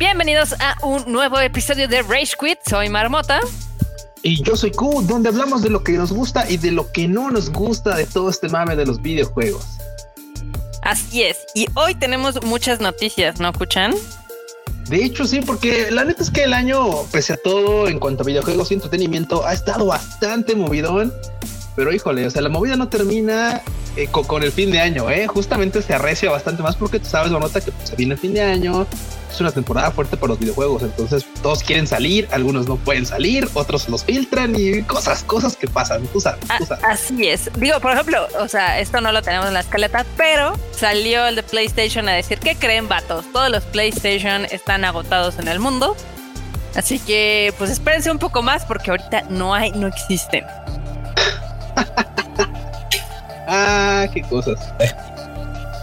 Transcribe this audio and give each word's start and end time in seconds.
Bienvenidos 0.00 0.54
a 0.60 0.78
un 0.82 1.12
nuevo 1.12 1.38
episodio 1.40 1.86
de 1.86 2.00
Rage 2.00 2.32
Quit. 2.40 2.58
Soy 2.66 2.88
Marmota. 2.88 3.38
Y 4.22 4.42
yo 4.42 4.56
soy 4.56 4.70
Q, 4.70 5.02
donde 5.02 5.28
hablamos 5.28 5.60
de 5.60 5.68
lo 5.68 5.84
que 5.84 5.92
nos 5.92 6.10
gusta 6.10 6.48
y 6.48 6.56
de 6.56 6.70
lo 6.70 6.90
que 6.90 7.06
no 7.06 7.30
nos 7.30 7.50
gusta 7.50 7.94
de 7.96 8.06
todo 8.06 8.30
este 8.30 8.48
mame 8.48 8.76
de 8.76 8.86
los 8.86 9.02
videojuegos. 9.02 9.62
Así 10.80 11.24
es. 11.24 11.36
Y 11.54 11.66
hoy 11.74 11.94
tenemos 11.94 12.42
muchas 12.46 12.80
noticias, 12.80 13.40
¿no, 13.40 13.50
escuchan? 13.50 13.94
De 14.88 15.04
hecho, 15.04 15.26
sí, 15.26 15.42
porque 15.42 15.90
la 15.90 16.02
neta 16.06 16.22
es 16.22 16.30
que 16.30 16.44
el 16.44 16.54
año, 16.54 17.04
pese 17.12 17.34
a 17.34 17.36
todo, 17.36 17.86
en 17.86 17.98
cuanto 17.98 18.22
a 18.22 18.26
videojuegos 18.26 18.70
y 18.70 18.74
entretenimiento, 18.74 19.44
ha 19.44 19.52
estado 19.52 19.84
bastante 19.84 20.56
movidón. 20.56 21.12
Pero 21.76 21.92
híjole, 21.92 22.26
o 22.26 22.30
sea, 22.30 22.40
la 22.40 22.48
movida 22.48 22.74
no 22.76 22.88
termina 22.88 23.60
eh, 23.96 24.06
con, 24.06 24.42
el 24.42 24.50
fin 24.50 24.70
de 24.70 24.80
año, 24.80 25.10
¿eh? 25.10 25.26
Justamente 25.26 25.82
se 25.82 25.92
arrecia 25.92 26.30
bastante 26.30 26.62
más 26.62 26.76
porque 26.76 27.00
tú 27.00 27.06
sabes, 27.06 27.30
lo 27.30 27.38
nota 27.38 27.60
que 27.60 27.70
pues, 27.70 27.90
se 27.90 27.96
viene 27.96 28.14
el 28.14 28.18
fin 28.18 28.32
de 28.32 28.40
año, 28.40 28.86
es 29.30 29.40
una 29.40 29.50
temporada 29.52 29.90
fuerte 29.90 30.16
para 30.16 30.30
los 30.30 30.38
videojuegos, 30.38 30.82
entonces 30.82 31.26
todos 31.42 31.62
quieren 31.62 31.86
salir, 31.86 32.28
algunos 32.32 32.66
no 32.66 32.76
pueden 32.76 33.06
salir, 33.06 33.48
otros 33.54 33.88
los 33.88 34.04
filtran 34.04 34.54
y 34.56 34.82
cosas, 34.82 35.22
cosas 35.22 35.56
que 35.56 35.68
pasan, 35.68 36.06
tú 36.08 36.20
sabes, 36.20 36.40
tú 36.58 36.66
sabes. 36.66 36.84
Así 36.84 37.28
es. 37.28 37.50
Digo, 37.56 37.80
por 37.80 37.92
ejemplo, 37.92 38.26
o 38.40 38.48
sea, 38.48 38.80
esto 38.80 39.00
no 39.00 39.12
lo 39.12 39.22
tenemos 39.22 39.46
en 39.46 39.54
la 39.54 39.60
escaleta, 39.60 40.04
pero 40.16 40.52
salió 40.72 41.26
el 41.26 41.36
de 41.36 41.42
PlayStation 41.42 42.08
a 42.08 42.12
decir, 42.12 42.38
¿qué 42.38 42.56
creen, 42.56 42.88
vatos? 42.88 43.24
Todos 43.32 43.50
los 43.50 43.64
PlayStation 43.64 44.44
están 44.46 44.84
agotados 44.84 45.38
en 45.38 45.48
el 45.48 45.60
mundo. 45.60 45.96
Así 46.74 46.98
que, 47.00 47.52
pues 47.58 47.70
espérense 47.70 48.10
un 48.10 48.18
poco 48.18 48.42
más 48.42 48.64
porque 48.64 48.90
ahorita 48.90 49.22
no 49.28 49.54
hay, 49.54 49.72
no 49.72 49.88
existen. 49.88 50.44
ah, 53.48 54.06
qué 54.12 54.22
cosas. 54.22 54.72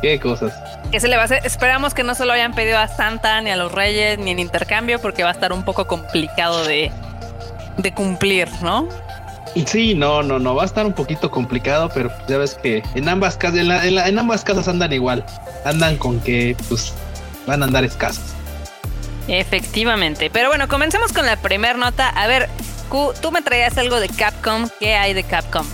Qué 0.02 0.20
cosas. 0.20 0.54
¿Qué 0.91 1.02
se 1.02 1.09
le 1.09 1.18
va 1.18 1.23
a 1.23 1.26
hacer? 1.26 1.46
Esperamos 1.46 1.94
que 1.94 2.03
no 2.03 2.16
se 2.16 2.25
lo 2.25 2.31
hayan 2.31 2.53
pedido 2.53 2.78
a 2.78 2.88
Santa 2.88 3.42
ni 3.42 3.50
a 3.50 3.58
los 3.58 3.72
Reyes 3.72 4.20
ni 4.20 4.31
en 4.31 4.39
intercambio 4.39 5.00
porque 5.00 5.23
va 5.23 5.30
a 5.30 5.34
estar 5.34 5.52
un 5.52 5.64
poco 5.64 5.86
complicado 5.86 6.66
de, 6.66 6.92
de 7.78 7.94
cumplir, 7.94 8.48
¿no? 8.61 8.88
Sí, 9.66 9.95
no, 9.95 10.23
no, 10.23 10.39
no, 10.39 10.56
va 10.56 10.64
a 10.64 10.66
estar 10.66 10.86
un 10.86 10.94
poquito 10.94 11.31
complicado, 11.31 11.89
pero 11.94 12.11
ya 12.28 12.38
ves 12.38 12.53
que 12.56 12.84
en 12.95 13.09
ambas 13.09 13.38
casas, 13.38 13.59
en, 13.59 14.20
ambas 14.20 14.44
casas 14.44 14.67
andan 14.67 14.94
igual, 14.94 15.26
andan 15.66 15.98
con 15.98 16.20
que 16.20 16.56
pues 16.70 16.94
van 17.48 17.64
a 17.64 17.66
andar 17.66 17.83
escasos. 17.83 18.23
Efectivamente, 19.28 20.30
pero 20.30 20.50
bueno, 20.50 20.67
comencemos 20.67 21.11
con 21.11 21.26
la 21.26 21.36
primera 21.36 21.73
nota. 21.73 22.08
A 22.09 22.28
ver, 22.28 22.50
Q, 22.88 23.14
tú 23.22 23.31
me 23.31 23.42
traías 23.42 23.78
algo 23.78 24.00
de 24.00 24.08
Capcom, 24.09 24.70
¿qué 24.80 24.95
hay 24.95 25.14
de 25.14 25.23
Capcom? 25.23 25.66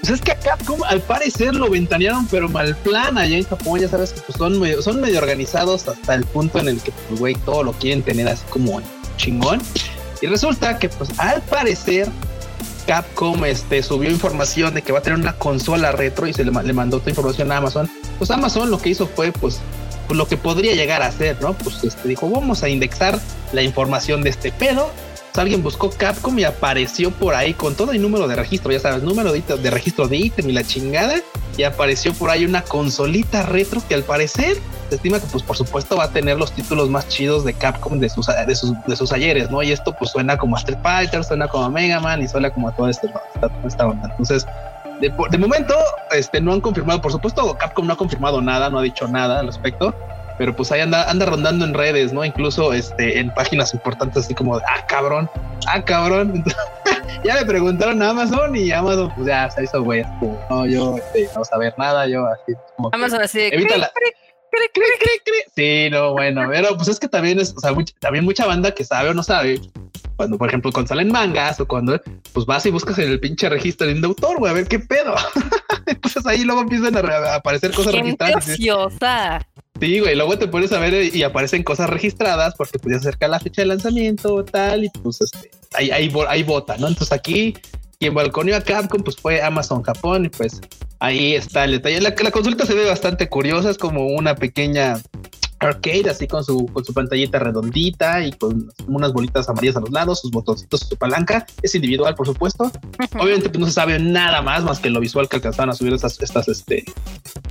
Pues 0.00 0.12
es 0.12 0.20
que 0.20 0.32
a 0.32 0.38
Capcom 0.38 0.82
al 0.84 1.00
parecer 1.00 1.54
lo 1.54 1.70
ventanearon, 1.70 2.26
pero 2.28 2.48
mal 2.48 2.76
plan 2.76 3.18
allá 3.18 3.36
en 3.36 3.44
Japón. 3.44 3.80
Ya 3.80 3.88
sabes 3.88 4.12
que 4.12 4.20
pues, 4.20 4.38
son, 4.38 4.58
medio, 4.60 4.80
son 4.82 5.00
medio 5.00 5.18
organizados 5.18 5.88
hasta 5.88 6.14
el 6.14 6.24
punto 6.24 6.58
en 6.58 6.68
el 6.68 6.80
que, 6.80 6.92
pues, 6.92 7.20
güey, 7.20 7.34
todo 7.34 7.64
lo 7.64 7.72
quieren 7.72 8.02
tener 8.02 8.28
así 8.28 8.44
como 8.50 8.80
chingón. 9.16 9.60
Y 10.20 10.26
resulta 10.26 10.78
que, 10.78 10.88
pues, 10.88 11.10
al 11.18 11.42
parecer, 11.42 12.08
Capcom 12.86 13.44
este, 13.44 13.82
subió 13.82 14.10
información 14.10 14.74
de 14.74 14.82
que 14.82 14.92
va 14.92 15.00
a 15.00 15.02
tener 15.02 15.18
una 15.18 15.34
consola 15.34 15.92
retro 15.92 16.26
y 16.26 16.32
se 16.32 16.44
le, 16.44 16.50
le 16.50 16.72
mandó 16.72 17.00
toda 17.00 17.10
información 17.10 17.50
a 17.52 17.58
Amazon. 17.58 17.90
Pues 18.18 18.30
Amazon 18.30 18.70
lo 18.70 18.78
que 18.78 18.90
hizo 18.90 19.06
fue, 19.06 19.32
pues, 19.32 19.60
pues, 20.06 20.16
lo 20.16 20.26
que 20.26 20.36
podría 20.36 20.74
llegar 20.74 21.02
a 21.02 21.12
ser, 21.12 21.40
¿no? 21.42 21.54
Pues 21.54 21.82
este 21.84 22.08
dijo, 22.08 22.30
vamos 22.30 22.62
a 22.62 22.68
indexar 22.68 23.18
la 23.52 23.62
información 23.62 24.22
de 24.22 24.30
este 24.30 24.52
pedo 24.52 24.90
alguien 25.36 25.62
buscó 25.62 25.90
Capcom 25.90 26.38
y 26.38 26.44
apareció 26.44 27.10
por 27.10 27.34
ahí 27.34 27.54
con 27.54 27.74
todo 27.74 27.92
el 27.92 28.00
número 28.00 28.26
de 28.26 28.36
registro, 28.36 28.72
ya 28.72 28.80
sabes, 28.80 29.02
número 29.02 29.32
de, 29.32 29.70
registro 29.70 30.08
de 30.08 30.16
ítem 30.16 30.48
y 30.48 30.52
la 30.52 30.64
chingada, 30.64 31.16
y 31.56 31.62
apareció 31.62 32.12
por 32.14 32.30
ahí 32.30 32.44
una 32.44 32.62
consolita 32.62 33.42
retro 33.42 33.82
que 33.88 33.94
al 33.94 34.02
parecer 34.02 34.58
se 34.88 34.94
estima 34.94 35.20
que 35.20 35.26
pues 35.26 35.42
por 35.42 35.56
supuesto 35.56 35.96
va 35.96 36.04
a 36.04 36.10
tener 36.10 36.38
los 36.38 36.52
títulos 36.52 36.88
más 36.88 37.08
chidos 37.08 37.44
de 37.44 37.52
Capcom 37.52 37.98
de 37.98 38.08
sus, 38.08 38.26
de 38.26 38.54
sus, 38.54 38.72
de 38.86 38.96
sus 38.96 39.12
ayeres, 39.12 39.50
¿no? 39.50 39.62
Y 39.62 39.72
esto 39.72 39.94
pues 39.98 40.10
suena 40.10 40.38
como 40.38 40.56
a 40.56 40.60
Street 40.60 40.78
Fighter, 40.82 41.22
suena 41.24 41.46
como 41.48 41.64
a 41.64 41.70
Mega 41.70 42.00
Man 42.00 42.22
y 42.22 42.28
suena 42.28 42.50
como 42.50 42.68
a 42.68 42.72
todo 42.72 42.88
esto, 42.88 43.08
esta. 43.66 43.84
Entonces, 43.84 44.46
de, 45.00 45.12
de, 45.30 45.38
momento, 45.38 45.74
este, 46.10 46.40
no 46.40 46.52
han 46.52 46.60
confirmado, 46.60 47.02
por 47.02 47.12
supuesto, 47.12 47.54
Capcom 47.58 47.86
no 47.86 47.92
ha 47.92 47.96
confirmado 47.96 48.40
nada, 48.40 48.70
no 48.70 48.78
ha 48.78 48.82
dicho 48.82 49.06
nada 49.06 49.40
al 49.40 49.46
respecto 49.46 49.94
pero 50.38 50.54
pues 50.54 50.72
ahí 50.72 50.80
anda, 50.80 51.10
anda 51.10 51.26
rondando 51.26 51.64
en 51.64 51.74
redes, 51.74 52.12
¿no? 52.12 52.24
Incluso 52.24 52.72
este, 52.72 53.18
en 53.18 53.34
páginas 53.34 53.74
importantes 53.74 54.24
así 54.24 54.34
como, 54.34 54.56
ah, 54.56 54.86
cabrón, 54.86 55.28
ah, 55.66 55.84
cabrón. 55.84 56.44
ya 57.24 57.34
me 57.34 57.44
preguntaron 57.44 58.00
a 58.02 58.10
Amazon 58.10 58.54
y 58.56 58.70
Amazon 58.70 59.12
pues 59.14 59.26
ya 59.26 59.50
se 59.50 59.64
hizo 59.64 59.82
güey, 59.82 60.04
no, 60.48 60.66
yo 60.66 60.96
este, 60.96 61.28
no 61.34 61.44
saber 61.44 61.74
nada, 61.76 62.06
yo 62.06 62.26
así 62.26 62.54
como... 62.76 62.90
Amazon 62.92 63.22
así, 63.22 63.40
evita 63.52 63.90
Sí, 65.54 65.88
no, 65.90 66.12
bueno, 66.12 66.42
pero 66.50 66.76
pues 66.76 66.88
es 66.88 66.98
que 66.98 67.08
también 67.08 67.38
es, 67.38 67.54
o 67.56 67.60
sea, 67.60 67.72
también 68.00 68.24
mucha 68.24 68.46
banda 68.46 68.70
que 68.72 68.84
sabe 68.84 69.10
o 69.10 69.14
no 69.14 69.22
sabe, 69.22 69.60
cuando 70.16 70.36
por 70.38 70.48
ejemplo 70.48 70.72
cuando 70.72 70.88
salen 70.88 71.12
mangas 71.12 71.60
o 71.60 71.68
cuando 71.68 72.00
pues 72.32 72.46
vas 72.46 72.66
y 72.66 72.70
buscas 72.70 72.98
en 72.98 73.08
el 73.08 73.20
pinche 73.20 73.48
registro 73.48 73.86
de 73.86 74.04
autor, 74.04 74.38
güey, 74.38 74.50
a 74.50 74.54
ver 74.54 74.66
qué 74.66 74.78
pedo. 74.78 75.14
Entonces 75.86 76.26
ahí 76.26 76.44
luego 76.44 76.62
empiezan 76.62 76.96
a, 76.96 77.34
aparecer 77.34 77.72
cosas 77.72 77.94
registradas. 77.94 78.58
Sí, 79.80 80.00
güey, 80.00 80.16
luego 80.16 80.36
te 80.36 80.48
pones 80.48 80.72
a 80.72 80.80
ver 80.80 81.14
y 81.14 81.22
aparecen 81.22 81.62
cosas 81.62 81.88
registradas 81.88 82.54
porque 82.56 82.78
pues 82.78 82.96
ya 82.96 83.00
se 83.00 83.08
acerca 83.08 83.28
la 83.28 83.38
fecha 83.38 83.62
de 83.62 83.66
lanzamiento 83.66 84.44
tal 84.44 84.84
y 84.84 84.90
pues 84.90 85.20
este, 85.20 85.50
ahí, 85.74 85.90
ahí, 85.90 86.12
ahí 86.28 86.42
vota, 86.42 86.76
¿no? 86.78 86.88
Entonces 86.88 87.12
aquí 87.12 87.54
quien 87.98 88.14
balconeó 88.14 88.56
a 88.56 88.60
Capcom 88.60 89.02
pues 89.02 89.16
fue 89.16 89.42
Amazon 89.42 89.82
Japón 89.82 90.26
y 90.26 90.28
pues 90.28 90.60
ahí 91.00 91.34
está 91.34 91.64
el 91.64 91.72
detalle. 91.72 92.00
La, 92.00 92.14
la 92.16 92.30
consulta 92.30 92.64
se 92.64 92.74
ve 92.74 92.86
bastante 92.86 93.28
curiosa, 93.28 93.70
es 93.70 93.78
como 93.78 94.06
una 94.06 94.34
pequeña 94.34 95.00
arcade, 95.60 96.08
así 96.08 96.28
con 96.28 96.44
su, 96.44 96.66
con 96.66 96.84
su 96.84 96.94
pantallita 96.94 97.40
redondita 97.40 98.24
y 98.24 98.30
con 98.30 98.70
unas 98.86 99.12
bolitas 99.12 99.48
amarillas 99.48 99.76
a 99.76 99.80
los 99.80 99.90
lados, 99.90 100.20
sus 100.20 100.30
botoncitos, 100.30 100.80
su 100.88 100.96
palanca. 100.96 101.44
Es 101.62 101.74
individual, 101.74 102.14
por 102.14 102.26
supuesto. 102.26 102.70
Obviamente 103.18 103.48
pues, 103.48 103.58
no 103.58 103.66
se 103.66 103.72
sabe 103.72 103.98
nada 103.98 104.42
más 104.42 104.62
más 104.62 104.78
que 104.78 104.90
lo 104.90 105.00
visual 105.00 105.28
que 105.28 105.36
alcanzaron 105.36 105.70
a 105.70 105.74
subir 105.74 105.92
estas, 105.92 106.20
estas, 106.20 106.46
este, 106.46 106.84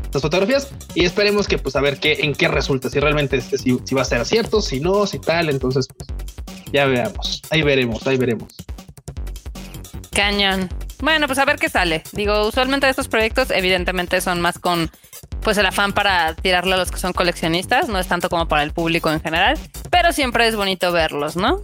estas 0.05 0.21
fotografías. 0.21 0.69
Y 0.95 1.03
esperemos 1.03 1.49
que, 1.49 1.57
pues, 1.57 1.75
a 1.75 1.81
ver 1.81 1.99
qué, 1.99 2.19
en 2.21 2.33
qué 2.33 2.47
resulta, 2.47 2.89
si 2.89 3.01
realmente 3.01 3.35
este, 3.35 3.57
si, 3.57 3.73
va 3.93 4.03
a 4.03 4.05
ser 4.05 4.25
cierto, 4.25 4.61
si 4.61 4.79
no, 4.79 5.05
si 5.05 5.19
tal. 5.19 5.49
Entonces, 5.49 5.87
pues, 5.87 6.07
ya 6.71 6.85
veamos. 6.85 7.41
Ahí 7.49 7.61
veremos, 7.61 8.07
ahí 8.07 8.15
veremos. 8.15 8.55
Cañón. 10.17 10.67
Bueno, 10.99 11.27
pues 11.27 11.37
a 11.37 11.45
ver 11.45 11.57
qué 11.57 11.69
sale. 11.69 12.01
Digo, 12.11 12.47
usualmente 12.47 12.89
estos 12.89 13.07
proyectos 13.07 13.51
evidentemente 13.51 14.19
son 14.19 14.41
más 14.41 14.57
con 14.57 14.89
pues 15.41 15.59
el 15.59 15.65
afán 15.67 15.93
para 15.93 16.33
tirarle 16.33 16.73
a 16.73 16.77
los 16.77 16.89
que 16.89 16.97
son 16.97 17.13
coleccionistas, 17.13 17.87
no 17.87 17.99
es 17.99 18.07
tanto 18.07 18.27
como 18.27 18.47
para 18.47 18.63
el 18.63 18.73
público 18.73 19.11
en 19.11 19.21
general, 19.21 19.59
pero 19.91 20.11
siempre 20.11 20.47
es 20.47 20.55
bonito 20.55 20.91
verlos, 20.91 21.35
¿no? 21.35 21.61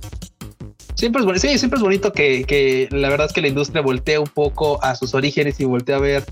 Siempre 0.94 1.22
es, 1.22 1.26
bonito, 1.26 1.48
sí, 1.48 1.58
siempre 1.58 1.78
es 1.78 1.84
bonito 1.84 2.14
que, 2.14 2.44
que 2.44 2.88
la 2.92 3.10
verdad 3.10 3.26
es 3.26 3.34
que 3.34 3.42
la 3.42 3.48
industria 3.48 3.82
voltea 3.82 4.20
un 4.20 4.28
poco 4.28 4.82
a 4.84 4.94
sus 4.94 5.16
orígenes 5.16 5.60
y 5.60 5.66
voltea 5.66 5.96
a 5.96 6.00
ver 6.00 6.24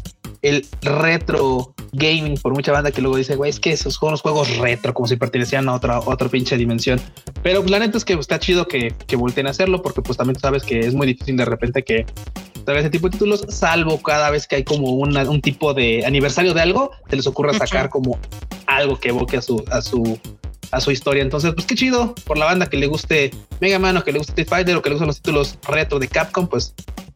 el 0.44 0.68
retro 0.84 1.74
gaming 1.94 2.36
por 2.36 2.54
mucha 2.54 2.72
banda 2.72 2.92
que 2.92 3.02
luego 3.02 3.18
dice, 3.18 3.36
güey, 3.36 3.50
es 3.50 3.60
que 3.60 3.72
esos 3.72 3.96
son 3.96 4.12
los 4.12 4.22
juegos 4.22 4.58
retro, 4.58 4.94
como 4.94 5.08
si 5.08 5.16
pertenecían 5.16 5.68
a 5.70 5.74
otra, 5.74 6.00
otra 6.00 6.30
pinche 6.30 6.58
dimensión. 6.58 7.00
Pero 7.44 7.64
la 7.64 7.80
neta 7.80 7.98
es 7.98 8.06
que 8.06 8.14
está 8.14 8.40
chido 8.40 8.68
que, 8.68 8.94
que 9.08 9.16
volteen 9.16 9.48
a 9.48 9.52
hacerlo, 9.52 9.82
porque 9.82 10.02
pues 10.02 10.18
también 10.18 10.40
sabes 10.40 10.64
que 10.64 10.80
es 10.80 10.94
muy 10.94 11.08
difícil 11.08 11.38
de 11.38 11.46
repente 11.46 11.84
que 11.84 12.06
ese 12.80 12.90
tipo 12.90 13.08
de 13.08 13.14
títulos, 13.14 13.46
salvo 13.50 14.02
cada 14.02 14.30
vez 14.30 14.48
que 14.48 14.58
hay 14.58 14.64
como 14.64 14.92
un 14.92 15.42
tipo 15.42 15.74
de 15.74 16.06
aniversario 16.06 16.54
de 16.54 16.62
algo, 16.62 16.92
te 17.10 17.16
les 17.16 17.28
ocurra 17.28 17.54
sacar 17.54 17.90
como 17.90 18.18
algo 18.66 19.00
que 19.00 19.10
evoque 19.10 19.38
a 19.38 19.42
su, 19.42 19.64
a 19.70 19.82
su, 19.82 20.20
a 20.72 20.80
su 20.80 20.92
historia. 20.92 21.24
Entonces, 21.24 21.54
pues 21.54 21.66
qué 21.66 21.76
chido 21.76 22.16
por 22.26 22.38
la 22.38 22.46
banda 22.46 22.68
que 22.68 22.78
le 22.78 22.88
guste 22.88 23.32
Mega 23.60 23.80
Man 23.80 23.98
o 23.98 24.04
que 24.04 24.12
le 24.12 24.20
guste 24.20 24.32
Street 24.32 24.48
Fighter 24.48 24.76
o 24.76 24.82
que 24.82 24.90
le 24.90 24.96
gustan 24.96 25.08
los 25.08 25.18
títulos 25.18 25.58
retro 25.68 26.00
de 26.00 26.08
Capcom, 26.08 26.48
pues 26.48 26.74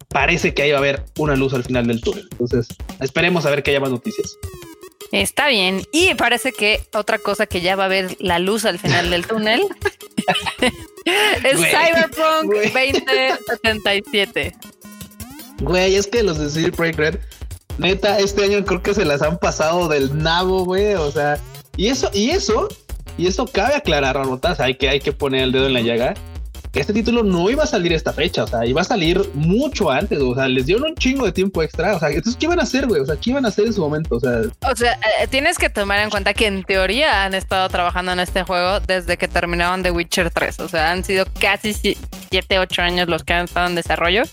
parece 0.10 0.54
que 0.54 0.64
ahí 0.64 0.72
va 0.72 0.78
a 0.78 0.80
haber 0.80 1.06
una 1.18 1.36
luz 1.36 1.54
al 1.54 1.64
final 1.64 1.88
del 1.88 2.02
túnel. 2.02 2.28
Entonces, 2.32 2.68
esperemos 3.00 3.46
a 3.46 3.50
ver 3.50 3.64
que 3.64 3.72
haya 3.72 3.80
más 3.80 3.92
noticias. 3.92 4.38
Está 5.12 5.47
bien. 5.47 5.84
Y 5.91 6.14
parece 6.16 6.52
que 6.52 6.82
otra 6.94 7.20
cosa 7.20 7.46
que 7.46 7.62
ya 7.62 7.76
va 7.76 7.84
a 7.84 7.85
haber 7.88 8.18
la 8.20 8.40
luz 8.40 8.66
al 8.66 8.79
final 8.79 9.09
del 9.09 9.28
túnel 9.28 9.62
es 11.44 11.58
Cyberpunk 11.58 12.53
2077. 12.53 14.56
Güey, 15.62 15.96
es 15.96 16.08
que 16.08 16.24
los 16.24 16.38
de 16.38 16.50
CD 16.50 16.72
Projekt 16.72 17.00
Red, 17.00 17.20
neta, 17.78 18.20
este 18.20 18.44
año 18.44 18.64
creo 18.66 18.82
que 18.82 18.94
se 18.94 19.06
las 19.06 19.22
han 19.22 19.38
pasado 19.38 19.88
del 19.88 20.18
nabo, 20.18 20.66
güey. 20.66 20.96
O 20.96 21.12
sea, 21.12 21.40
y 21.78 21.88
eso, 21.88 22.09
y 22.14 22.32
eso, 22.32 22.68
y 23.18 23.28
eso 23.28 23.47
cabe 23.47 23.76
aclarar, 23.76 24.16
Ramotas, 24.16 24.59
hay 24.59 24.76
que, 24.76 24.90
hay 24.90 25.00
que 25.00 25.14
poner 25.14 25.44
el 25.44 25.52
dedo 25.52 25.68
en 25.68 25.74
la 25.74 25.82
llaga. 25.82 26.14
Este 26.76 26.92
título 26.92 27.24
no 27.24 27.50
iba 27.50 27.64
a 27.64 27.68
salir 27.68 27.94
esta 27.94 28.12
fecha, 28.12 28.44
o 28.44 28.48
sea, 28.48 28.66
iba 28.66 28.82
a 28.82 28.84
salir 28.84 29.22
mucho 29.34 29.90
antes, 29.90 30.20
o 30.20 30.36
sea, 30.36 30.50
les 30.50 30.66
dieron 30.66 30.84
un 30.84 30.96
chingo 30.96 31.26
de 31.26 31.32
tiempo 31.32 31.64
extra, 31.64 31.96
o 31.96 32.00
sea, 32.00 32.10
entonces, 32.10 32.36
¿qué 32.36 32.48
iban 32.48 32.60
a 32.60 32.64
hacer, 32.64 32.86
güey? 32.86 33.00
O 33.00 33.06
sea, 33.06 33.16
¿qué 33.16 33.30
iban 33.30 33.46
a 33.46 33.48
hacer 33.48 33.66
en 33.66 33.74
su 33.74 33.80
momento? 33.80 34.16
O 34.16 34.20
sea, 34.20 34.42
o 34.70 34.76
sea, 34.76 35.00
eh, 35.22 35.28
tienes 35.28 35.58
que 35.58 35.70
tomar 35.70 36.00
en 36.00 36.10
cuenta 36.10 36.34
que 36.34 36.48
en 36.48 36.66
teoría 36.66 37.24
han 37.24 37.34
estado 37.34 37.70
trabajando 37.70 38.12
en 38.12 38.20
este 38.20 38.44
juego 38.44 38.82
desde 38.82 39.16
que 39.16 39.30
terminaron 39.30 39.84
The 39.84 39.92
Witcher 39.92 40.30
3, 40.32 40.60
o 40.60 40.68
sea, 40.68 40.92
han 40.92 41.06
sido 41.06 41.26
casi 41.40 41.74
7, 41.74 42.60
8 42.60 42.82
años 42.82 43.08
los 43.08 43.24
que 43.24 43.34
han 43.34 43.46
estado 43.46 43.68
en 43.68 43.76
desarrollo. 43.76 44.24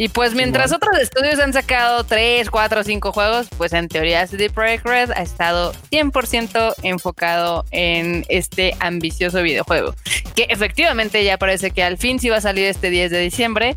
Y 0.00 0.08
pues 0.08 0.34
mientras 0.34 0.72
otros 0.72 0.98
estudios 0.98 1.38
han 1.40 1.52
sacado 1.52 2.04
3, 2.04 2.48
4, 2.48 2.84
5 2.84 3.12
juegos, 3.12 3.48
pues 3.58 3.74
en 3.74 3.86
teoría 3.86 4.26
CD 4.26 4.48
Projekt 4.48 4.86
Red 4.86 5.10
ha 5.10 5.20
estado 5.20 5.74
100% 5.92 6.72
enfocado 6.82 7.66
en 7.70 8.24
este 8.30 8.74
ambicioso 8.80 9.42
videojuego, 9.42 9.94
que 10.34 10.46
efectivamente 10.48 11.22
ya 11.22 11.36
parece 11.36 11.70
que 11.70 11.82
al 11.82 11.98
fin 11.98 12.18
sí 12.18 12.30
va 12.30 12.38
a 12.38 12.40
salir 12.40 12.64
este 12.64 12.88
10 12.88 13.10
de 13.10 13.20
diciembre. 13.20 13.76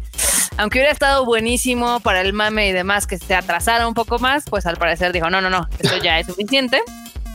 Aunque 0.55 0.77
hubiera 0.77 0.93
estado 0.93 1.25
buenísimo 1.25 1.99
para 1.99 2.21
el 2.21 2.31
mame 2.31 2.69
y 2.69 2.71
demás 2.71 3.05
que 3.05 3.17
se 3.17 3.35
atrasara 3.35 3.85
un 3.85 3.93
poco 3.93 4.17
más, 4.17 4.45
pues 4.49 4.65
al 4.65 4.77
parecer 4.77 5.11
dijo, 5.11 5.29
no, 5.29 5.41
no, 5.41 5.49
no, 5.49 5.67
esto 5.77 5.97
ya 6.01 6.19
es 6.19 6.27
suficiente. 6.27 6.81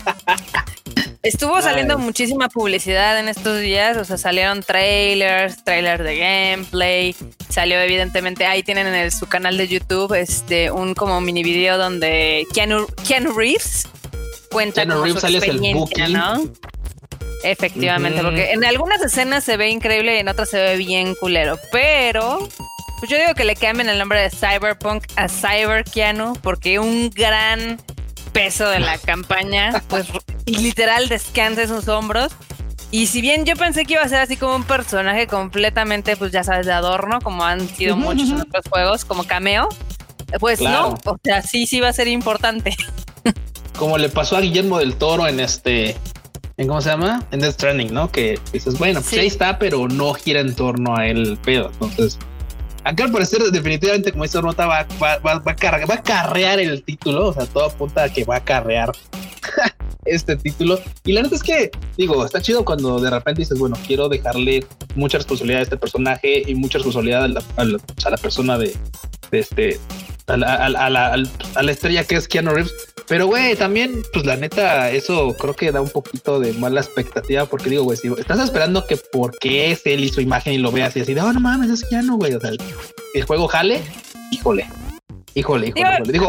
Estuvo 1.22 1.60
saliendo 1.60 1.98
muchísima 1.98 2.48
publicidad 2.48 3.18
en 3.18 3.28
estos 3.28 3.60
días, 3.60 3.96
o 3.96 4.04
sea, 4.04 4.16
salieron 4.16 4.62
trailers, 4.62 5.64
trailers 5.64 6.04
de 6.04 6.16
gameplay, 6.16 7.16
salió 7.48 7.80
evidentemente, 7.80 8.46
ahí 8.46 8.62
tienen 8.62 8.86
en 8.86 9.10
su 9.10 9.26
canal 9.26 9.56
de 9.56 9.66
YouTube 9.66 10.14
este 10.14 10.70
un 10.70 10.94
como 10.94 11.20
mini 11.20 11.42
video 11.42 11.76
donde 11.76 12.46
Keanu, 12.54 12.86
Reeves 13.36 13.88
cuenta 14.50 14.84
Keanu 14.84 15.02
Reeves 15.02 15.20
su 15.20 15.26
experiencia, 15.26 16.08
¿no? 16.08 16.48
Efectivamente, 17.42 18.22
porque 18.22 18.52
en 18.52 18.64
algunas 18.64 19.02
escenas 19.02 19.42
se 19.42 19.56
ve 19.56 19.70
increíble 19.70 20.16
y 20.16 20.18
en 20.20 20.28
otras 20.28 20.50
se 20.50 20.58
ve 20.58 20.76
bien 20.76 21.16
culero, 21.16 21.58
pero 21.72 22.48
pues 23.00 23.10
yo 23.10 23.16
digo 23.16 23.34
que 23.34 23.44
le 23.44 23.56
cambien 23.56 23.88
el 23.88 23.98
nombre 23.98 24.20
de 24.20 24.30
Cyberpunk 24.30 25.04
a 25.16 25.28
Cyber 25.28 25.84
Keanu 25.84 26.34
porque 26.42 26.78
un 26.78 27.10
gran 27.10 27.78
peso 28.38 28.68
de 28.68 28.78
la 28.78 28.98
campaña, 28.98 29.82
pues 29.88 30.06
literal 30.46 31.08
descansa 31.08 31.62
en 31.62 31.68
sus 31.68 31.88
hombros. 31.88 32.30
Y 32.92 33.08
si 33.08 33.20
bien 33.20 33.44
yo 33.44 33.56
pensé 33.56 33.84
que 33.84 33.94
iba 33.94 34.02
a 34.02 34.08
ser 34.08 34.20
así 34.20 34.36
como 34.36 34.54
un 34.54 34.62
personaje 34.62 35.26
completamente, 35.26 36.16
pues 36.16 36.30
ya 36.30 36.44
sabes, 36.44 36.64
de 36.64 36.72
adorno, 36.72 37.20
como 37.20 37.44
han 37.44 37.68
sido 37.68 37.96
muchos 37.96 38.30
en 38.30 38.40
otros 38.40 38.64
juegos, 38.70 39.04
como 39.04 39.24
cameo, 39.24 39.68
pues 40.38 40.60
no, 40.60 40.96
o 41.04 41.18
sea, 41.24 41.42
sí, 41.42 41.66
sí 41.66 41.80
va 41.80 41.88
a 41.88 41.92
ser 41.92 42.06
importante. 42.06 42.76
Como 43.76 43.98
le 43.98 44.08
pasó 44.08 44.36
a 44.36 44.40
Guillermo 44.40 44.78
del 44.78 44.94
Toro 44.94 45.26
en 45.26 45.40
este, 45.40 45.96
en 46.58 46.68
cómo 46.68 46.80
se 46.80 46.90
llama, 46.90 47.24
en 47.32 47.40
Death 47.40 47.54
Stranding, 47.54 47.92
¿no? 47.92 48.12
Que 48.12 48.38
dices, 48.52 48.78
bueno, 48.78 49.00
pues 49.00 49.14
ahí 49.14 49.26
está, 49.26 49.58
pero 49.58 49.88
no 49.88 50.14
gira 50.14 50.38
en 50.40 50.54
torno 50.54 50.96
a 50.96 51.08
él 51.08 51.26
el 51.26 51.38
pedo. 51.38 51.72
Entonces, 51.72 52.20
Acá 52.84 53.04
al 53.04 53.12
parecer 53.12 53.42
definitivamente 53.50 54.12
como 54.12 54.24
esta 54.24 54.40
nota 54.40 54.66
va, 54.66 54.86
va, 55.02 55.18
va, 55.18 55.38
va, 55.38 55.52
a 55.52 55.86
va 55.86 55.94
a 55.94 56.02
carrear 56.02 56.58
el 56.58 56.82
título, 56.82 57.28
o 57.28 57.32
sea, 57.32 57.46
todo 57.46 57.66
apunta 57.66 58.04
a 58.04 58.08
que 58.08 58.24
va 58.24 58.36
a 58.36 58.44
carrear 58.44 58.92
este 60.04 60.36
título. 60.36 60.80
Y 61.04 61.12
la 61.12 61.22
neta 61.22 61.36
es 61.36 61.42
que, 61.42 61.70
digo, 61.96 62.24
está 62.24 62.40
chido 62.40 62.64
cuando 62.64 63.00
de 63.00 63.10
repente 63.10 63.42
dices, 63.42 63.58
bueno, 63.58 63.76
quiero 63.86 64.08
dejarle 64.08 64.66
mucha 64.94 65.18
responsabilidad 65.18 65.60
a 65.60 65.64
este 65.64 65.76
personaje 65.76 66.42
y 66.46 66.54
mucha 66.54 66.78
responsabilidad 66.78 67.24
a 67.24 67.28
la, 67.28 67.42
a 67.56 67.64
la, 68.10 68.16
persona 68.16 68.58
de, 68.58 68.74
de 69.30 69.38
este, 69.38 69.80
a 70.26 70.36
la, 70.36 70.54
a, 70.54 70.68
la, 70.90 71.14
a 71.54 71.62
la, 71.62 71.72
estrella 71.72 72.04
que 72.04 72.16
es 72.16 72.28
Keanu 72.28 72.50
Reeves. 72.50 72.87
Pero, 73.08 73.26
güey, 73.26 73.56
también, 73.56 74.02
pues 74.12 74.26
la 74.26 74.36
neta, 74.36 74.90
eso 74.90 75.34
creo 75.38 75.54
que 75.54 75.72
da 75.72 75.80
un 75.80 75.88
poquito 75.88 76.38
de 76.40 76.52
mala 76.52 76.80
expectativa 76.80 77.46
porque 77.46 77.70
digo, 77.70 77.84
güey, 77.84 77.96
si 77.96 78.08
estás 78.18 78.38
esperando 78.40 78.86
que 78.86 78.98
porque 78.98 79.70
es 79.70 79.86
él 79.86 80.04
y 80.04 80.10
su 80.10 80.20
imagen 80.20 80.52
y 80.52 80.58
lo 80.58 80.70
veas 80.70 80.94
y 80.96 81.00
así 81.00 81.14
de, 81.14 81.22
oh, 81.22 81.32
no 81.32 81.40
mames, 81.40 81.70
es 81.70 81.88
Keanu, 81.88 82.18
güey. 82.18 82.34
O 82.34 82.40
sea, 82.40 82.50
el 83.14 83.24
juego 83.24 83.48
jale, 83.48 83.80
híjole, 84.30 84.68
Híjole, 85.38 85.68
híjole, 85.68 86.12
Digo, 86.12 86.28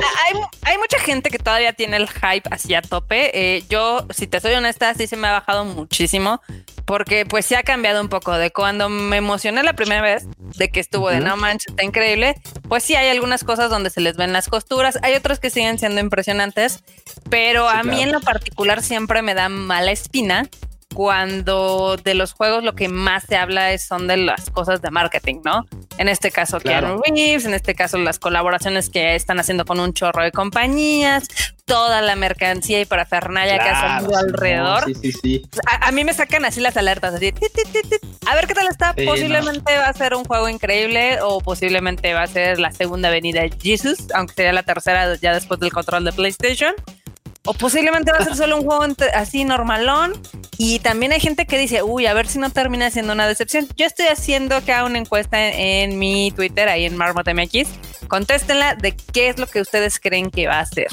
hay, 0.64 0.78
mucha 0.78 1.00
gente 1.00 1.32
que 1.32 1.40
todavía 1.40 1.74
tiene 1.74 1.98
el 1.98 2.08
hype 2.08 2.48
así 2.52 2.76
a 2.76 2.82
tope. 2.84 3.32
Eh, 3.34 3.64
yo, 3.68 4.06
si 4.12 4.28
te 4.28 4.40
soy 4.40 4.54
honesta, 4.54 4.94
sí 4.94 5.08
se 5.08 5.18
me 5.18 5.28
ha 5.28 5.32
bajado 5.32 5.66
muchísimo. 5.66 6.42
Porque 6.86 7.26
pues 7.26 7.46
se 7.46 7.56
ha 7.56 7.64
cambiado 7.64 8.02
un 8.02 8.10
poco 8.10 8.38
de 8.38 8.52
cuando 8.52 8.88
me 8.90 9.18
emocioné 9.18 9.64
la 9.64 9.74
primera 9.74 10.02
vez 10.02 10.28
de 10.38 10.70
que 10.70 10.80
estuvo 10.80 11.10
de 11.10 11.20
No 11.20 11.38
Manches, 11.38 11.70
está 11.70 11.84
increíble. 11.84 12.36
Pues 12.68 12.84
sí 12.84 12.96
hay 12.96 13.10
algunas 13.10 13.44
cosas 13.44 13.72
donde 13.72 13.90
se 13.90 14.02
les 14.02 14.16
ven 14.16 14.32
las 14.32 14.48
costuras. 14.48 15.00
Hay 15.02 15.16
otras 15.16 15.40
que 15.40 15.50
siguen 15.50 15.80
siendo 15.80 16.02
impresionantes. 16.02 16.84
Pero 17.30 17.68
a 17.68 17.82
mí 17.82 18.02
en 18.02 18.12
lo 18.12 18.22
particular 18.22 18.84
siempre 18.84 19.24
me 19.24 19.34
da 19.34 19.50
mala 19.50 19.92
espina 19.92 20.48
cuando 20.94 21.98
de 22.04 22.14
los 22.16 22.34
juegos 22.34 22.64
lo 22.64 22.74
que 22.74 22.90
más 22.90 23.24
se 23.24 23.38
habla 23.38 23.72
es, 23.72 23.86
son 23.86 24.08
de 24.08 24.18
las 24.18 24.50
cosas 24.50 24.82
de 24.82 24.90
marketing, 24.90 25.42
¿no? 25.46 25.66
En 25.98 26.10
este 26.10 26.32
caso, 26.32 26.60
Keanu 26.60 27.02
Reeves, 27.06 27.46
en 27.46 27.54
este 27.54 27.76
caso, 27.76 27.98
las 27.98 28.20
colaboraciones 28.20 28.90
que 28.90 29.16
están 29.16 29.40
haciendo 29.40 29.66
con 29.66 29.80
un 29.80 29.94
chorro 29.94 30.24
de 30.24 30.32
compañías, 30.32 31.28
toda 31.66 32.02
la 32.02 32.16
mercancía 32.16 32.82
y 32.82 32.86
parafernalia 32.86 33.60
que 33.60 33.70
ha 33.70 34.00
salido 34.00 34.18
alrededor. 34.18 34.86
Sí, 34.86 34.96
sí, 34.96 35.12
sí. 35.12 35.42
A, 35.82 35.92
mí 35.92 36.04
me 36.04 36.14
sacan 36.14 36.44
así 36.46 36.60
las 36.60 36.76
alertas, 36.78 37.14
así. 37.14 37.34
a 38.26 38.36
ver 38.36 38.48
qué 38.48 38.56
tal 38.56 38.68
está. 38.68 38.94
posiblemente 38.94 39.78
va 39.78 39.88
a 39.88 39.94
ser 39.94 40.16
un 40.16 40.24
juego 40.26 40.50
increíble 40.50 41.20
o 41.22 41.40
posiblemente 41.42 42.14
va 42.14 42.24
a 42.24 42.28
ser 42.28 42.60
la 42.60 42.72
segunda 42.72 43.10
venida 43.10 43.42
de 43.42 43.52
Jesus, 43.62 44.08
aunque 44.16 44.34
sería 44.34 44.54
la 44.54 44.64
tercera 44.64 45.16
ya 45.16 45.34
después 45.34 45.60
del 45.60 45.72
control 45.72 46.06
de 46.06 46.14
PlayStation. 46.14 46.74
O 47.46 47.54
posiblemente 47.54 48.12
va 48.12 48.20
a 48.20 48.24
ser 48.24 48.36
solo 48.36 48.58
un 48.58 48.66
juego 48.66 48.86
así 49.14 49.46
normalón. 49.46 50.14
Y 50.58 50.80
también 50.80 51.14
hay 51.14 51.20
gente 51.20 51.46
que 51.46 51.58
dice, 51.58 51.84
uy, 51.84 52.06
a 52.06 52.14
ver 52.14 52.28
si 52.28 52.38
no 52.38 52.50
termina 52.50 52.92
siendo 52.92 53.14
una 53.14 53.28
decepción. 53.28 53.68
Yo 53.78 53.86
estoy 53.86 54.08
haciendo 54.08 54.56
acá 54.56 54.84
una 54.84 54.98
encuesta 54.98 55.38
en, 55.48 55.98
mi 55.98 56.32
Twitter, 56.36 56.68
ahí 56.68 56.86
en 56.86 56.98
MarmotMX. 56.98 57.70
Contéstenla 58.08 58.76
de 58.76 58.96
qué 58.96 59.30
es 59.30 59.40
lo 59.40 59.48
que 59.48 59.62
ustedes 59.62 60.00
creen 60.00 60.32
que 60.32 60.48
va 60.48 60.60
a 60.60 60.66
ser. 60.66 60.88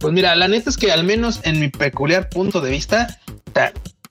Pues 0.00 0.12
mira, 0.12 0.34
la 0.34 0.48
neta 0.48 0.70
es 0.70 0.76
que 0.76 0.90
al 0.90 1.04
menos 1.04 1.40
en 1.44 1.60
mi 1.60 1.68
peculiar 1.68 2.28
punto 2.28 2.60
de 2.60 2.70
vista, 2.70 3.20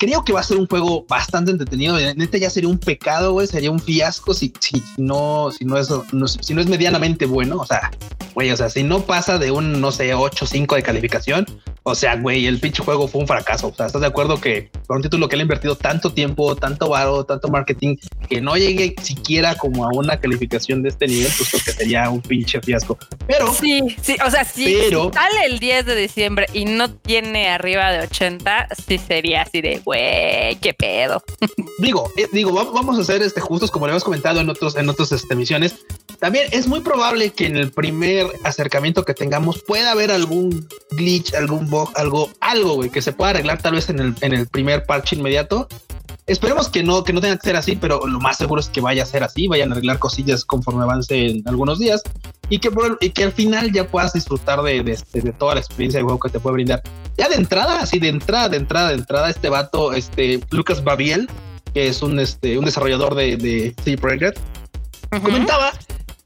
creo 0.04 0.24
que 0.24 0.34
va 0.34 0.42
a 0.42 0.44
ser 0.44 0.58
un 0.58 0.68
juego 0.68 1.06
bastante 1.08 1.52
entretenido. 1.52 1.98
Neta 2.16 2.38
ya 2.38 2.50
sería 2.50 2.70
un 2.70 2.78
pecado, 2.78 3.32
güey, 3.32 3.48
sería 3.48 3.72
un 3.72 3.80
fiasco 3.80 4.34
si, 4.34 4.54
si 4.60 4.84
no, 4.98 5.50
si 5.58 5.64
no 5.64 5.78
es, 5.78 5.90
si 6.42 6.54
no 6.54 6.62
es 6.62 6.68
medianamente 6.68 7.26
bueno. 7.26 7.58
O 7.58 7.66
sea, 7.66 7.92
güey, 8.36 8.52
o 8.52 8.58
sea, 8.58 8.70
si 8.70 8.84
no 8.84 9.02
pasa 9.02 9.38
de 9.38 9.52
un, 9.52 9.80
no 9.80 9.92
sé, 9.92 10.14
8 10.14 10.46
o 10.46 10.48
5 10.48 10.76
de 10.76 10.84
calificación, 10.84 11.46
o 11.84 11.96
sea, 11.96 12.16
güey, 12.16 12.48
el 12.48 12.60
pinche 12.60 12.84
juego 12.84 13.08
fue 13.08 13.22
un 13.22 13.28
fracaso. 13.28 13.68
O 13.68 13.74
sea, 13.74 13.86
¿estás 13.86 14.02
de 14.02 14.08
acuerdo 14.08 14.40
que 14.40 14.70
por 14.88 14.98
un 14.98 15.04
título 15.04 15.28
que 15.28 15.36
le 15.36 15.42
ha 15.42 15.44
invertido 15.44 15.76
tanto 15.76 16.14
tiempo, 16.14 16.56
tanto 16.56 16.90
varo, 16.90 17.26
tanto 17.26 17.50
marketing, 17.50 17.98
que 18.30 18.42
no 18.42 18.56
llegue 18.56 18.96
siquiera 19.02 19.56
como 19.56 19.86
a 19.86 19.90
una 19.94 20.20
calificación 20.20 20.82
de 20.82 20.90
este 20.90 21.08
nivel, 21.08 21.32
pues 21.38 21.50
creo 21.50 21.62
que 21.66 21.72
sería 21.72 22.10
un 22.10 22.22
pinche 22.22 22.62
fiasco. 22.62 22.98
Pero 23.28 23.54
sí, 23.54 23.82
sí, 24.02 24.16
o 24.26 24.32
sea, 24.32 24.46
si, 24.46 24.76
sale 24.90 25.46
el 25.46 25.60
10 25.60 25.86
de 25.86 25.96
diciembre 25.96 26.48
y 26.54 26.66
no 26.66 26.90
tiene 26.90 27.50
arriba 27.50 27.92
de 27.92 28.00
80, 28.00 28.70
sí 28.88 28.98
sería 28.98 29.44
así 29.44 29.62
de 29.62 29.80
güey, 29.84 29.93
qué 29.94 30.74
pedo. 30.78 31.24
Digo, 31.80 32.12
eh, 32.18 32.28
digo, 32.32 32.52
vamos 32.52 33.00
a 33.00 33.04
ser 33.04 33.22
este 33.22 33.42
justos 33.42 33.72
como 33.72 33.86
le 33.86 33.92
hemos 33.92 34.04
comentado 34.04 34.40
en 34.40 34.50
otros, 34.50 34.76
en 34.76 34.90
otras 34.90 35.12
este, 35.12 35.34
emisiones. 35.34 35.86
También 36.20 36.48
es 36.52 36.68
muy 36.68 36.82
probable 36.82 37.32
que 37.32 37.46
en 37.46 37.58
el 37.58 37.72
primer 37.72 38.28
acercamiento 38.44 39.04
que 39.04 39.14
tengamos 39.14 39.62
pueda 39.64 39.92
haber 39.92 40.12
algún 40.12 40.68
glitch, 40.92 41.34
algún 41.34 41.70
bug, 41.70 41.92
algo, 41.96 42.30
algo 42.40 42.76
güey, 42.76 42.90
que 42.90 43.02
se 43.02 43.14
pueda 43.14 43.32
arreglar 43.32 43.62
tal 43.62 43.74
vez 43.76 43.90
en 43.90 44.00
el, 44.00 44.16
en 44.22 44.34
el 44.34 44.48
primer 44.48 44.86
parche 44.86 45.16
inmediato. 45.16 45.68
Esperemos 46.26 46.70
que 46.70 46.84
no, 46.84 47.04
que 47.04 47.12
no 47.12 47.20
tenga 47.20 47.36
que 47.36 47.44
ser 47.44 47.58
así, 47.58 47.76
pero 47.76 48.08
lo 48.08 48.20
más 48.20 48.38
seguro 48.38 48.62
es 48.62 48.70
que 48.70 48.80
vaya 48.80 49.04
a 49.04 49.06
ser 49.06 49.24
así, 49.24 49.48
vayan 49.48 49.72
a 49.72 49.74
arreglar 49.74 50.00
cosillas 50.00 50.46
conforme 50.46 50.84
avance 50.84 51.28
en 51.28 51.44
algunos 51.48 51.80
días 51.80 52.02
y 52.50 52.60
que, 52.60 52.70
y 53.02 53.10
que 53.10 53.26
al 53.26 53.34
final 53.34 53.74
ya 53.74 53.88
puedas 53.88 54.14
disfrutar 54.14 54.62
de, 54.62 54.84
de, 54.84 54.94
este, 54.94 55.22
de, 55.22 55.34
toda 55.34 55.56
la 55.56 55.60
experiencia 55.60 56.00
de 56.00 56.04
juego 56.06 56.20
que 56.20 56.30
te 56.30 56.40
puede 56.40 56.54
brindar. 56.54 56.82
Ya 57.18 57.28
de 57.28 57.36
entrada, 57.36 57.82
así 57.82 58.00
de 58.00 58.08
entrada, 58.08 58.50
de 58.50 58.58
entrada, 58.58 58.90
de 58.90 58.96
entrada, 58.96 59.30
este 59.30 59.50
vato, 59.50 59.92
este 59.92 60.40
Lucas 60.52 60.84
Babiel, 60.84 61.30
que 61.74 61.88
es 61.88 62.02
un, 62.02 62.18
este, 62.20 62.58
un 62.58 62.66
desarrollador 62.66 63.16
de, 63.16 63.36
de 63.36 63.76
C 63.84 63.98
Project, 63.98 64.38
comentaba 65.22 65.74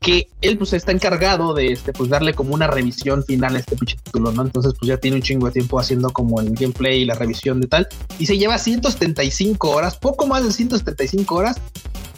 que 0.08 0.30
él 0.40 0.58
pues 0.58 0.72
está 0.72 0.94
encargado 0.94 1.54
de 1.54 1.74
este 1.74 1.92
pues 1.92 2.10
darle 2.10 2.34
como 2.34 2.54
una 2.54 2.68
revisión 2.68 3.26
final 3.26 3.58
a 3.58 3.60
este 3.60 3.76
pinche 3.76 3.98
título, 4.02 4.32
¿no? 4.32 4.42
Entonces 4.42 4.74
pues 4.80 4.88
ya 4.88 4.96
tiene 4.96 5.18
un 5.18 5.22
chingo 5.22 5.48
de 5.48 5.52
tiempo 5.52 5.82
haciendo 5.82 6.12
como 6.12 6.40
el 6.40 6.54
gameplay 6.54 7.02
y 7.02 7.06
la 7.06 7.14
revisión 7.14 7.60
de 7.60 7.68
tal 7.68 7.90
y 8.18 8.26
se 8.26 8.38
lleva 8.38 8.58
175 8.58 9.70
horas, 9.70 9.98
poco 9.98 10.26
más 10.26 10.46
de 10.46 10.54
175 10.54 11.36
horas 11.36 11.58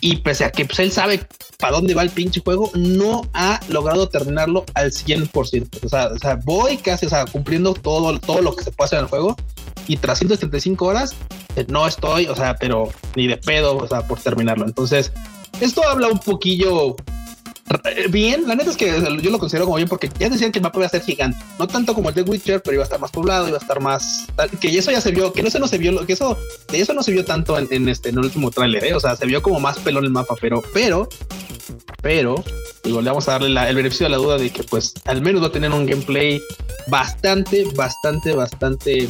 y 0.02 0.18
pese 0.18 0.46
a 0.46 0.52
que 0.52 0.66
pues, 0.66 0.78
él 0.78 0.92
sabe 0.92 1.26
para 1.58 1.78
dónde 1.78 1.96
va 1.96 2.04
el 2.04 2.12
pinche 2.12 2.42
juego, 2.42 2.70
no 2.76 3.24
ha 3.34 3.60
logrado 3.70 4.08
terminarlo 4.08 4.66
al 4.76 4.92
100%. 4.92 5.84
O 5.84 5.90
sea, 5.90 6.10
o 6.10 6.20
sea, 6.20 6.40
voy 6.46 6.78
casi, 6.78 7.08
o 7.08 7.10
sea, 7.10 7.26
cumpliendo 7.26 7.74
todo, 7.74 8.20
todo 8.20 8.44
lo 8.44 8.56
que 8.56 8.64
se 8.64 8.72
puede 8.72 8.86
hacer 8.86 9.00
en 9.00 9.06
el 9.06 9.10
juego 9.10 9.36
y 9.88 9.98
tras 9.98 10.20
175 10.20 10.86
horas 10.86 11.16
eh, 11.56 11.66
no 11.70 11.88
estoy, 11.88 12.28
o 12.28 12.36
sea, 12.36 12.56
pero 12.56 12.90
ni 13.16 13.26
de 13.26 13.38
pedo, 13.38 13.78
o 13.78 13.88
sea, 13.88 14.08
por 14.08 14.22
terminarlo. 14.22 14.66
Entonces, 14.66 15.12
esto 15.60 15.82
habla 15.90 16.08
un 16.08 16.20
poquillo 16.20 16.96
bien, 18.10 18.48
la 18.48 18.56
neta 18.56 18.72
es 18.72 18.78
que 18.78 18.92
yo 19.22 19.30
lo 19.30 19.40
considero 19.40 19.66
como 19.66 19.78
bien 19.78 19.88
porque 19.88 20.10
ya 20.18 20.30
decían 20.30 20.52
que 20.52 20.60
el 20.60 20.64
mapa 20.64 20.80
iba 20.80 20.88
a 20.88 20.90
ser 20.90 21.02
gigante, 21.02 21.38
no 21.58 21.68
tanto 21.68 21.94
como 21.94 22.10
el 22.10 22.16
de 22.16 22.24
Witcher, 22.24 22.62
pero 22.62 22.76
iba 22.76 22.84
a 22.84 22.86
estar 22.86 23.00
más 23.00 23.12
poblado, 23.12 23.48
iba 23.48 23.58
a 23.58 23.62
estar 23.62 23.80
más 23.80 24.28
que 24.60 24.76
eso 24.78 24.92
ya 24.92 25.02
se 25.02 25.12
vio, 25.12 25.32
que 25.34 25.44
no 25.44 25.50
se 25.50 25.60
no 25.60 25.68
se 25.68 25.78
vio, 25.78 26.06
que 26.06 26.14
eso 26.14 26.38
de 26.72 26.82
eso 26.82 26.94
no 26.94 27.04
se 27.04 27.12
vio 27.12 27.26
tanto 27.26 27.58
en, 27.58 27.88
este 27.88 28.10
en 28.10 28.18
el 28.18 28.26
último 28.26 28.52
tráiler, 28.52 28.84
¿eh? 28.86 28.94
o 28.94 29.00
sea, 29.00 29.16
se 29.16 29.26
vio 29.26 29.42
como 29.42 29.60
más 29.60 29.78
pelón 29.80 30.06
el 30.06 30.12
mapa, 30.12 30.36
pero 30.40 30.64
pero 30.74 31.08
pero 32.02 32.44
digo, 32.84 33.02
le 33.02 33.10
vamos 33.10 33.28
a 33.28 33.34
darle 33.34 33.70
el 33.70 33.76
beneficio 33.76 34.06
de 34.06 34.12
la 34.12 34.18
duda 34.18 34.38
de 34.38 34.50
que 34.50 34.64
pues 34.64 34.94
al 35.06 35.22
menos 35.22 35.44
va 35.44 35.48
a 35.48 35.52
tener 35.52 35.72
un 35.72 35.86
gameplay 35.86 36.42
bastante, 36.88 37.66
bastante, 37.76 38.34
bastante 38.34 39.08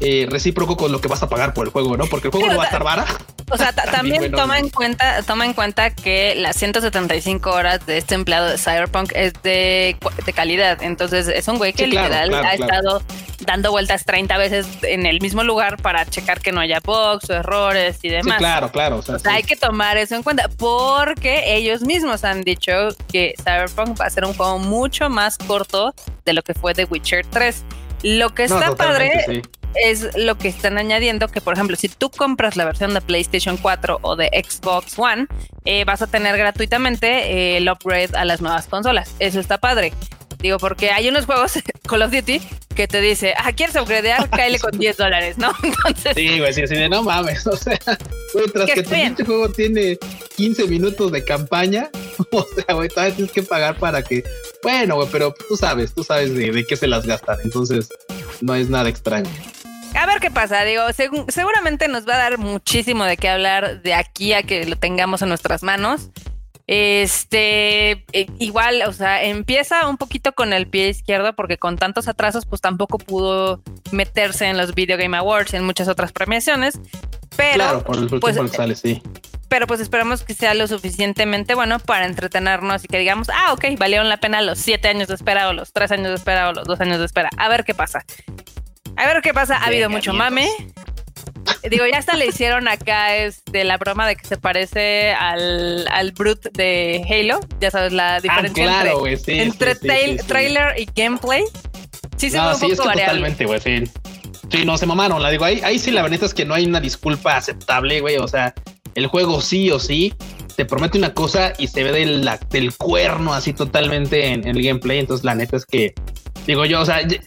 eh, 0.00 0.26
recíproco 0.28 0.76
con 0.76 0.90
lo 0.90 1.00
que 1.00 1.08
vas 1.08 1.22
a 1.22 1.28
pagar 1.28 1.54
por 1.54 1.66
el 1.66 1.72
juego, 1.72 1.96
¿no? 1.96 2.06
Porque 2.06 2.28
el 2.28 2.32
juego 2.32 2.48
no 2.48 2.56
va 2.56 2.64
a 2.64 2.66
estar 2.66 2.82
vara. 2.82 3.06
O 3.50 3.56
sea, 3.56 3.72
también 3.92 4.30
toma 4.32 4.58
en 4.58 4.70
cuenta, 4.70 5.22
toma 5.22 5.44
en 5.44 5.54
cuenta 5.54 5.90
que 5.90 6.34
las 6.36 6.56
175 6.56 7.50
horas 7.50 7.84
de 7.86 7.98
este 7.98 8.14
empleado 8.14 8.48
de 8.48 8.58
Cyberpunk 8.58 9.12
es 9.14 9.32
de, 9.42 9.96
calidad. 10.34 10.82
Entonces 10.82 11.28
es 11.28 11.46
un 11.48 11.58
güey 11.58 11.72
que 11.72 11.86
literal 11.86 12.32
ha 12.34 12.54
estado 12.54 13.02
dando 13.40 13.70
vueltas 13.70 14.04
30 14.04 14.36
veces 14.38 14.66
en 14.82 15.06
el 15.06 15.20
mismo 15.20 15.44
lugar 15.44 15.76
para 15.76 16.06
checar 16.06 16.40
que 16.40 16.52
no 16.52 16.60
haya 16.60 16.80
bugs 16.80 17.28
o 17.30 17.34
errores 17.34 17.98
y 18.02 18.08
demás. 18.08 18.38
claro, 18.38 18.70
claro. 18.70 18.96
O 18.96 19.02
sea, 19.02 19.18
hay 19.32 19.42
que 19.42 19.56
tomar 19.56 19.96
eso 19.96 20.14
en 20.14 20.22
cuenta 20.22 20.48
porque 20.48 21.54
ellos 21.54 21.82
mismos 21.82 22.24
han 22.24 22.42
dicho 22.42 22.72
que 23.10 23.34
Cyberpunk 23.42 24.00
va 24.00 24.06
a 24.06 24.10
ser 24.10 24.24
un 24.24 24.34
juego 24.34 24.58
mucho 24.58 25.10
más 25.10 25.38
corto 25.38 25.94
de 26.24 26.32
lo 26.32 26.42
que 26.42 26.54
fue 26.54 26.74
The 26.74 26.84
Witcher 26.84 27.26
3. 27.26 27.64
Lo 28.02 28.34
que 28.34 28.44
está 28.44 28.74
padre 28.76 29.42
es 29.74 30.16
lo 30.16 30.36
que 30.36 30.48
están 30.48 30.78
añadiendo, 30.78 31.28
que 31.28 31.40
por 31.40 31.54
ejemplo, 31.54 31.76
si 31.76 31.88
tú 31.88 32.10
compras 32.10 32.56
la 32.56 32.64
versión 32.64 32.94
de 32.94 33.00
PlayStation 33.00 33.56
4 33.56 33.98
o 34.02 34.16
de 34.16 34.28
Xbox 34.28 34.98
One, 34.98 35.26
eh, 35.64 35.84
vas 35.84 36.02
a 36.02 36.06
tener 36.06 36.36
gratuitamente 36.36 37.06
eh, 37.08 37.56
el 37.58 37.68
upgrade 37.68 38.10
a 38.14 38.24
las 38.24 38.40
nuevas 38.40 38.66
consolas. 38.66 39.14
Eso 39.18 39.40
está 39.40 39.58
padre. 39.58 39.92
Digo, 40.44 40.58
porque 40.58 40.90
hay 40.90 41.08
unos 41.08 41.24
juegos, 41.24 41.52
Call 41.88 42.02
of 42.02 42.12
Duty, 42.12 42.40
que 42.74 42.86
te 42.86 43.00
dice, 43.00 43.34
ah, 43.38 43.52
¿quieres 43.52 43.76
upgradear? 43.76 44.28
Cáele 44.36 44.58
con 44.58 44.78
10 44.78 44.96
dólares, 44.96 45.38
¿no? 45.38 45.52
Entonces. 45.62 46.12
Sí, 46.14 46.38
güey, 46.38 46.52
sí, 46.52 46.62
así 46.62 46.74
de 46.74 46.88
no 46.88 47.02
mames. 47.02 47.46
O 47.46 47.56
sea, 47.56 47.78
güey, 48.34 48.46
tras 48.48 48.70
que 48.70 48.82
tu 49.16 49.24
juego 49.24 49.48
tiene 49.50 49.98
15 50.36 50.66
minutos 50.66 51.12
de 51.12 51.24
campaña, 51.24 51.88
o 52.30 52.46
sea, 52.54 52.74
güey, 52.74 52.88
todavía 52.88 53.14
tienes 53.14 53.32
que 53.32 53.42
pagar 53.42 53.78
para 53.78 54.02
que. 54.02 54.22
Bueno, 54.62 54.96
güey, 54.96 55.08
pero 55.10 55.34
tú 55.48 55.56
sabes, 55.56 55.94
tú 55.94 56.04
sabes 56.04 56.34
de, 56.34 56.50
de 56.50 56.64
qué 56.66 56.76
se 56.76 56.88
las 56.88 57.06
gastan. 57.06 57.38
Entonces, 57.44 57.88
no 58.40 58.54
es 58.54 58.68
nada 58.68 58.88
extraño. 58.88 59.30
A 59.94 60.06
ver 60.06 60.20
qué 60.20 60.30
pasa, 60.30 60.64
digo, 60.64 60.82
seguramente 61.28 61.88
nos 61.88 62.06
va 62.06 62.14
a 62.14 62.18
dar 62.18 62.38
muchísimo 62.38 63.04
de 63.04 63.16
qué 63.16 63.28
hablar 63.28 63.82
de 63.82 63.94
aquí 63.94 64.32
a 64.32 64.42
que 64.42 64.66
lo 64.66 64.76
tengamos 64.76 65.22
en 65.22 65.28
nuestras 65.28 65.62
manos. 65.62 66.10
Este, 66.66 68.04
e, 68.12 68.26
igual, 68.38 68.82
o 68.86 68.92
sea, 68.92 69.22
empieza 69.22 69.86
un 69.86 69.98
poquito 69.98 70.32
con 70.32 70.52
el 70.52 70.66
pie 70.66 70.88
izquierdo 70.88 71.34
porque 71.34 71.58
con 71.58 71.76
tantos 71.76 72.08
atrasos, 72.08 72.46
pues 72.46 72.60
tampoco 72.60 72.98
pudo 72.98 73.62
meterse 73.92 74.46
en 74.46 74.56
los 74.56 74.74
Video 74.74 74.96
Game 74.96 75.16
Awards 75.16 75.52
y 75.52 75.56
en 75.56 75.64
muchas 75.64 75.88
otras 75.88 76.12
premiaciones. 76.12 76.80
Pero, 77.36 77.54
claro, 77.54 77.84
por 77.84 77.98
el 77.98 78.20
pues, 78.20 78.36
sale, 78.52 78.76
sí. 78.76 79.02
Pero 79.48 79.66
pues 79.66 79.80
esperamos 79.80 80.24
que 80.24 80.34
sea 80.34 80.54
lo 80.54 80.66
suficientemente 80.66 81.54
bueno 81.54 81.78
para 81.78 82.06
entretenernos 82.06 82.84
y 82.84 82.88
que 82.88 82.98
digamos, 82.98 83.28
ah, 83.28 83.52
ok, 83.52 83.78
valieron 83.78 84.08
la 84.08 84.16
pena 84.16 84.40
los 84.40 84.58
siete 84.58 84.88
años 84.88 85.08
de 85.08 85.14
espera 85.14 85.48
o 85.48 85.52
los 85.52 85.72
tres 85.72 85.92
años 85.92 86.08
de 86.08 86.14
espera 86.14 86.48
o 86.48 86.52
los 86.52 86.64
dos 86.66 86.80
años 86.80 86.98
de 86.98 87.04
espera. 87.04 87.28
A 87.36 87.48
ver 87.48 87.64
qué 87.64 87.74
pasa. 87.74 88.04
A 88.96 89.06
ver 89.06 89.22
qué 89.22 89.34
pasa. 89.34 89.56
Ha 89.56 89.66
habido 89.66 89.90
mucho 89.90 90.12
mame. 90.12 90.48
Digo, 91.68 91.84
ya 91.90 91.98
hasta 91.98 92.14
le 92.16 92.26
hicieron 92.26 92.68
acá 92.68 93.16
este, 93.16 93.64
la 93.64 93.78
broma 93.78 94.06
de 94.06 94.16
que 94.16 94.26
se 94.26 94.36
parece 94.36 95.12
al, 95.12 95.86
al 95.88 96.12
Brute 96.12 96.50
de 96.52 97.02
Halo. 97.08 97.40
Ya 97.60 97.70
sabes 97.70 97.92
la 97.92 98.16
ah, 98.16 98.20
diferencia 98.20 99.18
entre, 99.26 99.74
trailer 99.74 100.78
y 100.78 100.88
gameplay. 100.94 101.44
Sí, 102.16 102.30
se 102.30 102.36
no, 102.36 102.54
sí, 102.54 102.66
es 102.66 102.80
que 102.80 102.86
totalmente, 102.86 103.44
güey, 103.46 103.60
sí. 103.60 103.84
Sí, 104.50 104.64
no, 104.64 104.76
se 104.76 104.86
mamaron. 104.86 105.22
La 105.22 105.30
digo, 105.30 105.44
ahí, 105.44 105.60
ahí 105.64 105.78
sí 105.78 105.90
la 105.90 106.02
verdad 106.02 106.22
es 106.22 106.34
que 106.34 106.44
no 106.44 106.54
hay 106.54 106.66
una 106.66 106.80
disculpa 106.80 107.36
aceptable, 107.36 108.00
güey. 108.00 108.18
O 108.18 108.28
sea, 108.28 108.54
el 108.94 109.06
juego 109.06 109.40
sí 109.40 109.70
o 109.70 109.78
sí 109.78 110.14
te 110.56 110.64
promete 110.64 110.98
una 110.98 111.14
cosa 111.14 111.54
y 111.58 111.66
se 111.66 111.82
ve 111.82 111.92
del, 111.92 112.28
del 112.50 112.76
cuerno 112.76 113.32
así 113.32 113.52
totalmente 113.52 114.26
en, 114.26 114.46
en 114.46 114.56
el 114.56 114.62
gameplay. 114.62 114.98
Entonces, 114.98 115.24
la 115.24 115.34
neta 115.34 115.56
es 115.56 115.66
que 115.66 115.94
Digo 116.46 116.66
yo, 116.66 116.82
o 116.82 116.84
sea, 116.84 117.06
yo, 117.06 117.18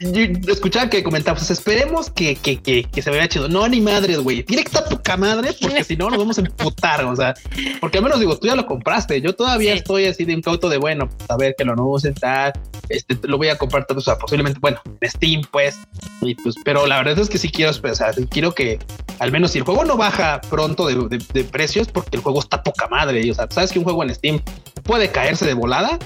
escuchaba 0.47 0.89
que 0.89 1.03
comentabas, 1.03 1.39
pues 1.39 1.51
esperemos 1.51 2.11
que, 2.11 2.35
que, 2.35 2.61
que, 2.61 2.83
que, 2.83 3.01
se 3.01 3.09
vea 3.09 3.27
chido. 3.27 3.49
No, 3.49 3.67
ni 3.67 3.81
madres, 3.81 4.19
güey. 4.19 4.43
Tiene 4.43 4.63
que 4.63 4.69
estar 4.69 4.87
poca 4.87 5.17
madre 5.17 5.55
porque 5.59 5.83
si 5.83 5.97
no 5.97 6.09
nos 6.09 6.19
vamos 6.19 6.37
a 6.37 6.41
emputar. 6.41 7.03
O 7.05 7.15
sea, 7.15 7.33
porque 7.81 7.97
al 7.97 8.03
menos 8.03 8.19
digo, 8.19 8.37
tú 8.37 8.45
ya 8.45 8.55
lo 8.55 8.67
compraste. 8.67 9.19
Yo 9.21 9.33
todavía 9.33 9.73
estoy 9.73 10.05
así 10.05 10.23
de 10.23 10.35
un 10.35 10.41
cauto 10.41 10.69
de 10.69 10.77
bueno, 10.77 11.09
pues, 11.09 11.31
a 11.31 11.37
ver 11.37 11.55
que 11.57 11.65
lo 11.65 11.75
no 11.75 11.83
vamos 11.83 12.03
a 12.03 12.07
sentar. 12.09 12.53
Este 12.89 13.17
lo 13.23 13.37
voy 13.37 13.49
a 13.49 13.57
comprar, 13.57 13.87
o 13.89 14.01
sea, 14.01 14.17
posiblemente, 14.17 14.59
bueno, 14.59 14.79
en 15.01 15.09
Steam, 15.09 15.41
pues. 15.51 15.79
Y 16.21 16.35
pues, 16.35 16.55
pero 16.63 16.85
la 16.85 16.97
verdad 16.97 17.17
es 17.17 17.29
que 17.29 17.39
sí 17.39 17.49
quiero, 17.49 17.71
o 17.71 17.95
sea, 17.95 18.11
quiero 18.29 18.53
que 18.53 18.77
al 19.17 19.31
menos 19.31 19.51
si 19.51 19.57
el 19.57 19.63
juego 19.63 19.83
no 19.83 19.97
baja 19.97 20.41
pronto 20.41 20.85
de, 20.85 21.19
de 21.33 21.43
precios, 21.43 21.87
porque 21.87 22.17
el 22.17 22.21
juego 22.21 22.39
está 22.39 22.61
poca 22.61 22.87
madre. 22.87 23.25
Y, 23.25 23.31
o 23.31 23.33
sea, 23.33 23.47
sabes 23.49 23.71
que 23.71 23.79
un 23.79 23.85
juego 23.85 24.03
en 24.03 24.13
Steam 24.13 24.41
puede 24.83 25.09
caerse 25.09 25.45
de 25.45 25.55
volada 25.55 25.97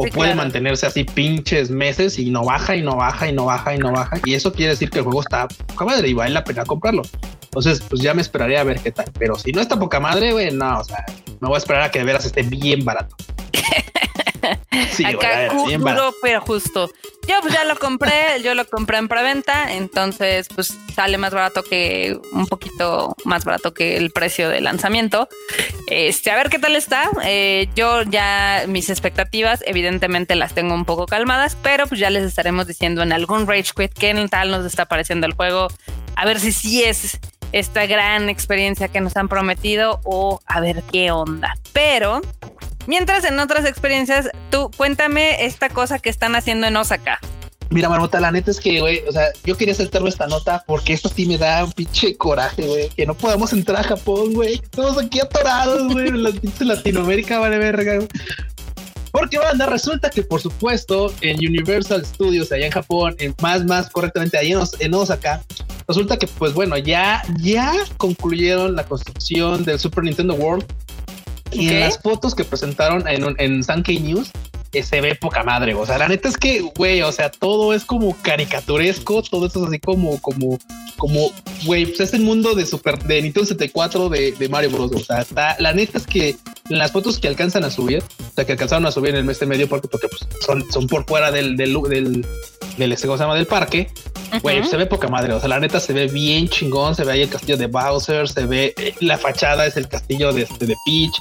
o 0.00 0.06
puede 0.06 0.34
mantenerse 0.34 0.86
así 0.86 1.04
pinches 1.04 1.70
meses 1.70 2.18
y 2.18 2.30
no 2.30 2.42
baja 2.42 2.74
y 2.74 2.82
no 2.82 2.96
baja 2.96 3.28
y 3.28 3.32
no 3.34 3.44
baja 3.44 3.74
y 3.74 3.78
no 3.78 3.92
baja. 3.92 4.16
Y 4.24 4.32
eso 4.32 4.50
quiere 4.50 4.70
decir 4.70 4.88
que 4.88 4.98
el 4.98 5.04
juego 5.04 5.20
está 5.20 5.46
poca 5.48 5.84
madre 5.84 6.08
y 6.08 6.14
vale 6.14 6.32
la 6.32 6.42
pena 6.42 6.64
comprarlo. 6.64 7.02
Entonces, 7.42 7.82
pues 7.82 8.00
ya 8.00 8.14
me 8.14 8.22
esperaré 8.22 8.56
a 8.56 8.64
ver 8.64 8.80
qué 8.80 8.92
tal. 8.92 9.10
Pero 9.18 9.34
si 9.34 9.52
no 9.52 9.60
está 9.60 9.78
poca 9.78 10.00
madre, 10.00 10.32
güey, 10.32 10.52
no, 10.52 10.78
o 10.78 10.84
sea, 10.84 11.04
me 11.40 11.48
voy 11.48 11.56
a 11.56 11.58
esperar 11.58 11.82
a 11.82 11.90
que 11.90 11.98
de 11.98 12.06
veras 12.06 12.24
esté 12.24 12.42
bien 12.42 12.82
barato. 12.82 13.14
Sí, 14.92 15.04
Acá 15.04 15.48
barato. 15.78 16.14
pero 16.22 16.40
justo. 16.40 16.90
Yo 17.28 17.36
pues 17.42 17.52
ya 17.52 17.64
lo 17.64 17.78
compré, 17.78 18.42
yo 18.42 18.54
lo 18.54 18.66
compré 18.66 18.98
en 18.98 19.08
preventa, 19.08 19.72
entonces 19.72 20.48
pues 20.54 20.76
sale 20.94 21.16
más 21.18 21.32
barato 21.32 21.62
que 21.62 22.18
un 22.32 22.46
poquito 22.46 23.14
más 23.24 23.44
barato 23.44 23.72
que 23.72 23.96
el 23.96 24.10
precio 24.10 24.48
de 24.48 24.60
lanzamiento. 24.60 25.28
Este, 25.86 26.30
a 26.30 26.36
ver 26.36 26.48
qué 26.48 26.58
tal 26.58 26.76
está. 26.76 27.10
Eh, 27.24 27.68
yo 27.76 28.02
ya 28.02 28.64
mis 28.66 28.90
expectativas 28.90 29.62
evidentemente 29.66 30.34
las 30.34 30.54
tengo 30.54 30.74
un 30.74 30.84
poco 30.84 31.06
calmadas, 31.06 31.56
pero 31.62 31.86
pues 31.86 32.00
ya 32.00 32.10
les 32.10 32.24
estaremos 32.24 32.66
diciendo 32.66 33.02
en 33.02 33.12
algún 33.12 33.46
Rage 33.46 33.72
Quit 33.76 33.92
qué 33.92 34.26
tal 34.30 34.50
nos 34.50 34.64
está 34.64 34.86
pareciendo 34.86 35.26
el 35.26 35.34
juego. 35.34 35.68
A 36.16 36.24
ver 36.24 36.40
si 36.40 36.52
sí 36.52 36.82
es 36.82 37.20
esta 37.52 37.86
gran 37.86 38.28
experiencia 38.28 38.88
que 38.88 39.00
nos 39.00 39.16
han 39.16 39.28
prometido 39.28 40.00
o 40.04 40.40
a 40.46 40.60
ver 40.60 40.82
qué 40.90 41.10
onda. 41.10 41.54
Pero 41.72 42.20
Mientras 42.90 43.22
en 43.22 43.38
otras 43.38 43.66
experiencias, 43.66 44.30
tú 44.50 44.68
cuéntame 44.76 45.44
esta 45.44 45.68
cosa 45.68 46.00
que 46.00 46.10
están 46.10 46.34
haciendo 46.34 46.66
en 46.66 46.76
Osaka. 46.76 47.20
Mira, 47.68 47.88
Marmota, 47.88 48.18
la 48.18 48.32
neta 48.32 48.50
es 48.50 48.58
que, 48.58 48.80
güey, 48.80 49.04
o 49.08 49.12
sea, 49.12 49.28
yo 49.44 49.56
quería 49.56 49.76
saltarme 49.76 50.08
esta 50.08 50.26
nota 50.26 50.64
porque 50.66 50.92
esto 50.92 51.08
sí 51.08 51.24
me 51.24 51.38
da 51.38 51.64
un 51.64 51.70
pinche 51.70 52.16
coraje, 52.16 52.66
güey, 52.66 52.88
que 52.88 53.06
no 53.06 53.14
podamos 53.14 53.52
entrar 53.52 53.84
a 53.84 53.88
Japón, 53.90 54.32
güey. 54.32 54.54
Estamos 54.54 54.98
aquí 54.98 55.20
atorados, 55.20 55.92
güey, 55.92 56.08
en 56.08 56.24
la 56.24 56.32
Latinoamérica, 56.58 57.38
vale 57.38 57.58
verga. 57.58 58.04
Porque 59.12 59.38
banda, 59.38 59.66
resulta 59.66 60.10
que 60.10 60.22
por 60.22 60.40
supuesto 60.40 61.14
en 61.20 61.36
Universal 61.38 62.04
Studios 62.04 62.50
allá 62.50 62.66
en 62.66 62.72
Japón, 62.72 63.14
en 63.20 63.36
más, 63.40 63.64
más 63.66 63.88
correctamente 63.88 64.36
allá 64.36 64.64
en, 64.80 64.94
Osaka, 64.94 65.44
resulta 65.86 66.16
que 66.16 66.26
pues 66.26 66.54
bueno, 66.54 66.76
ya, 66.76 67.22
ya 67.38 67.72
concluyeron 67.98 68.74
la 68.74 68.84
construcción 68.84 69.64
del 69.64 69.78
Super 69.78 70.02
Nintendo 70.02 70.34
World 70.34 70.64
y 71.52 71.68
en 71.68 71.80
las 71.80 71.98
fotos 71.98 72.34
que 72.34 72.44
presentaron 72.44 73.06
en, 73.08 73.34
en 73.38 73.64
Sankey 73.64 73.98
News, 74.00 74.30
eh, 74.72 74.84
se 74.84 75.00
ve 75.00 75.16
poca 75.16 75.42
madre. 75.42 75.74
O 75.74 75.84
sea, 75.84 75.98
la 75.98 76.06
neta 76.06 76.28
es 76.28 76.36
que, 76.36 76.60
güey, 76.60 77.02
o 77.02 77.10
sea, 77.10 77.28
todo 77.30 77.74
es 77.74 77.84
como 77.84 78.16
caricaturesco, 78.22 79.22
todo 79.22 79.46
eso 79.46 79.62
es 79.62 79.68
así 79.68 79.80
como, 79.80 80.20
como, 80.22 80.58
como, 80.96 81.32
güey, 81.64 81.86
pues 81.86 82.00
es 82.00 82.14
el 82.14 82.22
mundo 82.22 82.54
de 82.54 82.64
Super, 82.64 83.02
de 83.02 83.20
Nintendo 83.20 83.46
74 83.46 84.08
de, 84.08 84.32
de 84.32 84.48
Mario 84.48 84.70
Bros. 84.70 84.92
O 84.94 84.98
sea, 85.00 85.22
está, 85.22 85.56
la 85.58 85.72
neta 85.72 85.98
es 85.98 86.06
que 86.06 86.36
en 86.68 86.78
las 86.78 86.92
fotos 86.92 87.18
que 87.18 87.26
alcanzan 87.26 87.64
a 87.64 87.70
subir, 87.70 88.00
o 88.02 88.34
sea, 88.34 88.44
que 88.44 88.52
alcanzaron 88.52 88.86
a 88.86 88.92
subir 88.92 89.10
en 89.10 89.16
el 89.16 89.24
mes 89.24 89.40
de 89.40 89.46
medio, 89.46 89.68
porque, 89.68 89.88
porque 89.88 90.06
pues, 90.06 90.24
son, 90.46 90.64
son 90.70 90.86
por 90.86 91.04
fuera 91.04 91.32
del, 91.32 91.56
del, 91.56 91.76
del, 91.88 92.26
del, 92.76 92.92
este, 92.92 93.08
llama? 93.08 93.34
del 93.34 93.46
parque, 93.46 93.90
güey, 94.40 94.64
se 94.64 94.76
ve 94.76 94.86
poca 94.86 95.08
madre. 95.08 95.32
O 95.32 95.40
sea, 95.40 95.48
la 95.48 95.58
neta 95.58 95.80
se 95.80 95.92
ve 95.92 96.06
bien 96.06 96.48
chingón. 96.48 96.94
Se 96.94 97.04
ve 97.04 97.12
ahí 97.12 97.22
el 97.22 97.28
castillo 97.28 97.56
de 97.56 97.66
Bowser, 97.66 98.28
se 98.28 98.46
ve 98.46 98.72
eh, 98.76 98.94
la 99.00 99.18
fachada, 99.18 99.66
es 99.66 99.76
el 99.76 99.88
castillo 99.88 100.32
de, 100.32 100.42
este, 100.42 100.66
de 100.66 100.76
Peach. 100.84 101.12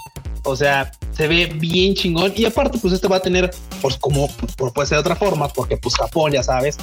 O 0.44 0.56
sea, 0.56 0.92
se 1.12 1.28
ve 1.28 1.48
bien 1.48 1.94
chingón. 1.96 2.34
Y 2.36 2.46
aparte, 2.46 2.78
pues 2.80 2.94
este 2.94 3.08
va 3.08 3.18
a 3.18 3.22
tener, 3.22 3.52
pues 3.82 3.98
como 3.98 4.28
puede 4.74 4.88
ser 4.88 4.98
de 4.98 5.02
otra 5.02 5.16
forma, 5.16 5.48
porque 5.50 5.78
pues 5.78 5.96
Japón, 5.96 6.32
ya 6.32 6.44
sabes, 6.44 6.78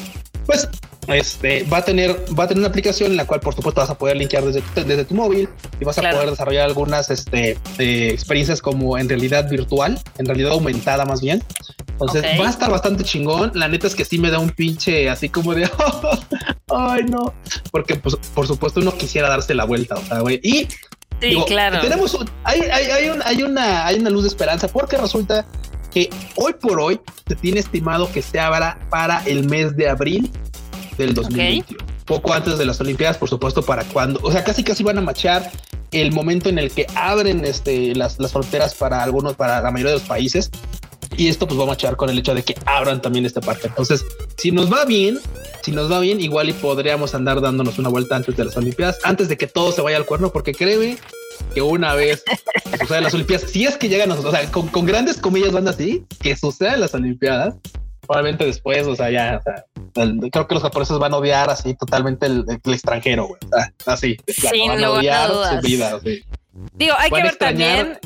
pues 0.47 0.69
este 1.09 1.65
va 1.65 1.79
a 1.79 1.85
tener, 1.85 2.11
va 2.39 2.45
a 2.45 2.49
tener 2.49 2.61
una 2.61 2.69
aplicación 2.69 3.13
en 3.13 3.17
la 3.17 3.27
cual, 3.27 3.41
por 3.41 3.55
supuesto, 3.55 3.81
vas 3.81 3.91
a 3.91 3.99
poder 3.99 4.17
linkear 4.17 4.45
desde, 4.45 4.63
desde 4.85 5.05
tu 5.05 5.15
móvil 5.15 5.49
y 5.81 5.85
vas 5.85 5.99
a 5.99 6.11
poder 6.11 6.31
desarrollar 6.31 6.67
algunas 6.67 7.11
este, 7.11 7.59
eh, 7.79 8.09
experiencias 8.13 8.61
como 8.61 8.99
en 8.99 9.09
realidad 9.09 9.49
virtual, 9.49 10.01
en 10.19 10.27
realidad 10.27 10.53
aumentada 10.53 11.05
más 11.05 11.21
bien. 11.21 11.43
Entonces 11.89 12.25
va 12.39 12.47
a 12.47 12.51
estar 12.51 12.71
bastante 12.71 13.05
chingón. 13.05 13.53
La 13.55 13.69
neta 13.69 13.87
es 13.87 13.95
que 13.95 14.05
sí 14.05 14.19
me 14.19 14.31
da 14.31 14.39
un 14.39 14.51
pinche 14.51 15.09
así 15.09 15.29
como 15.29 15.55
de 15.55 15.71
ay, 16.69 17.05
no, 17.05 17.33
porque 17.71 17.97
pues 17.97 18.17
por 18.35 18.47
supuesto 18.47 18.81
uno 18.81 18.93
quisiera 18.95 19.29
darse 19.29 19.55
la 19.55 19.65
vuelta. 19.65 19.95
O 19.95 20.05
sea, 20.05 20.21
güey, 20.21 20.41
y 20.43 20.69
Sí, 21.21 21.37
claro. 21.47 21.81
Tenemos 21.81 22.17
hay, 22.45 22.61
hay, 22.61 22.91
hay, 22.91 23.11
hay, 23.25 23.43
una, 23.43 23.87
hay 23.87 23.99
una 23.99 24.11
luz 24.11 24.23
de 24.23 24.29
esperanza 24.29 24.69
porque 24.69 24.97
resulta 24.97 25.47
que 25.93 26.11
hoy 26.35 26.53
por 26.55 26.79
hoy 26.81 27.01
se 27.27 27.35
tiene 27.37 27.61
estimado 27.61 28.11
que 28.13 28.21
se 28.23 28.39
abra 28.39 28.79
para 28.91 29.25
el 29.25 29.49
mes 29.49 29.77
de 29.77 29.89
abril 29.89 30.31
del 30.99 31.15
2021. 31.15 31.85
Poco 32.05 32.33
antes 32.33 32.59
de 32.59 32.67
las 32.67 32.81
Olimpiadas, 32.81 33.17
por 33.17 33.29
supuesto, 33.29 33.63
para 33.63 33.83
cuando, 33.85 34.21
o 34.23 34.31
sea, 34.31 34.45
casi 34.45 34.63
casi 34.63 34.85
van 34.85 34.99
a 34.99 35.01
machar 35.01 35.51
el 35.91 36.13
momento 36.13 36.49
en 36.49 36.59
el 36.59 36.71
que 36.71 36.87
abren 36.95 37.45
este, 37.45 37.95
las, 37.95 38.19
las 38.19 38.33
fronteras 38.33 38.75
para 38.75 39.03
algunos, 39.03 39.35
para 39.35 39.61
la 39.61 39.71
mayoría 39.71 39.93
de 39.93 39.99
los 39.99 40.09
países. 40.09 40.51
Y 41.17 41.29
esto 41.29 41.47
pues 41.47 41.59
va 41.59 41.65
a 41.65 41.69
machar 41.69 41.97
con 41.97 42.11
el 42.11 42.19
hecho 42.19 42.35
de 42.35 42.43
que 42.43 42.55
abran 42.67 43.01
también 43.01 43.25
este 43.25 43.41
parque. 43.41 43.69
Entonces, 43.69 44.05
si 44.37 44.53
nos 44.53 44.73
va 44.73 44.85
bien, 44.85 45.19
si 45.63 45.73
nos 45.73 45.91
va 45.91 46.01
bien, 46.01 46.21
igual 46.21 46.51
y 46.51 46.53
podríamos 46.53 47.15
andar 47.15 47.41
dándonos 47.41 47.79
una 47.79 47.89
vuelta 47.89 48.17
antes 48.17 48.37
de 48.37 48.45
las 48.45 48.57
Olimpiadas, 48.57 48.99
antes 49.03 49.29
de 49.29 49.37
que 49.37 49.47
todo 49.47 49.73
se 49.73 49.81
vaya 49.81 49.97
al 49.97 50.05
cuerno, 50.07 50.31
porque 50.31 50.53
créeme 50.53 50.99
que 51.55 51.63
una 51.63 51.95
vez 51.95 52.23
suceda 52.79 53.01
las 53.01 53.15
Olimpiadas, 53.15 53.51
si 53.51 53.65
es 53.65 53.77
que 53.77 53.89
llegan, 53.89 54.11
o 54.11 54.31
sea, 54.31 54.51
con, 54.51 54.69
con 54.69 54.85
grandes 54.85 55.17
comillas 55.17 55.53
van 55.53 55.69
así, 55.69 56.05
que 56.21 56.37
sucedan 56.37 56.81
las 56.81 56.95
Olimpiadas, 56.95 57.55
probablemente 58.07 58.45
después, 58.45 58.87
o 58.87 58.95
sea, 58.95 59.11
ya, 59.11 59.41
o 59.41 59.43
sea, 59.43 59.65
creo 60.31 60.47
que 60.47 60.55
los 60.55 60.63
japoneses 60.63 60.99
van 60.99 61.13
a 61.15 61.17
odiar 61.17 61.51
así 61.51 61.75
totalmente 61.75 62.27
el, 62.27 62.45
el 62.49 62.73
extranjero, 62.73 63.27
güey. 63.27 63.41
O 63.45 63.49
sea, 63.49 63.73
así, 63.87 64.17
Sin 64.29 64.69
van 64.69 64.85
a 64.85 64.91
odiar 64.91 65.31
su 65.31 65.67
vida. 65.67 65.99
sí. 66.03 66.23
Digo, 66.75 66.95
hay 66.99 67.11
Van 67.11 67.21
que 67.21 67.29
ver 67.29 67.37
también. 67.37 67.99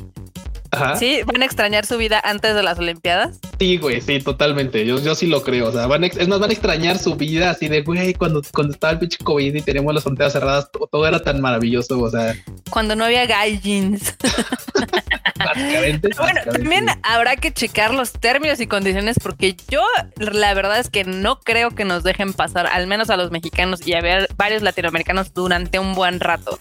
Ajá. 0.72 0.96
Sí, 0.96 1.20
van 1.26 1.42
a 1.42 1.44
extrañar 1.44 1.84
su 1.84 1.96
vida 1.98 2.20
antes 2.24 2.54
de 2.54 2.62
las 2.62 2.78
Olimpiadas. 2.78 3.38
Sí, 3.58 3.76
güey, 3.78 4.00
sí, 4.00 4.20
totalmente. 4.20 4.86
Yo, 4.86 4.98
yo 5.00 5.14
sí 5.14 5.26
lo 5.26 5.42
creo. 5.42 5.68
O 5.68 5.72
sea, 5.72 5.86
van 5.86 6.04
a, 6.04 6.06
es 6.06 6.28
más, 6.28 6.38
van 6.38 6.50
a 6.50 6.52
extrañar 6.52 6.98
su 6.98 7.16
vida 7.16 7.50
así 7.50 7.68
de, 7.68 7.82
güey, 7.82 8.14
cuando, 8.14 8.40
cuando 8.54 8.72
estaba 8.74 8.92
el 8.92 8.98
pinche 9.00 9.18
COVID 9.24 9.54
y 9.54 9.62
teníamos 9.62 9.92
las 9.94 10.02
fronteras 10.04 10.32
cerradas, 10.32 10.70
to- 10.70 10.88
todo 10.90 11.06
era 11.06 11.20
tan 11.20 11.40
maravilloso. 11.40 11.98
O 12.00 12.10
sea, 12.10 12.34
Cuando 12.70 12.94
no 12.94 13.04
había 13.04 13.26
gaijins. 13.26 14.16
básicamente. 15.44 16.08
Bueno, 16.16 16.34
básicamente, 16.34 16.50
también 16.60 16.88
sí. 16.88 17.00
habrá 17.02 17.36
que 17.36 17.52
checar 17.52 17.94
los 17.94 18.12
términos 18.12 18.60
y 18.60 18.66
condiciones 18.66 19.16
porque 19.22 19.56
yo 19.68 19.82
la 20.16 20.54
verdad 20.54 20.78
es 20.78 20.90
que 20.90 21.04
no 21.04 21.40
creo 21.40 21.70
que 21.70 21.84
nos 21.84 22.02
dejen 22.02 22.32
pasar, 22.32 22.66
al 22.66 22.86
menos 22.86 23.10
a 23.10 23.16
los 23.16 23.30
mexicanos 23.30 23.86
y 23.86 23.94
a 23.94 24.00
ver 24.00 24.28
varios 24.36 24.62
latinoamericanos 24.62 25.32
durante 25.34 25.78
un 25.78 25.94
buen 25.94 26.20
rato. 26.20 26.58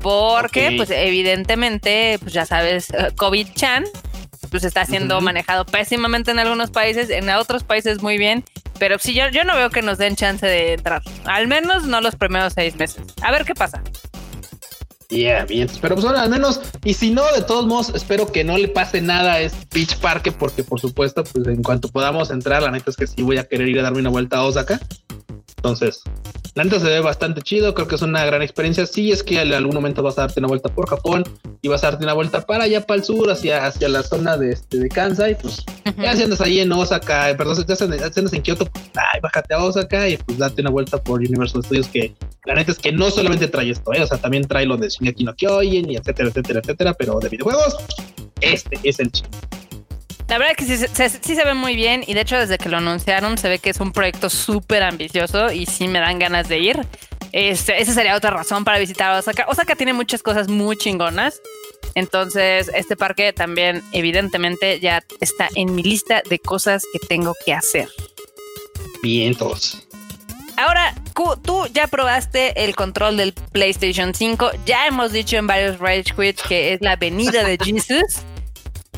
Porque, 0.00 0.68
Ok. 0.68 0.74
pues 0.78 0.90
evidentemente, 0.90 2.18
pues 2.20 2.32
ya 2.32 2.44
sabes, 2.46 2.90
eh, 2.90 3.10
COVID-chan, 3.16 3.84
pues 4.50 4.64
está 4.64 4.84
siendo 4.84 5.16
Ujú. 5.16 5.24
manejado 5.24 5.64
pésimamente 5.64 6.30
en 6.30 6.38
algunos 6.38 6.70
países, 6.70 7.08
en 7.10 7.28
otros 7.30 7.64
países 7.64 8.02
muy 8.02 8.18
bien. 8.18 8.44
Pero 8.78 8.98
sí, 8.98 9.14
yo, 9.14 9.28
yo 9.28 9.44
no 9.44 9.54
veo 9.54 9.70
que 9.70 9.80
nos 9.80 9.98
den 9.98 10.16
chance 10.16 10.44
de 10.44 10.74
entrar. 10.74 11.02
Al 11.24 11.46
menos 11.46 11.84
no 11.84 12.00
los 12.00 12.16
primeros 12.16 12.54
seis 12.54 12.74
meses. 12.74 13.02
A 13.22 13.30
ver 13.30 13.44
qué 13.44 13.54
pasa. 13.54 13.80
Bien. 15.12 15.68
Pero 15.80 15.94
pues 15.94 16.04
bueno, 16.04 16.18
al 16.18 16.30
menos, 16.30 16.60
y 16.84 16.94
si 16.94 17.10
no, 17.10 17.22
de 17.34 17.42
todos 17.42 17.66
modos, 17.66 17.92
espero 17.94 18.32
que 18.32 18.44
no 18.44 18.56
le 18.56 18.68
pase 18.68 19.02
nada 19.02 19.34
a 19.34 19.40
este 19.40 19.66
Beach 19.72 19.96
Parque, 19.96 20.32
porque 20.32 20.64
por 20.64 20.80
supuesto, 20.80 21.22
pues 21.24 21.46
en 21.46 21.62
cuanto 21.62 21.88
podamos 21.88 22.30
entrar, 22.30 22.62
la 22.62 22.70
neta 22.70 22.90
es 22.90 22.96
que 22.96 23.06
sí 23.06 23.22
voy 23.22 23.38
a 23.38 23.44
querer 23.44 23.68
ir 23.68 23.78
a 23.78 23.82
darme 23.82 24.00
una 24.00 24.10
vuelta 24.10 24.38
a 24.38 24.44
Osaka. 24.44 24.80
Entonces, 25.62 26.02
la 26.56 26.64
neta 26.64 26.80
se 26.80 26.86
ve 26.86 26.98
bastante 26.98 27.40
chido, 27.40 27.72
creo 27.72 27.86
que 27.86 27.94
es 27.94 28.02
una 28.02 28.24
gran 28.24 28.42
experiencia. 28.42 28.84
Sí, 28.84 29.12
es 29.12 29.22
que 29.22 29.40
en 29.40 29.54
algún 29.54 29.76
momento 29.76 30.02
vas 30.02 30.18
a 30.18 30.22
darte 30.22 30.40
una 30.40 30.48
vuelta 30.48 30.68
por 30.68 30.88
Japón 30.88 31.22
y 31.62 31.68
vas 31.68 31.84
a 31.84 31.92
darte 31.92 32.04
una 32.04 32.14
vuelta 32.14 32.44
para 32.44 32.64
allá, 32.64 32.84
para 32.84 32.98
el 32.98 33.04
sur, 33.04 33.30
hacia, 33.30 33.64
hacia 33.64 33.88
la 33.88 34.02
zona 34.02 34.36
de, 34.36 34.50
este, 34.50 34.80
de 34.80 34.88
Kansai, 34.88 35.38
pues 35.38 35.64
ya 35.96 36.16
si 36.16 36.24
andas 36.24 36.40
ahí 36.40 36.58
en 36.58 36.72
Osaka, 36.72 37.30
eh, 37.30 37.36
perdón, 37.36 37.54
si 37.54 37.60
andas, 37.62 38.12
si 38.12 38.18
andas 38.18 38.32
en 38.32 38.42
Kioto, 38.42 38.66
pues 38.66 38.84
ay, 38.96 39.20
bájate 39.20 39.54
a 39.54 39.62
Osaka 39.62 40.08
y 40.08 40.16
pues 40.16 40.36
date 40.36 40.62
una 40.62 40.70
vuelta 40.70 41.00
por 41.00 41.20
Universal 41.20 41.62
Studios 41.62 41.86
que 41.86 42.12
la 42.44 42.56
neta 42.56 42.72
es 42.72 42.78
que 42.80 42.90
no 42.90 43.08
solamente 43.12 43.46
trae 43.46 43.70
esto, 43.70 43.94
¿eh? 43.94 44.02
o 44.02 44.06
sea, 44.08 44.18
también 44.18 44.42
trae 44.48 44.66
lo 44.66 44.76
de 44.76 44.88
Shingeki 44.88 45.22
no 45.22 45.36
Kyojin 45.36 45.92
y 45.92 45.96
etcétera, 45.96 46.30
etcétera, 46.30 46.58
etcétera, 46.58 46.94
pero 46.94 47.20
de 47.20 47.28
videojuegos, 47.28 47.76
este 48.40 48.80
es 48.82 48.98
el 48.98 49.12
chido. 49.12 49.30
La 50.32 50.38
verdad 50.38 50.54
que 50.56 50.64
sí, 50.64 50.78
se- 50.78 51.10
sí 51.10 51.34
se 51.34 51.44
ve 51.44 51.52
muy 51.52 51.76
bien 51.76 52.04
y 52.06 52.14
de 52.14 52.22
hecho 52.22 52.38
desde 52.38 52.56
que 52.56 52.70
lo 52.70 52.78
anunciaron 52.78 53.36
se 53.36 53.50
ve 53.50 53.58
que 53.58 53.68
es 53.68 53.80
un 53.80 53.92
proyecto 53.92 54.30
súper 54.30 54.82
ambicioso 54.82 55.52
y 55.52 55.66
sí 55.66 55.88
me 55.88 55.98
dan 56.00 56.18
ganas 56.18 56.48
de 56.48 56.58
ir. 56.58 56.80
Este, 57.32 57.82
esa 57.82 57.92
sería 57.92 58.16
otra 58.16 58.30
razón 58.30 58.64
para 58.64 58.78
visitar 58.78 59.12
Osaka. 59.18 59.44
Osaka 59.46 59.76
tiene 59.76 59.92
muchas 59.92 60.22
cosas 60.22 60.48
muy 60.48 60.78
chingonas. 60.78 61.42
Entonces, 61.94 62.70
este 62.74 62.96
parque 62.96 63.34
también 63.34 63.82
evidentemente 63.92 64.80
ya 64.80 65.04
está 65.20 65.50
en 65.54 65.74
mi 65.74 65.82
lista 65.82 66.22
de 66.26 66.38
cosas 66.38 66.82
que 66.94 66.98
tengo 67.06 67.34
que 67.44 67.52
hacer. 67.52 67.90
Vientos. 69.02 69.86
Ahora, 70.56 70.94
Q, 71.12 71.36
tú 71.42 71.66
ya 71.74 71.88
probaste 71.88 72.64
el 72.64 72.74
control 72.74 73.18
del 73.18 73.34
PlayStation 73.34 74.14
5. 74.14 74.50
Ya 74.64 74.86
hemos 74.86 75.12
dicho 75.12 75.36
en 75.36 75.46
varios 75.46 75.78
Rage 75.78 76.04
Quits 76.16 76.42
que 76.42 76.72
es 76.72 76.80
la 76.80 76.96
venida 76.96 77.44
de 77.44 77.58
Jesus. 77.62 78.22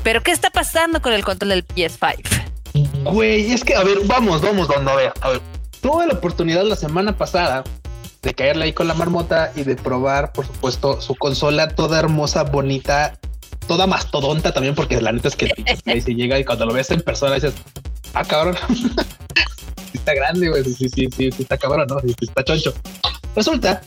Pero, 0.04 0.22
¿qué 0.22 0.32
está 0.32 0.50
pasando 0.50 1.00
con 1.00 1.14
el 1.14 1.24
control 1.24 1.48
del 1.48 1.66
PS5? 1.66 3.10
Güey, 3.10 3.50
es 3.50 3.64
que, 3.64 3.74
a 3.74 3.82
ver, 3.82 4.00
vamos, 4.04 4.42
vamos, 4.42 4.68
vamos, 4.68 4.92
a 4.92 4.96
ver, 4.96 5.12
a 5.22 5.30
ver. 5.30 5.40
Tuve 5.80 6.06
la 6.06 6.12
oportunidad 6.12 6.62
la 6.64 6.76
semana 6.76 7.16
pasada 7.16 7.64
de 8.20 8.34
caerle 8.34 8.66
ahí 8.66 8.72
con 8.74 8.86
la 8.86 8.92
marmota 8.92 9.50
y 9.56 9.62
de 9.62 9.76
probar, 9.76 10.32
por 10.32 10.46
supuesto, 10.46 11.00
su 11.00 11.14
consola 11.14 11.68
toda 11.68 11.98
hermosa, 11.98 12.42
bonita, 12.42 13.18
toda 13.66 13.86
mastodonta 13.86 14.52
también, 14.52 14.74
porque 14.74 15.00
la 15.00 15.10
neta 15.10 15.28
es 15.28 15.36
que 15.36 15.54
Play 15.84 16.00
se 16.02 16.14
llega 16.14 16.38
y 16.38 16.44
cuando 16.44 16.66
lo 16.66 16.74
ves 16.74 16.90
en 16.90 17.00
persona 17.00 17.36
dices, 17.36 17.54
ah, 18.12 18.24
cabrón. 18.24 18.56
Está 19.94 20.14
grande, 20.14 20.50
güey. 20.50 20.64
Sí, 20.64 20.74
sí, 20.74 20.88
sí, 20.90 21.08
sí, 21.32 21.34
está 21.38 21.56
cabrón, 21.56 21.86
¿no? 21.88 21.98
Sí 22.00 22.14
está 22.20 22.44
choncho. 22.44 22.74
Resulta 23.34 23.80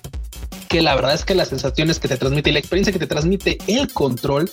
que 0.68 0.82
la 0.82 0.96
verdad 0.96 1.14
es 1.14 1.24
que 1.24 1.36
las 1.36 1.50
sensaciones 1.50 2.00
que 2.00 2.08
te 2.08 2.18
transmite 2.18 2.50
y 2.50 2.54
la 2.54 2.60
experiencia 2.60 2.92
que 2.92 2.98
te 2.98 3.06
transmite 3.06 3.60
el 3.68 3.94
control 3.94 4.50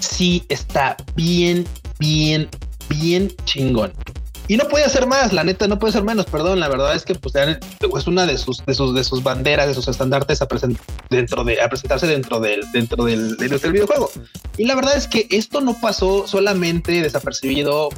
sí 0.00 0.44
está 0.48 0.96
bien, 1.14 1.66
bien, 1.98 2.48
bien 2.88 3.32
chingón. 3.44 3.92
Y 4.48 4.56
no 4.56 4.68
puede 4.68 4.84
hacer 4.84 5.06
más, 5.08 5.32
la 5.32 5.42
neta, 5.42 5.66
no 5.66 5.78
puede 5.78 5.92
ser 5.92 6.04
menos, 6.04 6.26
perdón. 6.26 6.60
La 6.60 6.68
verdad 6.68 6.94
es 6.94 7.04
que 7.04 7.16
pues 7.16 7.34
es 7.34 8.06
una 8.06 8.26
de 8.26 8.38
sus, 8.38 8.64
de 8.64 8.74
sus, 8.74 8.94
de 8.94 9.02
sus 9.02 9.22
banderas, 9.22 9.66
de 9.66 9.74
sus 9.74 9.88
estandartes 9.88 10.40
a, 10.40 10.46
dentro 11.10 11.42
de, 11.42 11.58
presentarse 11.68 12.06
dentro 12.06 12.38
del, 12.38 12.60
dentro 12.72 13.04
del, 13.04 13.36
videojuego. 13.36 14.10
Y 14.56 14.66
la 14.66 14.76
verdad 14.76 14.96
es 14.96 15.08
que 15.08 15.26
esto 15.30 15.60
no 15.60 15.74
pasó 15.74 16.28
solamente 16.28 17.02
desapercibido 17.02 17.88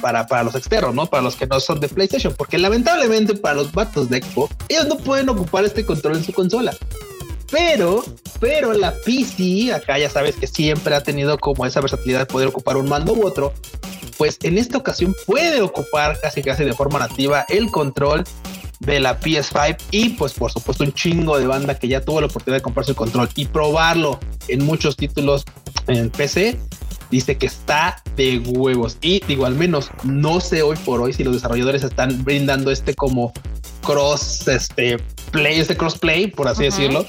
para, 0.00 0.28
para 0.28 0.44
los 0.44 0.54
externos, 0.54 0.94
¿no? 0.94 1.06
Para 1.06 1.24
los 1.24 1.34
que 1.34 1.46
no 1.48 1.58
son 1.58 1.80
de 1.80 1.88
PlayStation, 1.88 2.32
porque 2.36 2.56
lamentablemente 2.56 3.34
para 3.34 3.56
los 3.56 3.72
vatos 3.72 4.08
de 4.08 4.22
Xbox, 4.22 4.54
ellos 4.68 4.86
no 4.86 4.98
pueden 4.98 5.28
ocupar 5.28 5.64
este 5.64 5.84
control 5.84 6.18
en 6.18 6.24
su 6.24 6.32
consola. 6.32 6.76
Pero, 7.50 8.04
pero 8.40 8.72
la 8.72 8.92
PC, 8.92 9.72
acá 9.72 9.98
ya 9.98 10.10
sabes 10.10 10.36
que 10.36 10.46
siempre 10.46 10.94
ha 10.94 11.02
tenido 11.02 11.38
como 11.38 11.64
esa 11.64 11.80
versatilidad 11.80 12.20
de 12.20 12.26
poder 12.26 12.48
ocupar 12.48 12.76
un 12.76 12.88
mando 12.88 13.12
u 13.12 13.26
otro, 13.26 13.52
pues 14.16 14.38
en 14.42 14.58
esta 14.58 14.78
ocasión 14.78 15.14
puede 15.26 15.60
ocupar 15.60 16.18
casi 16.20 16.42
casi 16.42 16.64
de 16.64 16.72
forma 16.72 16.98
nativa 16.98 17.44
el 17.48 17.70
control 17.70 18.24
de 18.80 19.00
la 19.00 19.18
PS5 19.20 19.76
y 19.90 20.10
pues 20.10 20.34
por 20.34 20.52
supuesto 20.52 20.84
un 20.84 20.92
chingo 20.92 21.38
de 21.38 21.46
banda 21.46 21.78
que 21.78 21.88
ya 21.88 22.00
tuvo 22.00 22.20
la 22.20 22.26
oportunidad 22.26 22.58
de 22.58 22.62
comprarse 22.62 22.92
el 22.92 22.96
control 22.96 23.28
y 23.34 23.46
probarlo 23.46 24.20
en 24.48 24.64
muchos 24.64 24.96
títulos 24.96 25.44
en 25.86 26.10
PC 26.10 26.58
dice 27.10 27.38
que 27.38 27.46
está 27.46 28.02
de 28.16 28.38
huevos 28.38 28.98
y 29.00 29.20
digo 29.26 29.46
al 29.46 29.54
menos 29.54 29.90
no 30.04 30.40
sé 30.40 30.62
hoy 30.62 30.76
por 30.84 31.00
hoy 31.00 31.12
si 31.12 31.24
los 31.24 31.34
desarrolladores 31.34 31.84
están 31.84 32.22
brindando 32.24 32.70
este 32.70 32.94
como 32.94 33.32
cross 33.82 34.46
este 34.48 34.98
play 35.30 35.60
este 35.60 35.76
crossplay 35.76 36.26
por 36.26 36.48
así 36.48 36.62
uh 36.62 36.66
-huh. 36.66 36.70
decirlo 36.70 37.06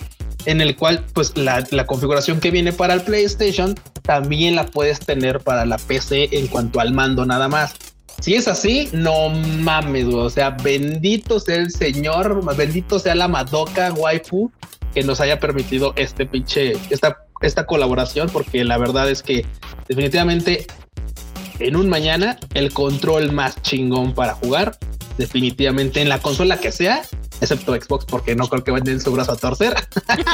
en 0.48 0.62
el 0.62 0.78
cual 0.78 1.04
pues 1.14 1.36
la, 1.36 1.62
configuración 1.86 2.40
que 2.40 2.52
viene 2.52 2.72
para 2.72 2.94
el 2.94 3.02
PlayStation 3.02 3.76
también 4.02 4.56
la 4.56 4.66
puedes 4.66 5.00
tener 5.00 5.42
para 5.42 5.66
la 5.66 5.78
PC 5.78 6.30
en 6.32 6.48
cuanto 6.48 6.80
al 6.80 6.94
mando 6.94 7.26
nada 7.26 7.50
más. 7.50 7.76
Si 8.22 8.34
es 8.34 8.48
así, 8.48 8.90
no 8.94 9.30
mames, 9.30 10.06
o 10.06 10.30
sea, 10.30 10.52
bendito 10.52 11.42
sea 11.42 11.58
el 11.58 11.70
señor, 11.70 12.56
bendito 12.56 12.98
sea 12.98 13.14
la 13.14 13.28
Madoka 13.28 13.92
waifu 13.92 14.50
que 14.94 15.04
nos 15.04 15.20
haya 15.20 15.38
permitido 15.38 15.92
este 15.98 16.26
pinche, 16.26 16.78
esta, 16.90 17.18
esta 17.42 17.66
colaboración, 17.66 18.30
porque 18.32 18.64
la 18.64 18.78
verdad 18.78 19.12
es 19.12 19.22
que 19.22 19.46
definitivamente 19.90 20.66
en 21.60 21.76
un 21.76 21.90
mañana 21.90 22.40
el 22.54 22.72
control 22.72 23.34
más 23.34 23.62
chingón 23.64 24.14
para 24.14 24.34
jugar, 24.34 24.78
definitivamente 25.18 26.02
en 26.02 26.08
la 26.08 26.20
consola 26.20 26.58
que 26.58 26.72
sea, 26.72 27.02
excepto 27.42 27.76
Xbox, 27.76 28.06
porque 28.06 28.36
no 28.36 28.48
creo 28.48 28.64
que 28.64 28.72
vayan 28.72 29.00
su 29.00 29.12
brazo 29.12 29.34
a 29.34 29.36
torcer, 29.36 29.76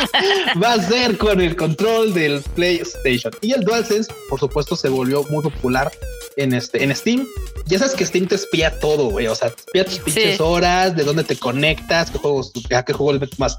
va 0.64 0.74
a 0.74 0.82
ser 0.82 1.18
con 1.18 1.42
el 1.42 1.56
control 1.56 2.14
del 2.14 2.42
PlayStation. 2.56 3.34
Y 3.42 3.54
el 3.54 3.62
DualSense, 3.62 4.14
por 4.30 4.40
supuesto, 4.40 4.76
se 4.76 4.90
volvió 4.90 5.24
muy 5.30 5.44
popular 5.44 5.92
en 6.38 6.54
este 6.54 6.84
en 6.84 6.96
Steam. 6.96 7.28
Ya 7.66 7.80
sabes 7.80 7.94
que 7.94 8.06
Steam 8.06 8.28
te 8.28 8.36
espía 8.36 8.80
todo, 8.80 9.10
güey. 9.10 9.28
O 9.28 9.36
sea, 9.36 9.50
te 9.50 9.62
espía 9.62 9.86
tus 9.86 10.00
pinches 10.00 10.38
sí. 10.38 10.44
horas, 10.44 10.96
de 10.96 11.04
dónde 11.04 11.24
te 11.24 11.38
conectas, 11.38 12.12
qué 12.12 12.18
juegos, 12.18 12.52
a 12.76 12.84
qué 12.84 12.94
juego 12.94 13.12
el 13.12 13.30
más. 13.38 13.58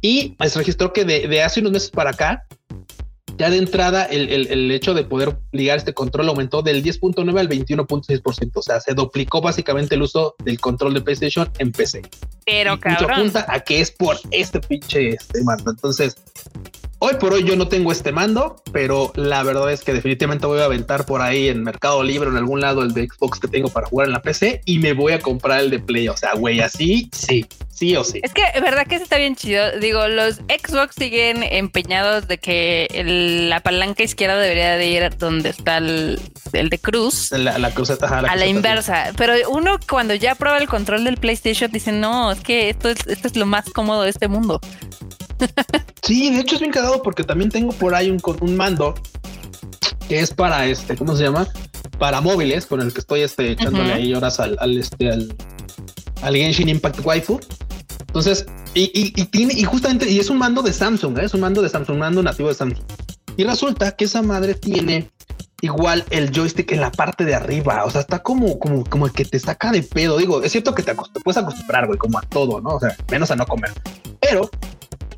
Y 0.00 0.36
se 0.46 0.58
registró 0.58 0.92
que 0.92 1.04
de, 1.04 1.26
de 1.26 1.42
hace 1.42 1.60
unos 1.60 1.72
meses 1.72 1.90
para 1.90 2.10
acá, 2.10 2.46
ya 3.38 3.50
de 3.50 3.58
entrada 3.58 4.04
el, 4.04 4.30
el, 4.30 4.46
el, 4.48 4.70
hecho 4.70 4.94
de 4.94 5.04
poder 5.04 5.38
ligar 5.52 5.78
este 5.78 5.92
control 5.92 6.28
aumentó 6.28 6.62
del 6.62 6.82
10.9 6.82 7.38
al 7.38 7.48
21.6%. 7.48 8.50
O 8.54 8.62
sea, 8.62 8.80
se 8.80 8.94
duplicó 8.94 9.40
básicamente 9.40 9.94
el 9.94 10.02
uso 10.02 10.34
del 10.44 10.58
control 10.58 10.94
de 10.94 11.02
PlayStation 11.02 11.50
en 11.58 11.72
PC. 11.72 12.02
Pero 12.44 12.74
y 12.74 12.78
cabrón. 12.78 13.08
Mucho 13.08 13.12
apunta 13.12 13.46
a 13.48 13.60
que 13.60 13.80
es 13.80 13.90
por 13.90 14.16
este 14.30 14.60
pinche 14.60 15.10
este 15.10 15.42
mando. 15.42 15.70
Entonces, 15.70 16.16
hoy 17.06 17.14
por 17.20 17.32
hoy 17.32 17.44
yo 17.44 17.54
no 17.54 17.68
tengo 17.68 17.92
este 17.92 18.10
mando, 18.10 18.56
pero 18.72 19.12
la 19.14 19.44
verdad 19.44 19.70
es 19.70 19.84
que 19.84 19.92
definitivamente 19.92 20.46
voy 20.46 20.58
a 20.58 20.64
aventar 20.64 21.06
por 21.06 21.22
ahí 21.22 21.48
en 21.48 21.62
Mercado 21.62 22.02
Libre 22.02 22.28
o 22.28 22.32
en 22.32 22.36
algún 22.36 22.60
lado 22.60 22.82
el 22.82 22.94
de 22.94 23.06
Xbox 23.06 23.38
que 23.38 23.46
tengo 23.46 23.68
para 23.68 23.86
jugar 23.86 24.08
en 24.08 24.12
la 24.12 24.22
PC 24.22 24.62
y 24.64 24.80
me 24.80 24.92
voy 24.92 25.12
a 25.12 25.20
comprar 25.20 25.60
el 25.60 25.70
de 25.70 25.78
Play. 25.78 26.08
O 26.08 26.16
sea, 26.16 26.34
güey, 26.34 26.60
así 26.60 27.08
sí, 27.12 27.46
sí 27.70 27.94
o 27.94 28.02
sí. 28.02 28.20
Es 28.24 28.32
que, 28.32 28.42
verdad 28.60 28.88
que 28.88 28.96
está 28.96 29.18
bien 29.18 29.36
chido. 29.36 29.78
Digo, 29.78 30.08
los 30.08 30.40
Xbox 30.48 30.96
siguen 30.96 31.44
empeñados 31.44 32.26
de 32.26 32.38
que 32.38 32.88
el, 32.90 33.50
la 33.50 33.60
palanca 33.60 34.02
izquierda 34.02 34.38
debería 34.38 34.76
de 34.76 34.86
ir 34.88 35.16
donde 35.16 35.50
está 35.50 35.78
el, 35.78 36.20
el 36.52 36.70
de 36.70 36.78
cruz. 36.80 37.30
La, 37.30 37.52
ajá, 37.52 38.22
la 38.22 38.32
a 38.32 38.36
la 38.36 38.46
inversa. 38.46 39.12
Pero 39.16 39.34
uno 39.50 39.78
cuando 39.88 40.14
ya 40.14 40.34
prueba 40.34 40.58
el 40.58 40.66
control 40.66 41.04
del 41.04 41.18
PlayStation 41.18 41.70
dice, 41.70 41.92
no, 41.92 42.32
es 42.32 42.40
que 42.40 42.68
esto 42.68 42.88
es, 42.88 43.06
esto 43.06 43.28
es 43.28 43.36
lo 43.36 43.46
más 43.46 43.70
cómodo 43.70 44.02
de 44.02 44.10
este 44.10 44.26
mundo. 44.26 44.60
Sí, 46.02 46.30
de 46.30 46.40
hecho 46.40 46.54
es 46.54 46.60
bien 46.60 46.72
cagado 46.72 47.02
porque 47.02 47.24
también 47.24 47.50
tengo 47.50 47.72
por 47.72 47.94
ahí 47.94 48.10
un, 48.10 48.20
un 48.40 48.56
mando 48.56 48.94
que 50.08 50.20
es 50.20 50.32
para 50.32 50.66
este, 50.66 50.96
¿cómo 50.96 51.16
se 51.16 51.24
llama? 51.24 51.48
Para 51.98 52.20
móviles, 52.20 52.66
con 52.66 52.80
el 52.80 52.92
que 52.92 53.00
estoy 53.00 53.22
este, 53.22 53.52
echándole 53.52 53.92
ahí 53.92 54.14
horas 54.14 54.38
al, 54.38 54.56
al, 54.60 54.78
este, 54.78 55.10
al, 55.10 55.34
al 56.22 56.36
Genshin 56.36 56.68
Impact 56.68 57.04
Waifu. 57.04 57.40
Entonces, 58.06 58.46
y, 58.74 58.90
y, 58.92 59.24
tiene, 59.26 59.54
y 59.54 59.64
justamente, 59.64 60.08
y 60.08 60.18
es 60.18 60.30
un 60.30 60.38
mando 60.38 60.62
de 60.62 60.72
Samsung, 60.72 61.18
¿eh? 61.18 61.24
es 61.24 61.34
un 61.34 61.40
mando 61.40 61.62
de 61.62 61.68
Samsung, 61.68 61.94
un 61.94 62.00
mando 62.00 62.22
nativo 62.22 62.48
de 62.48 62.54
Samsung. 62.54 62.84
Y 63.36 63.44
resulta 63.44 63.92
que 63.92 64.04
esa 64.04 64.22
madre 64.22 64.54
tiene 64.54 65.10
igual 65.60 66.04
el 66.10 66.30
joystick 66.30 66.72
en 66.72 66.80
la 66.80 66.92
parte 66.92 67.24
de 67.24 67.34
arriba. 67.34 67.84
O 67.84 67.90
sea, 67.90 68.00
está 68.00 68.20
como, 68.20 68.58
como, 68.58 68.84
como 68.84 69.06
el 69.06 69.12
que 69.12 69.24
te 69.24 69.38
saca 69.38 69.72
de 69.72 69.82
pedo. 69.82 70.18
Digo, 70.18 70.42
es 70.42 70.52
cierto 70.52 70.74
que 70.74 70.82
te, 70.82 70.94
te 70.94 71.20
puedes 71.20 71.36
acostumbrar, 71.36 71.86
güey, 71.86 71.98
como 71.98 72.18
a 72.18 72.22
todo, 72.22 72.60
¿no? 72.60 72.76
O 72.76 72.80
sea, 72.80 72.96
menos 73.10 73.30
a 73.30 73.36
no 73.36 73.46
comer. 73.46 73.72
Pero 74.20 74.50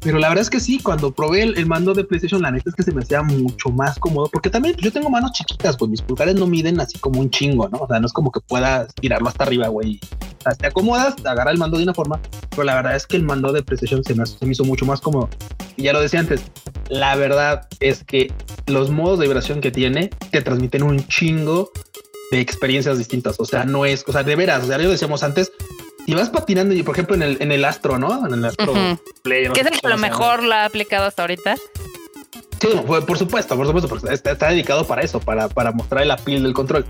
pero 0.00 0.18
la 0.18 0.28
verdad 0.28 0.42
es 0.42 0.50
que 0.50 0.60
sí, 0.60 0.78
cuando 0.78 1.12
probé 1.12 1.42
el, 1.42 1.66
mando 1.66 1.92
de 1.92 2.04
PlayStation, 2.04 2.40
la 2.40 2.50
neta 2.50 2.70
es 2.70 2.76
que 2.76 2.82
se 2.82 2.92
me 2.92 3.02
hacía 3.02 3.22
mucho 3.22 3.70
más 3.70 3.98
cómodo, 3.98 4.28
porque 4.32 4.50
también 4.50 4.76
yo 4.76 4.92
tengo 4.92 5.10
manos 5.10 5.32
chiquitas, 5.32 5.76
pues 5.76 5.90
mis 5.90 6.02
pulgares 6.02 6.34
no 6.36 6.46
miden 6.46 6.80
así 6.80 6.98
como 6.98 7.20
un 7.20 7.30
chingo, 7.30 7.68
¿no? 7.68 7.78
O 7.78 7.88
sea, 7.88 7.98
no 7.98 8.06
es 8.06 8.12
como 8.12 8.30
que 8.30 8.40
puedas 8.40 8.94
tirarlo 8.94 9.28
hasta 9.28 9.44
arriba, 9.44 9.68
güey. 9.68 10.00
O 10.38 10.42
sea, 10.42 10.54
te 10.54 10.66
acomodas, 10.66 11.16
te 11.16 11.28
agarra 11.28 11.50
el 11.50 11.58
mando 11.58 11.78
de 11.78 11.82
una 11.82 11.94
forma, 11.94 12.20
pero 12.50 12.64
la 12.64 12.76
verdad 12.76 12.96
es 12.96 13.06
que 13.06 13.16
el 13.16 13.24
mando 13.24 13.52
de 13.52 13.62
PlayStation 13.62 14.04
se 14.04 14.14
me, 14.14 14.24
se 14.24 14.44
me 14.46 14.52
hizo 14.52 14.64
mucho 14.64 14.86
más 14.86 15.00
cómodo. 15.00 15.28
Y 15.76 15.82
ya 15.82 15.92
lo 15.92 16.00
decía 16.00 16.20
antes, 16.20 16.42
la 16.88 17.16
verdad 17.16 17.66
es 17.80 18.04
que 18.04 18.32
los 18.66 18.90
modos 18.90 19.18
de 19.18 19.26
vibración 19.26 19.60
que 19.60 19.70
tiene 19.70 20.10
te 20.30 20.42
transmiten 20.42 20.82
un 20.82 21.04
chingo 21.06 21.70
de 22.30 22.40
experiencias 22.40 22.98
distintas. 22.98 23.36
O 23.38 23.44
sea, 23.44 23.64
no 23.64 23.84
es, 23.84 24.04
o 24.06 24.12
sea, 24.12 24.22
de 24.22 24.36
veras, 24.36 24.64
o 24.64 24.66
sea, 24.66 24.80
yo 24.80 24.90
decíamos 24.90 25.22
antes, 25.22 25.52
y 26.08 26.14
vas 26.14 26.30
patinando, 26.30 26.74
y 26.74 26.82
por 26.82 26.94
ejemplo, 26.94 27.16
en 27.16 27.22
el, 27.22 27.36
en 27.38 27.52
el 27.52 27.62
Astro, 27.66 27.98
¿no? 27.98 28.26
En 28.26 28.32
el 28.32 28.42
Astro 28.46 28.72
Play. 29.22 29.46
¿Qué 29.52 29.60
es 29.60 29.66
el 29.66 29.78
que 29.78 29.88
lo 29.88 29.98
mejor 29.98 30.42
la 30.42 30.62
ha 30.62 30.64
aplicado 30.64 31.04
hasta 31.04 31.22
ahorita? 31.22 31.56
Sí, 32.62 32.68
por 32.86 33.18
supuesto, 33.18 33.54
por 33.54 33.66
supuesto, 33.66 33.90
porque 33.90 34.14
está, 34.14 34.34
dedicado 34.48 34.86
para 34.86 35.02
eso, 35.02 35.20
para, 35.20 35.50
para 35.50 35.70
mostrar 35.70 36.06
la 36.06 36.16
piel 36.16 36.44
del 36.44 36.54
control. 36.54 36.86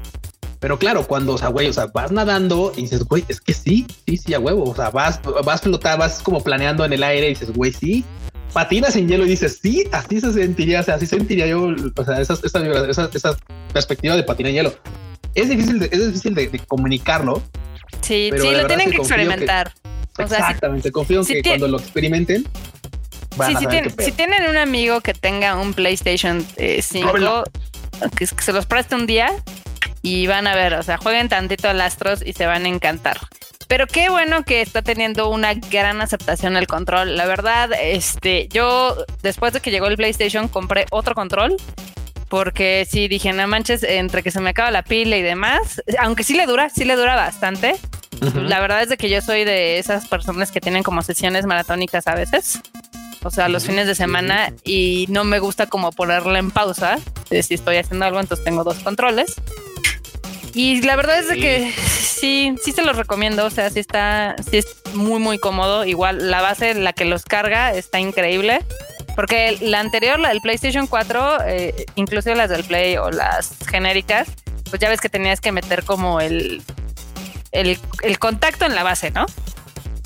Pero 0.61 0.79
claro, 0.79 1.05
cuando, 1.05 1.35
o 1.35 1.39
sea, 1.39 1.49
güey, 1.49 1.67
o 1.67 1.73
sea, 1.73 1.87
vas 1.87 2.13
nadando 2.13 2.73
y 2.77 2.83
dices, 2.83 3.03
güey, 3.03 3.25
es 3.27 3.41
que 3.41 3.55
sí, 3.55 3.89
sí, 4.07 4.19
sí, 4.19 4.35
a 4.35 4.39
huevo. 4.39 4.71
O 4.71 4.75
sea, 4.77 4.91
vas, 4.91 5.21
vas 5.45 5.63
flotando, 5.63 5.99
vas 5.99 6.23
como 6.23 6.41
planeando 6.41 6.85
en 6.85 6.93
el 6.93 7.03
aire 7.03 7.27
y 7.27 7.31
dices, 7.31 7.53
güey, 7.53 7.73
sí. 7.73 8.05
Patinas 8.53 8.95
en 8.95 9.09
hielo 9.09 9.27
y 9.27 9.31
dices, 9.31 9.59
sí, 9.61 9.83
así 9.91 10.21
se 10.21 10.33
sentiría, 10.33 10.79
o 10.79 10.85
sea, 10.85 10.95
así 10.95 11.07
sentiría 11.07 11.49
yo, 11.49 11.75
o 11.97 12.05
sea, 12.05 12.21
esa, 12.21 12.35
esa, 12.45 13.11
esa, 13.13 13.37
perspectiva 13.73 14.15
de 14.15 14.23
patinar 14.23 14.51
en 14.51 14.55
hielo. 14.55 14.75
Es 15.35 15.49
difícil, 15.49 15.81
de, 15.81 15.87
es 15.87 16.07
difícil 16.07 16.37
de 16.37 16.51
comunicarlo, 16.69 17.43
Sí, 18.01 18.31
sí, 18.37 18.51
lo 18.51 18.67
tienen 18.67 18.91
que 18.91 18.97
experimentar. 18.97 19.73
exactamente, 20.19 20.91
confío 20.91 21.21
en 21.21 21.27
que 21.27 21.43
cuando 21.43 21.69
lo 21.69 21.79
experimenten. 21.79 22.47
sí, 23.47 23.55
si, 23.99 24.13
tienen 24.13 24.49
un 24.49 24.57
amigo 24.57 25.01
que 25.01 25.15
tenga 25.15 25.57
un 25.57 25.75
PlayStation 25.75 26.45
5, 26.57 27.17
eh, 27.17 28.07
que, 28.17 28.27
se 28.27 28.53
los 28.53 28.67
preste 28.67 28.95
un 28.95 29.07
día 29.07 29.31
y 30.03 30.27
van 30.27 30.47
a 30.47 30.55
ver, 30.55 30.75
o 30.75 30.83
sea, 30.83 30.99
jueguen 30.99 31.29
tantito 31.29 31.69
al 31.69 31.81
Astros 31.81 32.23
y 32.25 32.33
se 32.33 32.47
van 32.47 32.65
a 32.65 32.69
encantar. 32.69 33.19
Pero 33.69 33.87
qué 33.87 34.09
bueno 34.09 34.45
que 34.45 34.63
está 34.63 34.81
teniendo 34.81 35.29
una 35.29 35.53
gran 35.53 36.01
aceptación 36.01 36.57
el 36.57 36.67
control. 36.67 37.17
La 37.17 37.27
verdad, 37.27 37.71
este, 37.79 38.49
yo 38.49 38.97
después 39.23 39.53
de 39.53 39.61
que 39.61 39.71
llegó 39.71 39.89
el 39.89 39.97
PlayStation 39.97 40.49
compré 40.49 40.87
otro 40.91 41.15
control 41.15 41.57
porque 42.29 42.87
sí 42.89 43.09
dije, 43.09 43.33
no 43.33 43.47
manches, 43.49 43.83
entre 43.83 44.23
que 44.23 44.31
se 44.31 44.41
me 44.41 44.51
acaba 44.51 44.71
la 44.71 44.83
pila 44.83 45.17
y 45.17 45.23
demás, 45.23 45.83
aunque 45.99 46.25
sí 46.25 46.35
le 46.35 46.47
dura, 46.47 46.69
sí 46.69 46.85
le 46.85 46.97
dura 46.97 47.17
bastante. 47.17 47.77
La 48.35 48.61
verdad 48.61 48.83
es 48.83 48.89
de 48.89 48.97
que 48.97 49.09
yo 49.09 49.21
soy 49.21 49.45
de 49.45 49.79
esas 49.79 50.09
personas 50.09 50.51
que 50.51 50.61
tienen 50.61 50.83
como 50.83 51.03
sesiones 51.03 51.47
maratónicas 51.47 52.07
a 52.07 52.15
veces. 52.15 52.61
O 53.23 53.31
sea, 53.31 53.49
los 53.49 53.65
fines 53.67 53.87
de 53.87 53.95
semana 53.95 54.53
y 54.65 55.07
no 55.09 55.25
me 55.25 55.39
gusta 55.39 55.67
como 55.67 55.93
ponerla 55.93 56.39
en 56.39 56.51
pausa. 56.51 56.99
si 57.31 57.55
estoy 57.55 57.77
haciendo 57.77 58.07
algo, 58.07 58.21
entonces 58.21 58.45
tengo 58.45 58.65
dos 58.65 58.79
controles. 58.79 59.35
Y 60.55 60.83
la 60.83 60.97
verdad 60.97 61.19
es 61.19 61.29
de 61.29 61.37
que 61.37 61.73
sí, 61.73 62.55
sí 62.63 62.73
se 62.73 62.83
los 62.83 62.97
recomiendo. 62.97 63.45
O 63.45 63.51
sea, 63.51 63.71
sí 63.71 63.81
está, 63.81 64.37
sí 64.51 64.59
es 64.59 64.67
muy, 64.95 65.21
muy 65.21 65.39
cómodo. 65.39 65.85
Igual 65.85 66.31
la 66.31 66.41
base, 66.41 66.75
la 66.75 66.93
que 66.93 67.05
los 67.05 67.25
carga, 67.25 67.73
está 67.73 68.01
increíble. 68.01 68.61
Porque 69.19 69.59
la 69.61 69.81
anterior, 69.81 70.21
la 70.21 70.29
del 70.29 70.41
PlayStation 70.41 70.87
4, 70.87 71.39
eh, 71.45 71.87
incluso 71.97 72.33
las 72.37 72.51
del 72.51 72.63
Play 72.63 72.99
o 72.99 73.11
las 73.11 73.57
genéricas, 73.69 74.29
pues 74.71 74.81
ya 74.81 74.89
ves 74.89 75.01
que 75.01 75.09
tenías 75.09 75.41
que 75.41 75.51
meter 75.51 75.83
como 75.83 76.21
el, 76.21 76.63
el, 77.51 77.79
contacto 78.21 78.65
en 78.65 78.77
la 78.77 78.85
base, 78.85 79.11
¿no? 79.11 79.27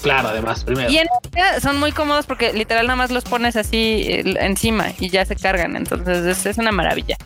Claro, 0.01 0.29
además, 0.29 0.65
primero. 0.65 0.91
Y 0.91 0.97
en 0.97 1.09
son 1.61 1.79
muy 1.79 1.93
cómodos 1.93 2.25
porque 2.25 2.55
literal 2.55 2.87
nada 2.87 2.97
más 2.97 3.11
los 3.11 3.25
pones 3.25 3.55
así 3.57 4.07
encima 4.09 4.87
y 4.99 5.11
ya 5.11 5.27
se 5.27 5.37
cargan. 5.37 5.77
Entonces 5.77 6.47
es, 6.47 6.57
una 6.57 6.73
maravilla. 6.73 7.19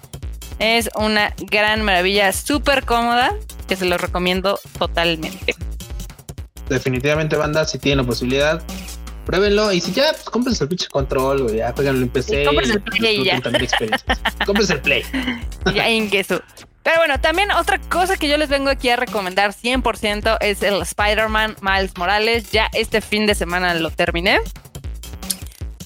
Es 0.59 0.91
una 0.97 1.35
gran 1.39 1.83
maravilla, 1.83 2.33
súper 2.33 2.85
cómoda, 2.85 3.33
que 3.69 3.77
se 3.77 3.85
los 3.85 4.01
recomiendo 4.01 4.59
totalmente. 4.77 5.55
Definitivamente, 6.69 7.37
banda, 7.37 7.65
si 7.65 7.79
tienen 7.79 7.99
la 7.99 8.05
posibilidad, 8.09 8.61
pruébenlo. 9.27 9.73
Y 9.73 9.81
si 9.83 9.93
ya, 9.93 10.13
pues 10.13 10.25
cómprense 10.25 10.65
el 10.65 10.69
pinche 10.69 10.89
control, 10.89 11.43
güey. 11.43 11.57
Ya 11.57 11.73
jueganlo 11.73 12.03
en 12.03 12.09
PC. 12.09 12.45
Cómprense 12.47 12.75
el 12.75 12.83
play 12.83 13.21
y 13.21 13.25
ya. 13.25 13.41
cómprense 14.47 14.73
el 14.73 14.81
play. 14.81 15.03
ya 15.75 15.89
en 15.89 16.09
queso. 16.09 16.41
Pero 16.83 16.99
bueno, 16.99 17.21
también 17.21 17.51
otra 17.51 17.81
cosa 17.81 18.17
que 18.17 18.29
yo 18.29 18.37
les 18.37 18.49
vengo 18.49 18.71
aquí 18.71 18.89
a 18.91 18.97
recomendar 18.97 19.53
100% 19.53 20.39
es 20.41 20.63
el 20.63 20.81
Spider-Man 20.81 21.57
Miles 21.61 21.99
Morales. 21.99 22.53
Ya 22.53 22.71
este 22.73 23.01
fin 23.01 23.27
de 23.27 23.35
semana 23.35 23.75
lo 23.75 23.91
terminé. 23.91 24.39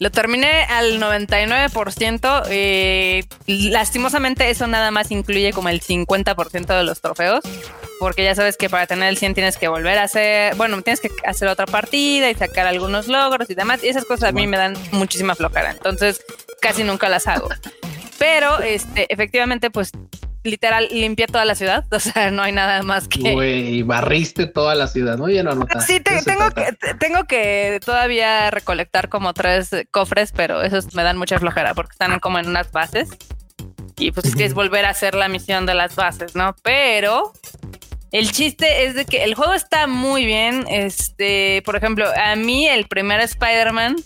Lo 0.00 0.10
terminé 0.10 0.64
al 0.64 0.98
99%. 0.98 2.44
Eh, 2.48 3.22
lastimosamente 3.46 4.48
eso 4.48 4.66
nada 4.66 4.90
más 4.90 5.10
incluye 5.10 5.52
como 5.52 5.68
el 5.68 5.82
50% 5.82 6.66
de 6.66 6.82
los 6.84 7.02
trofeos. 7.02 7.44
Porque 8.00 8.24
ya 8.24 8.34
sabes 8.34 8.56
que 8.56 8.70
para 8.70 8.86
tener 8.86 9.10
el 9.10 9.18
100 9.18 9.34
tienes 9.34 9.58
que 9.58 9.68
volver 9.68 9.98
a 9.98 10.04
hacer, 10.04 10.54
bueno, 10.54 10.80
tienes 10.80 11.00
que 11.00 11.10
hacer 11.26 11.48
otra 11.48 11.66
partida 11.66 12.30
y 12.30 12.34
sacar 12.34 12.66
algunos 12.66 13.08
logros 13.08 13.50
y 13.50 13.54
demás. 13.54 13.84
Y 13.84 13.88
esas 13.88 14.06
cosas 14.06 14.30
a 14.30 14.32
mí 14.32 14.46
me 14.46 14.56
dan 14.56 14.74
muchísima 14.90 15.34
flojera. 15.34 15.70
Entonces 15.72 16.24
casi 16.62 16.82
nunca 16.82 17.10
las 17.10 17.26
hago. 17.26 17.50
Pero 18.18 18.58
este, 18.60 19.12
efectivamente, 19.12 19.70
pues 19.70 19.92
literal 20.42 20.88
limpié 20.90 21.26
toda 21.26 21.44
la 21.44 21.54
ciudad, 21.54 21.84
o 21.92 22.00
sea, 22.00 22.30
no 22.30 22.42
hay 22.42 22.52
nada 22.52 22.82
más 22.82 23.08
que. 23.08 23.32
Güey, 23.32 23.82
barriste 23.82 24.46
toda 24.46 24.74
la 24.74 24.86
ciudad, 24.86 25.18
¿no? 25.18 25.28
Ya 25.28 25.42
no 25.42 25.54
notas. 25.54 25.86
Sí, 25.86 26.00
tengo, 26.00 26.50
que, 26.50 26.76
tengo 26.98 27.24
que 27.24 27.80
todavía 27.84 28.50
recolectar 28.50 29.08
como 29.08 29.34
tres 29.34 29.70
cofres, 29.90 30.32
pero 30.32 30.62
esos 30.62 30.94
me 30.94 31.02
dan 31.02 31.16
mucha 31.16 31.38
flojera 31.38 31.74
porque 31.74 31.92
están 31.92 32.18
como 32.20 32.38
en 32.38 32.48
unas 32.48 32.70
bases. 32.72 33.10
Y 33.98 34.12
pues 34.12 34.26
es 34.26 34.34
que 34.34 34.46
es 34.46 34.54
volver 34.54 34.86
a 34.86 34.90
hacer 34.90 35.14
la 35.14 35.28
misión 35.28 35.66
de 35.66 35.74
las 35.74 35.94
bases, 35.94 36.34
¿no? 36.34 36.56
Pero 36.62 37.34
el 38.12 38.32
chiste 38.32 38.86
es 38.86 38.94
de 38.94 39.04
que 39.04 39.24
el 39.24 39.34
juego 39.34 39.52
está 39.52 39.86
muy 39.86 40.24
bien. 40.24 40.64
Este, 40.68 41.62
por 41.66 41.76
ejemplo, 41.76 42.06
a 42.16 42.34
mí 42.34 42.66
el 42.66 42.86
primer 42.86 43.20
Spider-Man 43.20 43.96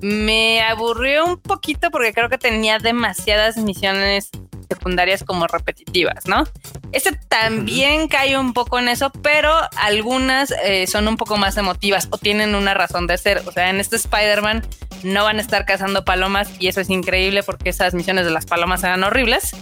me 0.00 0.62
aburrió 0.62 1.24
un 1.24 1.38
poquito 1.38 1.90
porque 1.90 2.12
creo 2.12 2.28
que 2.28 2.38
tenía 2.38 2.78
demasiadas 2.78 3.56
misiones 3.56 4.30
secundarias 4.68 5.24
como 5.24 5.46
repetitivas, 5.46 6.26
¿no? 6.26 6.44
Este 6.92 7.12
también 7.28 8.08
cae 8.08 8.36
un 8.38 8.52
poco 8.52 8.78
en 8.78 8.88
eso, 8.88 9.10
pero 9.22 9.52
algunas 9.76 10.52
eh, 10.64 10.86
son 10.86 11.08
un 11.08 11.16
poco 11.16 11.36
más 11.36 11.56
emotivas 11.56 12.08
o 12.10 12.18
tienen 12.18 12.54
una 12.54 12.74
razón 12.74 13.06
de 13.06 13.18
ser. 13.18 13.42
O 13.46 13.52
sea, 13.52 13.70
en 13.70 13.80
este 13.80 13.96
Spider-Man 13.96 14.62
no 15.02 15.24
van 15.24 15.38
a 15.38 15.40
estar 15.40 15.64
cazando 15.66 16.04
palomas 16.04 16.50
y 16.58 16.68
eso 16.68 16.80
es 16.80 16.90
increíble 16.90 17.42
porque 17.42 17.70
esas 17.70 17.94
misiones 17.94 18.24
de 18.24 18.30
las 18.30 18.46
palomas 18.46 18.82
eran 18.82 19.04
horribles. 19.04 19.52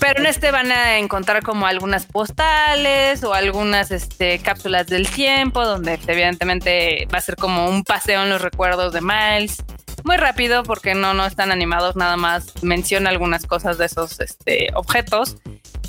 Pero 0.00 0.20
en 0.20 0.26
este 0.26 0.50
van 0.50 0.70
a 0.70 0.98
encontrar 0.98 1.42
como 1.42 1.66
algunas 1.66 2.06
postales 2.06 3.24
o 3.24 3.34
algunas 3.34 3.90
este, 3.90 4.38
cápsulas 4.38 4.86
del 4.86 5.08
tiempo, 5.08 5.64
donde 5.64 5.98
evidentemente 6.06 7.08
va 7.12 7.18
a 7.18 7.22
ser 7.22 7.36
como 7.36 7.68
un 7.68 7.82
paseo 7.82 8.22
en 8.22 8.30
los 8.30 8.40
recuerdos 8.40 8.92
de 8.92 9.00
Miles 9.00 9.58
muy 10.04 10.16
rápido 10.16 10.62
porque 10.62 10.94
no, 10.94 11.14
no 11.14 11.26
están 11.26 11.50
animados, 11.50 11.96
nada 11.96 12.16
más 12.16 12.62
menciona 12.62 13.10
algunas 13.10 13.46
cosas 13.46 13.78
de 13.78 13.86
esos 13.86 14.20
este, 14.20 14.68
objetos. 14.74 15.36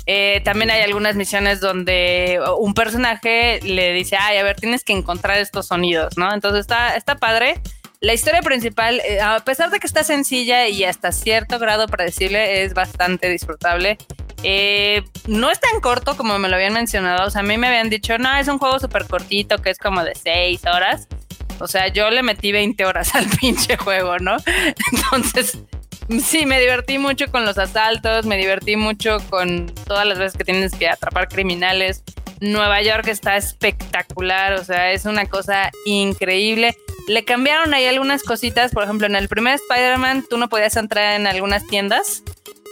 Eh, 0.06 0.40
también 0.44 0.70
hay 0.70 0.82
algunas 0.82 1.16
misiones 1.16 1.60
donde 1.60 2.40
un 2.58 2.74
personaje 2.74 3.60
le 3.62 3.92
dice, 3.92 4.16
ay, 4.16 4.38
a 4.38 4.42
ver, 4.42 4.56
tienes 4.56 4.84
que 4.84 4.92
encontrar 4.92 5.38
estos 5.38 5.68
sonidos, 5.68 6.16
¿no? 6.16 6.32
Entonces 6.32 6.60
está, 6.60 6.96
está 6.96 7.16
padre. 7.16 7.60
La 8.02 8.14
historia 8.14 8.40
principal, 8.40 8.98
eh, 9.00 9.20
a 9.20 9.40
pesar 9.40 9.70
de 9.70 9.78
que 9.78 9.86
está 9.86 10.02
sencilla 10.04 10.66
y 10.68 10.84
hasta 10.84 11.12
cierto 11.12 11.58
grado 11.58 11.86
predecible, 11.86 12.62
es 12.62 12.72
bastante 12.72 13.28
disfrutable. 13.28 13.98
Eh, 14.42 15.02
no 15.26 15.50
es 15.50 15.60
tan 15.60 15.82
corto 15.82 16.16
como 16.16 16.38
me 16.38 16.48
lo 16.48 16.56
habían 16.56 16.72
mencionado. 16.72 17.26
O 17.26 17.30
sea, 17.30 17.42
a 17.42 17.44
mí 17.44 17.58
me 17.58 17.66
habían 17.66 17.90
dicho, 17.90 18.16
no, 18.16 18.34
es 18.38 18.48
un 18.48 18.58
juego 18.58 18.80
súper 18.80 19.06
cortito 19.06 19.58
que 19.58 19.68
es 19.68 19.78
como 19.78 20.02
de 20.02 20.14
seis 20.14 20.62
horas. 20.64 21.08
O 21.58 21.68
sea, 21.68 21.88
yo 21.88 22.08
le 22.08 22.22
metí 22.22 22.52
20 22.52 22.86
horas 22.86 23.14
al 23.14 23.26
pinche 23.26 23.76
juego, 23.76 24.18
¿no? 24.18 24.38
Entonces, 24.92 25.58
sí, 26.24 26.46
me 26.46 26.58
divertí 26.58 26.96
mucho 26.96 27.30
con 27.30 27.44
los 27.44 27.58
asaltos, 27.58 28.24
me 28.24 28.38
divertí 28.38 28.76
mucho 28.76 29.18
con 29.28 29.66
todas 29.86 30.06
las 30.06 30.18
veces 30.18 30.38
que 30.38 30.44
tienes 30.44 30.72
que 30.72 30.88
atrapar 30.88 31.28
criminales. 31.28 32.02
Nueva 32.40 32.80
York 32.80 33.06
está 33.08 33.36
espectacular, 33.36 34.54
o 34.54 34.64
sea, 34.64 34.92
es 34.92 35.04
una 35.04 35.26
cosa 35.26 35.70
increíble. 35.84 36.74
Le 37.10 37.24
cambiaron 37.24 37.74
ahí 37.74 37.86
algunas 37.86 38.22
cositas, 38.22 38.70
por 38.70 38.84
ejemplo, 38.84 39.08
en 39.08 39.16
el 39.16 39.28
primer 39.28 39.56
Spider-Man 39.56 40.26
tú 40.30 40.38
no 40.38 40.48
podías 40.48 40.76
entrar 40.76 41.18
en 41.18 41.26
algunas 41.26 41.66
tiendas. 41.66 42.22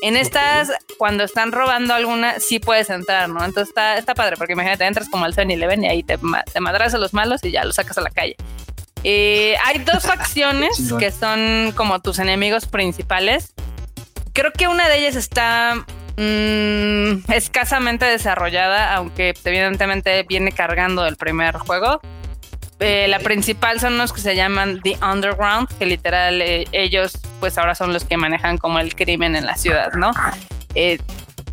En 0.00 0.16
estas, 0.16 0.70
cuando 0.96 1.24
están 1.24 1.50
robando 1.50 1.92
alguna, 1.92 2.38
sí 2.38 2.60
puedes 2.60 2.88
entrar, 2.88 3.28
¿no? 3.28 3.44
Entonces 3.44 3.70
está, 3.70 3.98
está 3.98 4.14
padre, 4.14 4.36
porque 4.36 4.52
imagínate, 4.52 4.86
entras 4.86 5.08
como 5.08 5.24
al 5.24 5.34
7-Eleven 5.34 5.82
y 5.82 5.88
ahí 5.88 6.02
te, 6.04 6.20
te 6.52 6.60
madras 6.60 6.94
a 6.94 6.98
los 6.98 7.12
malos 7.14 7.42
y 7.42 7.50
ya 7.50 7.64
los 7.64 7.74
sacas 7.74 7.98
a 7.98 8.00
la 8.00 8.10
calle. 8.10 8.36
Eh, 9.02 9.56
hay 9.64 9.80
dos 9.80 10.02
facciones 10.06 10.94
que 11.00 11.10
son 11.10 11.72
como 11.74 11.98
tus 12.00 12.20
enemigos 12.20 12.66
principales. 12.66 13.52
Creo 14.34 14.52
que 14.52 14.68
una 14.68 14.88
de 14.88 14.98
ellas 14.98 15.16
está 15.16 15.84
mm, 16.16 17.32
escasamente 17.32 18.04
desarrollada, 18.04 18.94
aunque 18.94 19.34
evidentemente 19.42 20.22
viene 20.22 20.52
cargando 20.52 21.02
del 21.02 21.16
primer 21.16 21.56
juego. 21.56 22.00
Eh, 22.80 23.08
la 23.08 23.18
principal 23.18 23.80
son 23.80 23.98
los 23.98 24.12
que 24.12 24.20
se 24.20 24.36
llaman 24.36 24.80
The 24.82 24.98
Underground, 25.02 25.68
que 25.78 25.86
literal 25.86 26.40
eh, 26.40 26.66
ellos 26.72 27.18
pues 27.40 27.58
ahora 27.58 27.74
son 27.74 27.92
los 27.92 28.04
que 28.04 28.16
manejan 28.16 28.58
como 28.58 28.78
el 28.78 28.94
crimen 28.94 29.34
en 29.36 29.46
la 29.46 29.56
ciudad, 29.56 29.92
¿no? 29.94 30.12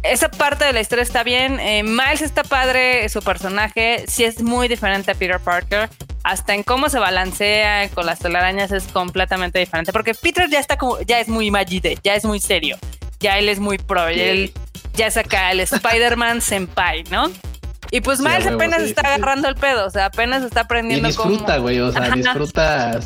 esa 0.03 0.29
parte 0.29 0.65
de 0.65 0.73
la 0.73 0.81
historia 0.81 1.01
está 1.01 1.23
bien. 1.23 1.55
Miles 1.83 2.21
está 2.21 2.43
padre, 2.43 3.09
su 3.09 3.23
personaje 3.23 4.05
sí 4.07 4.23
es 4.23 4.39
muy 4.39 4.67
diferente 4.67 5.09
a 5.09 5.15
Peter 5.15 5.39
Parker 5.39 5.89
hasta 6.25 6.55
en 6.55 6.63
cómo 6.63 6.89
se 6.89 6.97
balancea 6.97 7.87
con 7.89 8.07
las 8.07 8.17
telarañas 8.17 8.71
es 8.71 8.85
completamente 8.87 9.59
diferente. 9.59 9.93
Porque 9.93 10.15
Peter 10.15 10.49
ya 10.49 10.59
está 10.59 10.75
como, 10.75 10.99
ya 11.01 11.19
es 11.19 11.27
muy 11.27 11.51
Magide, 11.51 11.99
ya 12.03 12.15
es 12.15 12.25
muy 12.25 12.39
serio, 12.39 12.77
ya 13.19 13.37
él 13.37 13.47
es 13.47 13.59
muy 13.59 13.77
pro, 13.77 14.07
él 14.07 14.51
ya 14.95 15.11
saca 15.11 15.51
el 15.51 15.59
Spider-Man 15.59 16.41
Senpai, 16.41 17.03
¿no? 17.11 17.29
Y 17.95 18.01
pues 18.01 18.19
Miles 18.19 18.45
apenas 18.45 18.81
está 18.81 19.13
agarrando 19.13 19.47
el 19.47 19.55
pedo, 19.55 19.85
o 19.85 19.89
sea, 19.89 20.07
apenas 20.07 20.43
está 20.43 20.61
aprendiendo. 20.61 21.07
Y 21.07 21.11
disfruta, 21.11 21.59
güey, 21.59 21.79
o 21.79 21.93
sea, 21.93 22.09
disfruta, 22.15 22.99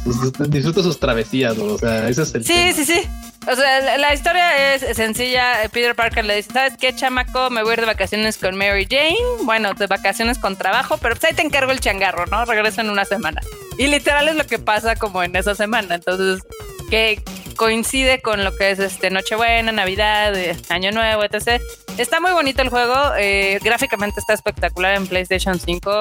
disfruta 0.47 0.81
sus 0.81 0.99
travesías, 0.99 1.55
güey, 1.55 1.73
o 1.73 1.77
sea, 1.77 2.09
ese 2.09 2.23
es 2.23 2.33
el. 2.33 2.43
Sí, 2.43 2.73
sí, 2.73 2.85
sí. 2.85 3.01
O 3.47 3.55
sea, 3.55 3.99
la, 3.99 4.13
historia 4.15 4.73
es 4.73 4.97
sencilla. 4.97 5.57
Peter 5.71 5.93
Parker 5.93 6.25
le 6.25 6.37
dice, 6.37 6.51
¿sabes 6.51 6.73
qué, 6.75 6.95
chamaco? 6.95 7.51
Me 7.51 7.61
voy 7.61 7.69
a 7.69 7.73
ir 7.73 7.79
de 7.81 7.85
vacaciones 7.85 8.39
con 8.39 8.57
Mary 8.57 8.87
Jane. 8.89 9.15
Bueno, 9.43 9.75
de 9.75 9.85
vacaciones 9.85 10.39
con 10.39 10.55
trabajo, 10.55 10.97
pero 10.97 11.15
pues 11.15 11.25
ahí 11.25 11.35
te 11.35 11.43
encargo 11.43 11.71
el 11.71 11.79
changarro, 11.79 12.25
¿no? 12.25 12.43
Regreso 12.45 12.81
en 12.81 12.89
una 12.89 13.05
semana. 13.05 13.41
Y 13.77 13.85
literal 13.87 14.27
es 14.27 14.35
lo 14.37 14.47
que 14.47 14.57
pasa 14.57 14.95
como 14.95 15.21
en 15.21 15.35
esa 15.35 15.53
semana. 15.53 15.95
Entonces, 15.95 16.41
que 16.89 17.21
coincide 17.55 18.21
con 18.21 18.43
lo 18.43 18.55
que 18.55 18.71
es 18.71 18.79
este 18.79 19.09
Nochebuena, 19.09 19.71
Navidad, 19.71 20.35
eh, 20.35 20.55
Año 20.69 20.91
Nuevo, 20.91 21.23
etc. 21.23 21.61
Está 21.97 22.19
muy 22.19 22.31
bonito 22.31 22.61
el 22.61 22.69
juego. 22.69 22.95
Eh, 23.17 23.59
gráficamente 23.61 24.19
está 24.19 24.33
espectacular 24.33 24.95
en 24.95 25.07
PlayStation 25.07 25.59
5. 25.59 25.91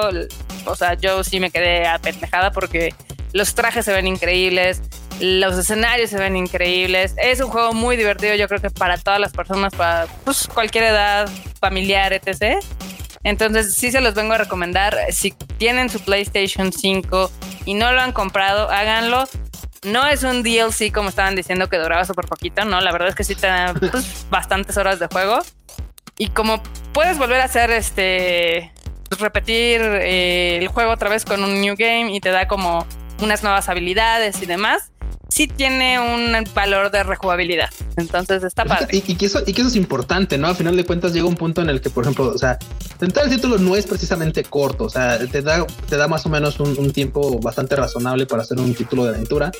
O 0.65 0.75
sea, 0.75 0.93
yo 0.93 1.23
sí 1.23 1.39
me 1.39 1.51
quedé 1.51 1.85
apendejada 1.85 2.51
porque 2.51 2.93
los 3.33 3.55
trajes 3.55 3.85
se 3.85 3.93
ven 3.93 4.07
increíbles. 4.07 4.81
Los 5.19 5.57
escenarios 5.57 6.09
se 6.09 6.17
ven 6.17 6.37
increíbles. 6.37 7.13
Es 7.17 7.41
un 7.41 7.49
juego 7.49 7.73
muy 7.73 7.97
divertido, 7.97 8.35
yo 8.35 8.47
creo 8.47 8.61
que 8.61 8.69
para 8.69 8.97
todas 8.97 9.19
las 9.19 9.33
personas, 9.33 9.73
para 9.75 10.07
pues, 10.23 10.47
cualquier 10.47 10.85
edad, 10.85 11.29
familiar, 11.59 12.13
etc. 12.13 12.63
Entonces 13.23 13.75
sí 13.75 13.91
se 13.91 13.99
los 13.99 14.15
vengo 14.15 14.33
a 14.33 14.37
recomendar. 14.37 14.97
Si 15.11 15.31
tienen 15.57 15.89
su 15.89 15.99
PlayStation 15.99 16.71
5 16.71 17.31
y 17.65 17.73
no 17.73 17.91
lo 17.91 17.99
han 17.99 18.13
comprado, 18.13 18.69
háganlo. 18.69 19.27
No 19.83 20.05
es 20.07 20.23
un 20.23 20.43
DLC 20.43 20.91
como 20.93 21.09
estaban 21.09 21.35
diciendo 21.35 21.69
que 21.69 21.77
duraba 21.77 22.03
súper 22.05 22.25
poquito, 22.25 22.65
no, 22.65 22.81
la 22.81 22.91
verdad 22.91 23.09
es 23.09 23.15
que 23.15 23.23
sí 23.23 23.35
te 23.35 23.47
da 23.47 23.73
pues, 23.73 24.25
bastantes 24.29 24.77
horas 24.77 24.99
de 24.99 25.07
juego. 25.07 25.39
Y 26.17 26.29
como 26.29 26.61
puedes 26.91 27.17
volver 27.17 27.39
a 27.39 27.45
hacer 27.45 27.71
este, 27.71 28.73
pues, 29.07 29.21
repetir 29.21 29.81
eh, 29.81 30.57
el 30.57 30.67
juego 30.67 30.91
otra 30.91 31.09
vez 31.09 31.23
con 31.23 31.43
un 31.43 31.61
new 31.61 31.75
game 31.77 32.13
y 32.13 32.19
te 32.19 32.29
da 32.29 32.47
como 32.47 32.85
unas 33.21 33.41
nuevas 33.43 33.69
habilidades 33.69 34.41
y 34.41 34.45
demás, 34.45 34.91
sí 35.29 35.47
tiene 35.47 35.99
un 35.99 36.43
valor 36.53 36.91
de 36.91 37.03
rejugabilidad. 37.03 37.69
Entonces 37.95 38.43
está 38.43 38.65
padre. 38.65 38.87
Y, 38.91 39.15
que 39.15 39.25
eso, 39.25 39.41
y 39.45 39.53
que 39.53 39.61
eso 39.61 39.69
es 39.69 39.75
importante, 39.75 40.37
¿no? 40.37 40.47
Al 40.47 40.55
final 40.55 40.75
de 40.75 40.85
cuentas 40.85 41.13
llega 41.13 41.27
un 41.27 41.35
punto 41.35 41.61
en 41.61 41.69
el 41.69 41.81
que, 41.81 41.89
por 41.89 42.03
ejemplo, 42.03 42.27
o 42.27 42.37
sea, 42.37 42.57
tentar 42.97 43.25
el 43.25 43.29
título 43.29 43.57
no 43.57 43.75
es 43.75 43.85
precisamente 43.85 44.43
corto, 44.43 44.85
o 44.85 44.89
sea, 44.89 45.17
te 45.19 45.41
da, 45.41 45.65
te 45.87 45.97
da 45.97 46.07
más 46.07 46.25
o 46.25 46.29
menos 46.29 46.59
un 46.59 46.91
tiempo 46.91 47.39
bastante 47.39 47.75
razonable 47.75 48.25
para 48.25 48.41
hacer 48.41 48.59
un 48.59 48.73
título 48.73 49.03
de 49.03 49.09
aventura. 49.09 49.51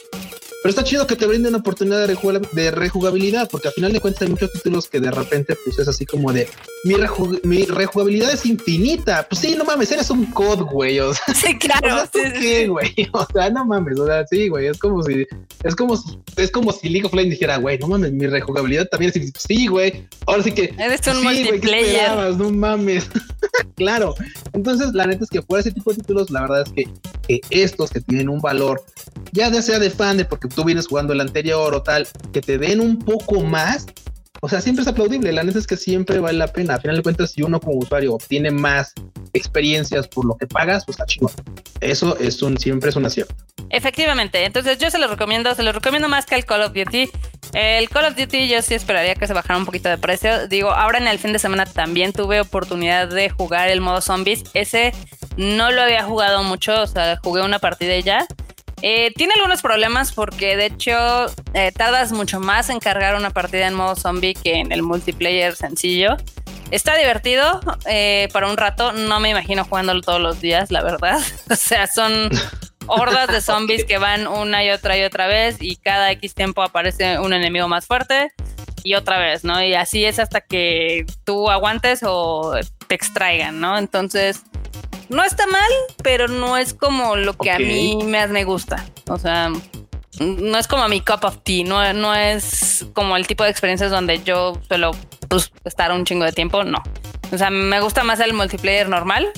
Pero 0.61 0.71
está 0.71 0.83
chido 0.83 1.07
que 1.07 1.15
te 1.15 1.25
brinden 1.25 1.49
una 1.49 1.59
oportunidad 1.59 2.05
de, 2.05 2.71
rejugabilidad, 2.71 3.49
porque 3.49 3.69
al 3.69 3.73
final 3.73 3.93
de 3.93 4.01
cuentas 4.01 4.23
hay 4.23 4.29
muchos 4.29 4.51
títulos 4.51 4.89
que 4.89 4.99
de 4.99 5.09
repente 5.09 5.55
pues 5.63 5.79
es 5.79 5.87
así 5.87 6.05
como 6.05 6.33
de 6.33 6.49
mi, 6.83 7.63
rejugabilidad 7.63 8.31
es 8.31 8.45
infinita. 8.45 9.25
Pues 9.29 9.39
sí, 9.39 9.55
no 9.57 9.63
mames, 9.63 9.91
eres 9.91 10.09
un 10.09 10.25
COD, 10.25 10.63
güey. 10.63 10.99
O 10.99 11.13
sea, 11.13 11.33
sí, 11.33 11.57
claro. 11.57 12.03
qué, 12.11 12.67
güey? 12.67 12.93
O 13.13 13.25
sea, 13.33 13.49
no 13.49 13.65
mames, 13.65 13.99
o 13.99 14.05
sea, 14.05 14.25
sí, 14.27 14.49
güey. 14.49 14.67
Es 14.67 14.77
como 14.77 15.01
si, 15.03 15.25
es 15.63 15.75
como, 15.75 15.97
es 16.35 16.51
como 16.51 16.71
si 16.73 16.89
League 16.89 17.05
of 17.05 17.13
Legends 17.13 17.39
dijera, 17.39 17.57
güey, 17.57 17.77
no 17.79 17.87
mames, 17.87 18.11
mi 18.11 18.27
rejugabilidad 18.27 18.87
también 18.87 19.13
es 19.15 19.31
sí, 19.37 19.67
güey. 19.67 20.07
Ahora 20.25 20.43
sí 20.43 20.51
que. 20.51 20.73
Eres 20.77 21.07
un 21.07 21.23
multiplayer. 21.23 22.35
no 22.35 22.51
mames. 22.51 23.09
claro. 23.75 24.13
Entonces, 24.51 24.93
la 24.93 25.05
neta 25.05 25.23
es 25.23 25.29
que 25.29 25.41
fuera 25.41 25.61
ese 25.61 25.71
tipo 25.71 25.91
de 25.91 25.97
títulos, 25.97 26.29
la 26.31 26.41
verdad 26.41 26.63
es 26.65 26.73
que, 26.73 26.83
que 27.27 27.41
estos 27.49 27.91
que 27.91 28.01
tienen 28.01 28.27
un 28.27 28.41
valor, 28.41 28.83
ya 29.31 29.49
sea 29.61 29.79
de 29.79 29.89
fan, 29.89 30.17
de 30.17 30.25
porque 30.25 30.48
tú 30.49 30.63
vienes 30.63 30.88
jugando 30.88 31.13
el 31.13 31.21
anterior 31.21 31.73
o 31.73 31.81
tal, 31.81 32.07
que 32.33 32.41
te 32.41 32.57
den 32.57 32.79
un 32.79 32.99
poco 32.99 33.41
más, 33.41 33.85
o 34.41 34.47
sea, 34.47 34.62
siempre 34.62 34.83
es 34.83 34.88
aplaudible. 34.88 35.31
La 35.31 35.43
neta 35.43 35.59
es 35.59 35.67
que 35.67 35.75
siempre 35.75 36.19
vale 36.19 36.38
la 36.38 36.47
pena. 36.47 36.75
A 36.75 36.79
final 36.79 36.97
de 36.97 37.03
cuentas, 37.03 37.31
si 37.31 37.43
uno 37.43 37.59
como 37.59 37.77
usuario 37.77 38.13
obtiene 38.13 38.51
más 38.51 38.93
experiencias 39.33 40.07
por 40.07 40.25
lo 40.25 40.38
que 40.38 40.47
pagas, 40.47 40.85
pues 40.85 40.95
está 40.95 41.05
chingón. 41.05 41.31
Eso 41.81 42.17
es 42.19 42.41
un, 42.41 42.57
siempre 42.57 42.89
es 42.89 42.95
un 42.95 43.05
acierto. 43.05 43.35
Efectivamente. 43.69 44.45
Entonces, 44.45 44.77
yo 44.77 44.89
se 44.89 44.97
lo 44.97 45.07
recomiendo, 45.07 45.53
se 45.55 45.63
lo 45.63 45.73
recomiendo 45.73 46.07
más 46.07 46.25
que 46.25 46.35
el 46.35 46.45
Call 46.45 46.62
of 46.62 46.73
Duty. 46.73 47.09
El 47.53 47.89
Call 47.89 48.05
of 48.05 48.15
Duty 48.15 48.47
yo 48.47 48.62
sí 48.62 48.75
esperaría 48.75 49.15
que 49.15 49.27
se 49.27 49.33
bajara 49.33 49.59
un 49.59 49.65
poquito 49.65 49.89
de 49.89 49.97
precio. 49.97 50.47
Digo, 50.47 50.71
ahora 50.71 50.99
en 50.99 51.07
el 51.07 51.19
fin 51.19 51.33
de 51.33 51.39
semana 51.39 51.65
también 51.65 52.13
tuve 52.13 52.39
oportunidad 52.39 53.09
de 53.09 53.29
jugar 53.29 53.69
el 53.69 53.81
modo 53.81 53.99
zombies. 53.99 54.43
Ese 54.53 54.93
no 55.35 55.71
lo 55.71 55.81
había 55.81 56.03
jugado 56.03 56.43
mucho, 56.43 56.81
o 56.81 56.88
sea, 56.88 57.17
jugué 57.21 57.41
una 57.41 57.59
partida 57.59 57.99
ya. 57.99 58.25
Eh, 58.81 59.11
tiene 59.15 59.33
algunos 59.35 59.61
problemas 59.61 60.13
porque 60.13 60.55
de 60.55 60.67
hecho 60.67 61.25
eh, 61.53 61.71
tardas 61.71 62.11
mucho 62.11 62.39
más 62.39 62.69
en 62.69 62.79
cargar 62.79 63.15
una 63.15 63.29
partida 63.29 63.67
en 63.67 63.73
modo 63.73 63.95
zombie 63.95 64.33
que 64.33 64.55
en 64.55 64.71
el 64.71 64.83
multiplayer 64.83 65.55
sencillo. 65.55 66.15
Está 66.71 66.95
divertido 66.95 67.59
eh, 67.87 68.29
para 68.31 68.47
un 68.47 68.55
rato, 68.55 68.93
no 68.93 69.19
me 69.19 69.29
imagino 69.29 69.65
jugándolo 69.65 70.01
todos 70.01 70.21
los 70.21 70.39
días, 70.39 70.71
la 70.71 70.83
verdad. 70.83 71.19
o 71.49 71.55
sea, 71.55 71.87
son 71.87 72.29
hordas 72.87 73.27
de 73.27 73.41
zombies 73.41 73.83
que 73.85 73.97
van 73.97 74.27
una 74.27 74.63
y 74.63 74.69
otra 74.69 74.97
y 74.97 75.03
otra 75.03 75.27
vez 75.27 75.57
y 75.59 75.75
cada 75.75 76.11
X 76.11 76.33
tiempo 76.33 76.61
aparece 76.61 77.19
un 77.19 77.33
enemigo 77.33 77.67
más 77.67 77.85
fuerte 77.85 78.31
y 78.83 78.93
otra 78.95 79.19
vez, 79.19 79.43
¿no? 79.43 79.61
Y 79.61 79.73
así 79.73 80.05
es 80.05 80.19
hasta 80.19 80.41
que 80.41 81.05
tú 81.25 81.49
aguantes 81.49 82.01
o 82.03 82.53
te 82.87 82.95
extraigan, 82.95 83.59
¿no? 83.59 83.77
Entonces 83.77 84.43
no 85.09 85.23
está 85.23 85.45
mal, 85.47 85.71
pero 86.03 86.27
no 86.27 86.57
es 86.57 86.73
como 86.73 87.15
lo 87.15 87.33
que 87.33 87.51
a 87.51 87.59
mí 87.59 87.97
me, 88.03 88.27
me 88.27 88.43
gusta. 88.43 88.85
O 89.07 89.17
sea, 89.17 89.51
no 90.19 90.57
es 90.57 90.67
como 90.67 90.87
mi 90.87 91.01
cup 91.01 91.23
of 91.23 91.39
tea, 91.43 91.63
no, 91.63 91.93
no 91.93 92.13
es 92.13 92.85
como 92.93 93.15
el 93.15 93.27
tipo 93.27 93.43
de 93.43 93.49
experiencias 93.49 93.91
donde 93.91 94.21
yo 94.23 94.59
suelo 94.67 94.91
pues, 95.27 95.51
estar 95.63 95.91
un 95.91 96.05
chingo 96.05 96.25
de 96.25 96.31
tiempo, 96.31 96.63
no. 96.63 96.81
O 97.31 97.37
sea, 97.37 97.49
me 97.49 97.79
gusta 97.79 98.03
más 98.03 98.19
el 98.19 98.33
multiplayer 98.33 98.89
normal, 98.89 99.31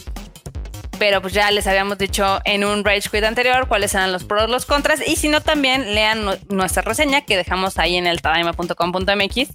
pero 0.98 1.22
pues 1.22 1.34
ya 1.34 1.52
les 1.52 1.68
habíamos 1.68 1.98
dicho 1.98 2.40
en 2.46 2.64
un 2.64 2.84
Rage 2.84 3.10
Quit 3.10 3.24
anterior 3.24 3.68
cuáles 3.68 3.94
eran 3.94 4.12
los 4.12 4.24
pros, 4.24 4.50
los 4.50 4.66
contras, 4.66 5.02
y 5.06 5.16
si 5.16 5.30
no 5.30 5.42
también 5.42 5.94
lean 5.94 6.26
nuestra 6.50 6.82
reseña 6.82 7.22
que 7.22 7.38
dejamos 7.38 7.78
ahí 7.78 7.96
en 7.98 8.08
el 8.08 8.22
tadaima.com.mx, 8.22 9.50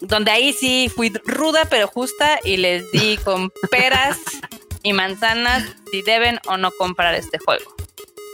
donde 0.00 0.30
ahí 0.30 0.52
sí 0.52 0.90
fui 0.94 1.12
ruda 1.24 1.66
pero 1.70 1.88
justa 1.88 2.40
y 2.42 2.56
les 2.56 2.90
di 2.90 3.16
con 3.18 3.50
peras 3.70 4.18
y 4.84 4.92
manzanas 4.92 5.64
si 5.90 6.02
deben 6.02 6.38
o 6.46 6.56
no 6.56 6.70
comprar 6.70 7.16
este 7.16 7.38
juego. 7.38 7.74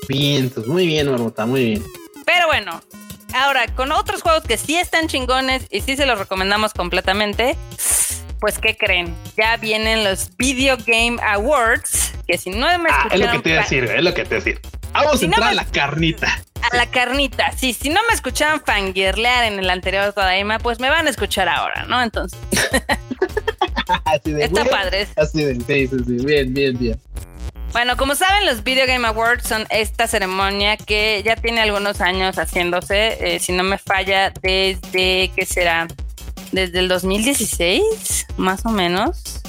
Bien, 0.08 0.50
pues 0.50 0.66
muy 0.66 0.86
bien, 0.86 1.10
Marmota, 1.10 1.46
muy 1.46 1.64
bien. 1.64 1.84
Pero 2.26 2.46
bueno, 2.48 2.82
ahora 3.32 3.66
con 3.74 3.92
otros 3.92 4.20
juegos 4.20 4.42
que 4.44 4.58
sí 4.58 4.76
están 4.76 5.08
chingones 5.08 5.66
y 5.70 5.80
sí 5.80 5.96
se 5.96 6.04
los 6.04 6.18
recomendamos 6.18 6.74
completamente, 6.74 7.56
pues 8.40 8.58
¿qué 8.58 8.76
creen? 8.76 9.14
Ya 9.36 9.56
vienen 9.56 10.04
los 10.04 10.36
Video 10.36 10.76
Game 10.86 11.16
Awards, 11.22 12.12
que 12.26 12.36
si 12.36 12.50
no 12.50 12.66
me 12.78 12.90
ah, 12.90 13.08
es 13.10 13.20
lo 13.20 13.30
que 13.30 13.38
te 13.38 13.48
voy 13.50 13.58
a 13.58 13.62
decir, 13.62 13.84
es 13.84 14.02
lo 14.02 14.12
que 14.12 14.24
te 14.24 14.28
voy 14.28 14.36
a 14.36 14.44
decir. 14.44 14.60
Vamos 14.92 15.22
a 15.22 15.24
entrar 15.24 15.50
a 15.50 15.54
la 15.54 15.64
carnita. 15.64 16.42
A 16.70 16.76
la 16.76 16.86
carnita, 16.86 17.52
sí, 17.52 17.72
si 17.72 17.88
no 17.88 18.00
me 18.08 18.14
escuchaban 18.14 18.60
fangirlear 18.60 19.44
en 19.44 19.58
el 19.60 19.70
anterior 19.70 20.12
Tadaima, 20.12 20.58
pues 20.58 20.80
me 20.80 20.90
van 20.90 21.06
a 21.06 21.10
escuchar 21.10 21.48
ahora, 21.48 21.84
¿no? 21.84 22.02
Entonces. 22.02 22.38
Está 24.24 24.64
padre. 24.64 25.06
Así 25.16 25.42
de, 25.42 25.54
sí, 25.54 25.86
sí, 25.88 26.04
sí, 26.06 26.24
bien, 26.24 26.52
bien, 26.52 26.78
bien. 26.78 27.00
Bueno, 27.72 27.96
como 27.96 28.16
saben, 28.16 28.46
los 28.46 28.64
Video 28.64 28.86
Game 28.86 29.06
Awards 29.06 29.46
son 29.46 29.64
esta 29.70 30.08
ceremonia 30.08 30.76
que 30.76 31.22
ya 31.24 31.36
tiene 31.36 31.60
algunos 31.60 32.00
años 32.00 32.36
haciéndose, 32.36 33.34
eh, 33.36 33.38
si 33.38 33.52
no 33.52 33.62
me 33.62 33.78
falla, 33.78 34.32
desde, 34.42 35.30
¿qué 35.36 35.46
será? 35.46 35.86
Desde 36.50 36.80
el 36.80 36.88
2016, 36.88 38.26
más 38.36 38.66
o 38.66 38.70
menos. 38.70 39.40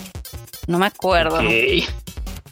No 0.67 0.77
me 0.77 0.85
acuerdo. 0.85 1.41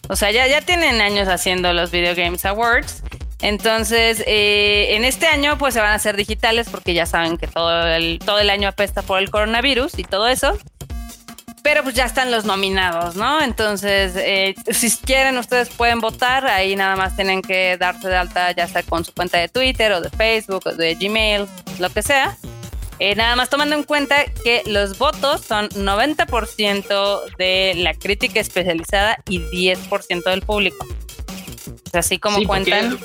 O 0.10 0.15
sea, 0.15 0.32
ya, 0.32 0.47
ya 0.47 0.62
tienen 0.62 1.02
años 1.02 1.28
haciendo 1.28 1.71
los 1.71 1.91
Video 1.91 2.15
Games 2.15 2.45
Awards. 2.45 3.04
Entonces, 3.41 4.23
eh, 4.25 4.95
en 4.95 5.06
este 5.06 5.28
año, 5.28 5.58
pues 5.60 5.75
se 5.75 5.80
van 5.80 5.91
a 5.91 5.95
hacer 5.95 6.17
digitales 6.17 6.67
porque 6.69 6.95
ya 6.95 7.06
saben 7.06 7.38
que 7.38 7.47
todo 7.47 7.88
el, 7.88 8.19
todo 8.25 8.39
el 8.39 8.49
año 8.49 8.67
apesta 8.67 9.04
por 9.04 9.19
el 9.19 9.30
coronavirus 9.30 9.99
y 9.99 10.04
todo 10.04 10.28
eso. 10.28 10.58
Pero 11.62 11.84
pues 11.84 11.95
ya 11.95 12.06
están 12.06 12.32
los 12.32 12.45
nominados, 12.45 13.15
¿no? 13.15 13.41
Entonces, 13.41 14.13
eh, 14.15 14.56
si 14.72 14.91
quieren, 14.91 15.38
ustedes 15.38 15.69
pueden 15.69 16.00
votar. 16.00 16.48
Ahí 16.48 16.76
nada 16.76 16.95
más 16.95 17.15
tienen 17.15 17.41
que 17.41 17.78
darse 17.78 18.08
de 18.08 18.15
alta, 18.15 18.52
ya 18.52 18.67
sea 18.67 18.84
con 18.84 19.04
su 19.04 19.13
cuenta 19.13 19.38
de 19.38 19.50
Twitter 19.50 19.91
o 19.91 20.02
de 20.02 20.10
Facebook 20.10 20.63
o 20.65 20.74
de 20.74 20.95
Gmail, 20.95 21.48
lo 21.80 21.89
que 21.89 22.02
sea. 22.02 22.38
Eh, 23.00 23.15
nada 23.15 23.38
más 23.38 23.50
tomando 23.50 23.76
en 23.76 23.84
cuenta 23.84 24.26
que 24.43 24.62
los 24.65 24.98
votos 24.98 25.41
son 25.41 25.69
90% 25.69 27.36
de 27.38 27.74
la 27.78 27.93
crítica 27.93 28.41
especializada 28.41 29.17
y 29.30 29.39
10% 29.39 30.30
del 30.30 30.41
público. 30.41 30.86
Así 31.93 32.19
como 32.19 32.45
cuentan. 32.45 32.97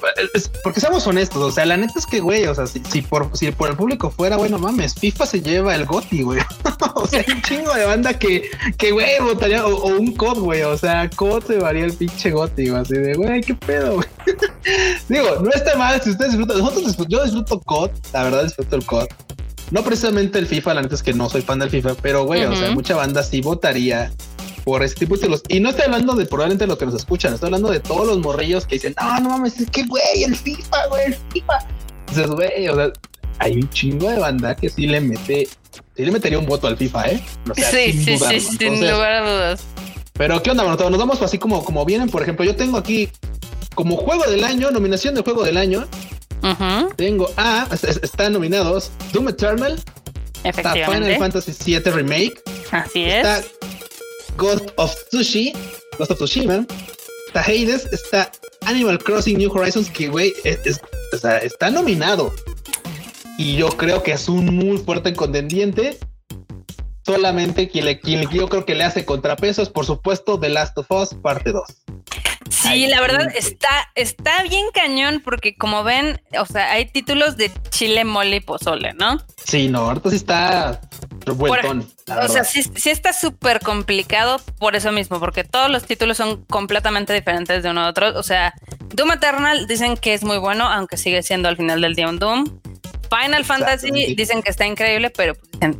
Porque, 0.63 0.81
somos 0.81 1.07
honestos, 1.07 1.43
o 1.43 1.51
sea, 1.51 1.67
la 1.67 1.77
neta 1.77 1.99
es 1.99 2.07
que, 2.07 2.21
güey, 2.21 2.47
o 2.47 2.55
sea, 2.55 2.67
si, 2.67 3.03
por, 3.03 3.31
si 3.37 3.51
por 3.53 3.71
el 3.71 3.77
público 3.77 4.11
fuera, 4.11 4.37
bueno, 4.37 4.59
mames, 4.59 4.95
FIFA 4.95 5.27
se 5.27 5.41
lleva 5.41 5.75
el 5.75 5.87
GOTI, 5.87 6.23
güey. 6.23 6.41
o 6.95 7.07
sea, 7.07 7.25
un 7.29 7.43
chingo 7.43 7.73
de 7.75 7.85
banda 7.87 8.19
que, 8.19 8.51
que 8.79 8.91
güey, 8.93 9.21
votaría, 9.21 9.67
o, 9.67 9.87
un 9.97 10.15
COD, 10.15 10.39
güey, 10.39 10.63
o 10.63 10.77
sea, 10.77 11.09
COD 11.11 11.45
se 11.45 11.59
varía 11.59 11.85
el 11.85 11.93
pinche 11.93 12.31
GOTI, 12.31 12.69
güey, 12.71 12.83
así 12.83 12.95
de, 12.95 13.15
güey, 13.15 13.41
qué 13.41 13.55
pedo, 13.55 13.95
güey. 13.95 14.09
Digo, 15.09 15.37
no 15.41 15.51
está 15.51 15.77
mal 15.77 16.01
si 16.03 16.11
ustedes 16.11 16.33
disfrutan, 16.33 16.59
nosotros 16.59 16.97
yo 17.09 17.23
disfruto 17.23 17.61
COD, 17.61 17.91
la 18.13 18.25
verdad 18.25 18.45
disfruto 18.45 18.77
el 18.77 18.87
COD. 18.87 19.07
No 19.71 19.83
precisamente 19.83 20.39
el 20.39 20.47
FIFA, 20.47 20.75
la 20.75 20.83
neta 20.83 20.95
es 20.95 21.03
que 21.03 21.15
no 21.15 21.29
soy 21.29 21.43
fan 21.43 21.59
del 21.59 21.71
FIFA, 21.71 21.95
pero 22.03 22.25
güey, 22.25 22.45
o 22.45 22.55
sea, 22.55 22.71
mucha 22.73 22.95
banda 22.95 23.23
sí 23.23 23.41
votaría 23.41 24.13
por 24.65 24.83
este 24.83 25.01
tipo 25.01 25.15
de 25.15 25.23
títulos. 25.23 25.43
Y 25.49 25.61
no 25.61 25.71
estoy 25.71 25.85
hablando 25.87 26.15
de 26.15 26.27
probablemente 26.27 26.67
lo 26.67 26.79
que 26.79 26.87
nos 26.87 26.95
escuchan, 26.95 27.35
estoy 27.35 27.49
hablando 27.49 27.71
de 27.71 27.81
todos 27.81 28.07
los 28.07 28.19
morrillos 28.19 28.67
que 28.67 28.77
dicen, 28.77 28.95
no, 29.01 29.21
no 29.21 29.31
mames, 29.31 29.61
es 29.61 29.71
que 29.71 29.85
güey, 29.85 30.25
el 30.25 30.37
FIFA, 30.37 30.87
güey, 30.89 31.07
el 31.07 31.17
FIFA. 31.33 31.59
Entonces, 32.09 32.27
güey, 32.29 32.69
o 32.69 32.75
sea, 32.75 32.93
hay 33.39 33.57
un 33.57 33.69
chingo 33.71 34.09
de 34.09 34.19
banda 34.19 34.55
que 34.55 34.69
sí 34.69 34.87
le 34.87 35.01
mete, 35.01 35.49
sí 35.97 36.05
le 36.05 36.13
metería 36.13 36.39
un 36.39 36.47
voto 36.47 36.67
al 36.67 36.77
FIFA, 36.77 37.11
¿eh? 37.11 37.25
sí, 37.55 37.93
sí, 37.93 38.19
sí, 38.19 38.41
sin 38.41 38.81
lugar 38.81 39.13
a 39.13 39.31
dudas. 39.31 39.65
Pero, 40.17 40.41
¿qué 40.43 40.51
onda, 40.51 40.63
mano? 40.63 40.91
Nos 40.91 40.99
vamos 40.99 41.21
así 41.23 41.39
como, 41.39 41.65
como 41.65 41.85
vienen. 41.85 42.09
Por 42.09 42.23
ejemplo, 42.23 42.45
yo 42.45 42.55
tengo 42.55 42.79
aquí 42.79 43.09
como 43.75 43.97
juego 43.97 44.25
del 44.31 44.45
año, 44.45 44.71
nominación 44.71 45.15
de 45.17 45.23
juego 45.23 45.43
del 45.43 45.57
año. 45.57 45.87
Tengo 46.97 47.31
A, 47.37 47.67
están 47.73 48.35
nominados 48.35 48.91
Doom 49.13 49.29
Eternal, 49.31 49.81
está 50.43 50.73
Final 50.73 51.17
Fantasy 51.19 51.53
VII 51.53 51.91
Remake, 51.91 52.35
así 52.71 53.05
está 53.05 53.43
Ghost 54.37 54.71
of 54.77 54.95
Sushi, 55.11 55.53
Ghost 55.99 56.11
of 56.11 56.19
Tsushima, 56.19 56.67
está 57.27 57.41
Hades, 57.41 57.87
está 57.93 58.31
Animal 58.67 58.99
Crossing 58.99 59.39
New 59.39 59.51
Horizons, 59.51 59.91
que 59.91 60.09
güey, 60.09 60.33
está 60.43 61.71
nominado. 61.71 62.33
Y 63.37 63.57
yo 63.57 63.69
creo 63.69 64.03
que 64.03 64.13
es 64.13 64.29
un 64.29 64.55
muy 64.55 64.79
fuerte 64.79 65.13
contendiente. 65.13 65.99
Solamente 67.05 67.69
quien, 67.69 67.85
le, 67.85 68.01
quien 68.01 68.29
yo 68.31 68.49
creo 68.49 68.65
que 68.65 68.75
le 68.75 68.85
hace 68.85 69.05
contrapeso 69.05 69.61
es, 69.61 69.69
por 69.69 69.85
supuesto, 69.85 70.39
The 70.41 70.49
Last 70.49 70.79
of 70.79 70.91
Us, 70.91 71.15
parte 71.15 71.53
2. 71.53 71.63
Sí, 72.73 72.87
la 72.87 73.01
verdad 73.01 73.29
está, 73.35 73.91
está 73.95 74.43
bien 74.45 74.67
cañón 74.73 75.21
porque 75.25 75.57
como 75.57 75.85
ven, 75.85 76.21
o 76.39 76.47
sea, 76.47 76.73
hay 76.73 76.87
títulos 76.87 77.37
de 77.37 77.51
chile, 77.71 78.05
mole 78.05 78.37
y 78.37 78.41
pozole, 78.41 78.93
¿no? 78.95 79.19
Sí, 79.45 79.69
no, 79.69 79.81
ahorita 79.81 80.11
sí 80.11 80.17
está 80.17 80.81
revueltón. 81.21 81.89
O 82.23 82.29
sea, 82.29 82.45
sí, 82.45 82.63
sí 82.63 82.91
está 82.91 83.13
súper 83.13 83.61
complicado 83.61 84.41
por 84.59 84.77
eso 84.77 84.93
mismo, 84.93 85.21
porque 85.21 85.45
todos 85.45 85.71
los 85.71 85.85
títulos 85.85 86.17
son 86.17 86.45
completamente 86.45 87.13
diferentes 87.13 87.63
de 87.63 87.71
uno 87.71 87.83
a 87.83 87.89
otro. 87.89 88.19
O 88.19 88.23
sea, 88.23 88.55
Doom 88.95 89.13
Eternal 89.13 89.67
dicen 89.67 89.97
que 89.97 90.15
es 90.15 90.25
muy 90.25 90.39
bueno, 90.39 90.69
aunque 90.69 90.97
sigue 90.97 91.23
siendo 91.23 91.49
al 91.49 91.57
final 91.57 91.81
del 91.81 91.95
día 91.95 92.09
un 92.09 92.19
Doom. 92.19 92.61
Final 93.11 93.45
Fantasy 93.45 93.91
dicen 94.15 94.43
que 94.43 94.51
está 94.51 94.67
increíble, 94.67 95.11
pero 95.11 95.35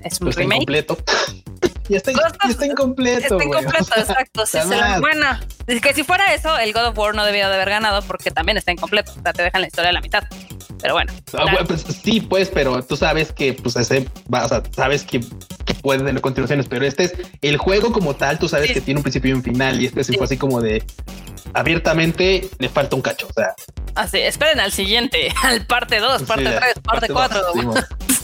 es 0.05 0.21
un 0.21 0.33
remake. 0.33 0.63
Incompleto. 0.63 0.99
Y 1.89 1.97
está, 1.97 2.13
está 2.49 2.67
incompleto. 2.67 3.39
Está 3.39 3.45
incompleto, 3.45 3.93
exacto. 3.97 4.47
Sí, 4.47 4.59
se 4.59 5.01
bueno, 5.01 5.27
es 5.67 5.81
que 5.81 5.93
si 5.93 6.03
fuera 6.03 6.33
eso, 6.35 6.59
el 6.59 6.73
God 6.73 6.87
of 6.89 6.99
War 6.99 7.15
no 7.15 7.25
debía 7.25 7.49
de 7.49 7.55
haber 7.55 7.71
ganado 7.71 8.03
porque 8.03 8.31
también 8.31 8.57
está 8.57 8.73
incompleto. 8.73 9.13
O 9.13 9.23
sea, 9.23 9.33
te 9.33 9.43
dejan 9.43 9.61
la 9.61 9.67
historia 9.67 9.91
a 9.91 9.93
la 9.93 10.01
mitad. 10.01 10.25
Pero 10.81 10.95
bueno. 10.95 11.13
Ah, 11.35 11.65
pues, 11.67 11.85
sí, 12.03 12.21
pues, 12.21 12.49
pero 12.49 12.83
tú 12.83 12.97
sabes 12.97 13.33
que, 13.33 13.53
pues, 13.53 13.77
ese 13.77 14.09
o 14.31 14.49
sea, 14.49 14.63
sabes 14.75 15.05
que, 15.05 15.21
puede 15.83 16.03
tener 16.03 16.21
continuaciones, 16.23 16.67
pero 16.67 16.87
este 16.87 17.05
es 17.05 17.13
el 17.43 17.59
juego 17.59 17.93
como 17.93 18.15
tal. 18.15 18.39
Tú 18.39 18.49
sabes 18.49 18.73
que 18.73 18.81
tiene 18.81 19.01
un 19.01 19.03
principio 19.03 19.31
y 19.31 19.35
un 19.35 19.43
final, 19.43 19.81
y 19.81 19.87
este 19.87 20.03
sí, 20.03 20.15
fue 20.17 20.25
así 20.25 20.39
como 20.39 20.63
de 20.63 20.83
abiertamente 21.53 22.49
le 22.59 22.69
falta 22.69 22.97
un 22.97 23.03
cacho. 23.03 23.27
O 23.29 23.33
sea, 23.33 23.55
así 23.95 24.19
esperen 24.19 24.61
al 24.61 24.73
siguiente, 24.73 25.33
al 25.43 25.67
parte 25.67 26.01
2, 26.01 26.23
parte 26.23 26.51
3, 26.51 26.75
parte 26.83 27.09
4. 27.09 27.41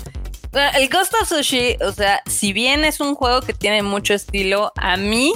el 0.53 0.89
Ghost 0.89 1.15
of 1.15 1.29
Sushi, 1.29 1.77
o 1.81 1.93
sea, 1.93 2.23
si 2.27 2.53
bien 2.53 2.85
es 2.85 3.01
un 3.01 3.15
juego 3.15 3.41
que 3.41 3.55
tiene 3.55 3.83
mucho 3.83 4.15
estilo, 4.15 4.73
a 4.77 4.97
mí 4.97 5.33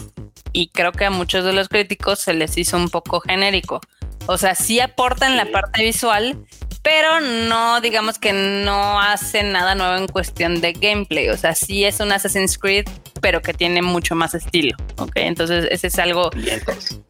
y 0.53 0.69
creo 0.69 0.93
que 0.93 1.05
a 1.05 1.11
muchos 1.11 1.45
de 1.45 1.53
los 1.53 1.69
críticos 1.69 2.21
se 2.21 2.33
les 2.33 2.57
hizo 2.57 2.77
un 2.77 2.89
poco 2.89 3.21
genérico. 3.21 3.81
O 4.27 4.39
sea, 4.39 4.55
sí 4.55 4.81
aporta 4.81 5.27
en 5.27 5.37
la 5.37 5.47
parte 5.47 5.83
visual, 5.83 6.39
pero 6.83 7.21
no, 7.21 7.81
digamos 7.81 8.19
que 8.19 8.33
no 8.33 9.01
hace 9.01 9.43
nada 9.43 9.75
nuevo 9.75 9.97
en 9.97 10.07
cuestión 10.07 10.61
de 10.61 10.73
gameplay. 10.73 11.29
O 11.29 11.37
sea, 11.37 11.55
sí 11.55 11.85
es 11.85 12.01
un 12.01 12.13
Assassin's 12.13 12.57
Creed, 12.57 12.87
pero 13.21 13.43
que 13.43 13.53
tiene 13.53 13.83
mucho 13.83 14.15
más 14.15 14.35
estilo. 14.35 14.77
Ok, 14.97 15.13
entonces 15.17 15.67
ese 15.71 15.89
es 15.89 15.99
algo, 15.99 16.31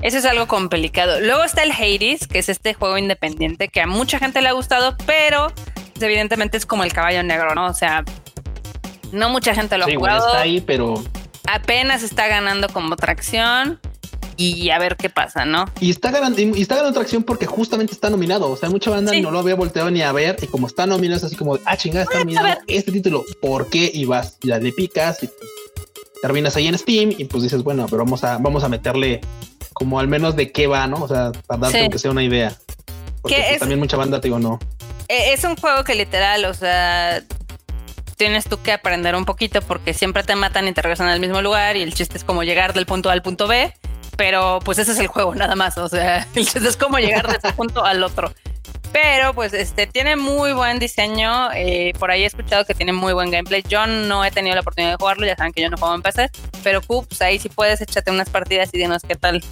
ese 0.02 0.18
es 0.18 0.24
algo 0.24 0.48
complicado. 0.48 1.20
Luego 1.20 1.44
está 1.44 1.62
el 1.62 1.72
Hades, 1.72 2.26
que 2.26 2.38
es 2.38 2.48
este 2.48 2.74
juego 2.74 2.98
independiente 2.98 3.68
que 3.68 3.80
a 3.80 3.86
mucha 3.86 4.18
gente 4.18 4.40
le 4.40 4.48
ha 4.48 4.52
gustado, 4.52 4.96
pero 5.06 5.52
evidentemente 6.00 6.56
es 6.56 6.66
como 6.66 6.84
el 6.84 6.92
caballo 6.92 7.22
negro, 7.22 7.54
¿no? 7.54 7.66
O 7.66 7.74
sea, 7.74 8.04
no 9.12 9.28
mucha 9.30 9.54
gente 9.54 9.78
lo 9.78 9.84
ha 9.84 9.94
jugado. 9.94 10.26
está 10.26 10.40
ahí, 10.40 10.60
pero 10.60 11.02
apenas 11.46 12.02
está 12.02 12.26
ganando 12.28 12.68
como 12.68 12.96
tracción 12.96 13.80
y 14.36 14.70
a 14.70 14.78
ver 14.78 14.96
qué 14.96 15.10
pasa, 15.10 15.44
¿no? 15.44 15.66
Y 15.80 15.90
está 15.90 16.10
ganando, 16.10 16.40
y 16.40 16.60
está 16.60 16.76
ganando 16.76 16.98
tracción 16.98 17.22
porque 17.22 17.46
justamente 17.46 17.92
está 17.92 18.10
nominado. 18.10 18.50
O 18.50 18.56
sea, 18.56 18.68
mucha 18.68 18.90
banda 18.90 19.12
no 19.20 19.30
lo 19.30 19.38
había 19.38 19.54
volteado 19.54 19.90
ni 19.90 20.02
a 20.02 20.12
ver. 20.12 20.36
Y 20.42 20.46
como 20.46 20.66
está 20.66 20.86
nominado, 20.86 21.18
es 21.18 21.24
así 21.24 21.36
como, 21.36 21.58
ah, 21.64 21.76
chingada, 21.76 22.04
está 22.04 22.18
nominado 22.18 22.58
este 22.66 22.92
título. 22.92 23.24
¿Por 23.40 23.68
qué? 23.68 23.90
Y 23.92 24.04
vas, 24.04 24.38
ya 24.42 24.58
le 24.58 24.72
picas 24.72 25.22
y 25.22 25.28
pues, 25.28 25.50
terminas 26.20 26.56
ahí 26.56 26.66
en 26.66 26.78
Steam 26.78 27.12
y 27.16 27.24
pues 27.26 27.42
dices, 27.42 27.62
bueno, 27.62 27.86
pero 27.88 28.04
vamos 28.04 28.24
a, 28.24 28.38
vamos 28.38 28.64
a 28.64 28.68
meterle 28.68 29.20
como 29.72 30.00
al 30.00 30.08
menos 30.08 30.36
de 30.36 30.50
qué 30.52 30.66
va, 30.66 30.86
¿no? 30.86 30.96
O 30.96 31.08
sea, 31.08 31.32
para 31.46 31.60
darte 31.60 31.90
que 31.90 31.98
sea 31.98 32.10
una 32.10 32.22
idea. 32.22 32.56
Porque 33.24 33.44
pues, 33.48 33.58
también 33.58 33.80
mucha 33.80 33.96
banda 33.96 34.20
te 34.20 34.28
digo, 34.28 34.38
no. 34.38 34.60
E, 35.08 35.32
es 35.32 35.42
un 35.44 35.56
juego 35.56 35.82
que 35.82 35.94
literal, 35.94 36.44
o 36.44 36.54
sea, 36.54 37.22
tienes 38.16 38.44
tú 38.44 38.62
que 38.62 38.70
aprender 38.72 39.16
un 39.16 39.24
poquito 39.24 39.60
porque 39.62 39.94
siempre 39.94 40.22
te 40.22 40.36
matan 40.36 40.68
y 40.68 40.72
te 40.72 40.82
regresan 40.82 41.08
al 41.08 41.18
mismo 41.18 41.42
lugar 41.42 41.76
y 41.76 41.82
el 41.82 41.94
chiste 41.94 42.16
es 42.16 42.24
como 42.24 42.44
llegar 42.44 42.72
del 42.72 42.86
punto 42.86 43.10
A 43.10 43.12
al 43.12 43.22
punto 43.22 43.48
B 43.48 43.74
pero 44.16 44.60
pues 44.64 44.78
ese 44.78 44.92
es 44.92 44.98
el 44.98 45.06
juego 45.06 45.34
nada 45.34 45.54
más, 45.54 45.78
o 45.78 45.88
sea, 45.88 46.26
es 46.34 46.76
como 46.76 46.98
llegar 46.98 47.28
de 47.28 47.36
ese 47.36 47.52
punto 47.56 47.84
al 47.84 48.02
otro. 48.02 48.32
Pero 48.92 49.34
pues 49.34 49.52
este 49.54 49.88
tiene 49.88 50.14
muy 50.14 50.52
buen 50.52 50.78
diseño, 50.78 51.50
eh, 51.52 51.92
por 51.98 52.12
ahí 52.12 52.22
he 52.22 52.26
escuchado 52.26 52.64
que 52.64 52.74
tiene 52.74 52.92
muy 52.92 53.12
buen 53.12 53.28
gameplay. 53.28 53.64
Yo 53.68 53.88
no 53.88 54.24
he 54.24 54.30
tenido 54.30 54.54
la 54.54 54.60
oportunidad 54.60 54.92
de 54.92 54.96
jugarlo, 54.98 55.26
ya 55.26 55.34
saben 55.34 55.52
que 55.52 55.62
yo 55.62 55.68
no 55.68 55.76
juego 55.76 55.96
en 55.96 56.02
PC, 56.02 56.30
pero 56.62 56.80
pues 56.80 57.20
ahí 57.20 57.40
si 57.40 57.48
puedes 57.48 57.80
échate 57.80 58.12
unas 58.12 58.30
partidas 58.30 58.70
y 58.72 58.78
dinos 58.78 59.02
qué 59.06 59.16
tal, 59.16 59.42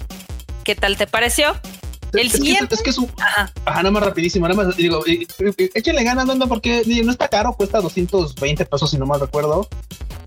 qué 0.63 0.75
tal 0.75 0.95
te 0.95 1.07
pareció. 1.07 1.57
El 2.13 2.27
es, 2.27 2.33
siguiente. 2.33 2.67
Que, 2.67 2.75
es 2.75 2.81
que 2.81 2.89
es 2.91 2.97
un. 2.97 3.09
Ajá. 3.19 3.51
nada 3.65 3.91
más 3.91 4.03
rapidísimo. 4.03 4.47
Nada 4.47 4.63
más 4.63 4.77
digo, 4.77 5.03
échenle 5.73 6.03
ganas, 6.03 6.29
anda, 6.29 6.47
porque 6.47 6.83
no 7.03 7.11
está 7.11 7.27
caro, 7.27 7.53
cuesta 7.53 7.81
220 7.81 8.65
pesos, 8.65 8.91
si 8.91 8.97
no 8.97 9.05
mal 9.05 9.19
recuerdo. 9.19 9.67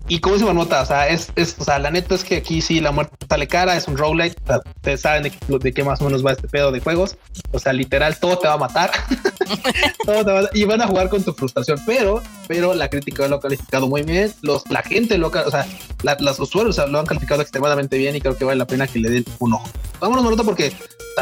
Y 0.09 0.19
cómo 0.19 0.37
se 0.37 0.53
nota, 0.53 0.81
o 0.81 0.85
sea, 0.85 1.09
es, 1.09 1.31
es, 1.35 1.55
o 1.59 1.65
sea, 1.65 1.79
la 1.79 1.91
neta 1.91 2.15
es 2.15 2.23
que 2.23 2.37
aquí 2.37 2.61
sí 2.61 2.79
la 2.79 2.91
muerte 2.91 3.13
sale 3.27 3.47
cara, 3.47 3.75
es 3.75 3.87
un 3.87 3.97
roguelite, 3.97 4.37
o 4.43 4.47
sea, 4.47 4.61
ustedes 4.77 5.01
saben 5.01 5.23
de, 5.23 5.59
de, 5.59 5.73
qué 5.73 5.83
más 5.83 5.99
o 6.01 6.05
menos 6.05 6.25
va 6.25 6.31
este 6.31 6.47
pedo 6.47 6.71
de 6.71 6.79
juegos, 6.79 7.17
o 7.51 7.59
sea, 7.59 7.73
literal, 7.73 8.17
todo 8.17 8.37
te 8.37 8.47
va 8.47 8.53
a 8.53 8.57
matar, 8.57 8.91
todo 10.05 10.23
te 10.23 10.31
va 10.31 10.49
y 10.53 10.63
van 10.63 10.81
a 10.81 10.87
jugar 10.87 11.09
con 11.09 11.23
tu 11.23 11.33
frustración, 11.33 11.79
pero, 11.85 12.21
pero 12.47 12.73
la 12.73 12.89
crítica 12.89 13.27
lo 13.27 13.35
ha 13.35 13.41
calificado 13.41 13.87
muy 13.87 14.03
bien, 14.03 14.33
los, 14.41 14.63
la 14.69 14.81
gente 14.81 15.17
lo, 15.17 15.27
o 15.27 15.51
sea, 15.51 15.67
los 16.19 16.39
usuarios 16.39 16.77
lo 16.89 16.99
han 16.99 17.05
calificado 17.05 17.41
extremadamente 17.41 17.97
bien 17.97 18.15
y 18.15 18.21
creo 18.21 18.37
que 18.37 18.45
vale 18.45 18.59
la 18.59 18.67
pena 18.67 18.87
que 18.87 18.99
le 18.99 19.09
den 19.09 19.25
un 19.39 19.55
ojo. 19.55 19.69
Vámonos, 19.99 20.23
Maroto, 20.23 20.45
porque 20.45 20.71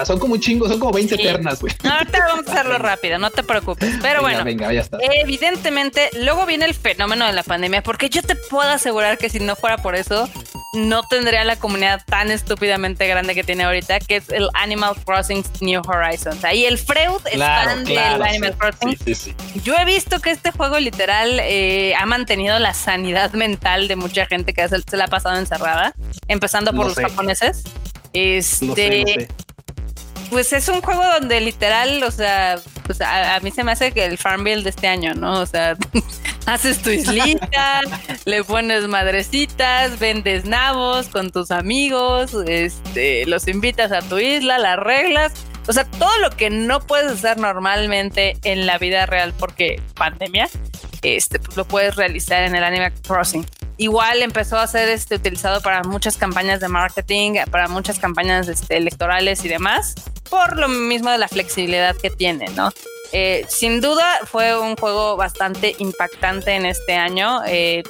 son 0.03 0.19
como 0.19 0.33
un 0.33 0.39
chingo, 0.39 0.67
son 0.67 0.79
como 0.79 0.91
20 0.91 1.17
ternas, 1.17 1.61
güey. 1.61 1.73
ahorita 1.83 2.19
vamos 2.27 2.47
a 2.47 2.51
hacerlo 2.51 2.77
rápido, 2.77 3.17
no 3.17 3.31
te 3.31 3.43
preocupes. 3.43 3.95
Pero 4.01 4.21
bueno, 4.21 4.43
venga, 4.43 4.73
ya 4.73 4.81
está. 4.81 4.97
evidentemente, 5.01 6.09
luego 6.19 6.45
viene 6.45 6.65
el 6.65 6.73
fenómeno 6.73 7.25
de 7.25 7.31
la 7.31 7.43
pandemia, 7.43 7.81
porque 7.81 8.09
yo 8.09 8.21
te 8.21 8.35
puedo 8.35 8.69
asegurar 8.75 9.17
que 9.17 9.29
si 9.29 9.39
no 9.39 9.55
fuera 9.55 9.77
por 9.77 9.95
eso, 9.95 10.29
no 10.73 11.03
tendría 11.03 11.43
la 11.43 11.55
comunidad 11.55 12.01
tan 12.05 12.31
estúpidamente 12.31 13.07
grande 13.07 13.33
que 13.33 13.43
tiene 13.43 13.63
ahorita, 13.63 13.99
que 13.99 14.17
es 14.17 14.29
el 14.29 14.49
Animal 14.53 14.95
Crossing 15.05 15.43
New 15.61 15.81
Horizons. 15.87 16.43
Ahí 16.43 16.65
el 16.65 16.77
Freud 16.77 17.21
es 17.31 17.39
fan 17.39 17.85
del 17.85 18.21
Animal 18.21 18.57
Crossing. 18.57 18.97
Sí, 19.03 19.15
sí, 19.15 19.35
yo 19.63 19.75
he 19.75 19.85
visto 19.85 20.19
que 20.19 20.31
este 20.31 20.51
juego 20.51 20.79
literal 20.79 21.39
eh, 21.41 21.95
ha 21.95 22.05
mantenido 22.05 22.59
la 22.59 22.73
sanidad 22.73 23.31
mental 23.33 23.87
de 23.87 23.95
mucha 23.95 24.25
gente 24.25 24.53
que 24.53 24.67
se 24.67 24.97
la 24.97 25.05
ha 25.05 25.07
pasado 25.07 25.37
encerrada, 25.37 25.93
empezando 26.27 26.73
por 26.73 26.87
los 26.87 26.95
japoneses. 26.95 27.63
Este, 28.13 29.27
pues 30.29 30.53
es 30.53 30.67
un 30.69 30.81
juego 30.81 31.03
donde 31.19 31.41
literal, 31.41 32.01
o 32.03 32.11
sea, 32.11 32.59
pues 32.85 33.01
a, 33.01 33.39
mí 33.41 33.51
se 33.51 33.63
me 33.63 33.71
hace 33.71 33.91
que 33.91 34.05
el 34.05 34.17
Farmville 34.17 34.63
de 34.63 34.69
este 34.69 34.87
año, 34.87 35.13
¿no? 35.13 35.39
O 35.39 35.45
sea, 35.45 35.77
haces 36.45 36.81
tu 36.81 36.89
islita, 36.89 37.81
le 38.25 38.43
pones 38.43 38.87
madrecitas, 38.87 39.99
vendes 39.99 40.45
nabos 40.45 41.07
con 41.07 41.31
tus 41.31 41.51
amigos, 41.51 42.35
este, 42.47 43.25
los 43.25 43.47
invitas 43.47 43.91
a 43.91 44.01
tu 44.01 44.19
isla, 44.19 44.57
las 44.57 44.77
reglas. 44.77 45.33
O 45.67 45.73
sea, 45.73 45.83
todo 45.85 46.15
lo 46.19 46.29
que 46.29 46.51
no 46.51 46.79
puedes 46.79 47.11
hacer 47.11 47.37
normalmente 47.37 48.37
en 48.43 48.67
la 48.67 48.77
vida 48.77 49.07
real 49.07 49.33
porque 49.37 49.81
pandemia, 49.95 50.47
este, 51.01 51.39
pues 51.39 51.57
lo 51.57 51.65
puedes 51.65 51.95
realizar 51.95 52.43
en 52.43 52.55
el 52.55 52.63
Animal 52.63 52.93
Crossing. 53.01 53.45
Igual 53.77 54.21
empezó 54.21 54.57
a 54.57 54.67
ser 54.67 54.89
este, 54.89 55.15
utilizado 55.15 55.61
para 55.61 55.83
muchas 55.83 56.17
campañas 56.17 56.59
de 56.59 56.67
marketing, 56.69 57.33
para 57.51 57.67
muchas 57.67 57.99
campañas 57.99 58.47
este, 58.47 58.77
electorales 58.77 59.43
y 59.43 59.49
demás, 59.49 59.95
por 60.29 60.57
lo 60.57 60.67
mismo 60.67 61.09
de 61.09 61.17
la 61.17 61.27
flexibilidad 61.27 61.95
que 61.95 62.09
tiene, 62.09 62.47
¿no? 62.55 62.71
Eh, 63.11 63.45
sin 63.47 63.81
duda 63.81 64.19
fue 64.25 64.57
un 64.59 64.75
juego 64.75 65.15
bastante 65.15 65.75
impactante 65.79 66.51
en 66.51 66.65
este 66.65 66.95
año. 66.95 67.41
Eh, 67.47 67.83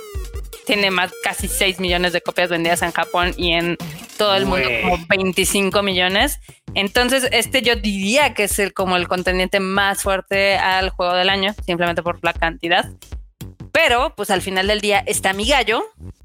tiene 0.65 0.91
más 0.91 1.11
casi 1.23 1.47
6 1.47 1.79
millones 1.79 2.13
de 2.13 2.21
copias 2.21 2.49
vendidas 2.49 2.81
en 2.81 2.91
Japón 2.91 3.33
y 3.37 3.53
en 3.53 3.77
todo 4.17 4.35
el 4.35 4.45
mundo 4.45 4.67
como 4.81 5.05
25 5.07 5.83
millones. 5.83 6.39
Entonces, 6.73 7.27
este 7.31 7.61
yo 7.61 7.75
diría 7.75 8.33
que 8.33 8.45
es 8.45 8.59
el, 8.59 8.73
como 8.73 8.97
el 8.97 9.07
contendiente 9.07 9.59
más 9.59 10.03
fuerte 10.03 10.57
al 10.57 10.89
juego 10.89 11.13
del 11.13 11.29
año, 11.29 11.53
simplemente 11.65 12.03
por 12.03 12.19
la 12.23 12.33
cantidad. 12.33 12.89
Pero, 13.75 14.13
pues 14.15 14.29
al 14.29 14.41
final 14.41 14.67
del 14.67 14.79
día 14.79 15.03
está 15.05 15.33
mi 15.33 15.45
gallo, 15.45 15.83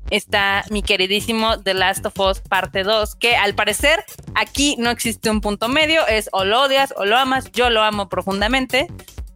está 0.08 0.64
mi 0.70 0.84
queridísimo 0.84 1.60
The 1.60 1.74
Last 1.74 2.06
of 2.06 2.16
Us 2.20 2.38
parte 2.38 2.84
2, 2.84 3.16
que 3.16 3.34
al 3.34 3.56
parecer 3.56 4.04
aquí 4.36 4.76
no 4.78 4.88
existe 4.88 5.30
un 5.30 5.40
punto 5.40 5.66
medio, 5.68 6.06
es 6.06 6.28
o 6.30 6.44
lo 6.44 6.62
odias 6.62 6.94
o 6.96 7.04
lo 7.06 7.16
amas, 7.16 7.50
yo 7.50 7.68
lo 7.68 7.82
amo 7.82 8.08
profundamente. 8.08 8.86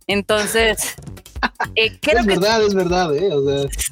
Entonces, 0.07 0.95
eh, 1.75 1.99
es 2.01 2.25
verdad, 2.27 2.62
es 2.62 2.75
verdad, 2.75 3.17
¿eh? 3.17 3.31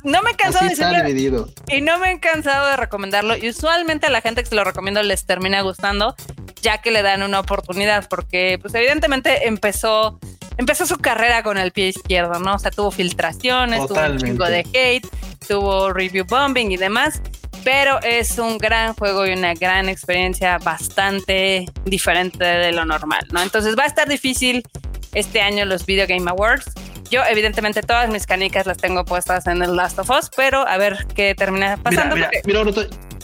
no 0.05 0.23
me 0.23 0.31
he 0.31 0.37
cansado 0.37 0.67
de 0.67 1.13
decirlo. 1.13 1.49
Y 1.67 1.81
no 1.81 1.99
me 1.99 2.13
he 2.13 2.21
cansado 2.21 2.69
de 2.69 2.77
recomendarlo. 2.77 3.37
Y 3.37 3.49
usualmente 3.49 4.07
a 4.07 4.11
la 4.11 4.21
gente 4.21 4.45
que 4.45 4.51
se 4.51 4.55
lo 4.55 4.63
recomiendo 4.63 5.03
les 5.03 5.27
termina 5.27 5.63
gustando, 5.63 6.15
ya 6.63 6.79
que 6.79 6.93
le 6.93 7.03
dan 7.03 7.25
una 7.25 7.41
oportunidad, 7.41 8.09
porque 8.09 8.57
pues 8.63 8.73
evidentemente 8.77 9.49
empezó, 9.49 10.21
empezó 10.63 10.87
su 10.87 10.97
carrera 10.97 11.43
con 11.43 11.59
el 11.59 11.73
pie 11.73 11.89
izquierdo, 11.89 12.39
¿no? 12.41 12.55
O 12.55 12.59
sea, 12.59 12.71
tuvo 12.71 12.91
filtraciones, 12.91 13.87
tuvo 13.87 14.01
un 14.01 14.19
chingo 14.19 14.47
de 14.47 14.67
hate, 14.73 15.07
tuvo 15.47 15.93
review 15.93 16.25
bombing 16.27 16.73
y 16.73 16.77
demás. 16.77 17.21
Pero 17.65 18.01
es 18.03 18.39
un 18.39 18.59
gran 18.59 18.95
juego 18.95 19.25
y 19.27 19.33
una 19.33 19.55
gran 19.55 19.89
experiencia 19.89 20.59
bastante 20.59 21.67
diferente 21.85 22.45
de 22.45 22.73
lo 22.73 22.85
normal, 22.85 23.25
¿no? 23.31 23.41
Entonces 23.41 23.79
va 23.79 23.85
a 23.85 23.87
estar 23.87 24.09
difícil 24.09 24.65
este 25.13 25.41
año 25.41 25.65
los 25.65 25.87
Video 25.87 26.07
Game 26.09 26.29
Awards 26.29 26.73
yo, 27.13 27.21
evidentemente, 27.29 27.83
todas 27.83 28.09
mis 28.09 28.27
canicas 28.27 28.65
las 28.65 28.79
tengo 28.79 29.05
puestas 29.05 29.47
en 29.47 29.61
el 29.61 29.77
Last 29.77 29.99
of 29.99 30.09
Us, 30.09 30.31
pero 30.35 30.67
a 30.67 30.79
ver 30.79 31.07
qué 31.15 31.35
termina 31.35 31.77
pasando. 31.77 32.15
Mira, 32.17 32.31
mira, 32.47 32.65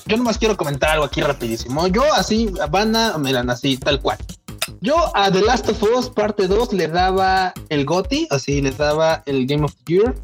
yo 0.05 0.17
nomás 0.19 0.37
quiero 0.37 0.59
comentar 0.59 0.91
algo 0.91 1.07
aquí 1.07 1.23
rapidísimo. 1.23 1.89
Yo 1.89 2.03
así, 2.13 2.53
banda, 2.69 3.17
miran 3.17 3.49
así, 3.49 3.79
tal 3.79 3.99
cual. 4.03 4.19
Yo 4.81 5.11
a 5.17 5.31
The 5.31 5.43
Last 5.43 5.69
of 5.69 5.83
Us 5.83 6.09
parte 6.09 6.47
2 6.47 6.73
le 6.73 6.89
daba 6.89 7.53
el 7.69 7.85
GOTY, 7.85 8.29
así 8.31 8.61
le 8.63 8.71
daba 8.71 9.23
el 9.27 9.47
Game 9.47 9.65
of 9.65 9.75
the 9.85 9.95
Year. 9.95 10.15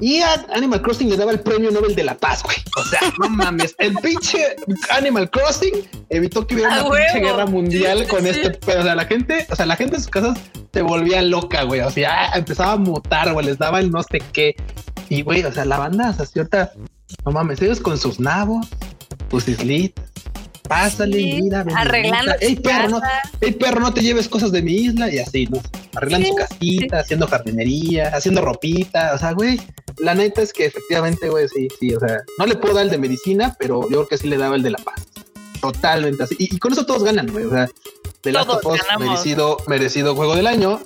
Y 0.00 0.20
a 0.20 0.46
Animal 0.54 0.82
Crossing 0.82 1.08
le 1.08 1.16
daba 1.16 1.30
el 1.30 1.38
premio 1.38 1.70
Nobel 1.70 1.94
de 1.94 2.02
la 2.02 2.16
Paz, 2.16 2.42
güey. 2.42 2.56
O 2.76 2.82
sea, 2.84 3.00
no 3.20 3.28
mames. 3.28 3.76
El 3.78 3.94
pinche 3.94 4.56
Animal 4.90 5.30
Crossing 5.30 5.74
evitó 6.08 6.44
que 6.44 6.56
hubiera 6.56 6.82
una 6.82 6.96
pinche 6.96 7.20
guerra 7.20 7.46
mundial 7.46 8.08
con 8.08 8.26
este. 8.26 8.50
Pero, 8.66 8.80
o 8.80 8.82
sea, 8.82 8.96
la 8.96 9.04
gente, 9.04 9.46
o 9.48 9.54
sea, 9.54 9.64
la 9.64 9.76
gente 9.76 9.96
en 9.96 10.02
sus 10.02 10.10
casas 10.10 10.38
se 10.72 10.82
volvía 10.82 11.22
loca, 11.22 11.62
güey. 11.62 11.82
O 11.82 11.90
sea, 11.90 12.32
empezaba 12.34 12.72
a 12.72 12.76
mutar, 12.78 13.32
güey. 13.32 13.46
Les 13.46 13.58
daba 13.58 13.78
el 13.78 13.92
no 13.92 14.02
sé 14.02 14.20
qué. 14.32 14.56
Y, 15.08 15.22
güey, 15.22 15.44
o 15.44 15.52
sea, 15.52 15.64
la 15.66 15.78
banda, 15.78 16.10
o 16.10 16.14
sea, 16.14 16.26
cierta. 16.26 16.72
No 17.24 17.30
mames, 17.30 17.62
ellos 17.62 17.78
con 17.78 17.96
sus 17.96 18.18
nabos, 18.18 18.66
sus 19.30 19.46
islitas 19.46 20.11
pásale, 20.72 21.40
mira, 21.40 21.64
arreglando. 21.76 22.32
Ey, 22.40 22.56
perro, 22.56 22.88
no, 22.88 23.00
perro, 23.58 23.80
no 23.80 23.92
te 23.92 24.00
lleves 24.00 24.28
cosas 24.28 24.52
de 24.52 24.62
mi 24.62 24.72
isla 24.72 25.12
y 25.12 25.18
así, 25.18 25.46
¿no? 25.46 25.60
Arreglando 25.94 26.28
su 26.28 26.34
casita, 26.34 27.00
haciendo 27.00 27.26
jardinería, 27.26 28.08
haciendo 28.08 28.40
ropita. 28.40 29.12
O 29.14 29.18
sea, 29.18 29.32
güey, 29.32 29.60
la 29.98 30.14
neta 30.14 30.42
es 30.42 30.52
que 30.52 30.66
efectivamente, 30.66 31.28
güey, 31.28 31.48
sí, 31.48 31.68
sí. 31.78 31.94
O 31.94 32.00
sea, 32.00 32.22
no 32.38 32.46
le 32.46 32.56
puedo 32.56 32.74
dar 32.74 32.84
el 32.84 32.90
de 32.90 32.98
medicina, 32.98 33.54
pero 33.58 33.82
yo 33.82 33.88
creo 33.88 34.08
que 34.08 34.18
sí 34.18 34.28
le 34.28 34.38
daba 34.38 34.56
el 34.56 34.62
de 34.62 34.70
la 34.70 34.78
paz. 34.78 35.06
Totalmente 35.60 36.22
así. 36.24 36.36
Y, 36.38 36.58
con 36.58 36.72
eso 36.72 36.86
todos 36.86 37.04
ganan, 37.04 37.26
güey. 37.30 37.44
O 37.44 37.50
sea, 37.50 37.68
de 38.22 38.32
Last 38.32 38.48
of 38.48 38.66
Us, 38.66 38.80
merecido, 38.98 39.58
merecido 39.66 40.16
juego 40.16 40.34
del 40.34 40.46
año. 40.46 40.80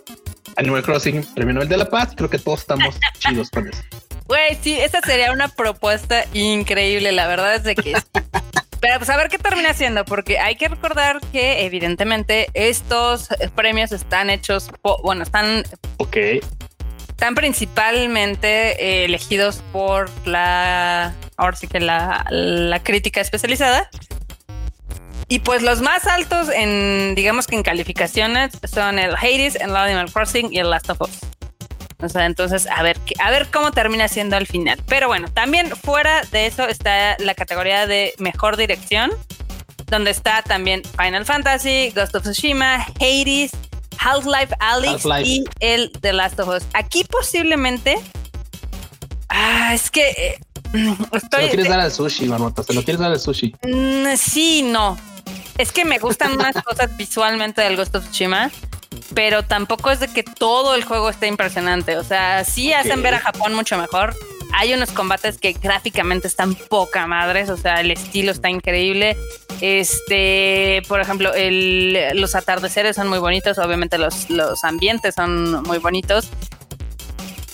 Animal 0.57 0.83
Crossing, 0.83 1.23
premio 1.35 1.55
Nobel 1.55 1.69
de 1.69 1.77
la 1.77 1.91
Paz. 1.91 2.15
Creo 2.17 2.31
que 2.31 2.39
todos 2.39 2.61
estamos 2.61 2.95
chidos 3.19 3.51
con 3.51 3.69
eso. 3.69 3.83
Güey, 4.27 4.57
sí, 4.61 4.75
esa 4.75 5.01
sería 5.03 5.33
una 5.33 5.49
propuesta 5.49 6.25
increíble. 6.33 7.13
La 7.13 7.27
verdad 7.29 7.55
es 7.55 7.63
de 7.63 7.75
que 7.75 7.95
Pero 8.87 9.01
pues 9.01 9.11
a 9.11 9.17
ver 9.17 9.29
qué 9.29 9.37
termina 9.37 9.75
siendo, 9.75 10.05
porque 10.05 10.39
hay 10.39 10.55
que 10.55 10.69
recordar 10.69 11.19
que 11.33 11.67
evidentemente 11.67 12.47
estos 12.55 13.27
premios 13.57 13.91
están 13.91 14.31
hechos, 14.31 14.71
bueno, 15.03 15.25
están... 15.25 15.65
Ok. 15.97 16.17
Están 17.09 17.35
principalmente 17.35 18.81
eh, 18.81 19.07
elegidos 19.07 19.61
por 19.73 20.09
la, 20.25 21.17
ahora 21.37 21.57
sí 21.57 21.67
que 21.67 21.81
la, 21.81 22.27
la 22.31 22.81
crítica 22.85 23.21
especializada. 23.21 23.91
Y 25.27 25.41
pues 25.41 25.63
los 25.63 25.81
más 25.81 26.07
altos 26.07 26.49
en, 26.55 27.17
digamos 27.17 27.49
que 27.49 27.57
en 27.57 27.65
calificaciones 27.65 28.53
son 28.73 29.01
el 29.01 29.17
Hades, 29.17 29.57
el 29.57 29.75
Animal 29.75 30.13
Crossing 30.13 30.53
y 30.53 30.61
el 30.61 30.71
Last 30.71 30.91
of 30.91 31.01
Us. 31.01 31.19
O 32.03 32.09
sea, 32.09 32.27
entonces, 32.27 32.67
a 32.67 32.83
ver, 32.83 32.99
a 33.19 33.31
ver 33.31 33.49
cómo 33.51 33.73
termina 33.73 34.09
siendo 34.09 34.37
al 34.37 34.47
final. 34.47 34.83
Pero 34.87 35.09
bueno, 35.09 35.29
también 35.29 35.71
fuera 35.71 36.23
de 36.31 36.47
eso 36.47 36.69
está 36.69 37.17
la 37.19 37.35
categoría 37.35 37.87
de 37.87 38.13
mejor 38.19 38.57
dirección, 38.57 39.11
donde 39.87 40.11
está 40.11 40.43
también 40.43 40.83
Final 40.99 41.25
Fantasy, 41.25 41.93
Ghost 41.95 42.15
of 42.15 42.25
Tsushima, 42.25 42.87
Hades, 43.01 43.53
Half-Life 43.99 44.55
Alyx 44.61 45.05
y 45.25 45.45
el 45.61 45.91
The 46.01 46.13
Last 46.13 46.39
of 46.39 46.49
Us. 46.49 46.65
Aquí 46.75 47.05
posiblemente. 47.05 47.97
Ah, 49.29 49.73
es 49.75 49.91
que. 49.91 50.09
Eh, 50.11 50.39
estoy, 51.13 51.41
¿Se 51.41 51.47
lo 51.47 51.49
quieres 51.49 51.69
dar 51.69 51.81
al 51.81 51.93
sushi, 51.93 52.27
Marmota? 52.27 52.63
¿Se 52.63 52.75
lo 52.75 52.83
quieres 52.83 53.01
dar 53.01 53.13
al 53.13 53.21
sushi? 53.21 53.55
Mm, 53.63 54.17
sí, 54.17 54.63
no. 54.63 54.99
Es 55.57 55.73
que 55.73 55.87
me 55.87 55.99
gustan 55.99 56.33
unas 56.33 56.55
cosas 56.65 56.95
visualmente 56.97 57.63
del 57.63 57.77
Ghost 57.77 57.95
of 57.95 58.05
Tsushima 58.05 58.51
pero 59.15 59.45
tampoco 59.45 59.91
es 59.91 60.01
de 60.01 60.09
que 60.09 60.23
todo 60.23 60.75
el 60.75 60.85
juego 60.85 61.09
esté 61.09 61.27
impresionante. 61.27 61.97
O 61.97 62.05
sea, 62.05 62.45
sí 62.45 62.73
hacen 62.73 63.03
ver 63.03 63.15
a 63.15 63.21
Japón 63.21 63.55
mucho 63.55 63.79
mejor. 63.79 64.15
Hay 64.53 64.73
unos 64.73 64.91
combates 64.93 65.39
que 65.39 65.53
gráficamente 65.53 66.29
están 66.29 66.55
poca 66.55 67.07
madres, 67.07 67.51
o 67.51 67.57
sea, 67.57 67.81
el 67.81 67.91
estilo 67.91 68.33
está 68.33 68.49
increíble. 68.49 69.17
Este, 69.61 70.83
por 70.89 71.01
ejemplo, 71.01 71.33
los 72.15 72.35
atardeceres 72.35 72.97
son 72.97 73.09
muy 73.09 73.19
bonitos, 73.19 73.59
obviamente 73.59 73.99
los, 73.99 74.31
los 74.31 74.65
ambientes 74.65 75.15
son 75.15 75.63
muy 75.63 75.79
bonitos 75.79 76.31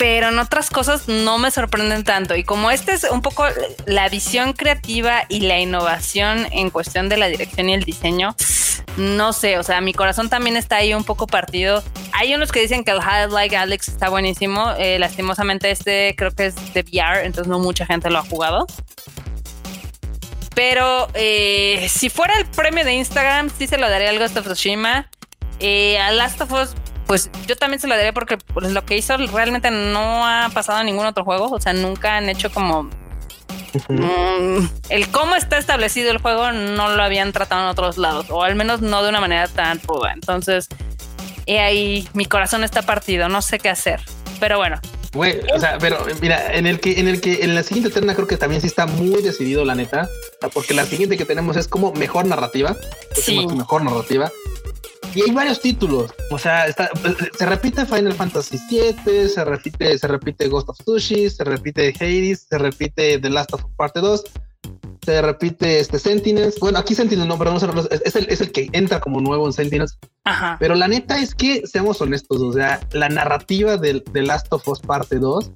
pero 0.02 0.30
en 0.30 0.38
otras 0.40 0.68
cosas 0.68 1.06
no 1.06 1.38
me 1.38 1.52
sorprenden 1.52 2.02
tanto. 2.02 2.34
Y 2.34 2.42
como 2.42 2.72
este 2.72 2.92
es 2.92 3.04
un 3.04 3.22
poco 3.22 3.44
la 3.86 4.08
visión 4.08 4.52
creativa 4.52 5.22
y 5.28 5.42
la 5.42 5.60
innovación 5.60 6.48
en 6.50 6.70
cuestión 6.70 7.08
de 7.08 7.18
la 7.18 7.28
dirección 7.28 7.70
y 7.70 7.74
el 7.74 7.84
diseño, 7.84 8.34
no 8.96 9.32
sé, 9.32 9.58
o 9.58 9.62
sea, 9.62 9.80
mi 9.80 9.92
corazón 9.92 10.28
también 10.28 10.56
está 10.56 10.76
ahí 10.76 10.92
un 10.94 11.04
poco 11.04 11.26
partido. 11.26 11.82
Hay 12.12 12.34
unos 12.34 12.52
que 12.52 12.60
dicen 12.60 12.84
que 12.84 12.90
el 12.90 13.00
High 13.00 13.30
Like 13.30 13.56
Alex 13.56 13.88
está 13.88 14.08
buenísimo. 14.08 14.72
Eh, 14.78 14.98
lastimosamente 14.98 15.70
este 15.70 16.14
creo 16.16 16.30
que 16.30 16.46
es 16.46 16.74
de 16.74 16.82
VR, 16.82 17.24
entonces 17.24 17.48
no 17.48 17.58
mucha 17.58 17.86
gente 17.86 18.10
lo 18.10 18.18
ha 18.18 18.22
jugado. 18.22 18.66
Pero 20.54 21.08
eh, 21.14 21.86
si 21.88 22.10
fuera 22.10 22.38
el 22.38 22.44
premio 22.46 22.84
de 22.84 22.92
Instagram, 22.92 23.50
sí 23.56 23.66
se 23.66 23.78
lo 23.78 23.88
daría 23.88 24.10
al 24.10 24.18
Ghost 24.18 24.36
of 24.36 24.44
Tsushima. 24.44 25.08
Eh, 25.60 25.98
a 25.98 26.10
Last 26.10 26.40
of 26.40 26.52
Us 26.52 26.74
pues 27.06 27.30
yo 27.46 27.56
también 27.56 27.78
se 27.78 27.88
lo 27.88 27.94
daría 27.94 28.12
porque 28.12 28.38
pues, 28.38 28.72
lo 28.72 28.86
que 28.86 28.96
hizo 28.96 29.16
realmente 29.16 29.70
no 29.70 30.26
ha 30.26 30.48
pasado 30.54 30.80
en 30.80 30.86
ningún 30.86 31.06
otro 31.06 31.24
juego. 31.24 31.50
O 31.50 31.60
sea, 31.60 31.72
nunca 31.72 32.16
han 32.16 32.28
hecho 32.28 32.50
como 32.50 32.88
mm, 33.88 34.66
el 34.88 35.08
cómo 35.08 35.34
está 35.34 35.58
establecido 35.58 36.10
el 36.10 36.18
juego 36.18 36.52
no 36.52 36.94
lo 36.94 37.02
habían 37.02 37.32
tratado 37.32 37.62
en 37.62 37.68
otros 37.68 37.98
lados, 37.98 38.26
o 38.30 38.42
al 38.42 38.54
menos 38.54 38.80
no 38.80 39.02
de 39.02 39.08
una 39.08 39.20
manera 39.20 39.48
tan 39.48 39.80
ruda. 39.80 40.12
Entonces, 40.12 40.68
y 41.46 41.56
ahí 41.56 42.08
mi 42.14 42.26
corazón 42.26 42.64
está 42.64 42.82
partido, 42.82 43.28
no 43.28 43.42
sé 43.42 43.58
qué 43.58 43.68
hacer. 43.68 44.00
Pero 44.40 44.58
bueno. 44.58 44.80
Güey, 45.14 45.40
o 45.54 45.60
sea, 45.60 45.76
pero 45.78 46.06
mira, 46.22 46.54
en 46.54 46.66
el 46.66 46.80
que, 46.80 46.98
en 46.98 47.06
el 47.06 47.20
que, 47.20 47.44
en 47.44 47.54
la 47.54 47.62
siguiente 47.62 47.90
terna 47.90 48.14
creo 48.14 48.26
que 48.26 48.38
también 48.38 48.62
sí 48.62 48.66
está 48.66 48.86
muy 48.86 49.20
decidido, 49.20 49.62
la 49.64 49.74
neta, 49.74 50.08
porque 50.54 50.72
la 50.72 50.86
siguiente 50.86 51.18
que 51.18 51.26
tenemos 51.26 51.56
es 51.56 51.68
como 51.68 51.92
mejor 51.92 52.24
narrativa, 52.24 52.76
sí. 53.14 53.46
mejor 53.46 53.84
narrativa, 53.84 54.32
y 55.14 55.22
hay 55.22 55.30
varios 55.30 55.60
títulos. 55.60 56.12
O 56.30 56.38
sea, 56.38 56.66
se 56.72 57.46
repite 57.46 57.84
Final 57.86 58.14
Fantasy 58.14 58.58
VII, 58.70 59.28
se 59.28 59.44
repite, 59.44 59.98
se 59.98 60.08
repite 60.08 60.48
Ghost 60.48 60.68
of 60.70 60.78
Sushi, 60.84 61.28
se 61.28 61.44
repite 61.44 61.92
Hades, 62.00 62.46
se 62.48 62.58
repite 62.58 63.18
The 63.18 63.30
Last 63.30 63.52
of 63.52 63.64
Us 63.64 63.70
Parte 63.76 64.00
2. 64.00 64.24
se 65.04 65.20
repite 65.20 65.80
este 65.80 65.98
Sentinels. 65.98 66.58
Bueno, 66.60 66.78
aquí 66.78 66.94
Sentinels 66.94 67.28
no, 67.28 67.38
perdón, 67.38 67.56
es, 67.90 68.16
el, 68.16 68.28
es 68.28 68.40
el 68.40 68.52
que 68.52 68.70
entra 68.72 69.00
como 69.00 69.20
nuevo 69.20 69.46
en 69.46 69.52
Sentinels. 69.52 69.98
Ajá. 70.24 70.56
Pero 70.60 70.74
la 70.74 70.88
neta 70.88 71.18
es 71.18 71.34
que, 71.34 71.66
seamos 71.66 72.00
honestos, 72.00 72.40
o 72.40 72.52
sea, 72.52 72.80
la 72.92 73.08
narrativa 73.08 73.76
de 73.76 74.02
Last 74.14 74.52
of 74.52 74.66
Us 74.68 74.80
parte 74.80 75.18
2 75.18 75.50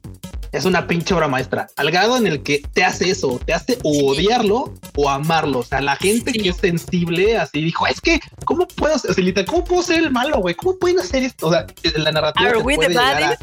es 0.57 0.65
una 0.65 0.87
pinche 0.87 1.15
obra 1.15 1.29
maestra, 1.29 1.69
al 1.77 1.91
grado 1.91 2.17
en 2.17 2.27
el 2.27 2.43
que 2.43 2.63
te 2.73 2.85
hace 2.85 3.11
eso, 3.11 3.41
te 3.45 3.53
hace 3.53 3.79
odiarlo 3.83 4.75
o 4.97 5.09
amarlo. 5.09 5.61
O 5.61 5.63
sea, 5.63 5.81
la 5.81 5.97
gente 5.97 6.33
que 6.33 6.51
es 6.51 6.57
sensible 6.57 7.37
así 7.37 7.63
dijo, 7.63 7.87
es 7.87 8.01
que, 8.01 8.21
¿cómo 8.45 8.67
puedo 8.67 8.99
ser, 8.99 9.45
¿cómo 9.47 9.65
puedo 9.65 9.83
ser 9.83 9.99
el 9.99 10.11
malo, 10.11 10.39
güey? 10.39 10.55
¿Cómo 10.55 10.79
pueden 10.79 10.99
hacer 10.99 11.23
esto? 11.23 11.49
O 11.49 11.53
sea, 11.53 11.67
la 11.97 12.13
narrativa... 12.13 12.53
Te 12.53 12.61
puede 12.61 12.89
llegar 12.89 13.23
a, 13.23 13.39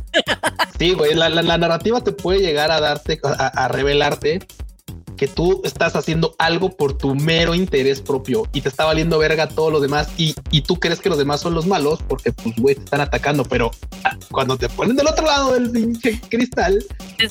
sí, 0.77 0.93
güey, 0.93 1.13
la, 1.13 1.29
la, 1.29 1.57
narrativa 1.57 2.01
te 2.01 2.11
puede 2.11 2.39
llegar 2.39 2.71
a 2.71 2.79
darte, 2.79 3.19
a, 3.23 3.47
a 3.47 3.67
revelarte 3.67 4.39
que 5.15 5.27
tú 5.27 5.61
estás 5.63 5.95
haciendo 5.95 6.35
algo 6.37 6.75
por 6.75 6.97
tu 6.97 7.15
mero 7.15 7.55
interés 7.55 8.01
propio 8.01 8.47
y 8.53 8.61
te 8.61 8.69
está 8.69 8.85
valiendo 8.85 9.17
verga 9.19 9.47
todo 9.47 9.71
lo 9.71 9.79
demás 9.79 10.09
y, 10.17 10.35
y 10.51 10.61
tú 10.61 10.79
crees 10.79 10.99
que 10.99 11.09
los 11.09 11.17
demás 11.17 11.41
son 11.41 11.53
los 11.53 11.65
malos 11.65 11.99
porque 12.07 12.31
pues 12.31 12.55
güey 12.55 12.75
te 12.75 12.83
están 12.83 13.01
atacando, 13.01 13.43
pero 13.43 13.71
ah, 14.03 14.17
cuando 14.31 14.57
te 14.57 14.69
ponen 14.69 14.95
del 14.95 15.07
otro 15.07 15.25
lado 15.25 15.53
del 15.53 15.71
pinche 15.71 16.19
cristal, 16.29 16.83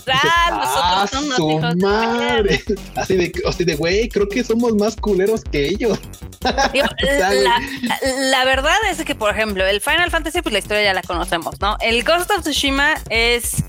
ah, 0.09 1.07
su 1.37 1.61
madre. 1.78 2.62
Así 2.97 3.16
de, 3.16 3.33
así 3.47 3.64
de 3.64 3.76
güey, 3.76 4.09
creo 4.09 4.28
que 4.28 4.45
somos 4.45 4.74
más 4.76 4.97
culeros 4.97 5.43
que 5.45 5.68
ellos. 5.68 5.99
la, 6.43 8.45
verdad 8.45 8.76
es 8.91 9.05
que, 9.05 9.14
por 9.14 9.30
ejemplo, 9.30 9.66
el 9.66 9.80
Final 9.80 10.11
Fantasy, 10.11 10.43
pues 10.43 10.53
la 10.53 10.59
historia 10.59 10.83
ya 10.83 10.95
la 10.95 11.03
conocemos, 11.03 11.61
¿no? 11.61 11.76
El 11.80 12.03
Ghost 12.05 12.30
of 12.30 12.43
Tsushima 12.43 12.95
es 13.11 13.64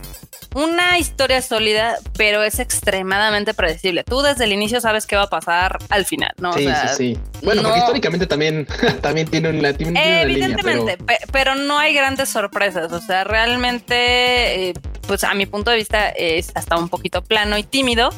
una 0.55 0.99
historia 0.99 1.41
sólida, 1.41 1.97
pero 2.17 2.43
es 2.43 2.59
extremadamente 2.59 3.53
predecible. 3.53 4.02
Tú 4.03 4.21
desde 4.21 4.43
el 4.45 4.53
inicio 4.53 4.81
sabes 4.81 5.05
qué 5.05 5.15
va 5.15 5.23
a 5.23 5.29
pasar 5.29 5.79
al 5.89 6.05
final, 6.05 6.31
¿no? 6.37 6.53
Sí, 6.53 6.65
sí, 6.67 6.95
sí. 6.97 7.19
Bueno, 7.41 7.63
porque 7.63 7.79
históricamente 7.79 8.27
también, 8.27 8.67
también 9.01 9.27
tiene 9.27 9.49
una, 9.49 9.73
tiene 9.73 10.21
Evidentemente, 10.21 10.97
pero... 11.31 11.55
no 11.55 11.79
hay 11.79 11.93
grandes 11.93 12.29
sorpresas. 12.29 12.91
O 12.91 13.01
sea, 13.01 13.23
realmente, 13.23 14.69
eh, 14.69 14.73
pues 15.07 15.23
a 15.23 15.33
mi 15.33 15.45
punto 15.45 15.71
de 15.71 15.77
vista 15.77 16.09
es 16.09 16.51
hasta 16.55 16.77
un 16.77 16.89
poquito 16.89 17.23
plano 17.23 17.57
y 17.57 17.63
tímido, 17.63 18.09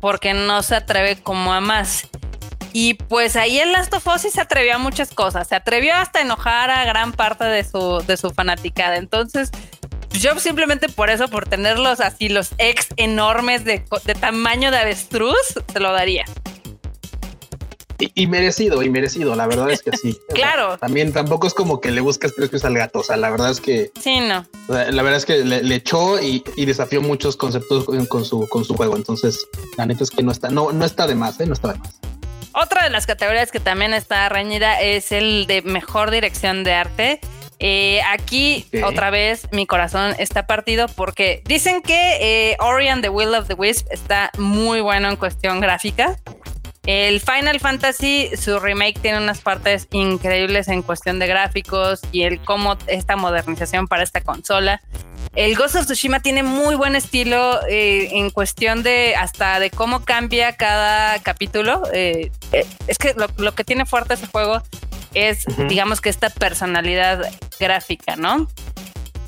porque 0.00 0.34
no 0.34 0.62
se 0.62 0.76
atreve 0.76 1.16
como 1.16 1.52
a 1.52 1.60
más. 1.60 2.08
Y 2.78 2.92
pues 2.92 3.36
ahí 3.36 3.58
el 3.58 3.72
Last 3.72 3.94
of 3.94 4.06
Us 4.06 4.20
sí 4.20 4.30
se 4.30 4.38
atrevió 4.38 4.74
a 4.74 4.78
muchas 4.78 5.10
cosas. 5.14 5.48
Se 5.48 5.54
atrevió 5.54 5.94
hasta 5.94 6.18
a 6.18 6.22
enojar 6.22 6.70
a 6.70 6.84
gran 6.84 7.12
parte 7.12 7.44
de 7.44 7.64
su, 7.64 8.04
de 8.06 8.18
su 8.18 8.30
fanaticada. 8.32 8.96
Entonces, 8.96 9.50
yo 10.20 10.38
simplemente 10.38 10.88
por 10.88 11.10
eso, 11.10 11.28
por 11.28 11.48
tenerlos 11.48 12.00
así, 12.00 12.28
los 12.28 12.50
ex 12.58 12.88
enormes 12.96 13.64
de, 13.64 13.82
tamaño 14.20 14.70
de 14.70 14.78
avestruz, 14.78 15.36
se 15.72 15.80
lo 15.80 15.92
daría. 15.92 16.24
Y, 17.98 18.26
merecido, 18.26 18.82
y 18.82 18.90
merecido, 18.90 19.34
la 19.34 19.46
verdad 19.46 19.70
es 19.70 19.82
que 19.82 19.96
sí. 19.96 20.18
claro. 20.34 20.76
también 20.76 21.14
tampoco 21.14 21.46
es 21.46 21.54
como 21.54 21.80
que 21.80 21.90
le 21.90 22.02
buscas 22.02 22.32
precios 22.32 22.64
al 22.66 22.74
gato, 22.74 22.98
o 22.98 23.02
sea, 23.02 23.16
la 23.16 23.30
verdad 23.30 23.50
es 23.50 23.60
que... 23.60 23.90
Sí, 23.98 24.20
no. 24.20 24.46
La 24.68 25.02
verdad 25.02 25.16
es 25.16 25.24
que 25.24 25.38
le, 25.44 25.74
echó 25.74 26.20
y, 26.20 26.42
desafió 26.56 27.00
muchos 27.00 27.36
conceptos 27.36 27.86
con, 28.08 28.24
su, 28.24 28.46
con 28.48 28.66
su 28.66 28.74
juego, 28.74 28.96
entonces 28.96 29.46
la 29.78 29.86
neta 29.86 30.04
es 30.04 30.10
que 30.10 30.22
no 30.22 30.30
está, 30.30 30.50
no, 30.50 30.72
no 30.72 30.84
está 30.84 31.06
de 31.06 31.14
más, 31.14 31.40
¿eh? 31.40 31.46
no 31.46 31.54
está 31.54 31.72
de 31.72 31.78
más. 31.78 31.98
Otra 32.58 32.84
de 32.84 32.90
las 32.90 33.06
categorías 33.06 33.50
que 33.50 33.60
también 33.60 33.92
está 33.92 34.30
reñida 34.30 34.80
es 34.80 35.12
el 35.12 35.46
de 35.46 35.60
mejor 35.60 36.10
dirección 36.10 36.64
de 36.64 36.72
arte. 36.72 37.20
Eh, 37.58 38.00
aquí 38.10 38.66
otra 38.84 39.10
vez 39.10 39.48
mi 39.50 39.66
corazón 39.66 40.14
está 40.18 40.46
partido 40.46 40.88
porque 40.88 41.42
dicen 41.46 41.80
que 41.80 42.50
eh, 42.50 42.56
Ori 42.60 42.88
and 42.88 43.02
the 43.02 43.08
Will 43.08 43.34
of 43.34 43.48
the 43.48 43.54
Wisp 43.54 43.86
está 43.90 44.30
muy 44.36 44.80
bueno 44.80 45.08
en 45.08 45.16
cuestión 45.16 45.60
gráfica. 45.60 46.18
El 46.86 47.20
Final 47.20 47.58
Fantasy, 47.58 48.30
su 48.36 48.60
remake 48.60 49.00
tiene 49.00 49.18
unas 49.18 49.40
partes 49.40 49.88
increíbles 49.90 50.68
en 50.68 50.82
cuestión 50.82 51.18
de 51.18 51.26
gráficos 51.26 52.00
y 52.12 52.22
el 52.22 52.40
cómo 52.40 52.76
esta 52.86 53.16
modernización 53.16 53.88
para 53.88 54.04
esta 54.04 54.20
consola. 54.20 54.80
El 55.34 55.56
Ghost 55.56 55.74
of 55.74 55.86
Tsushima 55.86 56.20
tiene 56.20 56.44
muy 56.44 56.76
buen 56.76 56.94
estilo 56.94 57.60
eh, 57.68 58.08
en 58.12 58.30
cuestión 58.30 58.84
de 58.84 59.16
hasta 59.16 59.58
de 59.58 59.70
cómo 59.70 60.04
cambia 60.04 60.56
cada 60.56 61.18
capítulo. 61.18 61.82
Eh, 61.92 62.30
es 62.86 62.98
que 62.98 63.14
lo, 63.14 63.26
lo, 63.36 63.52
que 63.54 63.64
tiene 63.64 63.84
fuerte 63.84 64.14
ese 64.14 64.28
juego 64.28 64.62
es, 65.16 65.44
digamos 65.68 66.00
que 66.00 66.08
esta 66.08 66.30
personalidad 66.30 67.30
gráfica, 67.58 68.16
¿no? 68.16 68.48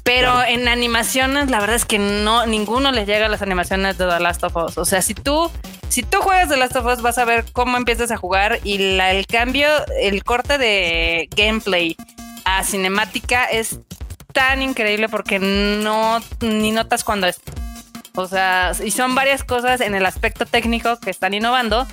Pero 0.08 0.42
en 0.42 0.68
animaciones, 0.68 1.50
la 1.50 1.60
verdad 1.60 1.76
es 1.76 1.84
que 1.84 1.98
no, 1.98 2.46
ninguno 2.46 2.92
le 2.92 3.04
llega 3.04 3.26
a 3.26 3.28
las 3.28 3.42
animaciones 3.42 3.98
de 3.98 4.06
The 4.06 4.20
Last 4.20 4.42
of 4.42 4.56
Us. 4.56 4.78
O 4.78 4.86
sea, 4.86 5.02
si 5.02 5.12
tú, 5.12 5.50
si 5.90 6.02
tú 6.02 6.18
juegas 6.22 6.48
The 6.48 6.56
Last 6.56 6.76
of 6.76 6.86
Us, 6.86 7.02
vas 7.02 7.18
a 7.18 7.26
ver 7.26 7.44
cómo 7.52 7.76
empiezas 7.76 8.10
a 8.10 8.16
jugar 8.16 8.58
y 8.64 8.98
el 8.98 9.26
cambio, 9.26 9.68
el 10.00 10.24
corte 10.24 10.56
de 10.56 11.28
gameplay 11.36 11.94
a 12.46 12.64
cinemática 12.64 13.44
es 13.44 13.80
tan 14.32 14.62
increíble 14.62 15.10
porque 15.10 15.38
no 15.38 16.20
ni 16.40 16.70
notas 16.70 17.04
cuando 17.04 17.26
es. 17.26 17.40
O 18.14 18.26
sea, 18.26 18.72
y 18.82 18.90
son 18.90 19.14
varias 19.14 19.44
cosas 19.44 19.82
en 19.82 19.94
el 19.94 20.06
aspecto 20.06 20.46
técnico 20.46 20.98
que 20.98 21.10
están 21.10 21.34
innovando 21.34 21.86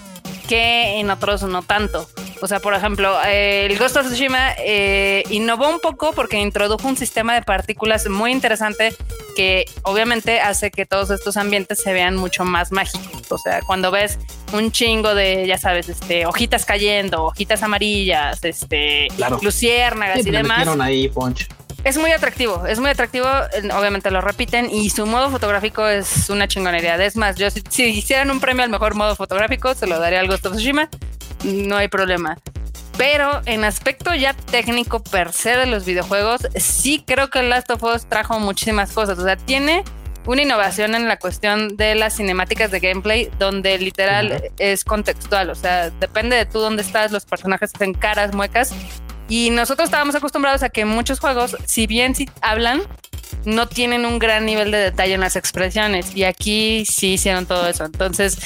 que 0.47 0.99
en 0.99 1.09
otros 1.09 1.43
no 1.43 1.61
tanto. 1.61 2.07
O 2.41 2.47
sea, 2.47 2.59
por 2.59 2.73
ejemplo, 2.73 3.17
el 3.23 3.77
Ghost 3.77 3.97
of 3.97 4.07
Tsushima 4.07 4.53
eh, 4.57 5.23
innovó 5.29 5.69
un 5.69 5.79
poco 5.79 6.13
porque 6.13 6.39
introdujo 6.39 6.87
un 6.87 6.97
sistema 6.97 7.33
de 7.33 7.41
partículas 7.41 8.07
muy 8.09 8.31
interesante 8.31 8.93
que 9.35 9.65
obviamente 9.83 10.39
hace 10.39 10.71
que 10.71 10.85
todos 10.85 11.09
estos 11.09 11.37
ambientes 11.37 11.81
se 11.81 11.93
vean 11.93 12.15
mucho 12.15 12.45
más 12.45 12.71
mágicos. 12.71 13.31
O 13.31 13.37
sea, 13.37 13.61
cuando 13.61 13.91
ves 13.91 14.19
un 14.53 14.71
chingo 14.71 15.15
de, 15.15 15.47
ya 15.47 15.57
sabes, 15.57 15.89
este, 15.89 16.25
hojitas 16.25 16.65
cayendo, 16.65 17.25
hojitas 17.25 17.63
amarillas, 17.63 18.43
este, 18.43 19.07
luciérnagas 19.41 20.25
y 20.25 20.31
demás. 20.31 20.67
ahí. 20.81 21.11
Es 21.85 21.99
muy 21.99 22.11
atractivo, 22.11 22.65
es 22.65 22.79
muy 22.79 22.89
atractivo, 22.89 23.27
obviamente 23.77 24.09
lo 24.09 24.19
repiten 24.19 24.71
y 24.71 24.89
su 24.89 25.05
modo 25.05 25.29
fotográfico 25.29 25.87
es 25.87 26.31
una 26.31 26.47
chingonería. 26.47 26.95
Es 26.95 27.15
más, 27.15 27.35
yo 27.35 27.47
si, 27.51 27.83
hicieran 27.83 28.31
un 28.31 28.39
premio 28.39 28.63
al 28.63 28.71
mejor 28.71 28.95
modo 28.95 29.15
fotográfico, 29.15 29.75
se 29.75 29.85
lo 29.85 29.99
daría 29.99 30.19
al 30.19 30.27
Ghost 30.27 30.47
of 30.47 30.53
Tsushima, 30.53 30.89
no 31.43 31.77
hay 31.77 31.87
problema. 31.87 32.39
Pero 32.97 33.39
en 33.45 33.63
aspecto 33.65 34.15
ya 34.15 34.33
técnico 34.33 35.03
per 35.03 35.31
se 35.31 35.57
de 35.57 35.67
los 35.67 35.85
videojuegos, 35.85 36.47
sí 36.55 37.03
creo 37.05 37.29
que 37.29 37.43
Last 37.43 37.69
of 37.69 37.83
Us 37.83 38.07
trajo 38.09 38.39
muchísimas 38.39 38.91
cosas. 38.91 39.19
O 39.19 39.23
sea, 39.23 39.37
tiene 39.37 39.83
una 40.25 40.41
innovación 40.41 40.95
en 40.95 41.07
la 41.07 41.17
cuestión 41.17 41.77
de 41.77 41.93
las 41.93 42.15
cinemáticas 42.15 42.71
de 42.71 42.79
gameplay, 42.79 43.29
donde 43.37 43.77
literal 43.77 44.49
es 44.57 44.83
contextual. 44.83 45.51
O 45.51 45.55
sea, 45.55 45.91
depende 45.91 46.35
de 46.35 46.47
tú 46.47 46.57
dónde 46.57 46.81
estás, 46.81 47.11
los 47.11 47.25
personajes 47.25 47.71
hacen 47.75 47.93
caras, 47.93 48.33
muecas, 48.33 48.73
y 49.27 49.49
nosotros 49.49 49.87
estábamos 49.87 50.15
acostumbrados 50.15 50.63
a 50.63 50.69
que 50.69 50.85
muchos 50.85 51.19
juegos, 51.19 51.57
si 51.65 51.87
bien 51.87 52.15
si 52.15 52.29
hablan, 52.41 52.81
no 53.45 53.67
tienen 53.67 54.05
un 54.05 54.19
gran 54.19 54.45
nivel 54.45 54.71
de 54.71 54.77
detalle 54.77 55.13
en 55.13 55.21
las 55.21 55.35
expresiones. 55.35 56.15
Y 56.15 56.23
aquí 56.23 56.85
sí 56.85 57.13
hicieron 57.13 57.45
todo 57.45 57.67
eso. 57.67 57.85
Entonces, 57.85 58.37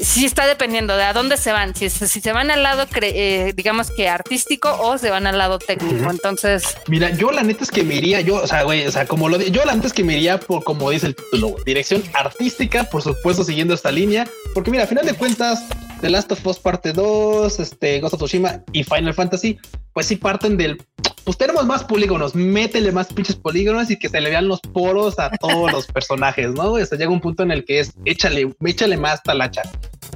sí 0.00 0.24
está 0.24 0.46
dependiendo 0.46 0.96
de 0.96 1.04
a 1.04 1.12
dónde 1.12 1.36
se 1.36 1.52
van. 1.52 1.74
Si, 1.74 1.90
si 1.90 2.20
se 2.20 2.32
van 2.32 2.50
al 2.50 2.62
lado, 2.62 2.86
eh, 3.00 3.52
digamos 3.54 3.90
que 3.90 4.08
artístico 4.08 4.76
o 4.80 4.98
se 4.98 5.10
van 5.10 5.26
al 5.26 5.38
lado 5.38 5.58
técnico. 5.58 6.10
Entonces, 6.10 6.76
mira, 6.88 7.10
yo 7.10 7.30
la 7.30 7.42
neta 7.42 7.64
es 7.64 7.70
que 7.70 7.82
me 7.82 7.94
iría, 7.94 8.20
yo, 8.20 8.36
o 8.36 8.46
sea, 8.46 8.62
güey, 8.62 8.86
o 8.86 8.92
sea, 8.92 9.06
como 9.06 9.28
lo 9.28 9.40
yo 9.40 9.64
la 9.64 9.74
neta 9.74 9.86
es 9.86 9.92
que 9.92 10.04
me 10.04 10.14
iría 10.14 10.40
por 10.40 10.64
como 10.64 10.90
dice 10.90 11.06
el 11.06 11.16
título, 11.16 11.56
dirección 11.64 12.02
artística, 12.14 12.84
por 12.84 13.02
supuesto, 13.02 13.44
siguiendo 13.44 13.74
esta 13.74 13.90
línea, 13.90 14.26
porque 14.54 14.70
mira, 14.70 14.84
a 14.84 14.86
final 14.86 15.06
de 15.06 15.14
cuentas, 15.14 15.62
The 16.00 16.10
Last 16.10 16.32
of 16.32 16.46
Us 16.46 16.58
Parte 16.58 16.92
2, 16.92 17.60
este, 17.60 18.00
Ghost 18.00 18.14
of 18.14 18.20
Tsushima 18.20 18.62
y 18.72 18.84
Final 18.84 19.14
Fantasy, 19.14 19.58
pues 19.92 20.06
sí 20.06 20.16
parten 20.16 20.56
del, 20.56 20.82
pues 21.24 21.36
tenemos 21.36 21.66
más 21.66 21.84
polígonos, 21.84 22.34
métele 22.34 22.90
más 22.90 23.12
pinches 23.12 23.36
polígonos 23.36 23.90
y 23.90 23.98
que 23.98 24.08
se 24.08 24.20
le 24.20 24.30
vean 24.30 24.48
los 24.48 24.60
poros 24.60 25.18
a 25.18 25.30
todos 25.30 25.70
los 25.70 25.86
personajes, 25.92 26.50
¿no? 26.52 26.72
O 26.72 26.84
sea, 26.84 26.96
llega 26.96 27.10
un 27.10 27.20
punto 27.20 27.42
en 27.42 27.50
el 27.50 27.64
que 27.64 27.80
es, 27.80 27.92
échale, 28.04 28.54
échale 28.64 28.96
más 28.96 29.22
talacha. 29.22 29.62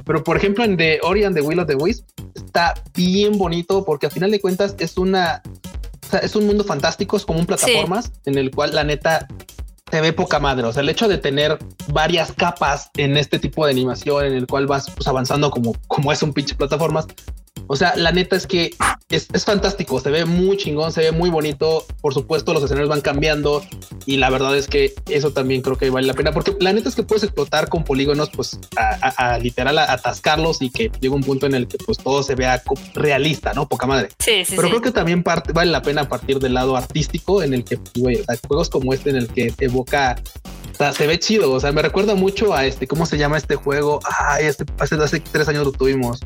Pero 0.05 0.23
por 0.23 0.37
ejemplo 0.37 0.63
en 0.63 0.75
The 0.77 0.99
Ori 1.03 1.23
and 1.23 1.35
the 1.35 1.41
Will 1.41 1.59
of 1.59 1.67
the 1.67 1.75
Wisp 1.75 2.07
está 2.33 2.73
bien 2.93 3.37
bonito 3.37 3.85
porque 3.85 4.07
al 4.07 4.11
final 4.11 4.31
de 4.31 4.41
cuentas 4.41 4.75
es 4.79 4.97
una, 4.97 5.41
o 5.45 6.09
sea, 6.09 6.19
es 6.19 6.35
un 6.35 6.47
mundo 6.47 6.63
fantástico, 6.63 7.15
es 7.17 7.25
como 7.25 7.39
un 7.39 7.45
plataformas 7.45 8.11
en 8.25 8.37
el 8.37 8.51
cual 8.51 8.73
la 8.73 8.83
neta 8.83 9.27
se 9.91 10.01
ve 10.01 10.13
poca 10.13 10.39
madre. 10.39 10.65
O 10.65 10.73
sea, 10.73 10.81
el 10.81 10.89
hecho 10.89 11.07
de 11.07 11.17
tener 11.17 11.57
varias 11.87 12.31
capas 12.31 12.89
en 12.97 13.17
este 13.17 13.39
tipo 13.39 13.65
de 13.65 13.71
animación 13.71 14.25
en 14.25 14.33
el 14.33 14.47
cual 14.47 14.67
vas 14.67 14.89
pues, 14.89 15.07
avanzando 15.07 15.51
como, 15.51 15.73
como 15.87 16.11
es 16.11 16.23
un 16.23 16.33
pinche 16.33 16.55
plataformas, 16.55 17.07
o 17.67 17.75
sea, 17.75 17.95
la 17.95 18.11
neta 18.11 18.35
es 18.35 18.45
que 18.45 18.75
es, 19.09 19.27
fantástico, 19.45 19.99
se 19.99 20.11
ve 20.11 20.25
muy 20.25 20.57
chingón, 20.57 20.91
se 20.91 21.01
ve 21.01 21.11
muy 21.11 21.29
bonito. 21.29 21.85
Por 22.01 22.13
supuesto, 22.13 22.53
los 22.53 22.63
escenarios 22.63 22.89
van 22.89 23.01
cambiando 23.01 23.63
y 24.05 24.17
la 24.17 24.29
verdad 24.29 24.55
es 24.57 24.67
que 24.67 24.93
eso 25.09 25.31
también 25.31 25.61
creo 25.61 25.77
que 25.77 25.89
vale 25.89 26.07
la 26.07 26.13
pena 26.13 26.31
porque 26.31 26.55
la 26.59 26.73
neta 26.73 26.89
es 26.89 26.95
que 26.95 27.03
puedes 27.03 27.23
explotar 27.23 27.69
con 27.69 27.83
polígonos, 27.83 28.29
pues 28.29 28.59
a, 28.77 29.37
literal 29.39 29.77
atascarlos 29.79 30.61
y 30.61 30.69
que 30.69 30.91
llega 30.99 31.15
un 31.15 31.23
punto 31.23 31.45
en 31.45 31.55
el 31.55 31.67
que 31.67 31.77
pues 31.77 31.97
todo 31.97 32.23
se 32.23 32.35
vea 32.35 32.61
realista, 32.93 33.53
no 33.53 33.67
poca 33.67 33.87
madre. 33.87 34.09
Sí, 34.19 34.45
sí. 34.45 34.55
Pero 34.55 34.69
creo 34.69 34.81
que 34.81 34.91
también 34.91 35.23
vale 35.23 35.71
la 35.71 35.81
pena 35.81 36.07
partir 36.07 36.39
del 36.39 36.53
lado 36.53 36.75
artístico 36.75 37.41
en 37.41 37.53
el 37.53 37.63
que, 37.63 37.79
güey, 37.95 38.23
juegos 38.47 38.69
como 38.69 38.93
este 38.93 39.09
en 39.11 39.15
el 39.17 39.27
que 39.27 39.53
evoca 39.59 40.15
se 40.93 41.07
ve 41.07 41.19
chido. 41.19 41.51
O 41.51 41.59
sea, 41.59 41.71
me 41.71 41.81
recuerda 41.81 42.15
mucho 42.15 42.53
a 42.53 42.65
este, 42.65 42.87
¿cómo 42.87 43.05
se 43.05 43.17
llama 43.17 43.37
este 43.37 43.55
juego? 43.55 43.99
Ah, 44.03 44.39
este 44.39 44.65
hace, 44.79 44.95
hace 44.95 45.19
tres 45.19 45.47
años 45.47 45.65
lo 45.65 45.71
tuvimos. 45.71 46.19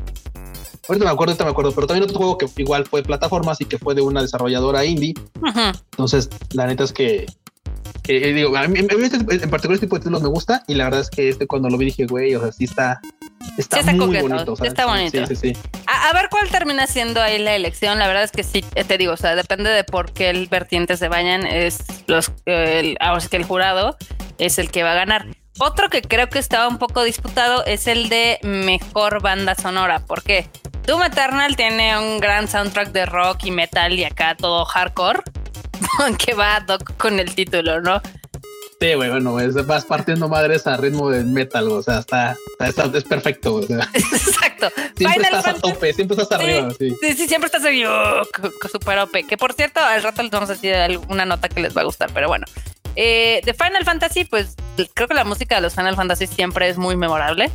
Ahorita 0.88 1.04
me 1.04 1.10
acuerdo, 1.10 1.32
ahorita 1.32 1.44
me 1.44 1.50
acuerdo, 1.50 1.72
pero 1.72 1.86
también 1.86 2.04
otro 2.04 2.16
juego 2.16 2.38
que 2.38 2.46
igual 2.56 2.86
fue 2.86 3.02
plataformas 3.02 3.60
y 3.60 3.64
que 3.64 3.78
fue 3.78 3.94
de 3.94 4.02
una 4.02 4.22
desarrolladora 4.22 4.84
indie. 4.84 5.14
Entonces, 5.92 6.28
la 6.52 6.66
neta 6.66 6.84
es 6.84 6.92
que, 6.92 7.26
digo, 8.04 8.56
a 8.56 8.66
mí, 8.66 8.80
este, 8.80 9.16
en 9.16 9.50
particular 9.50 9.74
este 9.74 9.86
tipo 9.86 9.96
de 9.96 10.00
títulos 10.00 10.22
me 10.22 10.28
gusta 10.28 10.64
y 10.66 10.74
la 10.74 10.84
verdad 10.84 11.00
es 11.00 11.10
que 11.10 11.28
este 11.28 11.46
cuando 11.46 11.68
lo 11.68 11.78
vi 11.78 11.86
dije, 11.86 12.06
güey, 12.06 12.34
o 12.34 12.40
sea, 12.40 12.52
sí 12.52 12.64
está, 12.64 13.00
está, 13.56 13.82
muy 13.92 14.20
bonito. 14.20 14.54
está 14.64 14.86
bonito. 14.86 15.26
Sí, 15.26 15.36
sí, 15.36 15.52
a, 15.86 16.12
ver 16.12 16.28
cuál 16.30 16.48
termina 16.48 16.86
siendo 16.86 17.20
ahí 17.20 17.38
la 17.38 17.54
elección. 17.54 17.98
La 17.98 18.06
verdad 18.06 18.24
es 18.24 18.32
que 18.32 18.42
sí, 18.42 18.62
te 18.62 18.98
digo, 18.98 19.12
o 19.12 19.16
sea, 19.16 19.34
depende 19.36 19.70
de 19.70 19.84
por 19.84 20.12
qué 20.12 20.30
el 20.30 20.48
vertiente 20.48 20.96
se 20.96 21.08
vayan. 21.08 21.46
Es 21.46 21.84
los, 22.06 22.32
el, 22.46 22.96
ahora 23.00 23.24
que 23.28 23.36
el 23.36 23.44
jurado 23.44 23.96
es 24.38 24.58
el 24.58 24.70
que 24.70 24.82
va 24.82 24.92
a 24.92 24.96
ganar. 24.96 25.26
Otro 25.58 25.90
que 25.90 26.00
creo 26.00 26.28
que 26.28 26.38
estaba 26.38 26.68
un 26.68 26.78
poco 26.78 27.02
disputado 27.02 27.64
es 27.66 27.86
el 27.86 28.08
de 28.08 28.38
mejor 28.42 29.20
banda 29.20 29.54
sonora. 29.54 30.00
¿Por 30.00 30.22
qué? 30.22 30.48
Doom 30.86 31.02
Eternal 31.02 31.56
tiene 31.56 31.98
un 31.98 32.18
gran 32.18 32.48
soundtrack 32.48 32.92
de 32.92 33.06
rock 33.06 33.44
y 33.44 33.50
metal 33.50 33.92
y 33.92 34.04
acá 34.04 34.34
todo 34.36 34.64
hardcore, 34.64 35.20
que 36.18 36.34
va 36.34 36.60
doc 36.60 36.96
con 36.96 37.20
el 37.20 37.34
título, 37.34 37.80
¿no? 37.80 38.00
Sí, 38.80 38.94
güey, 38.94 39.10
bueno, 39.10 39.36
vas 39.66 39.84
partiendo 39.84 40.26
madres 40.26 40.66
a 40.66 40.78
ritmo 40.78 41.10
de 41.10 41.22
metal, 41.22 41.68
o 41.68 41.82
sea, 41.82 41.98
está, 41.98 42.34
es 42.58 43.04
perfecto. 43.04 43.56
O 43.56 43.62
sea. 43.62 43.86
Exacto. 43.92 44.70
Siempre 44.96 45.22
estás 45.22 45.46
a 45.48 45.54
tope, 45.54 45.92
siempre 45.92 46.16
estás 46.16 46.40
arriba. 46.40 46.70
Sí, 46.78 46.96
sí, 46.98 47.12
sí 47.12 47.28
siempre 47.28 47.46
estás 47.46 47.62
ahí, 47.64 47.84
oh, 47.84 48.22
super 48.72 49.00
OP. 49.00 49.26
Que 49.28 49.36
por 49.36 49.52
cierto, 49.52 49.80
al 49.80 50.02
rato 50.02 50.22
les 50.22 50.30
vamos 50.30 50.48
a 50.48 50.54
decir 50.54 50.74
una 51.08 51.26
nota 51.26 51.50
que 51.50 51.60
les 51.60 51.76
va 51.76 51.82
a 51.82 51.84
gustar, 51.84 52.10
pero 52.14 52.28
bueno. 52.28 52.46
Eh, 52.96 53.42
de 53.44 53.52
Final 53.52 53.84
Fantasy, 53.84 54.24
pues 54.24 54.56
creo 54.94 55.08
que 55.08 55.14
la 55.14 55.24
música 55.24 55.56
de 55.56 55.60
los 55.60 55.74
Final 55.74 55.94
Fantasy 55.94 56.26
siempre 56.26 56.70
es 56.70 56.78
muy 56.78 56.96
memorable. 56.96 57.50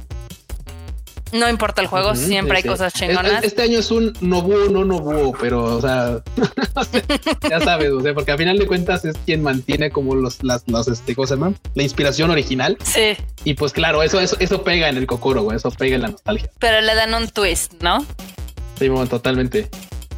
No 1.35 1.49
importa 1.49 1.81
el 1.81 1.87
juego, 1.87 2.15
siempre 2.15 2.57
hay 2.57 2.63
cosas 2.63 2.93
chingonas. 2.93 3.43
Este, 3.43 3.63
año 3.63 3.79
es 3.79 3.91
un 3.91 4.13
no 4.21 4.41
búho, 4.41 4.69
no 4.69 4.85
no 4.85 4.99
búho, 4.99 5.33
pero 5.39 5.63
o 5.75 5.81
sea, 5.81 6.19
ya 7.49 7.59
sabes, 7.59 7.91
o 7.91 8.01
sea, 8.01 8.13
porque 8.13 8.31
al 8.31 8.37
final 8.37 8.57
de 8.57 8.67
cuentas 8.67 9.05
es 9.05 9.15
quien 9.25 9.41
mantiene 9.41 9.91
como 9.91 10.15
los, 10.15 10.43
las, 10.43 10.63
los, 10.67 10.87
este, 10.87 11.15
¿cómo 11.15 11.27
se 11.27 11.35
llama? 11.35 11.53
La 11.73 11.83
inspiración 11.83 12.31
original. 12.31 12.77
Sí. 12.83 13.17
Y 13.43 13.53
pues 13.55 13.73
claro, 13.73 14.03
eso, 14.03 14.19
eso, 14.19 14.37
eso 14.39 14.63
pega 14.63 14.89
en 14.89 14.97
el 14.97 15.07
cocoro, 15.07 15.43
güey, 15.43 15.57
eso 15.57 15.71
pega 15.71 15.95
en 15.95 16.03
la 16.03 16.07
nostalgia. 16.09 16.49
Pero 16.59 16.81
le 16.81 16.95
dan 16.95 17.13
un 17.13 17.29
twist, 17.29 17.73
¿no? 17.81 18.05
Sí, 18.79 18.89
bueno, 18.89 19.07
totalmente. 19.07 19.69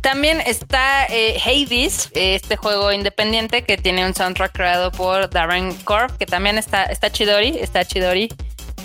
También 0.01 0.41
está 0.41 1.05
eh, 1.07 1.37
Hades, 1.43 2.09
este 2.13 2.55
juego 2.55 2.91
independiente 2.91 3.63
que 3.63 3.77
tiene 3.77 4.05
un 4.05 4.13
soundtrack 4.13 4.53
creado 4.53 4.91
por 4.91 5.29
Darren 5.29 5.73
Corp, 5.83 6.15
que 6.17 6.25
también 6.25 6.57
está, 6.57 6.85
está 6.85 7.11
chidori, 7.11 7.57
está 7.59 7.83
chidori. 7.83 8.29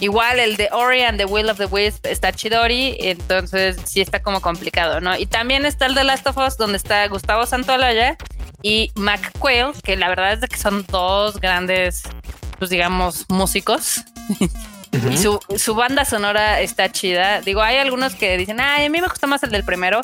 Igual 0.00 0.40
el 0.40 0.56
de 0.56 0.68
Ori 0.72 1.02
and 1.02 1.18
the 1.18 1.26
Will 1.26 1.48
of 1.48 1.58
the 1.58 1.66
Wisp 1.66 2.06
está 2.06 2.32
chidori, 2.32 2.96
entonces 2.98 3.76
sí 3.84 4.00
está 4.00 4.20
como 4.20 4.40
complicado, 4.40 5.00
¿no? 5.00 5.16
Y 5.16 5.26
también 5.26 5.64
está 5.64 5.86
el 5.86 5.94
de 5.94 6.02
Last 6.04 6.26
of 6.26 6.36
Us, 6.38 6.56
donde 6.56 6.76
está 6.76 7.06
Gustavo 7.06 7.46
Santolaya 7.46 8.16
y 8.62 8.90
Mac 8.96 9.32
Quayle, 9.38 9.72
que 9.84 9.96
la 9.96 10.08
verdad 10.08 10.32
es 10.32 10.40
de 10.40 10.48
que 10.48 10.56
son 10.56 10.84
dos 10.88 11.40
grandes, 11.40 12.02
pues 12.58 12.70
digamos, 12.70 13.26
músicos. 13.28 14.02
Y 15.10 15.16
su, 15.16 15.40
su, 15.56 15.74
banda 15.74 16.04
sonora 16.04 16.60
está 16.60 16.92
chida. 16.92 17.40
Digo, 17.40 17.62
hay 17.62 17.78
algunos 17.78 18.14
que 18.14 18.36
dicen, 18.36 18.60
ay, 18.60 18.84
a 18.84 18.90
mí 18.90 19.00
me 19.00 19.08
gusta 19.08 19.26
más 19.26 19.42
el 19.42 19.50
del 19.50 19.64
primero. 19.64 20.02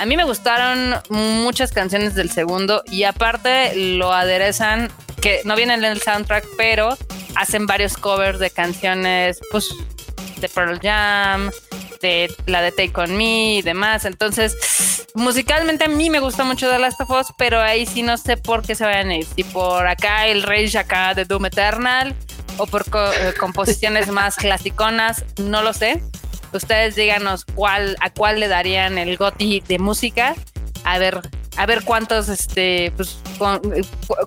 A 0.00 0.06
mí 0.06 0.16
me 0.16 0.24
gustaron 0.24 0.94
muchas 1.10 1.72
canciones 1.72 2.14
del 2.14 2.30
segundo 2.30 2.82
y 2.90 3.02
aparte 3.02 3.76
lo 3.76 4.14
aderezan, 4.14 4.90
que 5.20 5.42
no 5.44 5.56
vienen 5.56 5.84
en 5.84 5.92
el 5.92 6.00
soundtrack, 6.00 6.46
pero 6.56 6.96
hacen 7.34 7.66
varios 7.66 7.98
covers 7.98 8.38
de 8.38 8.50
canciones, 8.50 9.40
pues, 9.50 9.68
de 10.38 10.48
Pearl 10.48 10.80
Jam, 10.80 11.50
de 12.00 12.34
la 12.46 12.62
de 12.62 12.72
Take 12.72 12.98
On 12.98 13.14
Me 13.14 13.56
y 13.56 13.62
demás. 13.62 14.06
Entonces, 14.06 15.06
musicalmente 15.12 15.84
a 15.84 15.88
mí 15.88 16.08
me 16.08 16.20
gusta 16.20 16.44
mucho 16.44 16.70
The 16.70 16.78
Last 16.78 17.02
of 17.02 17.10
Us, 17.10 17.26
pero 17.36 17.60
ahí 17.60 17.84
sí 17.84 18.02
no 18.02 18.16
sé 18.16 18.38
por 18.38 18.62
qué 18.62 18.74
se 18.74 18.86
vayan 18.86 19.10
a 19.10 19.16
ir. 19.16 19.26
Por 19.52 19.86
acá 19.86 20.26
el 20.28 20.44
Rage 20.44 20.78
acá 20.78 21.12
de 21.12 21.26
Doom 21.26 21.44
Eternal 21.44 22.16
o 22.56 22.66
por 22.66 22.86
eh, 22.86 23.34
composiciones 23.38 24.08
más 24.10 24.36
clasiconas, 24.36 25.26
no 25.36 25.60
lo 25.60 25.74
sé. 25.74 26.02
Ustedes 26.52 26.96
díganos 26.96 27.44
cuál, 27.44 27.96
a 28.00 28.10
cuál 28.10 28.40
le 28.40 28.48
darían 28.48 28.98
el 28.98 29.16
GOTI 29.16 29.62
de 29.66 29.78
música. 29.78 30.34
A 30.84 30.98
ver, 30.98 31.20
a 31.56 31.66
ver 31.66 31.84
cuántos, 31.84 32.28
este, 32.28 32.92
pues, 32.96 33.18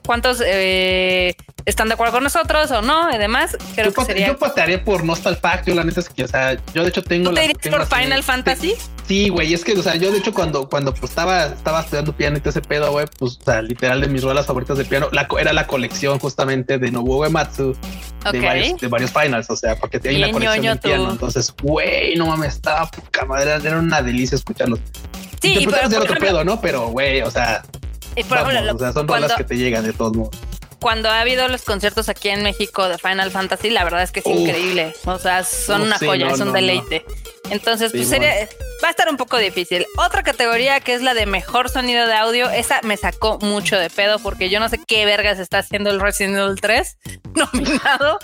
cuántos 0.05 0.41
eh, 0.45 1.35
están 1.65 1.87
de 1.87 1.93
acuerdo 1.93 2.13
con 2.13 2.23
nosotros 2.23 2.71
o 2.71 2.81
no 2.81 3.13
y 3.13 3.17
demás. 3.17 3.57
Creo 3.75 3.87
yo, 3.87 3.93
que 3.93 4.05
sería... 4.05 4.27
yo 4.27 4.37
patearía 4.37 4.83
por 4.83 5.03
Nostal 5.03 5.37
Factor, 5.37 5.75
la 5.75 5.83
neta 5.83 5.99
es 5.99 6.09
que, 6.09 6.23
o 6.23 6.27
sea, 6.27 6.57
yo 6.73 6.83
de 6.83 6.89
hecho 6.89 7.03
tengo. 7.03 7.29
¿Tú 7.29 7.35
te 7.35 7.45
irías 7.45 7.67
por 7.67 7.85
Final 7.85 8.23
Fantasy? 8.23 8.75
Sí, 9.07 9.29
güey, 9.29 9.53
es 9.53 9.63
que, 9.63 9.73
o 9.73 9.83
sea, 9.83 9.95
yo 9.95 10.11
de 10.11 10.19
hecho 10.19 10.33
cuando, 10.33 10.69
cuando 10.69 10.93
pues, 10.93 11.11
estaba, 11.11 11.47
estaba 11.47 11.81
estudiando 11.81 12.15
piano 12.15 12.37
y 12.37 12.39
todo 12.39 12.51
ese 12.51 12.61
pedo, 12.61 12.91
güey, 12.91 13.05
pues, 13.19 13.37
o 13.41 13.43
sea, 13.43 13.61
literal 13.61 13.99
de 13.99 14.07
mis 14.07 14.23
rolas 14.23 14.45
favoritas 14.45 14.77
de 14.77 14.85
piano, 14.85 15.09
la, 15.11 15.27
era 15.39 15.51
la 15.51 15.67
colección 15.67 16.19
justamente 16.19 16.77
de 16.77 16.91
Nobuo 16.91 17.19
Uematsu 17.19 17.75
de, 18.31 18.39
varios, 18.39 18.79
de 18.79 18.87
varios 18.87 19.11
finals, 19.11 19.49
o 19.49 19.57
sea, 19.57 19.75
porque 19.75 19.99
hay 20.05 20.23
una 20.23 20.31
colección 20.31 20.75
de 20.75 20.75
piano. 20.77 21.11
Entonces, 21.11 21.53
güey, 21.61 22.15
no 22.15 22.27
mames, 22.27 22.55
estaba 22.55 22.89
poca 22.89 23.25
madre, 23.25 23.51
era 23.51 23.77
una 23.77 24.01
delicia 24.01 24.35
escucharlos. 24.35 24.79
Sí, 25.41 25.67
pero, 25.69 25.89
de 25.89 25.97
otro 25.97 26.15
pedo, 26.15 26.45
¿no? 26.45 26.61
Pero, 26.61 26.87
güey, 26.87 27.21
o 27.21 27.29
sea, 27.29 27.63
o 28.15 28.77
sea, 28.79 28.93
son 28.93 29.07
rolas 29.07 29.33
que 29.33 29.43
te 29.43 29.57
llegan 29.57 29.83
de 29.83 29.91
todos 29.91 30.15
modos 30.15 30.37
cuando 30.83 31.09
ha 31.09 31.21
habido 31.21 31.47
los 31.47 31.61
conciertos 31.61 32.09
aquí 32.09 32.27
en 32.27 32.43
México 32.43 32.89
de 32.89 32.97
Final 32.97 33.31
Fantasy, 33.31 33.69
la 33.69 33.85
verdad 33.85 34.03
es 34.03 34.11
que 34.11 34.19
es 34.19 34.25
increíble. 34.25 34.93
O 35.05 35.17
sea, 35.17 35.45
son 35.45 35.83
una 35.83 35.97
joya, 35.97 36.29
es 36.29 36.41
un 36.41 36.51
deleite. 36.51 37.05
Entonces, 37.49 37.93
pues 37.93 38.09
sería, 38.09 38.49
va 38.83 38.89
a 38.89 38.91
estar 38.91 39.07
un 39.09 39.15
poco 39.15 39.37
difícil. 39.37 39.85
Otra 39.97 40.23
categoría 40.23 40.81
que 40.81 40.93
es 40.93 41.01
la 41.01 41.13
de 41.13 41.25
mejor 41.25 41.69
sonido 41.69 42.05
de 42.05 42.13
audio, 42.15 42.49
esa 42.49 42.81
me 42.83 42.97
sacó 42.97 43.39
mucho 43.39 43.79
de 43.79 43.89
pedo 43.89 44.19
porque 44.19 44.49
yo 44.49 44.59
no 44.59 44.67
sé 44.67 44.77
qué 44.85 45.05
vergas 45.05 45.39
está 45.39 45.59
haciendo 45.59 45.89
el 45.89 46.01
Resident 46.01 46.35
Evil 46.37 46.59
3 46.59 46.97
nominado. 47.33 48.19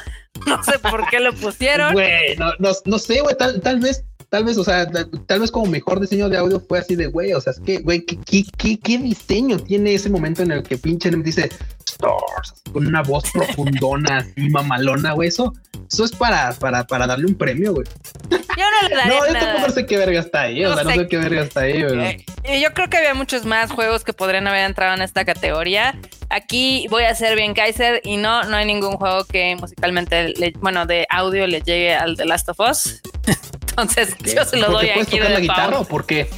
No 0.45 0.61
sé 0.61 0.79
por 0.79 1.09
qué 1.09 1.21
lo 1.21 1.33
pusieron. 1.33 1.93
Güey, 1.93 2.35
no, 2.35 2.51
no, 2.59 2.99
sé, 2.99 3.21
güey, 3.21 3.37
tal, 3.37 3.61
tal 3.61 3.79
vez 3.79 4.03
tal 4.29 4.43
vez, 4.43 4.57
o 4.57 4.63
sea, 4.63 4.87
tal 5.25 5.39
vez 5.39 5.51
como 5.51 5.65
mejor 5.65 5.99
diseño 5.99 6.29
de 6.29 6.37
audio 6.37 6.59
fue 6.59 6.79
así 6.79 6.95
de, 6.95 7.07
güey, 7.07 7.33
o 7.33 7.41
sea, 7.41 7.51
es 7.51 7.59
que, 7.59 7.79
güey, 7.79 8.05
¿qué, 8.05 8.43
qué, 8.57 8.79
qué, 8.79 8.97
diseño 8.97 9.57
tiene 9.59 9.93
ese 9.93 10.09
momento 10.09 10.43
en 10.43 10.51
el 10.51 10.63
que 10.63 10.77
pinche 10.77 11.09
dice 11.09 11.49
Stars 11.85 12.61
con 12.71 12.85
una 12.85 13.01
voz 13.01 13.23
profundona, 13.31 14.17
así 14.37 14.49
mamalona, 14.49 15.13
güey, 15.13 15.29
eso, 15.29 15.53
eso 15.91 16.05
es 16.05 16.11
para, 16.11 16.53
para, 16.53 16.85
para 16.85 17.07
darle 17.07 17.25
un 17.25 17.35
premio, 17.35 17.73
güey. 17.73 17.87
Yo 18.29 18.37
no 18.37 18.89
le 18.89 18.95
daría 18.95 19.19
No, 19.19 19.27
yo 19.27 19.33
tampoco 19.33 19.71
sé 19.71 19.85
qué 19.85 19.97
verga 19.97 20.19
está 20.19 20.41
ahí, 20.41 20.63
o 20.63 20.73
sea, 20.75 20.83
no 20.83 20.91
sé 20.91 21.07
qué 21.07 21.17
verga 21.17 21.41
está 21.41 21.61
ahí, 21.61 21.83
güey. 21.83 22.25
Yo 22.61 22.73
creo 22.73 22.89
que 22.89 22.97
había 22.97 23.15
muchos 23.15 23.45
más 23.45 23.71
juegos 23.71 24.03
que 24.03 24.13
podrían 24.13 24.47
haber 24.47 24.65
entrado 24.65 24.93
en 24.95 25.01
esta 25.01 25.25
categoría. 25.25 25.99
Aquí 26.29 26.85
voy 26.89 27.03
a 27.03 27.15
ser 27.15 27.35
bien 27.35 27.55
Kaiser 27.55 28.01
y 28.03 28.17
no, 28.17 28.43
no 28.43 28.57
hay 28.57 28.65
ningún 28.65 28.97
juego 28.97 29.23
que 29.25 29.55
musicalmente, 29.55 30.33
bueno, 30.59 30.85
de 30.85 31.07
audio 31.09 31.47
le 31.47 31.61
llegue 31.61 31.95
al 31.95 32.15
The 32.15 32.25
Last 32.25 32.49
of 32.49 32.59
Us. 32.59 33.01
Entonces, 33.81 34.15
yo 34.35 34.43
se 34.45 34.57
lo 34.57 34.71
doy 34.71 34.89
aquí 34.89 35.17
tocar 35.17 35.31
la 35.31 35.39
guitarra 35.39 35.79
o 35.79 35.85
por 35.85 36.05
qué? 36.05 36.29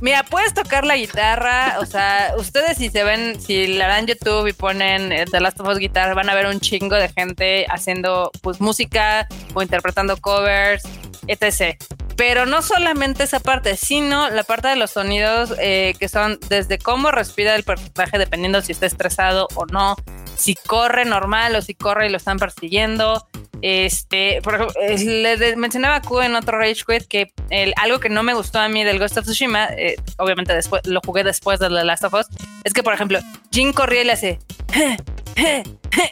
Mira, 0.00 0.22
puedes 0.22 0.54
tocar 0.54 0.84
la 0.84 0.96
guitarra, 0.96 1.78
o 1.80 1.86
sea, 1.86 2.34
ustedes 2.38 2.78
si 2.78 2.88
se 2.88 3.02
ven, 3.02 3.40
si 3.40 3.66
la 3.66 3.88
dan 3.88 4.06
YouTube 4.06 4.46
y 4.46 4.52
ponen 4.52 5.10
eh, 5.10 5.24
The 5.28 5.40
Last 5.40 5.58
of 5.58 5.66
Us 5.66 5.78
Guitar, 5.78 6.14
van 6.14 6.30
a 6.30 6.36
ver 6.36 6.46
un 6.46 6.60
chingo 6.60 6.94
de 6.94 7.08
gente 7.08 7.66
haciendo 7.68 8.30
pues 8.40 8.60
música 8.60 9.26
o 9.54 9.62
interpretando 9.62 10.16
covers, 10.18 10.84
etc. 11.26 11.76
Pero 12.16 12.46
no 12.46 12.62
solamente 12.62 13.24
esa 13.24 13.40
parte, 13.40 13.76
sino 13.76 14.30
la 14.30 14.44
parte 14.44 14.68
de 14.68 14.76
los 14.76 14.92
sonidos 14.92 15.52
eh, 15.58 15.94
que 15.98 16.08
son 16.08 16.38
desde 16.48 16.78
cómo 16.78 17.10
respira 17.10 17.56
el 17.56 17.64
personaje 17.64 18.18
dependiendo 18.18 18.62
si 18.62 18.72
está 18.72 18.86
estresado 18.86 19.48
o 19.56 19.66
no, 19.66 19.96
si 20.36 20.54
corre 20.54 21.06
normal 21.06 21.56
o 21.56 21.62
si 21.62 21.74
corre 21.74 22.06
y 22.06 22.10
lo 22.10 22.18
están 22.18 22.38
persiguiendo, 22.38 23.26
este, 23.62 24.40
por 24.42 24.54
ejemplo, 24.54 24.74
le 24.80 25.56
mencionaba 25.56 25.96
a 25.96 26.02
Q 26.02 26.20
en 26.20 26.36
otro 26.36 26.58
Rage 26.58 26.84
Quit 26.86 27.06
que 27.08 27.32
el, 27.50 27.72
algo 27.76 28.00
que 28.00 28.08
no 28.08 28.22
me 28.22 28.34
gustó 28.34 28.58
a 28.58 28.68
mí 28.68 28.84
del 28.84 28.98
Ghost 28.98 29.18
of 29.18 29.24
Tsushima, 29.24 29.66
eh, 29.76 29.96
obviamente 30.18 30.54
después 30.54 30.86
lo 30.86 31.00
jugué 31.04 31.24
después 31.24 31.58
de 31.60 31.68
The 31.68 31.84
Last 31.84 32.04
of 32.04 32.14
Us, 32.14 32.26
es 32.64 32.72
que 32.72 32.82
por 32.82 32.94
ejemplo, 32.94 33.18
Jin 33.50 33.72
corría 33.72 34.02
y 34.02 34.04
le 34.04 34.12
hace 34.12 34.38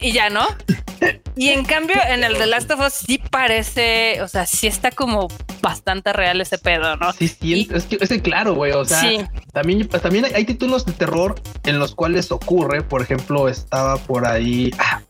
y 0.00 0.12
ya 0.12 0.30
no. 0.30 0.46
Y 1.34 1.50
en 1.50 1.64
cambio, 1.64 1.96
en 2.08 2.24
el 2.24 2.38
The 2.38 2.46
Last 2.46 2.70
of 2.70 2.80
Us 2.80 2.94
sí 2.94 3.18
parece, 3.18 4.22
o 4.22 4.28
sea, 4.28 4.46
sí 4.46 4.66
está 4.66 4.90
como 4.90 5.28
bastante 5.60 6.12
real 6.12 6.40
ese 6.40 6.56
pedo, 6.56 6.96
¿no? 6.96 7.12
Sí, 7.12 7.28
sí, 7.28 7.68
es 7.70 7.84
que 7.84 7.98
es 8.00 8.22
claro, 8.22 8.54
güey. 8.54 8.72
O 8.72 8.84
sea, 8.84 9.02
también, 9.52 9.86
pues, 9.86 10.02
también 10.02 10.26
hay 10.34 10.44
títulos 10.46 10.86
de 10.86 10.92
terror 10.92 11.34
en 11.64 11.78
los 11.78 11.94
cuales 11.94 12.32
ocurre. 12.32 12.82
Por 12.82 13.02
ejemplo, 13.02 13.48
estaba 13.48 13.98
por 13.98 14.26
ahí. 14.26 14.70
Ah, 14.78 15.02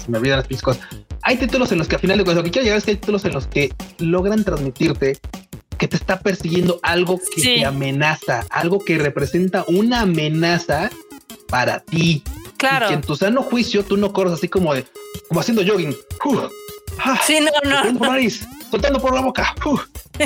se 0.00 0.10
me 0.10 0.18
olvidan 0.18 0.38
las 0.38 0.46
piscos. 0.46 0.78
Hay 1.22 1.36
títulos 1.36 1.70
en 1.72 1.78
los 1.78 1.88
que 1.88 1.94
al 1.96 2.00
final 2.00 2.18
de 2.18 2.24
cuentas 2.24 2.42
lo 2.42 2.44
que 2.44 2.50
quiero 2.50 2.64
llegar 2.64 2.78
es 2.78 2.84
que 2.84 2.90
hay 2.92 2.96
títulos 2.96 3.24
en 3.24 3.32
los 3.32 3.46
que 3.46 3.72
logran 3.98 4.44
transmitirte 4.44 5.18
que 5.78 5.88
te 5.88 5.96
está 5.96 6.20
persiguiendo 6.20 6.78
algo 6.82 7.20
que 7.34 7.42
te 7.42 7.64
amenaza, 7.64 8.44
algo 8.50 8.78
que 8.84 8.98
representa 8.98 9.64
una 9.68 10.00
amenaza 10.02 10.90
para 11.48 11.80
ti. 11.80 12.22
Claro. 12.56 12.86
Y 12.86 12.88
que 12.88 12.94
en 12.94 13.00
tu 13.00 13.16
sano 13.16 13.42
juicio 13.42 13.84
tú 13.84 13.96
no 13.96 14.12
corres 14.12 14.34
así 14.34 14.48
como 14.48 14.74
de, 14.74 14.84
como 15.28 15.40
haciendo 15.40 15.62
jogging. 15.66 15.96
Ah, 16.98 17.18
sí, 17.24 17.38
no, 17.40 17.70
no. 17.70 17.98
por 17.98 18.08
nariz, 18.08 18.46
soltando 18.70 19.00
por 19.00 19.14
la 19.14 19.22
boca. 19.22 19.54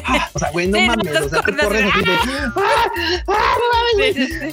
Ah, 0.05 0.31
o 0.33 0.39
sea, 0.39 0.51
güey, 0.51 0.67
no 0.69 0.79
Sí, 0.79 0.87
mames. 0.87 1.21
o 1.21 1.29
sea, 1.29 1.43
tú 1.43 1.57
corres 1.57 1.85
así, 1.95 2.05
de. 2.05 2.13
¡Ah! 2.13 2.93
¡Ah, 3.29 3.55
no 3.59 3.99
mames, 3.99 4.15
Sí. 4.15 4.49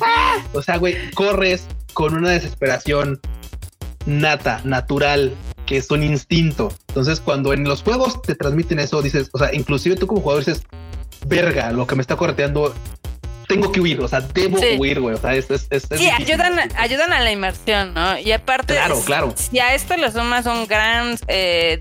O 0.53 0.61
sea, 0.61 0.77
güey, 0.77 1.11
corres 1.11 1.67
con 1.93 2.15
una 2.15 2.29
desesperación 2.29 3.19
nata, 4.05 4.61
natural, 4.63 5.33
que 5.73 5.79
es 5.79 5.89
un 5.89 6.03
instinto. 6.03 6.71
Entonces, 6.89 7.19
cuando 7.19 7.51
en 7.51 7.63
los 7.63 7.81
juegos 7.81 8.21
te 8.21 8.35
transmiten 8.35 8.77
eso, 8.77 9.01
dices, 9.01 9.29
o 9.33 9.39
sea, 9.39 9.51
inclusive 9.55 9.95
tú 9.95 10.05
como 10.05 10.21
jugador 10.21 10.45
dices, 10.45 10.61
verga, 11.25 11.71
lo 11.71 11.87
que 11.87 11.95
me 11.95 12.01
está 12.03 12.15
correteando, 12.15 12.75
tengo 13.47 13.71
que 13.71 13.81
huir, 13.81 13.99
o 13.99 14.07
sea, 14.07 14.21
debo 14.21 14.59
Sí. 14.59 14.75
huir, 14.77 14.99
güey. 14.99 15.15
O 15.15 15.17
sea, 15.17 15.33
es, 15.33 15.49
es, 15.49 15.65
es- 15.71 15.87
Sí, 15.97 16.07
ayudan, 16.11 16.59
ayudan 16.77 17.11
a 17.11 17.21
la 17.21 17.31
inmersión, 17.31 17.95
¿no? 17.95 18.19
Y 18.19 18.31
aparte, 18.31 18.75
Claro, 18.75 19.01
claro. 19.03 19.33
si 19.35 19.57
a 19.59 19.73
esto 19.73 19.97
le 19.97 20.11
sumas 20.11 20.45
un 20.45 20.67
gran 20.67 21.17
eh, 21.27 21.79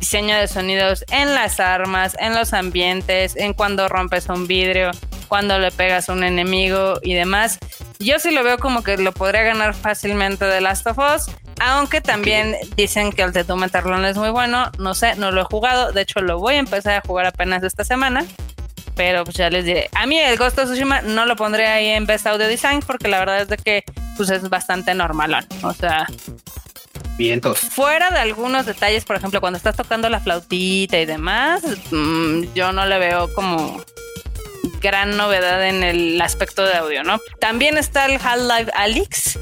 diseño 0.00 0.36
de 0.36 0.48
sonidos 0.48 1.04
en 1.12 1.32
las 1.36 1.60
armas, 1.60 2.16
en 2.18 2.34
los 2.34 2.52
ambientes, 2.52 3.36
en 3.36 3.54
cuando 3.54 3.88
rompes 3.88 4.28
un 4.28 4.48
vidrio, 4.48 4.90
cuando 5.28 5.60
le 5.60 5.70
pegas 5.70 6.08
a 6.08 6.12
un 6.12 6.24
enemigo 6.24 6.94
y 7.04 7.14
demás, 7.14 7.58
yo 8.00 8.18
sí 8.18 8.32
lo 8.32 8.42
veo 8.42 8.58
como 8.58 8.82
que 8.82 8.96
lo 8.96 9.12
podría 9.12 9.42
ganar 9.42 9.74
fácilmente 9.74 10.44
de 10.44 10.60
Last 10.60 10.88
of 10.88 10.98
Us. 10.98 11.26
Aunque 11.60 12.00
también 12.00 12.56
dicen 12.76 13.12
que 13.12 13.22
el 13.22 13.32
de 13.32 13.44
Doom 13.44 13.64
Eternal 13.64 14.04
es 14.04 14.16
muy 14.16 14.30
bueno, 14.30 14.70
no 14.78 14.94
sé, 14.94 15.16
no 15.16 15.30
lo 15.30 15.42
he 15.42 15.44
jugado, 15.44 15.92
de 15.92 16.02
hecho 16.02 16.20
lo 16.20 16.38
voy 16.38 16.54
a 16.54 16.58
empezar 16.58 16.94
a 16.94 17.00
jugar 17.00 17.26
apenas 17.26 17.62
esta 17.62 17.84
semana. 17.84 18.24
Pero 18.94 19.22
pues 19.22 19.36
ya 19.36 19.48
les 19.48 19.64
diré. 19.64 19.88
A 19.94 20.06
mí 20.06 20.18
el 20.18 20.36
Ghost 20.36 20.58
of 20.58 20.64
Tsushima 20.64 21.02
no 21.02 21.24
lo 21.24 21.36
pondré 21.36 21.68
ahí 21.68 21.86
en 21.86 22.04
Best 22.04 22.26
Audio 22.26 22.48
Design 22.48 22.80
porque 22.84 23.06
la 23.06 23.20
verdad 23.20 23.42
es 23.42 23.48
de 23.48 23.56
que 23.56 23.84
pues 24.16 24.28
es 24.30 24.48
bastante 24.48 24.92
normalón. 24.92 25.46
O 25.62 25.72
sea, 25.72 26.08
Vientos. 27.16 27.60
fuera 27.60 28.10
de 28.10 28.18
algunos 28.18 28.66
detalles, 28.66 29.04
por 29.04 29.14
ejemplo, 29.14 29.40
cuando 29.40 29.56
estás 29.56 29.76
tocando 29.76 30.08
la 30.08 30.18
flautita 30.18 30.98
y 30.98 31.06
demás, 31.06 31.62
mm, 31.92 32.54
yo 32.54 32.72
no 32.72 32.86
le 32.86 32.98
veo 32.98 33.32
como 33.34 33.80
gran 34.80 35.16
novedad 35.16 35.66
en 35.66 35.82
el 35.82 36.20
aspecto 36.20 36.64
de 36.64 36.74
audio, 36.74 37.02
¿no? 37.04 37.20
También 37.40 37.76
está 37.76 38.06
el 38.06 38.20
Half-Life 38.20 38.70
Alyx. 38.74 39.38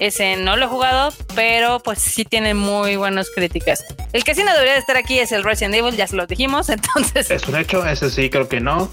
Ese 0.00 0.36
no 0.36 0.56
lo 0.56 0.64
he 0.64 0.68
jugado, 0.68 1.12
pero 1.34 1.78
pues 1.80 1.98
sí 2.00 2.24
tiene 2.24 2.54
muy 2.54 2.96
buenas 2.96 3.28
críticas. 3.34 3.84
El 4.12 4.24
que 4.24 4.34
sí 4.34 4.42
no 4.42 4.50
debería 4.52 4.72
de 4.72 4.78
estar 4.80 4.96
aquí 4.96 5.18
es 5.18 5.30
el 5.30 5.44
Resident 5.44 5.74
Evil, 5.74 5.94
ya 5.94 6.06
se 6.06 6.16
lo 6.16 6.26
dijimos, 6.26 6.68
entonces 6.70 7.30
Es 7.30 7.46
un 7.46 7.56
hecho, 7.56 7.86
ese 7.86 8.10
sí 8.10 8.30
creo 8.30 8.48
que 8.48 8.60
no. 8.60 8.90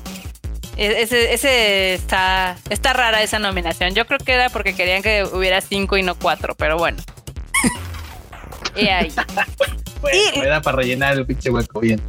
E- 0.76 1.02
Ese, 1.02 1.34
ese 1.34 1.94
está, 1.96 2.58
está 2.70 2.94
rara 2.94 3.24
esa 3.24 3.40
nominación. 3.40 3.96
Yo 3.96 4.06
creo 4.06 4.20
que 4.20 4.34
era 4.34 4.50
porque 4.50 4.76
querían 4.76 5.02
que 5.02 5.24
hubiera 5.24 5.62
cinco 5.62 5.98
y 5.98 6.04
no 6.04 6.14
cuatro, 6.16 6.54
pero 6.56 6.78
bueno. 6.78 7.02
y 8.76 8.88
ahí. 8.88 9.12
Bueno, 10.00 10.18
Y- 10.36 10.40
me 10.40 10.46
da 10.48 10.62
para 10.62 10.78
rellenar 10.78 11.14
el 11.16 11.26
pinche 11.26 11.50
hueco 11.50 11.80
bien. 11.80 12.00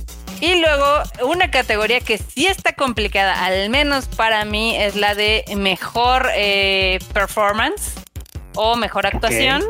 Y 0.43 0.57
luego, 0.61 0.85
una 1.25 1.51
categoría 1.51 2.01
que 2.01 2.19
sí 2.19 2.47
está 2.47 2.75
complicada, 2.75 3.45
al 3.47 3.71
menos 3.71 4.07
para 4.07 4.45
mí, 4.45 4.77
es 4.77 4.95
la 4.95 5.15
de 5.15 5.43
mejor 5.57 6.29
eh, 6.37 6.99
performance 7.15 7.93
o 8.59 8.77
mejor 8.77 9.07
actuación. 9.07 9.63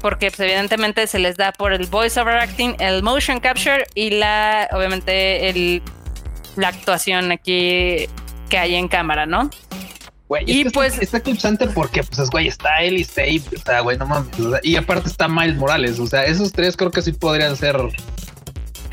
Porque 0.00 0.30
pues, 0.30 0.40
evidentemente 0.40 1.06
se 1.06 1.18
les 1.20 1.36
da 1.36 1.52
por 1.52 1.72
el 1.72 1.86
voice 1.86 2.20
over 2.20 2.36
acting, 2.36 2.74
el 2.80 3.02
motion 3.04 3.38
capture 3.38 3.84
y 3.94 4.10
la, 4.10 4.68
obviamente, 4.72 5.48
el, 5.48 5.80
la 6.56 6.68
actuación 6.68 7.30
aquí 7.30 8.08
que 8.50 8.58
hay 8.58 8.74
en 8.74 8.88
cámara, 8.88 9.26
¿no? 9.26 9.48
Güey, 10.26 10.44
Y 10.46 10.62
pues 10.64 10.72
pues- 10.72 10.92
está, 10.94 11.04
está 11.04 11.16
eclipsante 11.18 11.66
porque 11.68 12.02
pues 12.02 12.18
es 12.18 12.30
güey, 12.30 12.48
está 12.48 12.80
él 12.82 12.98
y 12.98 13.02
está 13.02 13.22
ahí, 13.22 13.40
o 13.56 13.60
sea, 13.60 13.80
güey, 13.80 13.96
no 13.96 14.06
mames. 14.06 14.40
o 14.40 14.50
sea, 14.50 14.60
y 14.64 14.74
aparte 14.76 15.08
está 15.08 15.28
Miles 15.28 15.56
Morales, 15.56 15.98
o 16.00 16.06
sea, 16.06 16.24
esos 16.24 16.50
tres 16.52 16.76
creo 16.76 16.90
que 16.90 17.02
sí 17.02 17.12
podrían 17.12 17.54
ser 17.56 17.76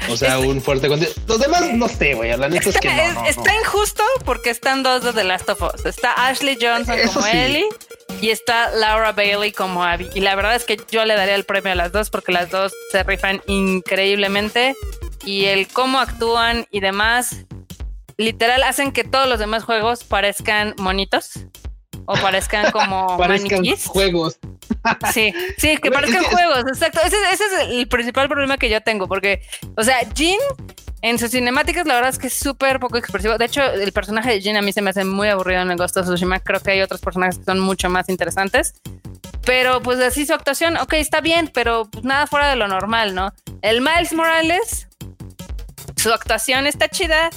o 0.09 0.15
sea, 0.17 0.39
un 0.39 0.61
fuerte 0.61 0.87
Los 0.87 1.39
demás 1.39 1.73
no 1.73 1.87
sé, 1.87 2.13
güey, 2.13 2.35
la 2.37 2.49
neta 2.49 2.69
es 2.69 2.75
Está, 2.75 2.79
que 2.81 2.93
no, 2.93 3.01
es- 3.01 3.13
no, 3.15 3.25
está 3.25 3.53
no. 3.53 3.59
injusto 3.61 4.03
porque 4.25 4.49
están 4.49 4.83
dos 4.83 5.03
de 5.03 5.13
The 5.13 5.23
Last 5.23 5.49
of 5.49 5.61
Us. 5.61 5.85
Está 5.85 6.13
Ashley 6.27 6.57
Johnson 6.61 6.97
Eso 6.99 7.13
como 7.13 7.25
sí. 7.25 7.37
Ellie 7.37 7.65
y 8.21 8.29
está 8.29 8.71
Laura 8.71 9.11
Bailey 9.11 9.51
como 9.51 9.83
Abby. 9.83 10.09
Y 10.13 10.21
la 10.21 10.35
verdad 10.35 10.55
es 10.55 10.65
que 10.65 10.77
yo 10.91 11.05
le 11.05 11.15
daría 11.15 11.35
el 11.35 11.45
premio 11.45 11.71
a 11.71 11.75
las 11.75 11.91
dos 11.91 12.09
porque 12.09 12.31
las 12.31 12.49
dos 12.49 12.73
se 12.91 13.03
rifan 13.03 13.41
increíblemente 13.47 14.75
y 15.25 15.45
el 15.45 15.67
cómo 15.67 15.99
actúan 15.99 16.65
y 16.71 16.79
demás, 16.79 17.45
literal 18.17 18.63
hacen 18.63 18.91
que 18.91 19.03
todos 19.03 19.27
los 19.27 19.39
demás 19.39 19.63
juegos 19.63 20.03
parezcan 20.03 20.73
monitos 20.77 21.31
o 22.05 22.13
parezcan 22.15 22.71
como 22.71 23.17
Parezcan 23.17 23.59
maniquís. 23.61 23.85
juegos. 23.85 24.37
Sí, 25.11 25.33
sí, 25.57 25.77
que 25.77 25.89
parezcan 25.91 26.23
juegos, 26.25 26.59
exacto. 26.67 27.01
Ese, 27.03 27.15
ese 27.33 27.43
es 27.45 27.51
el 27.71 27.87
principal 27.87 28.29
problema 28.29 28.57
que 28.57 28.69
yo 28.69 28.79
tengo, 28.81 29.07
porque, 29.07 29.41
o 29.75 29.83
sea, 29.83 29.97
Jin 30.15 30.37
en 31.01 31.17
sus 31.17 31.31
cinemáticas, 31.31 31.85
la 31.85 31.95
verdad 31.95 32.09
es 32.09 32.19
que 32.19 32.27
es 32.27 32.33
súper 32.33 32.79
poco 32.79 32.97
expresivo. 32.97 33.37
De 33.37 33.45
hecho, 33.45 33.63
el 33.63 33.91
personaje 33.93 34.31
de 34.31 34.41
Jin 34.41 34.57
a 34.57 34.61
mí 34.61 34.73
se 34.73 34.81
me 34.81 34.89
hace 34.89 35.05
muy 35.05 35.29
aburrido 35.29 35.61
en 35.61 35.71
el 35.71 35.77
Ghost 35.77 35.97
of 35.97 36.05
Tsushima. 36.05 36.39
Creo 36.39 36.59
que 36.59 36.71
hay 36.71 36.81
otros 36.81 36.99
personajes 37.01 37.37
que 37.37 37.45
son 37.45 37.59
mucho 37.59 37.89
más 37.89 38.09
interesantes. 38.09 38.73
Pero 39.45 39.81
pues 39.81 39.99
así 39.99 40.25
su 40.25 40.33
actuación, 40.33 40.77
ok, 40.77 40.93
está 40.93 41.21
bien, 41.21 41.49
pero 41.53 41.89
pues, 41.89 42.03
nada 42.03 42.27
fuera 42.27 42.49
de 42.49 42.55
lo 42.55 42.67
normal, 42.67 43.15
¿no? 43.15 43.33
El 43.61 43.81
Miles 43.81 44.13
Morales, 44.13 44.87
su 45.95 46.11
actuación 46.11 46.67
está 46.67 46.89
chida, 46.89 47.29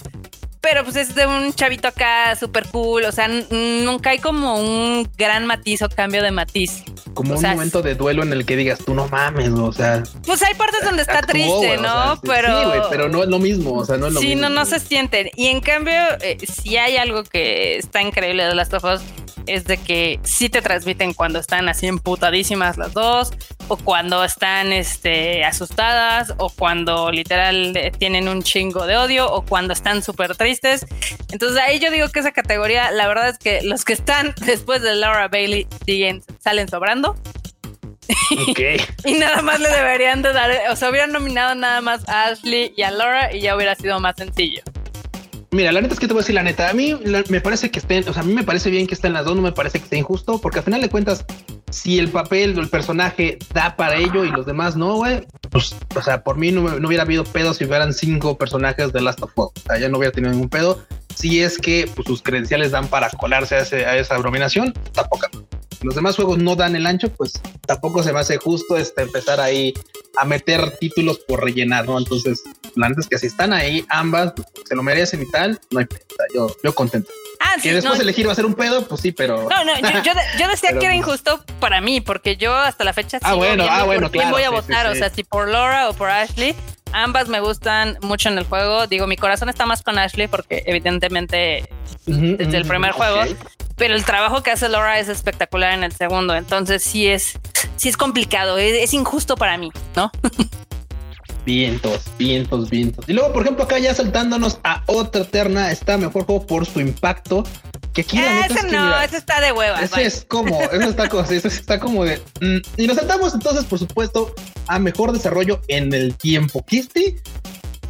pero 0.62 0.84
pues 0.84 0.96
es 0.96 1.14
de 1.14 1.26
un 1.26 1.52
chavito 1.52 1.88
acá 1.88 2.34
súper 2.36 2.66
cool, 2.68 3.04
o 3.04 3.12
sea, 3.12 3.28
nunca 3.28 4.10
hay 4.10 4.18
como 4.20 4.58
un 4.58 5.10
gran 5.18 5.44
matiz 5.44 5.82
o 5.82 5.88
cambio 5.90 6.22
de 6.22 6.30
matiz. 6.30 6.84
Como 7.14 7.32
O 7.32 7.36
un 7.36 7.40
sea, 7.42 7.52
momento 7.52 7.82
de 7.82 7.94
duelo 7.94 8.22
en 8.22 8.32
el 8.32 8.46
que 8.46 8.56
digas, 8.56 8.78
tú 8.78 8.94
no 8.94 9.06
mames, 9.08 9.50
o 9.50 9.72
sea, 9.72 10.02
Pues 10.24 10.40
hay 10.42 10.54
partes 10.54 10.82
donde 10.84 11.02
está 11.02 11.18
actuó, 11.18 11.32
triste, 11.32 11.76
o 11.78 11.82
¿no? 11.82 11.88
sea, 11.92 12.14
sí, 12.14 12.20
pero. 12.26 12.58
sí, 12.60 12.66
güey, 12.68 12.80
pero 12.90 13.08
no 13.10 13.22
es 13.22 13.28
lo 13.28 13.38
mismo, 13.38 13.72
o 13.74 13.84
sea, 13.84 13.98
no 13.98 14.06
es 14.06 14.14
lo 14.14 14.20
Sí, 14.20 14.28
mismo. 14.28 14.42
no, 14.42 14.48
no 14.50 14.64
se 14.64 14.80
sienten. 14.80 15.28
Y 15.36 15.48
en 15.48 15.60
cambio, 15.60 15.92
eh, 16.22 16.38
si 16.50 16.76
hay 16.78 16.96
algo 16.96 17.24
que 17.24 17.76
está 17.76 18.00
increíble 18.00 18.44
de 18.44 18.54
Last 18.54 18.72
of 18.72 18.84
Us, 18.84 19.00
es 19.47 19.64
de 19.64 19.76
que 19.76 20.20
sí 20.22 20.49
te 20.49 20.62
transmiten 20.62 21.14
cuando 21.14 21.38
están 21.38 21.68
así 21.68 21.86
emputadísimas 21.86 22.76
las 22.76 22.93
dos, 22.93 23.32
o 23.68 23.76
cuando 23.76 24.24
están 24.24 24.72
este, 24.72 25.45
asustadas, 25.45 26.34
o 26.38 26.51
cuando 26.51 27.11
literal 27.11 27.76
eh, 27.76 27.93
tienen 27.97 28.28
un 28.28 28.43
chingo 28.43 28.86
de 28.86 28.97
odio, 28.97 29.30
o 29.32 29.43
cuando 29.45 29.72
están 29.72 30.03
súper 30.03 30.36
tristes. 30.36 30.86
Entonces 31.30 31.59
ahí 31.62 31.78
yo 31.78 31.90
digo 31.90 32.09
que 32.09 32.20
esa 32.20 32.32
categoría, 32.32 32.90
la 32.90 33.07
verdad 33.07 33.28
es 33.28 33.38
que 33.38 33.62
los 33.62 33.84
que 33.84 33.93
están 33.93 34.34
después 34.47 34.82
de 34.82 34.95
Laura 34.95 35.28
Bailey 35.28 35.66
siguen, 35.86 36.22
salen 36.38 36.68
sobrando. 36.68 37.16
Y 39.05 39.14
nada 39.14 39.43
más 39.43 39.61
le 39.61 39.68
deberían 39.68 40.22
de 40.22 40.32
dar, 40.32 40.51
o 40.70 40.76
sea, 40.76 40.90
hubieran 40.90 41.12
nominado 41.12 41.55
nada 41.55 41.80
más 41.80 42.09
a 42.09 42.26
Ashley 42.26 42.72
y 42.76 42.82
a 42.82 42.90
Laura 42.90 43.34
y 43.34 43.40
ya 43.40 43.57
hubiera 43.57 43.74
sido 43.74 44.01
más 44.01 44.16
sencillo. 44.16 44.62
Mira, 45.53 45.70
la 45.70 45.82
neta 45.82 45.92
es 45.92 46.00
que 46.00 46.07
te 46.09 46.14
voy 46.14 46.20
a 46.20 46.22
decir 46.22 46.34
la 46.34 46.42
neta. 46.42 46.70
A 46.70 46.72
mí 46.72 46.94
me 47.28 47.40
parece 47.42 47.70
que 47.70 47.78
estén, 47.78 48.09
o 48.09 48.12
sea, 48.14 48.22
a 48.22 48.24
mí 48.24 48.32
me 48.32 48.42
parece 48.42 48.70
bien 48.70 48.86
que 48.86 48.94
estén 48.94 49.12
las 49.12 49.26
dos, 49.26 49.36
no 49.36 49.42
me 49.42 49.53
parece 49.53 49.78
que 49.78 49.84
esté 49.84 49.98
injusto, 49.98 50.40
porque 50.40 50.61
al 50.61 50.64
final 50.64 50.80
de 50.80 50.88
cuentas, 50.88 51.26
si 51.70 51.98
el 51.98 52.09
papel 52.09 52.59
o 52.59 52.62
el 52.62 52.68
personaje 52.70 53.38
da 53.53 53.76
para 53.76 53.96
ello 53.96 54.24
y 54.24 54.30
los 54.30 54.46
demás 54.46 54.76
no, 54.76 54.96
güey, 54.96 55.26
pues, 55.50 55.76
o 55.94 56.00
sea, 56.03 56.24
por 56.24 56.38
mí 56.38 56.53
no, 56.53 56.62
hubiera 56.86 57.03
habido 57.03 57.24
pedo 57.24 57.53
si 57.53 57.64
hubieran 57.64 57.92
cinco 57.92 58.38
personajes 58.38 58.94
de 58.94 59.03
Last 59.03 59.22
of 59.22 59.30
Us. 59.36 59.46
O 59.48 59.53
sea, 59.66 59.78
ya 59.78 59.90
no 59.90 59.98
hubiera 59.98 60.12
tenido 60.12 60.32
ningún 60.32 60.48
pedo. 60.48 60.82
Si 61.14 61.42
es 61.42 61.59
que 61.59 61.86
pues, 61.94 62.07
sus 62.09 62.22
credenciales 62.22 62.70
dan 62.70 62.88
para 62.88 63.11
colarse 63.11 63.57
a, 63.57 63.61
ese- 63.61 63.84
a 63.84 63.98
esa 63.98 64.16
dominación, 64.16 64.72
tampoco. 64.94 65.26
Los 65.82 65.94
demás 65.96 66.16
juegos 66.16 66.38
no 66.38 66.57
dan 66.57 66.76
el 66.76 66.86
ancho, 66.86 67.11
pues 67.11 67.32
tampoco 67.66 68.03
se 68.03 68.12
me 68.14 68.20
hace 68.20 68.38
justo 68.38 68.78
este, 68.78 69.03
empezar 69.03 69.40
ahí 69.40 69.74
a 70.16 70.24
meter 70.24 70.76
títulos 70.78 71.18
por 71.20 71.42
rellenar, 71.42 71.86
¿no? 71.86 71.98
Entonces, 71.98 72.42
la 72.74 72.88
neta 72.88 73.00
es 73.00 73.08
que 73.08 73.18
si 73.18 73.26
están 73.28 73.52
ahí 73.52 73.84
ambas, 73.88 74.32
se 74.66 74.74
lo 74.74 74.82
merecen 74.82 75.22
y 75.22 75.30
tal, 75.30 75.58
no 75.70 75.80
hay 75.80 75.86
sea, 75.86 76.26
yo, 76.34 76.54
yo 76.62 76.74
contento. 76.74 77.10
Ah, 77.40 77.54
sí, 77.56 77.62
Que 77.62 77.74
después 77.74 77.96
no, 77.96 78.02
elegir 78.02 78.28
va 78.28 78.32
a 78.32 78.36
ser 78.36 78.46
un 78.46 78.54
pedo, 78.54 78.86
pues 78.86 79.00
sí, 79.00 79.12
pero. 79.12 79.48
no, 79.48 79.64
no, 79.64 79.78
yo, 79.80 79.88
yo, 80.02 80.14
de- 80.14 80.38
yo 80.38 80.48
decía 80.48 80.68
Pero 80.70 80.80
que 80.80 80.86
era 80.86 80.94
injusto 80.94 81.44
para 81.60 81.80
mí, 81.80 82.00
porque 82.00 82.36
yo 82.36 82.54
hasta 82.54 82.84
la 82.84 82.92
fecha 82.92 83.18
Ah, 83.22 83.34
bueno, 83.34 83.64
ah, 83.68 83.84
bueno, 83.84 84.02
por 84.02 84.10
quién 84.12 84.22
claro, 84.24 84.36
voy 84.36 84.42
a 84.44 84.48
sí, 84.48 84.54
votar, 84.54 84.86
sí, 84.86 84.90
o 84.90 84.94
sí. 84.94 84.98
sea, 85.00 85.10
si 85.10 85.24
por 85.24 85.48
Laura 85.48 85.88
o 85.88 85.94
por 85.94 86.08
Ashley, 86.10 86.54
ambas 86.92 87.28
me 87.28 87.40
gustan 87.40 87.98
mucho 88.02 88.28
en 88.28 88.38
el 88.38 88.44
juego. 88.44 88.86
Digo, 88.86 89.06
mi 89.06 89.16
corazón 89.16 89.48
está 89.48 89.66
más 89.66 89.82
con 89.82 89.98
Ashley 89.98 90.28
porque 90.28 90.62
evidentemente 90.66 91.68
desde 92.06 92.56
el 92.58 92.64
primer 92.66 92.90
ok. 92.92 92.96
juego, 92.96 93.24
pero 93.76 93.94
el 93.94 94.04
trabajo 94.04 94.42
que 94.42 94.50
hace 94.50 94.68
Laura 94.68 94.98
es 94.98 95.08
espectacular 95.08 95.74
en 95.74 95.84
el 95.84 95.92
segundo, 95.92 96.34
entonces 96.34 96.82
sí 96.82 97.06
es, 97.06 97.38
sí 97.76 97.88
es 97.88 97.96
complicado, 97.96 98.58
es, 98.58 98.82
es 98.82 98.94
injusto 98.94 99.36
para 99.36 99.56
mí, 99.56 99.70
¿no? 99.96 100.10
Vientos, 101.44 102.04
vientos, 102.18 102.70
vientos. 102.70 103.04
Y 103.08 103.14
luego, 103.14 103.32
por 103.32 103.42
ejemplo, 103.42 103.64
acá 103.64 103.78
ya 103.78 103.92
saltándonos 103.94 104.60
a 104.62 104.84
otra 104.86 105.24
terna, 105.24 105.72
está 105.72 105.98
mejor 105.98 106.24
juego 106.24 106.46
por 106.46 106.66
su 106.66 106.80
impacto. 106.80 107.42
Que 107.92 108.02
aquí 108.02 108.16
la 108.18 108.34
neta 108.34 108.46
ese 108.46 108.66
que, 108.66 108.72
no, 108.72 108.84
mira, 108.84 109.04
ese 109.04 109.16
está 109.16 109.40
de 109.40 109.50
hueva. 109.50 109.82
Ese 109.82 110.04
es 110.06 110.24
como, 110.28 110.60
eso 110.62 110.88
está 110.88 111.08
como, 111.08 111.22
eso 111.24 111.48
está 111.48 111.80
como 111.80 112.04
de. 112.04 112.22
mm, 112.40 112.58
y 112.76 112.86
nos 112.86 112.96
saltamos 112.96 113.34
entonces, 113.34 113.64
por 113.64 113.80
supuesto, 113.80 114.34
a 114.68 114.78
mejor 114.78 115.12
desarrollo 115.12 115.60
en 115.66 115.92
el 115.92 116.14
tiempo. 116.14 116.64
Que 116.64 116.78
este, 116.78 117.20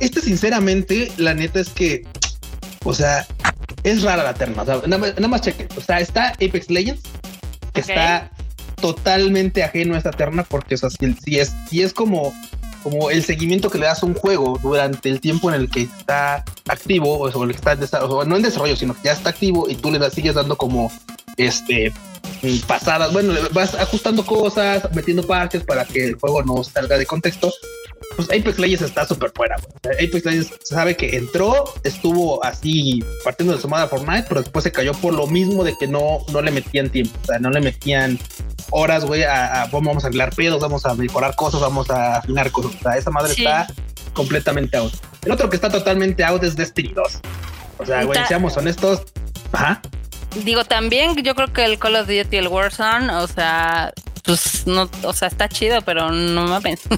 este, 0.00 0.22
sinceramente, 0.22 1.12
la 1.18 1.34
neta 1.34 1.60
es 1.60 1.68
que, 1.68 2.06
o 2.84 2.94
sea, 2.94 3.26
es 3.84 4.02
rara 4.02 4.22
la 4.22 4.34
terna. 4.34 4.62
O 4.62 4.66
sea, 4.66 4.76
nada, 4.86 4.98
más- 4.98 5.14
nada 5.16 5.28
más 5.28 5.40
cheque. 5.42 5.68
O 5.76 5.80
sea, 5.80 6.00
está 6.00 6.28
Apex 6.30 6.70
Legends, 6.70 7.02
que 7.72 7.80
está 7.80 8.30
totalmente 8.80 9.62
ajeno 9.62 9.94
a 9.94 9.98
esta 9.98 10.10
terna, 10.10 10.42
porque, 10.44 10.74
o 10.74 10.78
sea, 10.78 10.90
si, 10.90 11.14
si 11.14 11.38
es, 11.38 11.52
si 11.68 11.82
es 11.82 11.92
como 11.92 12.32
como 12.82 13.10
el 13.10 13.22
seguimiento 13.24 13.70
que 13.70 13.78
le 13.78 13.86
das 13.86 14.02
a 14.02 14.06
un 14.06 14.14
juego 14.14 14.58
durante 14.60 15.08
el 15.08 15.20
tiempo 15.20 15.48
en 15.52 15.60
el 15.60 15.70
que 15.70 15.82
está 15.82 16.44
activo 16.68 17.16
o, 17.18 17.44
el 17.44 17.50
que 17.50 17.56
está 17.56 17.72
en 17.72 18.28
no 18.28 18.36
en 18.36 18.42
desarrollo, 18.42 18.76
sino 18.76 18.94
que 18.94 19.02
ya 19.04 19.12
está 19.12 19.30
activo 19.30 19.68
y 19.68 19.76
tú 19.76 19.90
le 19.90 19.98
das, 19.98 20.12
sigues 20.14 20.34
dando 20.34 20.56
como 20.56 20.90
este 21.36 21.92
pasadas, 22.66 23.12
bueno, 23.12 23.34
vas 23.52 23.74
ajustando 23.74 24.26
cosas, 24.26 24.88
metiendo 24.94 25.24
parches 25.24 25.62
para 25.64 25.84
que 25.84 26.08
el 26.08 26.14
juego 26.16 26.42
no 26.42 26.64
salga 26.64 26.98
de 26.98 27.06
contexto. 27.06 27.52
Pues 28.16 28.28
Apex 28.28 28.58
Legends 28.58 28.82
está 28.82 29.06
súper 29.06 29.32
fuera. 29.34 29.56
Apex 29.84 30.24
Legends 30.24 30.50
sabe 30.64 30.96
que 30.96 31.16
entró, 31.16 31.64
estuvo 31.84 32.44
así 32.44 33.02
partiendo 33.24 33.54
de 33.54 33.60
su 33.60 33.68
madre 33.68 33.88
Fortnite, 33.88 34.26
pero 34.28 34.42
después 34.42 34.62
se 34.62 34.72
cayó 34.72 34.92
por 34.92 35.14
lo 35.14 35.26
mismo 35.26 35.64
de 35.64 35.76
que 35.76 35.86
no, 35.86 36.18
no 36.32 36.42
le 36.42 36.50
metían 36.50 36.90
tiempo, 36.90 37.18
o 37.22 37.26
sea, 37.26 37.38
no 37.38 37.50
le 37.50 37.60
metían 37.60 38.18
horas, 38.70 39.04
güey, 39.04 39.22
a, 39.24 39.68
vamos 39.72 40.04
a 40.04 40.08
arreglar 40.08 40.34
pedos, 40.34 40.60
vamos 40.60 40.84
a 40.86 40.94
mejorar 40.94 41.34
cosas, 41.36 41.60
vamos 41.60 41.90
a 41.90 42.16
afinar 42.16 42.50
cosas. 42.50 42.74
O 42.74 42.78
sea, 42.82 42.96
esa 42.96 43.10
madre 43.10 43.32
está 43.32 43.66
completamente 44.12 44.76
out. 44.76 44.92
El 45.24 45.32
otro 45.32 45.48
que 45.48 45.56
está 45.56 45.70
totalmente 45.70 46.24
out 46.24 46.42
es 46.42 46.56
Destiny 46.56 46.92
2. 46.92 47.20
O 47.78 47.86
sea, 47.86 48.04
güey, 48.04 48.18
seamos 48.26 48.56
honestos. 48.56 49.02
Ajá. 49.52 49.80
Digo, 50.44 50.64
también 50.64 51.14
yo 51.22 51.34
creo 51.34 51.52
que 51.52 51.64
el 51.64 51.78
Call 51.78 51.96
of 51.96 52.08
Duty, 52.08 52.36
el 52.36 52.48
Warzone, 52.48 53.12
o 53.12 53.26
sea, 53.26 53.92
pues 54.24 54.66
no, 54.66 54.88
o 55.02 55.12
sea, 55.12 55.28
está 55.28 55.48
chido, 55.48 55.82
pero 55.82 56.10
no 56.10 56.46
mames. 56.46 56.80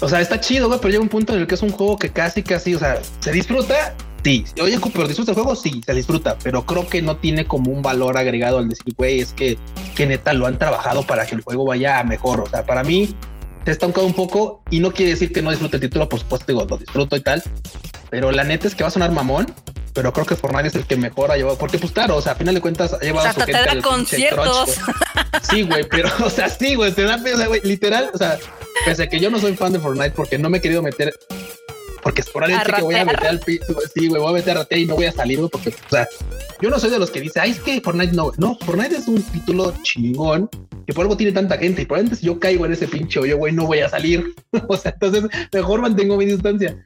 O 0.00 0.08
sea, 0.08 0.20
está 0.20 0.40
chido, 0.40 0.68
güey, 0.68 0.78
pero 0.80 0.90
llega 0.90 1.02
un 1.02 1.08
punto 1.08 1.34
en 1.34 1.40
el 1.40 1.46
que 1.46 1.54
es 1.54 1.62
un 1.62 1.70
juego 1.70 1.96
que 1.96 2.10
casi, 2.10 2.42
casi, 2.42 2.74
o 2.74 2.78
sea, 2.78 3.00
se 3.20 3.32
disfruta, 3.32 3.94
sí. 4.22 4.44
Oye, 4.60 4.78
pero 4.92 5.08
disfruta 5.08 5.30
el 5.30 5.36
juego, 5.36 5.56
sí, 5.56 5.80
se 5.84 5.94
disfruta, 5.94 6.36
pero 6.42 6.66
creo 6.66 6.86
que 6.86 7.00
no 7.00 7.16
tiene 7.16 7.46
como 7.46 7.70
un 7.70 7.82
valor 7.82 8.18
agregado 8.18 8.58
al 8.58 8.68
decir, 8.68 8.94
güey, 8.96 9.20
es 9.20 9.32
que, 9.32 9.58
que 9.94 10.06
neta 10.06 10.32
lo 10.34 10.46
han 10.46 10.58
trabajado 10.58 11.02
para 11.06 11.24
que 11.24 11.34
el 11.34 11.40
juego 11.40 11.64
vaya 11.64 11.98
a 11.98 12.04
mejor. 12.04 12.40
O 12.40 12.46
sea, 12.46 12.66
para 12.66 12.84
mí 12.84 13.14
se 13.64 13.72
está 13.72 13.86
un 13.86 14.14
poco 14.14 14.62
y 14.70 14.80
no 14.80 14.92
quiere 14.92 15.12
decir 15.12 15.32
que 15.32 15.42
no 15.42 15.50
disfrute 15.50 15.76
el 15.76 15.82
título, 15.82 16.08
por 16.08 16.20
supuesto, 16.20 16.46
digo, 16.46 16.66
lo 16.68 16.76
disfruto 16.76 17.16
y 17.16 17.20
tal, 17.20 17.42
pero 18.10 18.30
la 18.30 18.44
neta 18.44 18.68
es 18.68 18.74
que 18.74 18.84
va 18.84 18.88
a 18.88 18.92
sonar 18.92 19.10
mamón, 19.10 19.46
pero 19.92 20.12
creo 20.12 20.26
que 20.26 20.36
Fortnite 20.36 20.68
es 20.68 20.74
el 20.74 20.86
que 20.86 20.96
mejor 20.96 21.32
ha 21.32 21.36
llevado, 21.36 21.56
porque 21.56 21.78
pues 21.78 21.90
claro, 21.90 22.16
o 22.16 22.22
sea, 22.22 22.32
a 22.32 22.34
final 22.36 22.54
de 22.54 22.60
cuentas 22.60 22.92
ha 22.92 22.98
llevado 22.98 23.28
o 23.28 23.32
sea, 23.32 23.32
su 23.32 23.40
gente 23.40 23.68
te 23.70 23.76
da 23.76 23.82
conciertos. 23.82 24.76
sí, 25.50 25.62
güey, 25.62 25.84
pero, 25.88 26.10
o 26.24 26.30
sea, 26.30 26.48
sí, 26.48 26.74
güey, 26.74 26.92
te 26.92 27.02
da, 27.02 27.16
o 27.16 27.36
sea, 27.36 27.46
güey, 27.46 27.60
literal, 27.64 28.10
o 28.12 28.18
sea, 28.18 28.38
pese 28.84 29.04
a 29.04 29.08
que 29.08 29.18
yo 29.18 29.30
no 29.30 29.38
soy 29.38 29.56
fan 29.56 29.72
de 29.72 29.80
Fortnite 29.80 30.10
porque 30.10 30.38
no 30.38 30.50
me 30.50 30.58
he 30.58 30.60
querido 30.60 30.82
meter, 30.82 31.14
porque 32.02 32.20
es 32.20 32.30
probablemente 32.30 32.72
que 32.72 32.82
voy 32.82 32.94
a 32.94 33.04
meter 33.04 33.26
al 33.26 33.40
piso, 33.40 33.76
sí, 33.94 34.08
güey, 34.08 34.20
voy 34.20 34.30
a 34.30 34.34
meter 34.34 34.58
a 34.58 34.66
y 34.70 34.86
no 34.86 34.94
voy 34.96 35.06
a 35.06 35.12
salir, 35.12 35.38
güey, 35.38 35.50
porque, 35.50 35.70
o 35.70 35.90
sea, 35.90 36.06
yo 36.60 36.70
no 36.70 36.78
soy 36.78 36.90
de 36.90 36.98
los 36.98 37.10
que 37.10 37.20
dice, 37.20 37.40
ay, 37.40 37.50
es 37.50 37.60
que 37.60 37.80
Fortnite 37.80 38.12
no, 38.12 38.32
no, 38.38 38.56
Fortnite 38.64 38.96
es 38.96 39.08
un 39.08 39.22
título 39.22 39.74
chingón 39.82 40.48
que 40.86 40.94
por 40.94 41.02
algo 41.02 41.16
tiene 41.16 41.32
tanta 41.32 41.58
gente 41.58 41.82
y 41.82 41.84
probablemente 41.84 42.20
si 42.20 42.26
yo 42.26 42.38
caigo 42.38 42.64
en 42.64 42.72
ese 42.72 42.86
pinche 42.86 43.18
hoyo, 43.18 43.36
güey, 43.38 43.52
no 43.52 43.66
voy 43.66 43.80
a 43.80 43.88
salir, 43.88 44.34
o 44.68 44.76
sea, 44.76 44.92
entonces 44.92 45.24
mejor 45.52 45.80
mantengo 45.80 46.16
mi 46.16 46.26
distancia. 46.26 46.76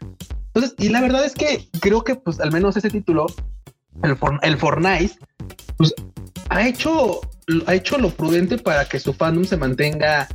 Entonces, 0.55 0.75
y 0.79 0.89
la 0.89 1.01
verdad 1.01 1.25
es 1.25 1.35
que 1.35 1.69
creo 1.81 2.03
que, 2.03 2.17
pues, 2.17 2.41
al 2.41 2.51
menos 2.51 2.77
ese 2.77 2.91
título, 2.91 3.27
el, 4.03 4.17
el 4.43 4.57
Fortnite, 4.57 5.15
pues, 5.77 5.95
ha 6.49 6.67
hecho, 6.67 7.21
ha 7.67 7.75
hecho 7.75 7.99
lo 7.99 8.11
prudente 8.11 8.59
para 8.59 8.85
que 8.85 8.99
su 8.99 9.13
fandom 9.13 9.45
se 9.45 9.57
mantenga 9.57 10.29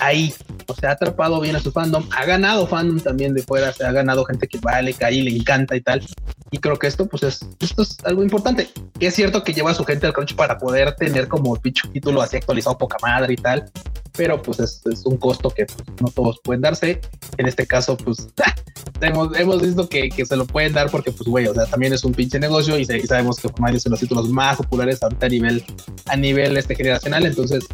ahí. 0.00 0.34
O 0.66 0.74
sea, 0.74 0.90
ha 0.90 0.92
atrapado 0.92 1.40
bien 1.40 1.56
a 1.56 1.60
su 1.60 1.72
fandom, 1.72 2.08
ha 2.16 2.24
ganado 2.24 2.66
fandom 2.66 3.00
también 3.00 3.34
de 3.34 3.42
fuera, 3.42 3.72
se 3.72 3.84
ha 3.84 3.92
ganado 3.92 4.24
gente 4.24 4.48
que 4.48 4.58
vale, 4.58 4.94
que 4.94 5.04
ahí 5.04 5.22
le 5.22 5.30
encanta 5.30 5.76
y 5.76 5.80
tal. 5.80 6.06
Y 6.50 6.58
creo 6.58 6.78
que 6.78 6.86
esto, 6.86 7.06
pues, 7.06 7.22
es, 7.22 7.46
esto 7.60 7.82
es 7.82 7.96
algo 8.04 8.22
importante. 8.22 8.70
Es 9.00 9.14
cierto 9.14 9.42
que 9.42 9.52
lleva 9.52 9.72
a 9.72 9.74
su 9.74 9.84
gente 9.84 10.06
al 10.06 10.12
crunch 10.12 10.34
para 10.34 10.58
poder 10.58 10.94
tener 10.94 11.28
como 11.28 11.56
pinche 11.56 11.88
título 11.88 12.22
así 12.22 12.36
actualizado 12.36 12.78
poca 12.78 12.96
madre 13.02 13.34
y 13.34 13.36
tal 13.36 13.70
pero 14.16 14.40
pues 14.40 14.60
es, 14.60 14.82
un 15.04 15.16
costo 15.16 15.50
que 15.50 15.66
pues, 15.66 15.78
no 16.00 16.08
todos 16.08 16.40
pueden 16.42 16.62
darse. 16.62 17.00
En 17.36 17.46
este 17.46 17.66
caso, 17.66 17.96
pues 17.96 18.28
hemos, 19.00 19.36
hemos 19.36 19.62
visto 19.62 19.88
que, 19.88 20.08
que, 20.08 20.24
se 20.24 20.36
lo 20.36 20.46
pueden 20.46 20.72
dar 20.72 20.90
porque, 20.90 21.10
pues, 21.10 21.28
güey, 21.28 21.46
o 21.46 21.54
sea, 21.54 21.66
también 21.66 21.92
es 21.92 22.04
un 22.04 22.12
pinche 22.12 22.38
negocio 22.38 22.78
y, 22.78 22.84
sabemos 22.84 23.38
que 23.38 23.48
Fortnite 23.48 23.76
es 23.76 23.86
uno 23.86 23.90
de 23.90 23.90
los 23.90 24.00
títulos 24.00 24.28
más 24.28 24.56
populares 24.56 25.02
ahorita 25.02 25.26
a 25.26 25.28
nivel, 25.28 25.64
a 26.06 26.16
nivel 26.16 26.56
este 26.56 26.76
generacional. 26.76 27.26
Entonces, 27.26 27.66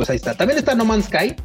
pues 0.00 0.08
ahí 0.08 0.16
está. 0.16 0.32
También 0.32 0.58
está 0.58 0.74
No 0.74 0.86
Man's 0.86 1.08
Sky, 1.08 1.36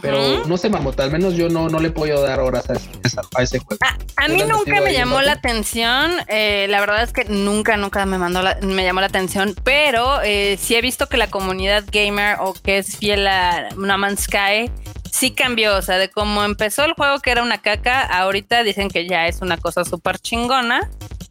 pero 0.00 0.46
no 0.46 0.56
sé, 0.56 0.70
Marmota, 0.70 1.02
al 1.02 1.10
menos 1.10 1.34
yo 1.34 1.48
no, 1.48 1.68
no 1.68 1.80
le 1.80 1.90
puedo 1.90 2.22
dar 2.22 2.38
horas 2.38 2.70
a, 2.70 3.42
ese 3.42 3.58
juego. 3.58 3.84
A, 4.16 4.28
mí 4.28 4.44
nunca 4.44 4.80
me 4.80 4.92
llamó 4.92 5.20
la 5.20 5.32
atención, 5.32 6.12
eh, 6.28 6.68
la 6.68 6.78
verdad 6.78 7.02
es 7.02 7.12
que 7.12 7.24
nunca, 7.24 7.76
nunca 7.76 8.06
me 8.06 8.16
mandó 8.16 8.42
me 8.62 8.84
llamó 8.84 9.00
la 9.00 9.08
atención, 9.08 9.56
pero 9.64 10.22
eh, 10.22 10.56
sí 10.60 10.76
he 10.76 10.80
visto 10.82 11.08
que 11.08 11.16
la 11.16 11.28
comunidad 11.30 11.82
gamer 11.90 12.36
o 12.38 12.52
que 12.52 12.78
es 12.78 12.96
fiel 12.98 13.26
a 13.26 13.70
No 13.76 13.98
Man's 13.98 14.20
Sky 14.20 14.70
sí 15.10 15.32
cambió, 15.32 15.76
o 15.76 15.82
sea, 15.82 15.98
de 15.98 16.10
cómo 16.10 16.44
empezó 16.44 16.84
el 16.84 16.92
juego 16.92 17.18
que 17.18 17.32
era 17.32 17.42
una 17.42 17.58
caca, 17.58 18.02
ahorita 18.02 18.62
dicen 18.62 18.88
que 18.88 19.08
ya 19.08 19.26
es 19.26 19.40
una 19.40 19.56
cosa 19.56 19.84
súper 19.84 20.20
chingona 20.20 20.88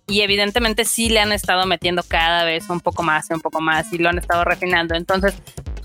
y 0.10 0.22
evidentemente 0.22 0.86
sí 0.86 1.10
le 1.10 1.20
han 1.20 1.32
estado 1.32 1.66
metiendo 1.66 2.04
cada 2.04 2.44
vez 2.44 2.70
un 2.70 2.82
poco 2.82 3.04
más 3.04 3.30
y 3.30 3.34
un 3.34 3.42
poco 3.42 3.62
más 3.62 3.94
y 3.94 4.00
lo 4.00 4.10
han 4.10 4.18
estado 4.18 4.44
refinando. 4.44 4.96
Entonces, 4.96 5.36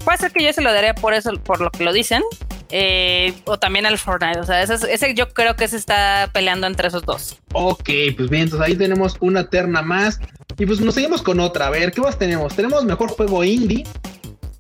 puede 0.04 0.18
ser 0.18 0.32
que 0.32 0.44
yo 0.44 0.52
se 0.52 0.60
lo 0.60 0.72
daría 0.72 0.94
por 0.94 1.14
eso, 1.14 1.32
por 1.42 1.60
lo 1.60 1.70
que 1.70 1.84
lo 1.84 1.92
dicen, 1.92 2.22
eh, 2.70 3.34
o 3.44 3.58
también 3.58 3.86
al 3.86 3.98
Fortnite. 3.98 4.40
O 4.40 4.44
sea, 4.44 4.62
ese, 4.62 5.14
yo 5.14 5.28
creo 5.30 5.56
que 5.56 5.68
se 5.68 5.76
está 5.76 6.30
peleando 6.32 6.66
entre 6.66 6.88
esos 6.88 7.02
dos. 7.02 7.38
Ok, 7.52 7.90
pues 8.16 8.30
bien, 8.30 8.44
entonces 8.44 8.68
ahí 8.68 8.76
tenemos 8.76 9.16
una 9.20 9.48
terna 9.48 9.82
más. 9.82 10.20
Y 10.58 10.66
pues 10.66 10.80
nos 10.80 10.94
seguimos 10.94 11.22
con 11.22 11.40
otra. 11.40 11.66
A 11.66 11.70
ver, 11.70 11.92
¿qué 11.92 12.00
más 12.00 12.18
tenemos? 12.18 12.54
Tenemos 12.54 12.84
mejor 12.84 13.10
juego 13.10 13.42
indie, 13.42 13.84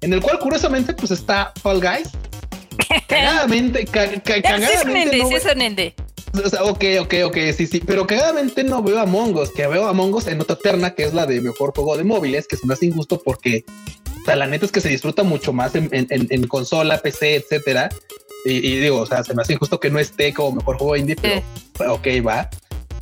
en 0.00 0.12
el 0.12 0.20
cual 0.20 0.38
curiosamente 0.38 0.92
pues 0.94 1.10
está 1.10 1.52
Fall 1.62 1.80
Guys. 1.80 2.10
cagadamente, 3.08 3.84
cagadamente. 3.84 4.66
Sí, 4.66 4.72
es 4.72 5.44
un 5.46 5.62
indie, 5.62 5.94
O 6.32 6.48
sea, 6.48 6.64
ok, 6.64 6.84
ok, 7.00 7.14
ok, 7.26 7.36
sí, 7.56 7.66
sí, 7.66 7.80
pero 7.80 8.06
cagadamente 8.06 8.64
no 8.64 8.82
veo 8.82 8.98
a 8.98 9.06
Mongos, 9.06 9.52
que 9.52 9.66
veo 9.66 9.86
a 9.86 9.92
Mongos 9.92 10.26
en 10.26 10.40
otra 10.40 10.56
terna 10.56 10.94
que 10.94 11.04
es 11.04 11.14
la 11.14 11.26
de 11.26 11.40
mejor 11.40 11.72
juego 11.74 11.96
de 11.96 12.04
móviles, 12.04 12.48
que 12.48 12.56
se 12.56 12.66
me 12.66 12.74
hace 12.74 12.86
injusto 12.86 13.22
porque 13.24 13.64
o 14.24 14.26
sea, 14.26 14.36
la 14.36 14.46
neta 14.46 14.64
es 14.64 14.72
que 14.72 14.80
se 14.80 14.88
disfruta 14.88 15.22
mucho 15.22 15.52
más 15.52 15.72
en, 15.74 16.46
consola, 16.48 16.96
PC, 16.96 17.34
etcétera. 17.34 17.90
Y, 18.46 18.78
digo, 18.78 19.00
o 19.00 19.06
sea, 19.06 19.22
se 19.22 19.34
me 19.34 19.42
hace 19.42 19.52
injusto 19.52 19.78
que 19.78 19.90
no 19.90 19.98
esté 19.98 20.32
como 20.32 20.56
mejor 20.56 20.78
juego 20.78 20.96
indie, 20.96 21.14
pero 21.76 21.94
ok, 21.94 22.06
va. 22.26 22.48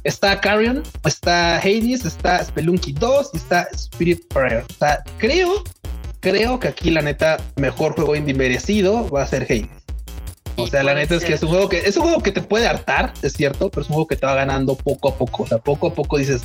Está 0.02 0.40
Carrion, 0.40 0.82
está 1.04 1.58
Hades, 1.58 2.04
está 2.04 2.44
Spelunky 2.44 2.92
2 2.94 3.30
y 3.34 3.36
está 3.36 3.68
Spirit 3.72 4.26
Prayer. 4.34 4.64
O 4.68 4.74
sea, 4.74 5.04
creo, 5.18 5.62
creo 6.18 6.58
que 6.58 6.66
aquí 6.66 6.90
la 6.90 7.02
neta 7.02 7.38
mejor 7.54 7.94
juego 7.94 8.16
indie 8.16 8.34
merecido 8.34 9.08
va 9.08 9.22
a 9.22 9.26
ser 9.28 9.44
Hades. 9.44 9.81
O 10.56 10.66
sea, 10.66 10.82
la 10.82 10.94
neta 10.94 11.14
es 11.14 11.24
que 11.24 11.32
es 11.32 11.42
un 11.42 11.48
juego 11.48 11.68
que 11.68 11.78
es 11.78 11.96
un 11.96 12.04
juego 12.04 12.22
que 12.22 12.32
te 12.32 12.42
puede 12.42 12.66
hartar, 12.66 13.12
es 13.22 13.32
cierto, 13.32 13.70
pero 13.70 13.82
es 13.82 13.88
un 13.88 13.94
juego 13.94 14.06
que 14.06 14.16
te 14.16 14.26
va 14.26 14.34
ganando 14.34 14.74
poco 14.74 15.08
a 15.08 15.16
poco. 15.16 15.44
O 15.44 15.46
sea, 15.46 15.58
poco 15.58 15.88
a 15.88 15.94
poco 15.94 16.18
dices, 16.18 16.42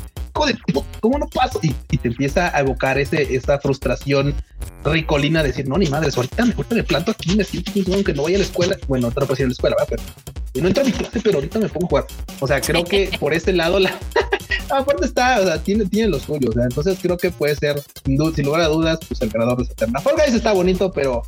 ¿cómo 0.99 1.17
no 1.17 1.27
paso? 1.27 1.59
Y, 1.61 1.73
te 1.97 2.07
empieza 2.07 2.55
a 2.55 2.59
evocar 2.59 2.97
ese, 2.99 3.35
esa 3.35 3.59
frustración 3.59 4.35
ricolina 4.83 5.41
de 5.41 5.49
decir, 5.49 5.67
no, 5.67 5.77
ni 5.77 5.87
madre, 5.87 6.09
ahorita 6.15 6.45
mejor 6.45 6.65
me 6.69 6.83
planto 6.83 7.11
aquí, 7.11 7.35
me 7.35 7.43
siento 7.43 7.71
que 8.03 8.13
no 8.13 8.23
vaya 8.23 8.37
a 8.37 8.39
la 8.39 8.45
escuela. 8.45 8.77
Bueno, 8.87 9.07
otra 9.07 9.25
puedo 9.25 9.41
ir 9.41 9.45
a 9.45 9.47
la 9.47 9.53
escuela, 9.53 9.75
¿verdad? 9.79 9.87
pero 9.89 10.37
y 10.53 10.61
no 10.61 10.67
entro 10.67 10.83
a 10.83 10.85
mi 10.85 10.91
clase, 10.91 11.19
pero 11.23 11.35
ahorita 11.35 11.59
me 11.59 11.69
pongo 11.69 11.85
a 11.85 11.89
jugar. 11.89 12.05
O 12.39 12.47
sea, 12.47 12.61
creo 12.61 12.83
que 12.83 13.11
por 13.19 13.33
ese 13.33 13.53
lado 13.53 13.79
la 13.79 13.97
aparte 14.69 15.05
está, 15.05 15.39
o 15.39 15.43
sea, 15.43 15.57
tiene, 15.61 15.85
tiene 15.85 16.09
los 16.09 16.23
suyos. 16.23 16.49
O 16.49 16.53
sea, 16.53 16.63
entonces 16.63 16.97
creo 17.01 17.17
que 17.17 17.31
puede 17.31 17.55
ser, 17.55 17.81
sin, 18.05 18.45
lugar 18.45 18.61
a 18.61 18.67
dudas, 18.67 18.99
pues 19.07 19.21
el 19.21 19.29
ganador 19.29 19.57
de 19.57 19.63
esta 19.63 19.75
terna. 19.75 19.99
Fall 19.99 20.15
Guys 20.15 20.33
está 20.33 20.53
bonito, 20.53 20.91
pero 20.91 21.23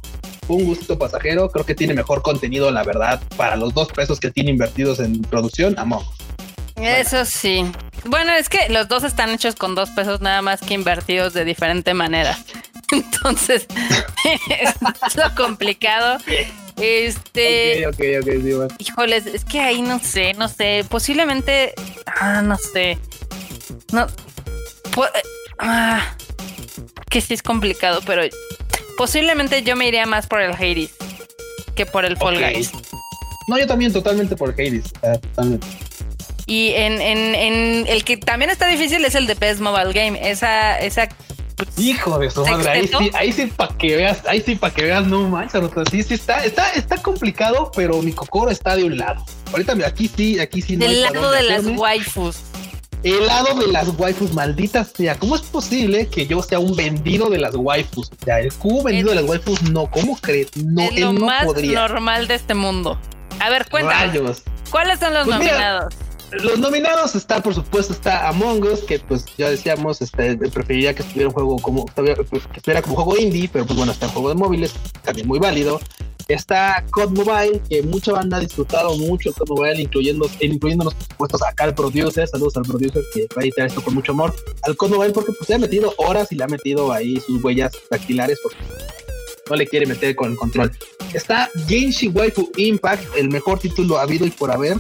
un 0.56 0.66
gusto 0.66 0.98
pasajero. 0.98 1.50
Creo 1.50 1.66
que 1.66 1.76
tiene 1.76 1.94
mejor 1.94 2.22
contenido, 2.22 2.72
la 2.72 2.84
verdad, 2.84 3.22
para 3.38 3.56
los 3.56 3.74
dos 3.74 3.90
pesos 3.90 4.20
que 4.20 4.32
tiene 4.32 4.52
invertidos 4.52 5.00
en 5.00 5.22
producción. 5.22 5.78
Amor. 5.78 6.04
Eso 6.76 7.26
sí. 7.26 7.66
Bueno, 8.06 8.34
es 8.34 8.48
que 8.50 8.70
los 8.70 8.88
dos 8.88 9.04
están 9.04 9.30
hechos 9.32 9.56
con 9.56 9.76
dos 9.76 9.90
pesos 9.90 10.22
nada 10.22 10.42
más 10.42 10.62
que 10.62 10.74
invertidos 10.74 11.34
de 11.34 11.46
diferente 11.46 11.94
manera. 11.94 12.38
Entonces, 12.92 13.68
es 14.50 15.16
lo 15.16 15.36
complicado. 15.36 16.18
Este. 16.78 17.86
Ok, 17.88 17.94
ok, 17.94 18.22
ok, 18.22 18.70
sí, 18.78 18.84
Híjoles, 18.86 19.26
es 19.26 19.44
que 19.44 19.60
ahí 19.60 19.82
no 19.82 20.00
sé, 20.00 20.34
no 20.34 20.48
sé. 20.48 20.86
Posiblemente. 20.88 21.74
Ah, 22.06 22.42
no 22.42 22.58
sé. 22.58 22.98
No. 23.92 24.08
Ah, 25.60 26.16
que 27.10 27.22
sí 27.22 27.34
es 27.34 27.44
complicado, 27.44 28.02
pero 28.06 28.24
posiblemente 28.98 29.64
yo 29.64 29.76
me 29.76 29.88
iría 29.88 30.06
más 30.06 30.28
por 30.28 30.42
el 30.42 30.52
Hades 30.52 30.92
que 31.76 31.86
por 31.86 32.06
el 32.06 32.18
Fall 32.18 32.38
Guys. 32.38 32.72
No, 33.48 33.58
yo 33.58 33.66
también 33.66 33.94
totalmente 33.94 34.36
por 34.36 34.52
Hades. 34.52 34.92
totalmente. 35.22 35.68
Y 36.46 36.70
en, 36.70 37.00
en, 37.00 37.36
en, 37.36 37.88
el 37.88 38.04
que 38.04 38.18
también 38.18 38.50
está 38.50 38.68
difícil 38.68 39.06
es 39.06 39.16
el 39.16 39.28
de 39.28 39.36
PES 39.36 39.62
Mobile 39.62 39.94
Game. 39.94 40.30
Esa, 40.30 40.80
esa 40.80 41.08
Hijo 41.78 42.18
de 42.20 42.30
su 42.30 42.46
madre, 42.46 42.70
ahí 42.70 42.88
sí, 42.88 43.12
ahí 43.14 43.32
sí 43.32 43.48
para 43.48 43.76
que 43.78 43.96
veas, 43.98 44.26
ahí 44.26 44.42
sí 44.42 44.56
para 44.56 44.74
que 44.74 44.84
veas, 44.84 45.06
no 45.08 45.28
manches, 45.28 45.62
sí, 45.92 46.04
sí 46.04 46.14
está, 46.14 46.44
está, 46.46 46.72
está 46.72 46.98
complicado, 47.02 47.72
pero 47.76 48.02
mi 48.02 48.14
cocoro 48.14 48.50
está 48.50 48.76
de 48.76 48.86
un 48.86 48.98
lado. 48.98 49.26
Ahorita 49.52 49.76
aquí 49.86 50.08
sí, 50.08 50.40
aquí 50.40 50.62
sí. 50.62 50.76
Del 50.78 51.02
lado 51.02 51.32
de 51.32 51.44
las 51.44 51.66
waifus. 51.66 52.38
El 53.04 53.26
lado 53.28 53.56
de 53.60 53.72
las 53.72 53.88
waifus, 53.98 54.34
malditas 54.34 54.92
sea. 54.96 55.16
¿Cómo 55.16 55.36
es 55.36 55.42
posible 55.42 56.08
que 56.08 56.28
yo 56.28 56.42
sea 56.42 56.60
un 56.60 56.76
vendido 56.76 57.30
de 57.30 57.40
las 57.40 57.56
waifus? 57.56 58.12
O 58.12 58.26
sea, 58.26 58.40
el 58.40 58.54
cubo 58.54 58.84
vendido 58.84 59.10
de 59.10 59.16
las 59.16 59.26
waifus, 59.26 59.64
no, 59.72 59.90
¿cómo 59.90 60.18
crees? 60.18 60.56
No, 60.58 60.82
es 60.82 61.00
lo 61.00 61.14
más 61.14 61.46
normal 61.64 62.28
de 62.28 62.36
este 62.36 62.54
mundo. 62.54 63.00
A 63.40 63.50
ver, 63.50 63.70
cuéntanos. 63.70 64.44
¿Cuáles 64.70 65.00
son 65.00 65.14
los 65.14 65.26
pues 65.26 65.38
nominados? 65.38 65.96
los 66.32 66.60
nominados 66.60 67.16
está, 67.16 67.42
por 67.42 67.56
supuesto, 67.56 67.94
está 67.94 68.28
Among 68.28 68.64
Us, 68.64 68.82
que 68.82 69.00
pues 69.00 69.26
ya 69.38 69.50
decíamos, 69.50 70.02
este, 70.02 70.36
preferiría 70.38 70.94
que 70.94 71.02
estuviera 71.02 71.30
un 71.30 71.34
juego 71.34 71.58
como, 71.58 71.86
que 71.86 72.38
estuviera 72.56 72.82
como 72.82 72.96
juego 72.96 73.18
indie, 73.18 73.50
pero 73.52 73.66
pues 73.66 73.78
bueno, 73.78 73.92
está 73.92 74.06
en 74.06 74.12
juego 74.12 74.30
de 74.30 74.36
móviles, 74.36 74.74
también 75.04 75.28
muy 75.28 75.40
válido. 75.40 75.80
Está 76.30 76.86
COD 76.92 77.10
Mobile, 77.10 77.62
que 77.68 77.82
mucha 77.82 78.14
banda 78.14 78.38
ha 78.38 78.40
disfrutado 78.40 78.96
mucho 78.98 79.34
COD 79.34 79.50
Mobile, 79.50 79.82
incluyendo, 79.82 80.30
incluyéndonos, 80.40 80.94
por 80.94 81.08
supuesto, 81.08 81.46
acá 81.46 81.64
al 81.64 81.74
producer, 81.74 82.28
saludos 82.28 82.56
al 82.56 82.64
producer 82.64 83.04
que 83.14 83.28
va 83.36 83.42
a 83.42 83.44
editar 83.44 83.66
esto 83.66 83.82
con 83.82 83.96
mucho 83.96 84.12
amor, 84.12 84.36
al 84.62 84.78
COD 84.78 84.90
Mobile, 84.92 85.12
porque 85.12 85.32
pues 85.32 85.50
le 85.50 85.56
ha 85.56 85.58
metido 85.58 85.92
horas 85.98 86.32
y 86.32 86.36
le 86.36 86.44
ha 86.44 86.48
metido 86.48 86.92
ahí 86.92 87.20
sus 87.20 87.44
huellas 87.44 87.72
dactilares, 87.90 88.40
porque 88.44 88.60
no 89.50 89.56
le 89.56 89.66
quiere 89.66 89.88
meter 89.88 90.16
con 90.16 90.32
el 90.32 90.38
control. 90.38 90.72
Está 91.16 91.50
Genshin 91.68 92.16
Waifu 92.16 92.52
Impact, 92.58 93.04
el 93.18 93.30
mejor 93.30 93.58
título 93.58 93.98
habido 93.98 94.28
y 94.28 94.30
por 94.30 94.52
haber 94.52 94.78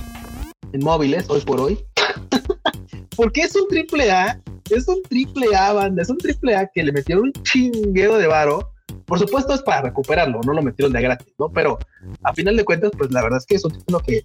en 0.72 0.84
móviles 0.84 1.26
hoy 1.30 1.42
por 1.42 1.60
hoy. 1.60 1.80
Porque 3.16 3.42
es 3.42 3.56
un 3.56 3.68
triple 3.68 4.12
A, 4.12 4.40
es 4.70 4.88
un 4.88 5.02
triple 5.04 5.48
A 5.56 5.74
banda, 5.74 6.04
es 6.04 6.10
un 6.10 6.18
triple 6.18 6.56
A 6.56 6.68
que 6.68 6.84
le 6.84 6.92
metieron 6.92 7.26
un 7.26 7.34
chinguero 7.44 8.18
de 8.18 8.28
varo. 8.28 8.72
Por 9.06 9.20
supuesto 9.20 9.54
es 9.54 9.62
para 9.62 9.82
recuperarlo, 9.82 10.42
no 10.46 10.54
lo 10.54 10.62
metieron 10.62 10.94
de 10.94 11.02
gratis, 11.02 11.34
¿no? 11.38 11.50
Pero 11.50 11.80
a 12.24 12.34
final 12.34 12.58
de 12.58 12.66
cuentas, 12.66 12.92
pues 12.98 13.12
la 13.12 13.22
verdad 13.22 13.40
es 13.40 13.46
que 13.46 13.56
es 13.56 13.66
un 13.66 13.72
título 13.72 14.00
que 14.00 14.24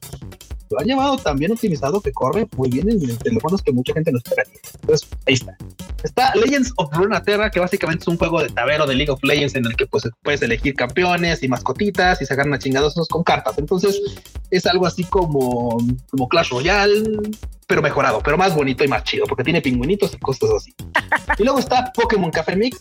lo 0.71 0.81
han 0.81 0.87
llevado 0.87 1.17
tan 1.19 1.37
bien 1.37 1.53
optimizado 1.53 2.01
que 2.01 2.13
corre 2.13 2.47
muy 2.57 2.71
bien 2.71 2.91
en, 2.91 3.17
teléfonos 3.19 3.63
que 3.63 3.73
mucha 3.73 3.93
gente 3.93 4.13
no 4.13 4.19
espera. 4.19 4.45
Entonces, 4.81 5.09
ahí 5.27 5.35
está. 5.35 5.57
Está 6.03 6.35
Legends 6.35 6.73
of 6.77 6.93
Runeterra, 6.93 7.51
que 7.51 7.61
básicamente 7.61 8.03
es 8.03 8.09
un 8.09 8.19
juego 8.19 8.43
de 8.43 8.49
tabero 8.49 8.87
de 8.87 8.95
League 8.95 9.11
of 9.11 9.23
Legends 9.23 9.55
en 9.55 9.67
el 9.67 9.77
que 9.77 9.87
pues 9.87 10.09
puedes 10.23 10.43
elegir 10.43 10.75
campeones 10.75 11.43
y 11.43 11.49
mascotitas 11.49 12.21
y 12.21 12.27
sacar 12.27 12.53
a 12.53 12.59
chingados 12.59 12.95
con 13.09 13.23
cartas. 13.23 13.59
Entonces, 13.59 14.01
es 14.51 14.67
algo 14.67 14.87
así 14.87 15.05
como, 15.05 15.79
como 16.11 16.29
Clash 16.29 16.51
Royale, 16.51 17.03
pero 17.67 17.83
mejorado, 17.83 18.21
pero 18.23 18.37
más 18.37 18.55
bonito 18.55 18.85
y 18.85 18.89
más 18.89 19.05
chido, 19.05 19.27
porque 19.27 19.45
tiene 19.45 19.61
pingüinitos 19.61 20.15
y 20.15 20.19
cosas 20.19 20.51
así. 20.57 20.75
y 21.39 21.45
luego 21.45 21.59
está 21.59 21.93
Pokémon 21.93 22.31
Café 22.31 22.57
Mix, 22.57 22.79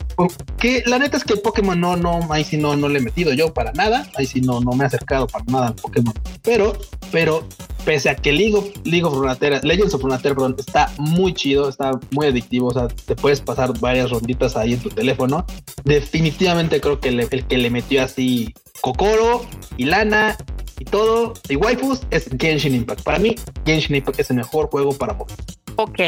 que 0.57 0.83
la 0.85 0.99
neta 0.99 1.17
es 1.17 1.23
que 1.23 1.37
Pokémon 1.37 1.79
no, 1.79 1.95
no, 1.95 2.19
ahí 2.31 2.43
sí 2.43 2.57
no, 2.57 2.75
no 2.75 2.89
le 2.89 2.99
he 2.99 3.01
metido 3.01 3.33
yo 3.33 3.53
para 3.53 3.71
nada, 3.73 4.07
ahí 4.17 4.25
sí 4.25 4.41
no, 4.41 4.59
no 4.59 4.71
me 4.73 4.83
he 4.83 4.87
acercado 4.87 5.27
para 5.27 5.45
nada 5.45 5.67
al 5.67 5.75
Pokémon, 5.75 6.13
pero, 6.41 6.77
pero, 7.11 7.47
pese 7.85 8.09
a 8.09 8.15
que 8.15 8.31
League 8.31 8.55
of, 8.55 8.65
League 8.83 9.05
of 9.05 9.13
Runeterra, 9.13 9.59
Legends 9.63 9.93
of 9.93 10.01
Runeterra, 10.01 10.35
perdón, 10.35 10.55
está 10.57 10.91
muy 10.97 11.33
chido, 11.33 11.69
está 11.69 11.91
muy 12.11 12.27
adictivo, 12.27 12.67
o 12.67 12.73
sea, 12.73 12.87
te 12.87 13.15
puedes 13.15 13.41
pasar 13.41 13.77
varias 13.79 14.09
ronditas 14.09 14.55
ahí 14.55 14.73
en 14.73 14.79
tu 14.79 14.89
teléfono, 14.89 15.45
definitivamente 15.83 16.79
creo 16.81 16.99
que 16.99 17.09
el 17.09 17.45
que 17.47 17.57
le 17.57 17.69
metió 17.69 18.03
así 18.03 18.53
Kokoro 18.81 19.45
y 19.77 19.85
Lana 19.85 20.37
y 20.79 20.85
todo 20.85 21.33
y 21.49 21.55
waifus 21.55 22.01
es 22.09 22.29
Genshin 22.39 22.75
Impact. 22.75 23.03
Para 23.03 23.19
mí, 23.19 23.35
Genshin 23.65 23.95
Impact 23.95 24.19
es 24.19 24.29
el 24.29 24.37
mejor 24.37 24.69
juego 24.69 24.97
para 24.97 25.13
móvil. 25.13 25.35
Ok, 25.75 25.99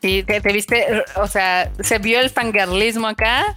sí, 0.00 0.24
te, 0.24 0.40
viste, 0.52 1.04
o 1.16 1.26
sea, 1.26 1.70
se 1.80 1.98
vio 1.98 2.20
el 2.20 2.30
fangirlismo 2.30 3.06
acá. 3.06 3.54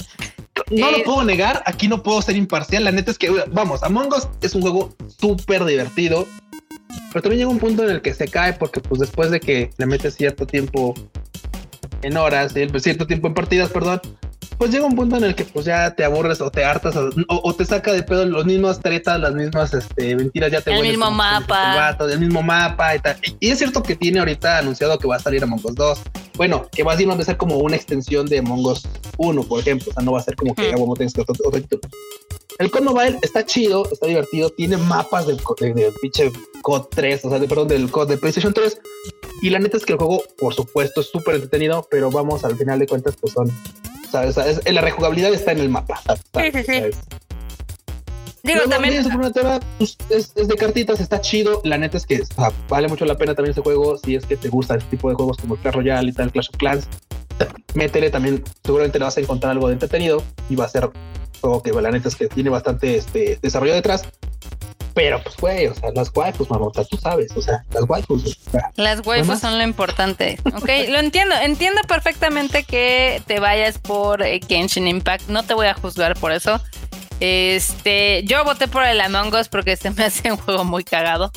No 0.70 0.92
lo 0.92 0.98
eh, 0.98 1.04
puedo 1.06 1.24
negar, 1.24 1.64
aquí 1.66 1.88
no 1.88 2.04
puedo 2.04 2.22
ser 2.22 2.36
imparcial. 2.36 2.84
La 2.84 2.92
neta 2.92 3.12
es 3.12 3.18
que, 3.18 3.30
vamos, 3.52 3.82
Among 3.84 4.14
Us 4.14 4.28
es 4.42 4.54
un 4.56 4.62
juego 4.62 4.94
súper 5.20 5.64
divertido, 5.66 6.28
pero 7.12 7.22
también 7.22 7.40
llega 7.40 7.52
un 7.52 7.60
punto 7.60 7.84
en 7.84 7.90
el 7.92 8.02
que 8.02 8.14
se 8.14 8.28
cae 8.28 8.54
porque, 8.54 8.82
pues, 8.82 9.00
después 9.00 9.32
de 9.32 9.40
que 9.40 9.72
le 9.78 9.86
metes 9.86 10.16
cierto 10.16 10.46
tiempo 10.46 10.94
en 12.02 12.18
horas, 12.18 12.54
cierto 12.54 13.08
tiempo 13.08 13.28
en 13.28 13.34
partidas, 13.34 13.70
perdón, 13.70 14.02
pues 14.64 14.72
llega 14.72 14.86
un 14.86 14.96
punto 14.96 15.18
en 15.18 15.26
el 15.26 15.36
que 15.36 15.44
pues 15.44 15.66
ya 15.66 15.94
te 15.94 16.06
aburres 16.06 16.40
o 16.40 16.50
te 16.50 16.64
hartas 16.64 16.96
o, 16.96 17.54
te 17.54 17.66
saca 17.66 17.92
de 17.92 18.02
pedo 18.02 18.26
los 18.26 18.46
mismos 18.46 18.80
tretas, 18.80 19.20
las 19.20 19.34
mismas 19.34 19.74
este, 19.74 20.16
mentiras, 20.16 20.54
ya 20.54 20.62
te 20.62 20.74
El 20.74 20.84
mismo 20.84 21.12
mapa. 21.12 21.98
El, 22.00 22.18
mismo 22.18 22.42
mapa 22.42 22.96
y 22.96 23.00
tal. 23.00 23.18
Y, 23.42 23.50
es 23.50 23.58
cierto 23.58 23.84
que 23.84 23.98
tiene 23.98 24.20
ahorita 24.20 24.60
anunciado 24.60 24.98
que 24.98 25.06
va 25.06 25.18
a 25.18 25.20
salir 25.20 25.44
Among 25.44 25.60
Us 25.66 25.76
2. 25.76 26.02
Bueno, 26.38 26.66
que 26.72 26.82
va 26.84 26.94
a, 26.94 26.96
a 26.96 27.24
ser 27.24 27.36
como 27.36 27.58
una 27.58 27.76
extensión 27.76 28.26
de 28.26 28.40
Among 28.40 28.66
Us 28.66 28.88
1, 29.18 29.44
por 29.44 29.60
ejemplo. 29.60 29.92
O 29.92 29.94
sea, 29.94 30.02
no 30.02 30.14
va 30.14 30.22
a 30.22 30.24
ser 30.24 30.38
como 30.38 30.56
que 30.56 30.72
mm. 30.72 30.82
otro, 30.82 31.36
otro, 31.46 31.62
El 32.58 32.72
Code 32.72 32.86
Mobile 32.86 33.20
está 33.22 33.46
chido, 33.46 33.86
está 33.92 34.08
divertido, 34.08 34.50
tiene 34.52 34.78
mapas 34.78 35.28
del, 35.28 35.42
del 35.60 35.92
pinche 36.02 36.32
COD 36.62 36.86
3, 36.90 37.26
o 37.26 37.30
sea, 37.32 37.40
de, 37.40 37.50
perdón, 37.50 37.68
del 37.68 37.92
COD 37.92 38.08
de 38.08 38.18
PlayStation 38.18 38.54
3. 38.54 38.80
Y 39.42 39.50
la 39.50 39.60
neta 39.60 39.76
es 39.76 39.86
que 39.86 39.92
el 39.92 40.00
juego, 40.00 40.24
por 40.38 40.54
supuesto, 40.54 41.02
es 41.02 41.08
súper 41.08 41.36
entretenido, 41.36 41.86
pero 41.92 42.10
vamos, 42.10 42.46
al 42.46 42.56
final 42.56 42.80
de 42.80 42.88
cuentas, 42.88 43.18
pues 43.20 43.34
son 43.34 43.52
la 44.14 44.82
rejugabilidad 44.82 45.34
está 45.34 45.52
en 45.52 45.60
el 45.60 45.70
mapa. 45.70 46.02
Sí, 46.36 46.52
sí, 46.54 46.64
sí. 46.64 46.82
Digo, 48.44 48.62
también. 48.70 49.06
Pues, 49.78 49.98
es, 50.10 50.34
de 50.34 50.56
cartitas, 50.56 51.00
está 51.00 51.22
chido. 51.22 51.62
La 51.64 51.78
neta 51.78 51.98
es 51.98 52.06
que 52.06 52.24
vale 52.68 52.90
mucho 52.90 53.06
la 53.06 53.18
pena 53.18 53.34
también 53.34 53.52
este 53.52 53.62
juego. 53.62 53.98
Si 53.98 54.16
es 54.16 54.26
que 54.26 54.36
te 54.36 54.50
gusta 54.50 54.76
este 54.76 54.90
tipo 54.90 55.10
de 55.10 55.16
juegos 55.16 55.38
como 55.38 55.56
Clash 55.56 55.74
Royale 55.74 56.10
y 56.10 56.14
tal, 56.14 56.32
Clash 56.32 56.50
of 56.50 56.58
Clans, 56.58 56.88
métele 57.74 58.10
también. 58.10 58.44
Seguramente 58.64 59.00
le 59.00 59.06
vas 59.06 59.18
a 59.18 59.22
encontrar 59.22 59.52
algo 59.54 59.68
de 59.68 59.74
entretenido 59.74 60.22
y 60.50 60.56
va 60.56 60.66
a 60.66 60.70
ser 60.70 60.90
juego 61.40 61.62
que 61.62 61.72
la 61.72 61.92
neta 61.92 62.10
es 62.10 62.16
que 62.16 62.28
tiene 62.28 62.50
bastante 62.50 62.98
este, 62.98 63.40
desarrollo 63.42 63.74
detrás. 63.74 64.04
Pero 64.94 65.22
pues, 65.24 65.36
güey, 65.38 65.68
o 65.68 65.74
sea, 65.74 65.92
las 65.96 66.12
waifus, 66.14 66.50
mamota, 66.50 66.84
tú 66.86 66.98
sabes, 66.98 67.32
o 67.36 67.42
sea, 67.42 67.64
las 67.74 67.84
waifus. 67.90 68.38
las 68.76 69.06
waifus 69.06 69.40
son 69.40 69.58
lo 69.58 69.64
importante. 69.64 70.38
Ok, 70.56 70.70
lo 70.90 71.00
entiendo, 71.00 71.36
entiendo 71.42 71.82
perfectamente 71.88 72.64
que 72.64 73.22
te 73.26 73.40
vayas 73.40 73.80
por 73.80 74.22
eh, 74.22 74.40
Genshin 74.48 74.88
Impact, 74.88 75.30
no 75.30 75.44
te 75.44 75.56
voy 75.56 75.68
a 75.68 75.74
juzgar 75.74 76.16
por 76.20 76.32
eso. 76.32 76.62
Este, 77.20 78.24
yo 78.26 78.44
voté 78.44 78.68
por 78.68 78.84
el 78.84 79.00
Among 79.02 79.34
Us 79.34 79.48
porque 79.48 79.78
se 79.78 79.90
me 79.92 80.04
hace 80.06 80.32
un 80.32 80.38
juego 80.38 80.64
muy 80.64 80.84
cagado. 80.84 81.32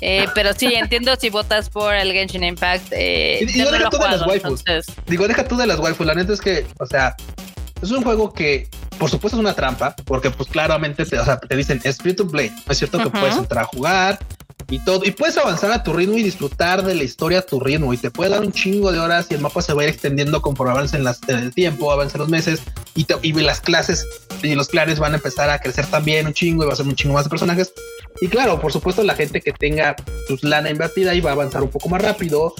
Eh, 0.00 0.26
pero 0.34 0.52
sí, 0.54 0.66
entiendo 0.74 1.16
si 1.16 1.28
votas 1.30 1.70
por 1.70 1.94
el 1.94 2.12
Genshin 2.12 2.44
Impact. 2.44 2.92
Eh, 2.92 3.40
digo, 3.52 3.70
deja 3.70 3.90
tú 3.90 3.98
de 3.98 4.08
las 4.08 4.26
waifus. 4.26 4.64
Digo, 5.06 5.26
deja 5.26 5.48
tú 5.48 5.56
de 5.56 5.66
las 5.66 5.78
waifus. 5.78 6.06
La 6.06 6.14
neta 6.14 6.32
es 6.32 6.40
que, 6.40 6.66
o 6.78 6.86
sea, 6.86 7.16
es 7.82 7.90
un 7.90 8.02
juego 8.02 8.32
que 8.32 8.68
por 8.98 9.10
supuesto 9.10 9.36
es 9.36 9.40
una 9.40 9.54
trampa, 9.54 9.94
porque 10.04 10.30
pues 10.30 10.48
claramente 10.48 11.04
te, 11.04 11.16
te 11.48 11.56
dicen 11.56 11.80
es 11.84 11.98
free 11.98 12.14
to 12.14 12.26
play. 12.26 12.52
es 12.68 12.78
cierto 12.78 12.98
que 12.98 13.10
puedes 13.10 13.36
entrar 13.36 13.64
a 13.64 13.66
jugar 13.66 14.18
y 14.70 14.80
todo, 14.80 15.02
y 15.04 15.12
puedes 15.12 15.38
avanzar 15.38 15.72
a 15.72 15.82
tu 15.82 15.94
ritmo 15.94 16.18
y 16.18 16.22
disfrutar 16.22 16.84
de 16.84 16.94
la 16.94 17.02
historia 17.02 17.38
a 17.38 17.42
tu 17.42 17.58
ritmo. 17.58 17.94
Y 17.94 17.96
te 17.96 18.10
puede 18.10 18.30
dar 18.30 18.42
un 18.42 18.52
chingo 18.52 18.92
de 18.92 18.98
horas 18.98 19.28
y 19.30 19.34
el 19.34 19.40
mapa 19.40 19.62
se 19.62 19.72
va 19.72 19.80
a 19.82 19.84
ir 19.84 19.90
extendiendo 19.90 20.42
conforme 20.42 20.72
avancen 20.72 21.04
las, 21.04 21.20
el 21.28 21.54
tiempo, 21.54 21.90
avancen 21.90 22.20
los 22.20 22.28
meses 22.28 22.60
y, 22.94 23.06
y 23.22 23.32
las 23.32 23.60
clases 23.60 24.06
y 24.42 24.54
los 24.54 24.68
clanes 24.68 24.98
van 24.98 25.12
a 25.12 25.16
empezar 25.16 25.48
a 25.48 25.58
crecer 25.58 25.86
también 25.86 26.26
un 26.26 26.34
chingo 26.34 26.64
y 26.64 26.66
va 26.66 26.74
a 26.74 26.76
ser 26.76 26.86
un 26.86 26.94
chingo 26.94 27.14
más 27.14 27.24
de 27.24 27.30
personajes. 27.30 27.72
Y 28.20 28.28
claro, 28.28 28.60
por 28.60 28.72
supuesto, 28.72 29.02
la 29.04 29.14
gente 29.14 29.40
que 29.40 29.52
tenga 29.52 29.96
sus 30.26 30.42
lana 30.42 30.70
invertida 30.70 31.14
y 31.14 31.20
va 31.20 31.30
a 31.30 31.34
avanzar 31.34 31.62
un 31.62 31.70
poco 31.70 31.88
más 31.88 32.02
rápido 32.02 32.54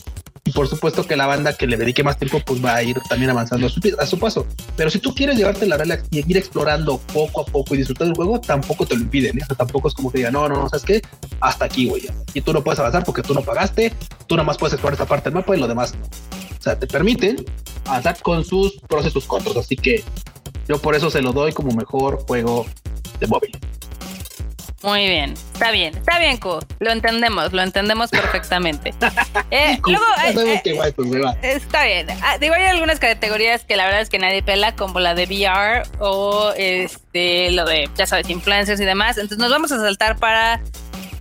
y 0.48 0.50
por 0.50 0.66
supuesto 0.66 1.06
que 1.06 1.14
la 1.14 1.26
banda 1.26 1.52
que 1.52 1.66
le 1.66 1.76
dedique 1.76 2.02
más 2.02 2.16
tiempo, 2.16 2.40
pues 2.40 2.64
va 2.64 2.76
a 2.76 2.82
ir 2.82 2.98
también 3.06 3.30
avanzando 3.30 3.66
a 3.66 4.06
su, 4.06 4.18
paso. 4.18 4.46
Pero 4.76 4.88
si 4.88 4.98
tú 4.98 5.14
quieres 5.14 5.36
llevarte 5.36 5.66
la 5.66 5.76
relax 5.76 6.04
y 6.10 6.20
ir 6.26 6.38
explorando 6.38 6.96
poco 7.12 7.42
a 7.42 7.44
poco 7.44 7.74
y 7.74 7.78
disfrutar 7.78 8.06
del 8.06 8.16
juego, 8.16 8.40
tampoco 8.40 8.86
te 8.86 8.96
lo 8.96 9.02
impiden. 9.02 9.36
¿eh? 9.36 9.42
tampoco 9.58 9.88
es 9.88 9.94
como 9.94 10.10
que 10.10 10.18
diga, 10.18 10.30
no, 10.30 10.48
no, 10.48 10.56
no, 10.56 10.68
¿sabes 10.70 10.84
qué? 10.86 11.02
Hasta 11.40 11.66
aquí, 11.66 11.86
güey. 11.86 12.08
Y 12.32 12.40
tú 12.40 12.54
no 12.54 12.64
puedes 12.64 12.80
avanzar 12.80 13.04
porque 13.04 13.20
tú 13.20 13.34
no 13.34 13.42
pagaste, 13.42 13.92
tú 14.26 14.36
nada 14.36 14.46
más 14.46 14.56
puedes 14.56 14.72
explorar 14.72 14.94
esta 14.94 15.04
parte 15.04 15.28
del 15.28 15.34
mapa 15.34 15.54
y 15.54 15.60
lo 15.60 15.68
demás 15.68 15.94
no. 15.94 16.06
O 16.06 16.62
sea, 16.62 16.78
te 16.78 16.86
permiten 16.86 17.44
avanzar 17.84 18.18
con 18.22 18.42
sus 18.42 18.80
procesos 18.88 19.26
contras. 19.26 19.58
Así 19.58 19.76
que 19.76 20.02
yo 20.66 20.78
por 20.78 20.94
eso 20.94 21.10
se 21.10 21.20
lo 21.20 21.34
doy 21.34 21.52
como 21.52 21.72
mejor 21.72 22.24
juego 22.26 22.64
de 23.20 23.26
móvil. 23.26 23.50
Muy 24.82 25.08
bien, 25.08 25.34
está 25.52 25.72
bien, 25.72 25.96
está 25.96 26.20
bien, 26.20 26.36
Q. 26.36 26.60
Lo 26.78 26.92
entendemos, 26.92 27.52
lo 27.52 27.62
entendemos 27.62 28.10
perfectamente. 28.10 28.94
Eh, 29.50 29.78
luego, 29.86 30.04
eh, 30.24 30.60
eh, 30.62 31.38
está 31.42 31.84
bien. 31.84 32.06
Ah, 32.22 32.36
digo, 32.38 32.54
hay 32.54 32.64
algunas 32.64 32.98
categorías 32.98 33.64
que 33.64 33.76
la 33.76 33.86
verdad 33.86 34.02
es 34.02 34.10
que 34.10 34.18
nadie 34.18 34.42
pela, 34.42 34.74
como 34.76 35.00
la 35.00 35.14
de 35.14 35.24
VR 35.24 35.84
o 36.00 36.52
este 36.56 37.50
lo 37.52 37.64
de, 37.64 37.88
ya 37.96 38.06
sabes, 38.06 38.28
influencers 38.28 38.80
y 38.80 38.84
demás. 38.84 39.16
Entonces 39.16 39.38
nos 39.38 39.50
vamos 39.50 39.72
a 39.72 39.78
saltar 39.78 40.18
para 40.18 40.60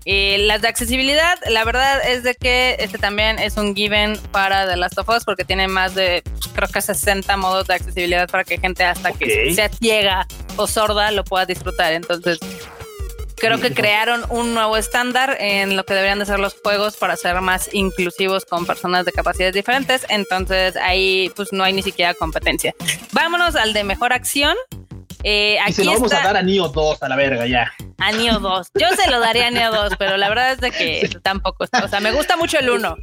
las 0.06 0.62
de 0.62 0.68
accesibilidad. 0.68 1.38
La 1.50 1.64
verdad 1.64 2.02
es 2.10 2.24
de 2.24 2.36
que 2.36 2.76
este 2.80 2.98
también 2.98 3.40
es 3.40 3.56
un 3.56 3.76
given 3.76 4.18
para 4.32 4.68
The 4.68 4.76
Last 4.76 4.98
of 4.98 5.08
Us 5.10 5.24
porque 5.24 5.46
tiene 5.46 5.68
más 5.70 5.96
de, 5.96 6.22
creo 6.54 6.68
que 6.68 6.82
60 6.82 7.38
modos 7.38 7.68
de 7.68 7.76
accesibilidad 7.76 8.30
para 8.30 8.44
que 8.44 8.58
gente 8.58 8.84
hasta 8.84 9.14
que 9.14 9.54
sea 9.54 9.70
ciega 9.70 10.28
o 10.58 10.68
sorda 10.68 11.12
lo 11.12 11.24
pueda 11.24 11.46
disfrutar. 11.46 11.94
Entonces 11.94 12.40
creo 13.38 13.60
que 13.60 13.74
crearon 13.74 14.26
un 14.30 14.54
nuevo 14.54 14.78
estándar 14.78 15.38
en 15.40 15.76
lo 15.78 15.86
que 15.86 15.94
deberían 15.94 16.20
de 16.20 16.26
ser 16.26 16.40
los 16.40 16.56
juegos 16.62 16.98
para 16.98 17.16
ser 17.16 17.40
más 17.42 17.74
inclusivos 17.74 18.46
con 18.46 18.66
personas 18.66 19.06
de 19.06 19.12
capacidades 19.12 19.54
diferentes. 19.54 20.06
Entonces 20.10 20.76
ahí 20.76 21.32
pues 21.36 21.54
no 21.54 21.64
hay 21.64 21.74
ni 21.74 21.84
siquiera 21.84 22.14
competencia. 22.14 22.74
Vámonos 23.12 23.56
al 23.56 23.74
de 23.74 23.84
mejor 23.84 24.14
acción. 24.14 24.56
Eh, 25.24 25.60
aquí 25.60 25.72
y 25.72 25.74
se 25.74 25.84
lo 25.86 25.94
vamos 25.94 26.14
a 26.14 26.22
dar 26.22 26.38
a 26.38 26.42
Nio 26.42 26.68
2 26.68 27.04
a 27.04 27.10
la 27.10 27.16
verga 27.16 27.48
ya. 27.48 27.72
A 28.00 28.12
Nio 28.12 28.40
2. 28.40 28.68
Yo 28.76 28.88
se 28.96 29.10
lo 29.10 29.20
daría 29.20 29.48
a 29.48 29.52
Nio 29.52 29.72
2, 29.72 29.94
pero 29.98 30.18
la 30.18 30.30
verdad 30.30 30.52
es 30.54 30.60
de 30.60 30.72
que 30.72 31.10
tampoco. 31.22 31.66
O 31.84 31.88
sea, 31.88 32.00
me 32.00 32.12
gusta 32.12 32.38
mucho 32.38 32.60
el 32.60 32.70
1. 32.70 32.96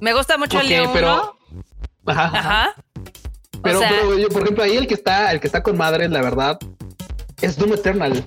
Me 0.00 0.12
gusta 0.12 0.38
mucho 0.38 0.60
el 0.60 0.80
1. 0.80 0.92
Pero... 0.92 1.38
Ajá. 2.06 2.30
Ajá. 2.34 2.74
Pero, 3.62 3.80
pero 3.80 4.18
yo, 4.18 4.28
por 4.28 4.42
ejemplo, 4.42 4.64
ahí 4.64 4.76
el 4.76 4.86
que 4.86 4.94
está, 4.94 5.32
el 5.32 5.40
que 5.40 5.46
está 5.48 5.62
con 5.62 5.76
madre, 5.76 6.08
la 6.08 6.22
verdad, 6.22 6.58
es 7.40 7.56
Doom 7.56 7.74
Eternal. 7.74 8.24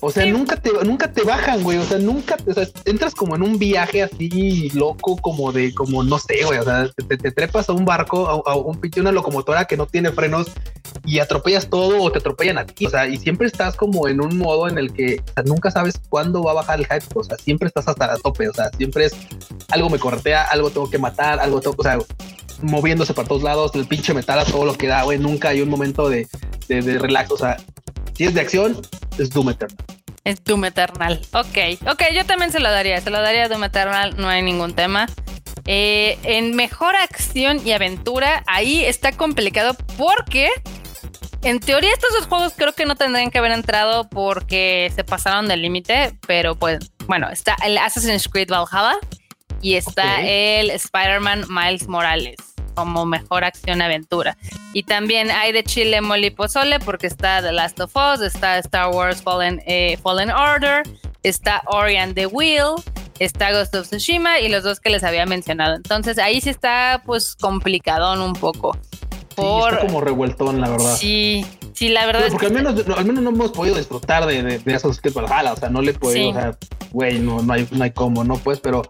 O 0.00 0.10
sea, 0.10 0.26
nunca 0.26 0.56
te 0.56 0.70
nunca 0.84 1.10
te 1.10 1.22
bajan, 1.22 1.62
güey. 1.62 1.78
O 1.78 1.84
sea, 1.84 1.98
nunca, 1.98 2.36
o 2.46 2.52
sea, 2.52 2.66
entras 2.84 3.14
como 3.14 3.36
en 3.36 3.42
un 3.42 3.58
viaje 3.58 4.02
así 4.02 4.70
loco, 4.74 5.16
como 5.16 5.52
de, 5.52 5.72
como 5.72 6.02
no 6.02 6.18
sé, 6.18 6.44
güey. 6.44 6.58
O 6.58 6.64
sea, 6.64 6.90
te, 7.08 7.16
trepas 7.30 7.68
a 7.68 7.72
un 7.72 7.84
barco, 7.84 8.28
a, 8.28 8.54
un 8.54 8.80
pinche 8.80 9.00
una 9.00 9.12
locomotora 9.12 9.64
que 9.64 9.76
no 9.76 9.86
tiene 9.86 10.10
frenos 10.10 10.48
y 11.04 11.20
atropellas 11.20 11.68
todo 11.70 12.02
o 12.02 12.12
te 12.12 12.18
atropellan 12.18 12.58
a 12.58 12.66
ti. 12.66 12.86
O 12.86 12.90
sea, 12.90 13.06
y 13.06 13.16
siempre 13.16 13.46
estás 13.46 13.76
como 13.76 14.08
en 14.08 14.20
un 14.20 14.36
modo 14.36 14.68
en 14.68 14.78
el 14.78 14.92
que 14.92 15.22
nunca 15.44 15.70
sabes 15.70 15.94
cuándo 16.08 16.42
va 16.42 16.50
a 16.50 16.54
bajar 16.54 16.80
el 16.80 16.86
hype. 16.86 17.06
O 17.14 17.24
sea, 17.24 17.38
siempre 17.38 17.68
estás 17.68 17.88
hasta 17.88 18.06
la 18.06 18.18
tope. 18.18 18.48
O 18.48 18.52
sea, 18.52 18.70
siempre 18.76 19.06
es 19.06 19.16
algo 19.70 19.88
me 19.88 19.98
corretea, 19.98 20.42
algo 20.44 20.70
tengo 20.70 20.90
que 20.90 20.98
matar, 20.98 21.40
algo 21.40 21.60
tengo, 21.60 21.76
o 21.78 21.82
sea, 21.82 21.98
moviéndose 22.60 23.14
para 23.14 23.28
todos 23.28 23.42
lados, 23.42 23.74
el 23.74 23.86
pinche 23.86 24.12
metal 24.12 24.38
a 24.38 24.44
todo 24.44 24.64
lo 24.64 24.74
que 24.74 24.86
da, 24.86 25.02
güey. 25.04 25.18
Nunca 25.18 25.48
hay 25.48 25.62
un 25.62 25.70
momento 25.70 26.08
de, 26.08 26.28
de, 26.68 26.82
de 26.82 26.98
relax. 26.98 27.30
O 27.30 27.38
sea, 27.38 27.56
si 28.14 28.24
es 28.24 28.34
de 28.34 28.40
acción, 28.40 28.80
es 29.18 29.30
Doom 29.30 29.50
Eternal. 29.50 29.86
Es 30.24 30.42
Doom 30.42 30.64
Eternal. 30.64 31.20
Ok, 31.32 31.58
ok, 31.90 32.02
yo 32.14 32.24
también 32.24 32.50
se 32.50 32.60
lo 32.60 32.70
daría. 32.70 33.00
Se 33.00 33.10
lo 33.10 33.20
daría 33.20 33.44
a 33.44 33.48
Doom 33.48 33.64
Eternal, 33.64 34.14
no 34.16 34.28
hay 34.28 34.42
ningún 34.42 34.74
tema. 34.74 35.06
Eh, 35.66 36.18
en 36.22 36.56
mejor 36.56 36.94
acción 36.96 37.60
y 37.64 37.72
aventura, 37.72 38.42
ahí 38.46 38.84
está 38.84 39.12
complicado 39.12 39.76
porque 39.96 40.50
en 41.42 41.60
teoría 41.60 41.92
estos 41.92 42.10
dos 42.18 42.26
juegos 42.26 42.52
creo 42.56 42.72
que 42.72 42.86
no 42.86 42.96
tendrían 42.96 43.30
que 43.30 43.38
haber 43.38 43.52
entrado 43.52 44.08
porque 44.08 44.92
se 44.94 45.04
pasaron 45.04 45.48
del 45.48 45.62
límite, 45.62 46.18
pero 46.26 46.54
pues 46.54 46.90
bueno, 47.06 47.28
está 47.30 47.56
el 47.64 47.78
Assassin's 47.78 48.28
Creed 48.28 48.48
Valhalla 48.50 48.98
y 49.60 49.74
está 49.74 50.20
el 50.22 50.70
Spider-Man 50.70 51.46
Miles 51.48 51.88
Morales 51.88 52.53
como 52.74 53.06
mejor 53.06 53.44
acción 53.44 53.82
aventura. 53.82 54.36
Y 54.72 54.82
también 54.82 55.30
hay 55.30 55.52
de 55.52 55.64
Chile 55.64 56.00
Moli 56.00 56.30
Pozole 56.30 56.80
porque 56.80 57.06
está 57.06 57.40
The 57.40 57.52
Last 57.52 57.80
of 57.80 57.92
Us, 57.96 58.20
está 58.20 58.58
Star 58.58 58.90
Wars 58.90 59.22
Fallen, 59.22 59.62
eh, 59.66 59.98
Fallen 60.02 60.30
Order, 60.30 60.82
está 61.22 61.62
Ori 61.66 61.96
and 61.96 62.14
the 62.14 62.26
Wheel, 62.26 62.74
está 63.18 63.52
Ghost 63.52 63.74
of 63.74 63.88
Tsushima 63.88 64.40
y 64.40 64.48
los 64.48 64.64
dos 64.64 64.80
que 64.80 64.90
les 64.90 65.04
había 65.04 65.26
mencionado. 65.26 65.74
Entonces 65.74 66.18
ahí 66.18 66.40
sí 66.40 66.50
está 66.50 67.02
pues 67.04 67.36
complicadón 67.36 68.20
un 68.20 68.34
poco. 68.34 68.76
Por... 69.34 69.72
está 69.74 69.86
como 69.86 70.00
revueltón, 70.00 70.60
la 70.60 70.70
verdad. 70.70 70.96
Sí, 70.96 71.44
sí, 71.72 71.88
la 71.88 72.06
verdad. 72.06 72.28
porque 72.30 72.46
al, 72.46 72.52
menos, 72.52 72.86
no, 72.86 72.94
al 72.94 73.04
menos 73.04 73.22
no 73.22 73.30
hemos 73.30 73.50
podido 73.50 73.76
disfrutar 73.76 74.26
de, 74.26 74.58
de, 74.58 74.74
esos 74.74 75.00
que 75.00 75.10
Valhalla, 75.10 75.52
o 75.52 75.56
sea, 75.56 75.70
no 75.70 75.82
le 75.82 75.92
puedo, 75.92 76.30
o 76.30 76.32
sea, 76.32 76.56
güey, 76.92 77.18
no, 77.18 77.42
no, 77.42 77.52
hay, 77.52 77.66
no 77.72 77.82
hay 77.82 77.90
cómo, 77.90 78.22
¿no? 78.22 78.36
Pues, 78.36 78.60
pero 78.60 78.82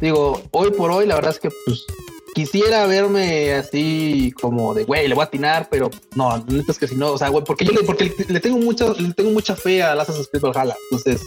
digo, 0.00 0.42
hoy 0.50 0.70
por 0.72 0.90
hoy, 0.90 1.06
la 1.06 1.14
verdad 1.14 1.30
es 1.32 1.40
que 1.40 1.48
pues 1.64 1.86
quisiera 2.34 2.86
verme 2.86 3.54
así 3.54 4.32
como 4.40 4.74
de 4.74 4.84
güey, 4.84 5.08
le 5.08 5.14
voy 5.14 5.22
a 5.22 5.26
atinar, 5.26 5.68
pero 5.70 5.90
no, 6.14 6.44
es 6.68 6.78
que 6.78 6.88
si 6.88 6.96
no, 6.96 7.12
o 7.12 7.18
sea, 7.18 7.28
güey, 7.28 7.44
porque 7.44 7.64
yo 7.64 7.72
le, 7.72 7.82
porque 7.82 8.12
le 8.28 8.40
tengo 8.40 8.58
mucha, 8.58 8.92
le 8.92 9.12
tengo 9.14 9.30
mucha 9.30 9.56
fe 9.56 9.82
a 9.82 9.92
Assassin's 9.92 10.28
Creed 10.28 10.42
Valhalla, 10.42 10.76
entonces 10.90 11.22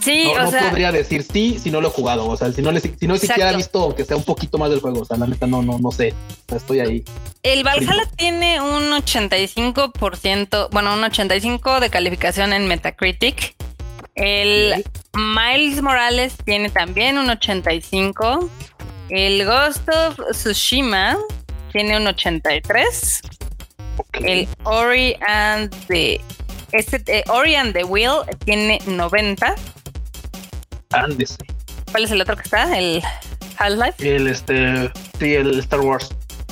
Sí, 0.00 0.24
no, 0.34 0.48
o 0.48 0.50
no 0.50 0.58
podría 0.68 0.92
decir 0.92 1.22
sí 1.22 1.58
si 1.60 1.70
no 1.70 1.80
lo 1.80 1.88
he 1.88 1.90
jugado. 1.90 2.26
O 2.28 2.36
sea, 2.36 2.52
si 2.52 2.62
no, 2.62 2.72
le, 2.72 2.80
si 2.80 3.06
no 3.06 3.16
siquiera 3.16 3.52
he 3.52 3.56
visto 3.56 3.82
aunque 3.82 4.04
sea 4.04 4.16
un 4.16 4.24
poquito 4.24 4.58
más 4.58 4.70
del 4.70 4.80
juego. 4.80 5.00
O 5.00 5.04
sea, 5.04 5.16
la 5.16 5.26
neta 5.26 5.46
no, 5.46 5.62
no, 5.62 5.78
no 5.78 5.90
sé. 5.90 6.14
O 6.46 6.48
sea, 6.48 6.58
estoy 6.58 6.80
ahí. 6.80 7.04
El 7.42 7.64
Valhalla 7.64 8.08
tiene 8.16 8.60
un 8.60 8.90
85%, 8.90 10.68
bueno, 10.70 10.94
un 10.94 11.04
85 11.04 11.80
de 11.80 11.90
calificación 11.90 12.52
en 12.52 12.66
Metacritic. 12.68 13.54
El 14.14 14.84
Miles 15.14 15.82
Morales 15.82 16.34
tiene 16.44 16.70
también 16.70 17.18
un 17.18 17.30
85. 17.30 18.48
El 19.10 19.44
Ghost 19.44 19.88
of 19.88 20.20
Tsushima 20.32 21.16
tiene 21.72 21.96
un 21.96 22.06
83. 22.06 23.22
El 24.12 24.46
Ori 24.64 25.16
and 25.26 25.74
the 25.86 26.20
este, 26.72 27.02
eh, 27.06 27.24
Ori 27.28 27.54
and 27.54 27.72
the 27.72 27.84
Wheel 27.84 28.22
tiene 28.44 28.78
90. 28.86 29.54
Ándese. 30.90 31.36
¿Cuál 31.90 32.04
es 32.04 32.10
el 32.10 32.20
otro 32.20 32.36
que 32.36 32.42
está? 32.42 32.78
¿El 32.78 33.02
Half-Life? 33.56 34.16
El 34.16 34.26
este. 34.28 34.92
Sí, 35.18 35.34
el 35.34 35.58
Star 35.60 35.80
Wars. 35.80 36.10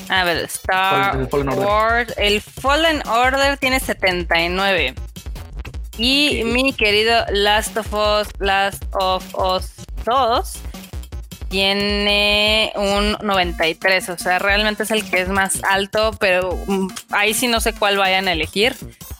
A 0.09 0.25
ver, 0.25 0.39
Star 0.45 1.21
el 1.21 1.29
Fallen 1.29 1.49
Wars. 1.59 2.15
El 2.17 2.41
Fallen 2.41 3.07
Order 3.07 3.59
tiene 3.59 3.81
79. 3.81 4.95
Y 5.99 6.43
mi 6.45 6.73
querido 6.73 7.25
Last 7.31 7.77
of 7.77 7.93
Us, 7.93 8.29
Last 8.39 8.85
of 8.93 9.23
Us 9.35 9.73
2 10.05 10.66
tiene 11.49 12.73
un 12.77 13.17
93, 13.23 14.09
o 14.09 14.19
sea, 14.19 14.39
realmente 14.39 14.83
es 14.83 14.91
el 14.91 15.09
que 15.09 15.21
es 15.21 15.29
más 15.29 15.63
alto, 15.65 16.13
pero 16.19 16.59
mm, 16.67 16.89
ahí 17.11 17.35
sí 17.35 17.47
no 17.47 17.61
sé 17.61 17.73
cuál 17.73 17.97
vayan 17.97 18.29
a 18.29 18.33
elegir. 18.33 18.77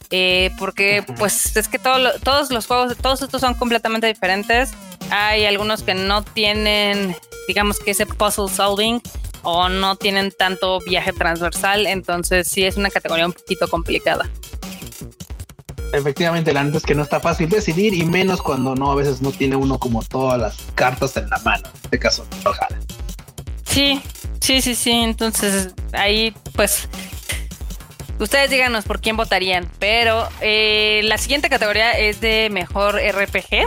Eh, 0.09 0.51
porque 0.57 1.03
pues 1.17 1.57
es 1.57 1.67
que 1.67 1.79
todos 1.79 2.49
los 2.49 2.65
juegos, 2.65 2.95
todos 2.97 3.21
estos 3.21 3.41
son 3.41 3.55
completamente 3.55 4.07
diferentes. 4.07 4.71
Hay 5.09 5.45
algunos 5.45 5.83
que 5.83 5.93
no 5.93 6.23
tienen, 6.23 7.15
digamos 7.47 7.79
que 7.79 7.91
ese 7.91 8.05
puzzle 8.05 8.47
solving 8.49 9.01
o 9.43 9.69
no 9.69 9.95
tienen 9.95 10.31
tanto 10.31 10.79
viaje 10.81 11.13
transversal, 11.13 11.87
entonces 11.87 12.47
sí 12.47 12.65
es 12.65 12.77
una 12.77 12.89
categoría 12.89 13.25
un 13.25 13.33
poquito 13.33 13.67
complicada. 13.67 14.29
Efectivamente, 15.93 16.53
la 16.53 16.63
neta 16.63 16.77
es 16.77 16.83
que 16.83 16.95
no 16.95 17.03
está 17.03 17.19
fácil 17.19 17.49
decidir 17.49 17.93
y 17.93 18.03
menos 18.03 18.41
cuando 18.41 18.75
no, 18.75 18.91
a 18.91 18.95
veces 18.95 19.21
no 19.21 19.31
tiene 19.31 19.55
uno 19.55 19.79
como 19.79 20.03
todas 20.03 20.39
las 20.39 20.57
cartas 20.75 21.15
en 21.17 21.29
la 21.29 21.37
mano. 21.39 21.67
En 21.67 21.81
este 21.83 21.99
caso, 21.99 22.25
ojalá. 22.45 22.79
Sí, 23.63 24.01
sí, 24.41 24.61
sí, 24.61 24.75
sí. 24.75 24.91
Entonces 24.91 25.73
ahí, 25.93 26.33
pues, 26.53 26.89
ustedes 28.19 28.49
díganos 28.49 28.85
por 28.85 28.99
quién 29.01 29.17
votarían. 29.17 29.69
Pero 29.79 30.27
eh, 30.41 31.01
la 31.05 31.17
siguiente 31.17 31.49
categoría 31.49 31.91
es 31.91 32.19
de 32.21 32.49
mejor 32.51 32.95
RPG. 32.95 33.65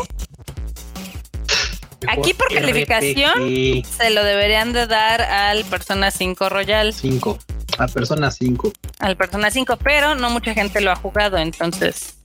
Aquí 2.09 2.35
por 2.35 2.53
calificación 2.53 3.83
se 3.85 4.11
lo 4.11 4.25
deberían 4.25 4.73
de 4.73 4.87
dar 4.87 5.21
al 5.21 5.65
Persona 5.65 6.11
5 6.11 6.49
Royal. 6.49 6.95
5. 6.95 7.39
A 7.81 7.89
Persona 7.89 8.31
5. 8.31 8.73
Al 8.99 9.17
Persona 9.17 9.51
5, 9.51 9.79
pero 9.83 10.15
no 10.15 10.31
mucha 10.31 10.55
gente 10.55 10.81
lo 10.81 10.91
ha 10.91 10.97
jugado, 10.97 11.39
entonces. 11.39 12.17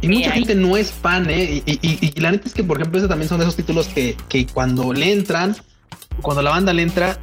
Y 0.00 0.08
mucha 0.08 0.30
gente 0.30 0.54
no 0.54 0.76
es 0.76 0.92
fan, 0.92 1.28
¿eh? 1.28 1.62
Y, 1.66 2.20
la 2.20 2.30
neta 2.30 2.48
es 2.48 2.54
que, 2.54 2.64
por 2.64 2.78
ejemplo, 2.78 2.98
esos 2.98 3.08
también 3.08 3.28
son 3.28 3.38
de 3.38 3.44
esos 3.44 3.56
títulos 3.56 3.88
que, 3.88 4.16
que 4.28 4.46
cuando 4.46 4.92
le 4.92 5.12
entran, 5.12 5.56
cuando 6.22 6.42
la 6.42 6.50
banda 6.50 6.72
le 6.72 6.82
entra, 6.82 7.18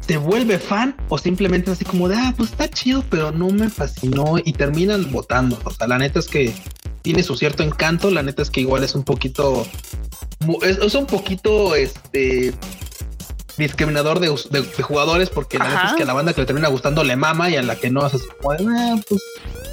se 0.00 0.16
vuelve 0.18 0.58
fan 0.58 0.96
o 1.08 1.18
simplemente 1.18 1.70
así 1.70 1.84
como 1.84 2.08
de, 2.08 2.16
ah, 2.16 2.34
pues 2.36 2.50
está 2.50 2.68
chido, 2.68 3.04
pero 3.10 3.32
no 3.32 3.48
me 3.50 3.68
fascinó 3.70 4.36
y 4.44 4.52
terminan 4.52 5.10
votando. 5.10 5.58
O 5.64 5.70
sea, 5.70 5.86
la 5.86 5.98
neta 5.98 6.18
es 6.18 6.26
que 6.26 6.52
tiene 7.02 7.22
su 7.22 7.36
cierto 7.36 7.62
encanto. 7.62 8.10
La 8.10 8.22
neta 8.22 8.42
es 8.42 8.50
que 8.50 8.60
igual 8.60 8.84
es 8.84 8.94
un 8.94 9.04
poquito, 9.04 9.66
es, 10.62 10.94
un 10.94 11.06
poquito, 11.06 11.74
este, 11.74 12.52
discriminador 13.56 14.20
de, 14.20 14.28
jugadores 14.82 15.30
porque 15.30 15.58
la 15.58 15.68
neta 15.68 15.86
es 15.88 15.94
que 15.94 16.02
a 16.02 16.06
la 16.06 16.12
banda 16.12 16.32
que 16.32 16.40
le 16.42 16.46
termina 16.46 16.68
gustando 16.68 17.02
le 17.04 17.16
mama 17.16 17.50
y 17.50 17.56
a 17.56 17.62
la 17.62 17.76
que 17.76 17.90
no 17.90 18.02
hace 18.02 18.18
como 18.40 18.54
de, 18.54 18.66
ah, 18.68 18.96
pues 19.08 19.22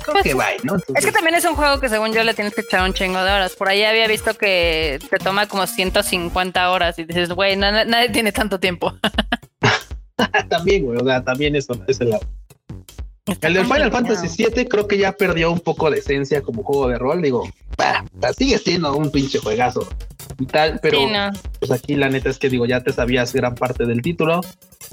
creo 0.04 0.14
pues, 0.14 0.24
que 0.24 0.34
va, 0.34 0.48
¿no? 0.64 0.78
Es 0.96 1.06
que 1.06 1.12
también 1.12 1.36
es 1.36 1.46
un 1.46 1.56
juego 1.56 1.80
que 1.80 1.90
según 1.90 2.14
yo 2.14 2.24
le 2.24 2.34
tienes 2.34 2.54
que 2.54 2.62
echar 2.62 2.84
un 2.84 2.94
chingo 2.94 3.24
de 3.24 3.32
horas. 3.32 3.56
Por 3.56 3.70
ahí 3.70 3.84
había 3.84 4.08
visto 4.08 4.34
que 4.36 4.99
te 5.10 5.18
toma 5.18 5.48
como 5.48 5.66
150 5.66 6.70
horas 6.70 6.99
y 6.99 7.06
dices, 7.06 7.30
güey, 7.32 7.56
nadie 7.56 8.10
tiene 8.10 8.32
tanto 8.32 8.60
tiempo. 8.60 8.94
también, 10.49 10.86
güey, 10.86 10.99
o 10.99 11.06
sea, 11.06 11.24
también 11.24 11.56
eso 11.56 11.74
es 11.88 11.99
el 12.02 12.12
lado. 12.12 12.28
El 13.26 13.54
de 13.54 13.64
Final 13.64 13.91
Fantasy 13.91 14.28
VII 14.44 14.68
creo 14.68 14.88
que 14.88 14.98
ya 14.98 15.14
perdió 15.14 15.52
un 15.52 15.60
poco 15.60 15.90
de 15.90 16.00
esencia 16.00 16.41
como 16.41 16.64
juego 16.64 16.90
de 16.90 16.98
rol. 16.98 17.22
Digo, 17.22 17.50
bah, 17.78 18.04
sigue 18.38 18.58
siendo 18.58 18.95
un 18.95 19.12
pinche 19.12 19.40
juegazo 19.40 19.88
y 20.40 20.45
tal, 20.45 20.80
pero 20.82 21.00
pues 21.60 21.72
aquí 21.72 21.95
la 21.95 22.10
neta 22.10 22.30
es 22.30 22.38
que 22.38 22.50
digo, 22.50 22.66
ya 22.66 22.82
te 22.82 22.91
sabías 22.91 23.32
gran 23.34 23.56
parte 23.56 23.86
del 23.86 24.02
título. 24.02 24.41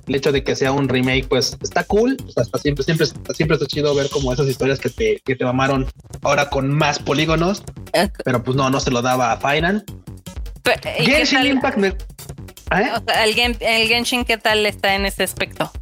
El 0.07 0.15
hecho 0.15 0.31
de 0.31 0.45
que 0.45 0.55
sea 0.55 0.71
un 0.71 0.89
remake, 0.89 1.27
pues 1.29 1.57
está 1.61 1.83
cool. 1.85 2.17
O 2.25 2.31
sea, 2.31 2.45
hasta 2.45 2.59
siempre, 2.59 2.85
siempre, 2.85 3.07
siempre 3.35 3.57
está 3.57 3.67
chido 3.67 3.95
ver 3.95 4.09
como 4.09 4.33
esas 4.33 4.47
historias 4.47 4.79
que 4.79 4.91
te, 4.91 5.21
que 5.25 5.35
te 5.35 5.45
mamaron 5.45 5.87
ahora 6.23 6.49
con 6.49 6.73
más 6.73 7.01
polígonos. 7.01 7.65
Pero 8.25 8.45
pues 8.45 8.57
no, 8.57 8.71
no 8.71 8.79
se 8.79 8.93
lo 8.93 9.03
daba 9.03 9.33
a 9.33 9.37
Final. 9.39 9.85
Genshin 10.99 11.47
Impact. 11.47 11.79
¿eh? 11.83 11.97
el, 13.25 13.57
el 13.61 13.89
Genshin, 13.89 14.25
¿qué 14.25 14.37
tal 14.39 14.65
está 14.67 14.95
en 14.95 15.07
ese 15.07 15.25
aspecto? 15.25 15.73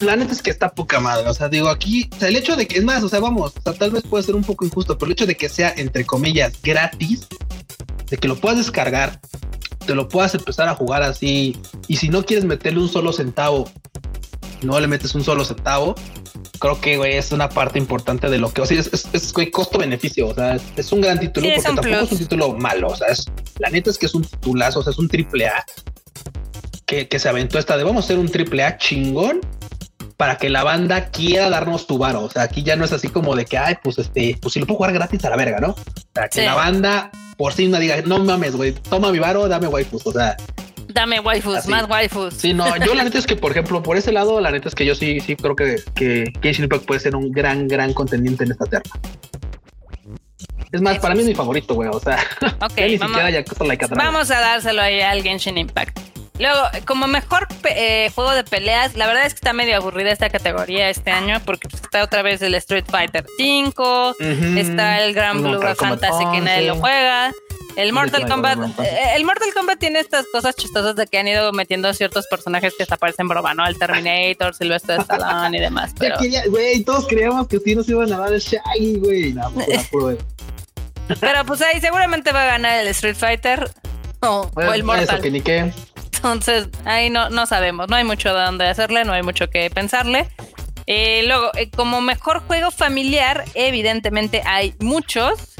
La 0.00 0.16
neta 0.16 0.32
es 0.32 0.42
que 0.42 0.50
está 0.50 0.70
poca 0.70 0.98
madre. 1.00 1.28
O 1.28 1.34
sea, 1.34 1.48
digo, 1.48 1.68
aquí, 1.68 2.08
o 2.12 2.18
sea, 2.18 2.28
el 2.28 2.36
hecho 2.36 2.56
de 2.56 2.66
que 2.66 2.78
es 2.78 2.84
más, 2.84 3.02
o 3.02 3.08
sea, 3.08 3.20
vamos, 3.20 3.52
o 3.56 3.62
sea, 3.62 3.72
tal 3.74 3.90
vez 3.90 4.02
puede 4.02 4.24
ser 4.24 4.34
un 4.34 4.44
poco 4.44 4.64
injusto, 4.64 4.96
pero 4.98 5.06
el 5.06 5.12
hecho 5.12 5.26
de 5.26 5.36
que 5.36 5.48
sea 5.48 5.72
entre 5.76 6.04
comillas 6.04 6.54
gratis, 6.62 7.26
de 8.08 8.16
que 8.16 8.28
lo 8.28 8.36
puedas 8.36 8.58
descargar, 8.58 9.20
te 9.86 9.94
lo 9.94 10.08
puedas 10.08 10.34
empezar 10.34 10.68
a 10.68 10.74
jugar 10.74 11.02
así. 11.02 11.56
Y 11.86 11.96
si 11.96 12.08
no 12.08 12.24
quieres 12.24 12.44
meterle 12.44 12.80
un 12.80 12.88
solo 12.88 13.12
centavo, 13.12 13.70
no 14.62 14.78
le 14.80 14.86
metes 14.86 15.14
un 15.14 15.22
solo 15.22 15.44
centavo. 15.44 15.94
Creo 16.58 16.80
que 16.80 16.96
güey, 16.96 17.16
es 17.16 17.32
una 17.32 17.48
parte 17.48 17.78
importante 17.78 18.28
de 18.28 18.38
lo 18.38 18.52
que, 18.52 18.62
o 18.62 18.66
sea, 18.66 18.78
es, 18.78 18.90
es, 19.12 19.32
costo-beneficio. 19.52 20.28
O 20.28 20.34
sea, 20.34 20.58
es, 20.76 20.92
un 20.92 21.00
gran 21.00 21.18
título 21.18 21.46
porque 21.54 21.62
tampoco 21.62 21.88
es 21.88 22.12
un 22.12 22.18
título 22.18 22.52
malo. 22.54 22.88
O 22.88 22.96
sea, 22.96 23.08
es, 23.08 23.26
la 23.58 23.70
neta 23.70 23.90
es 23.90 23.98
que 23.98 24.06
es 24.06 24.14
un 24.14 24.24
titulazo, 24.24 24.80
o 24.80 24.82
sea, 24.82 24.92
es 24.92 24.98
un 24.98 25.08
triple 25.08 25.46
A 25.46 25.64
que, 26.86 27.06
que 27.08 27.18
se 27.18 27.28
aventó 27.28 27.58
esta 27.58 27.76
de 27.76 27.84
vamos 27.84 28.04
a 28.04 28.06
hacer 28.06 28.18
un 28.18 28.28
triple 28.28 28.64
A 28.64 28.76
chingón 28.76 29.40
para 30.20 30.36
que 30.36 30.50
la 30.50 30.64
banda 30.64 31.06
quiera 31.06 31.48
darnos 31.48 31.86
tu 31.86 31.96
varo. 31.96 32.20
O 32.24 32.28
sea, 32.28 32.42
aquí 32.42 32.62
ya 32.62 32.76
no 32.76 32.84
es 32.84 32.92
así 32.92 33.08
como 33.08 33.34
de 33.34 33.46
que, 33.46 33.56
ay, 33.56 33.76
pues 33.82 33.96
este, 33.96 34.36
pues 34.38 34.52
si 34.52 34.60
lo 34.60 34.66
puedo 34.66 34.76
jugar 34.76 34.92
gratis 34.92 35.24
a 35.24 35.30
la 35.30 35.36
verga, 35.36 35.60
¿no? 35.60 35.74
Para 36.12 36.28
que 36.28 36.44
la 36.44 36.54
banda 36.54 37.10
por 37.38 37.54
sí 37.54 37.68
no 37.68 37.78
diga, 37.78 38.02
no 38.04 38.18
mames, 38.18 38.54
güey, 38.54 38.72
toma 38.72 39.12
mi 39.12 39.18
varo, 39.18 39.48
dame 39.48 39.66
waifus. 39.66 40.06
O 40.06 40.12
sea, 40.12 40.36
Dame 40.88 41.20
waifus, 41.20 41.66
más 41.68 41.88
waifus. 41.88 42.34
Sí, 42.34 42.52
no, 42.52 42.76
yo 42.84 42.94
la 42.94 43.04
neta 43.04 43.16
es 43.16 43.26
que, 43.26 43.34
por 43.34 43.52
ejemplo, 43.52 43.82
por 43.82 43.96
ese 43.96 44.12
lado, 44.12 44.42
la 44.42 44.50
neta 44.50 44.68
es 44.68 44.74
que 44.74 44.84
yo 44.84 44.94
sí, 44.94 45.20
sí 45.20 45.36
creo 45.36 45.56
que, 45.56 45.76
que 45.94 46.30
Genshin 46.42 46.64
Impact 46.64 46.84
puede 46.84 47.00
ser 47.00 47.16
un 47.16 47.32
gran, 47.32 47.66
gran 47.66 47.94
contendiente 47.94 48.44
en 48.44 48.50
esta 48.50 48.66
terna. 48.66 48.90
Es 50.70 50.82
más, 50.82 50.98
para 50.98 51.14
mí 51.14 51.22
es 51.22 51.28
mi 51.28 51.34
favorito, 51.34 51.72
güey. 51.72 51.88
O 51.90 51.98
sea, 51.98 52.18
okay, 52.60 52.98
vamos, 52.98 53.18
vamos 53.96 54.30
a 54.30 54.38
dárselo 54.38 54.82
ahí 54.82 55.00
al 55.00 55.22
Genshin 55.22 55.56
Impact. 55.56 56.09
Luego, 56.40 56.58
como 56.86 57.06
mejor 57.06 57.46
eh, 57.64 58.10
juego 58.14 58.32
de 58.32 58.44
peleas, 58.44 58.96
la 58.96 59.06
verdad 59.06 59.26
es 59.26 59.34
que 59.34 59.38
está 59.38 59.52
medio 59.52 59.76
aburrida 59.76 60.10
esta 60.10 60.30
categoría 60.30 60.88
este 60.88 61.10
año 61.10 61.38
porque 61.44 61.68
pues, 61.68 61.82
está 61.82 62.02
otra 62.02 62.22
vez 62.22 62.40
el 62.40 62.54
Street 62.54 62.86
Fighter 62.88 63.26
5, 63.36 64.16
está 64.56 65.04
el 65.04 65.12
Grand 65.12 65.42
Blue 65.42 65.60
Fantasy 65.76 66.24
que 66.32 66.40
nadie 66.40 66.66
lo 66.66 66.76
juega. 66.76 67.32
El 67.76 67.92
Mortal 67.92 68.26
Kombat, 68.26 68.58
eh, 68.80 69.16
el 69.16 69.24
Mortal 69.24 69.50
Kombat 69.54 69.78
tiene 69.78 70.00
estas 70.00 70.26
cosas 70.32 70.56
chistosas 70.56 70.96
de 70.96 71.06
que 71.06 71.18
han 71.18 71.28
ido 71.28 71.52
metiendo 71.52 71.92
ciertos 71.92 72.26
personajes 72.26 72.74
que 72.76 72.82
hasta 72.82 72.96
parecen 72.96 73.28
broma, 73.28 73.54
¿no? 73.54 73.66
El 73.66 73.78
Terminator, 73.78 74.54
Sylvester 74.54 75.00
Stallone 75.00 75.58
y 75.58 75.60
demás. 75.60 75.92
Pero... 75.98 76.16
Güey, 76.48 76.82
todos 76.84 77.06
creíamos 77.06 77.48
que 77.48 77.58
sí 77.58 77.74
nos 77.74 77.88
iban 77.88 78.12
a 78.12 78.18
dar 78.18 78.32
el 78.32 78.40
Shaggy, 78.40 78.98
güey. 78.98 79.34
pero 81.20 81.44
pues 81.44 81.60
ahí 81.62 81.80
seguramente 81.80 82.32
va 82.32 82.42
a 82.42 82.46
ganar 82.46 82.80
el 82.80 82.88
Street 82.88 83.16
Fighter 83.16 83.70
o, 84.20 84.50
el 84.72 84.84
Mortal. 84.84 85.20
que 85.20 85.30
ni 85.30 85.40
qué. 85.40 85.72
Entonces, 86.22 86.68
ahí 86.84 87.08
no, 87.08 87.30
no 87.30 87.46
sabemos, 87.46 87.88
no 87.88 87.96
hay 87.96 88.04
mucho 88.04 88.34
de 88.34 88.44
dónde 88.44 88.66
hacerle, 88.68 89.06
no 89.06 89.14
hay 89.14 89.22
mucho 89.22 89.48
que 89.48 89.70
pensarle. 89.70 90.28
Eh, 90.86 91.22
luego, 91.26 91.50
eh, 91.56 91.70
como 91.70 92.02
mejor 92.02 92.40
juego 92.40 92.70
familiar, 92.70 93.46
evidentemente 93.54 94.42
hay 94.44 94.74
muchos. 94.80 95.56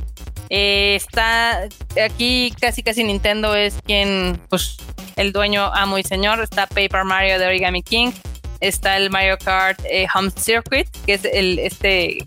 Eh, 0.51 0.97
está 0.97 1.63
aquí 2.05 2.53
casi 2.61 2.83
casi 2.83 3.05
Nintendo 3.05 3.55
es 3.55 3.79
quien, 3.87 4.39
pues, 4.51 4.77
el 5.17 5.33
dueño, 5.33 5.73
amo 5.73 5.97
y 5.97 6.03
señor. 6.03 6.43
Está 6.43 6.67
Paper 6.67 7.05
Mario 7.05 7.39
de 7.39 7.47
Origami 7.47 7.83
King. 7.83 8.13
Está 8.61 8.99
el 8.99 9.09
Mario 9.09 9.39
Kart 9.39 9.81
Home 10.15 10.31
Circuit, 10.37 10.87
que 11.07 11.15
es 11.15 11.25
el 11.25 11.59
este 11.59 12.19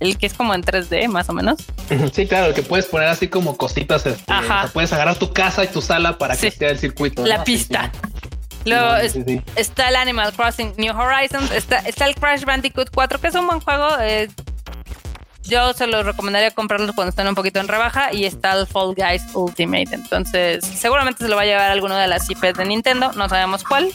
el 0.00 0.18
que 0.18 0.26
es 0.26 0.34
como 0.34 0.54
en 0.54 0.62
3D, 0.62 1.08
más 1.08 1.28
o 1.28 1.32
menos. 1.32 1.58
Sí, 2.12 2.26
claro, 2.26 2.46
el 2.46 2.54
que 2.54 2.62
puedes 2.62 2.86
poner 2.86 3.08
así 3.08 3.28
como 3.28 3.56
cositas. 3.56 4.06
Este, 4.06 4.24
puedes 4.72 4.92
agarrar 4.92 5.16
tu 5.16 5.32
casa 5.32 5.64
y 5.64 5.68
tu 5.68 5.80
sala 5.82 6.18
para 6.18 6.36
que 6.36 6.50
sea 6.50 6.70
el 6.70 6.78
circuito. 6.78 7.24
La 7.24 7.44
pista. 7.44 7.92
Luego 8.64 8.94
está 9.56 9.88
el 9.88 9.96
Animal 9.96 10.32
Crossing 10.32 10.74
New 10.76 10.94
Horizons, 10.94 11.50
está, 11.50 11.78
está 11.78 12.06
el 12.06 12.14
Crash 12.14 12.44
Bandicoot 12.44 12.90
4, 12.92 13.20
que 13.20 13.28
es 13.28 13.34
un 13.34 13.46
buen 13.46 13.60
juego. 13.60 13.88
Eh, 14.00 14.28
yo 15.44 15.72
se 15.72 15.86
lo 15.86 16.02
recomendaría 16.02 16.50
comprarlo 16.52 16.92
cuando 16.94 17.10
estén 17.10 17.26
un 17.26 17.34
poquito 17.34 17.60
en 17.60 17.68
rebaja. 17.68 18.12
Y 18.12 18.24
está 18.24 18.52
el 18.52 18.66
Fall 18.66 18.94
Guys 18.94 19.22
Ultimate. 19.34 19.88
Entonces, 19.92 20.64
seguramente 20.64 21.24
se 21.24 21.30
lo 21.30 21.36
va 21.36 21.42
a 21.42 21.46
llevar 21.46 21.70
alguno 21.70 21.96
de 21.96 22.06
las 22.06 22.28
IPs 22.30 22.54
de 22.54 22.64
Nintendo. 22.64 23.12
No 23.12 23.28
sabemos 23.28 23.64
cuál. 23.64 23.90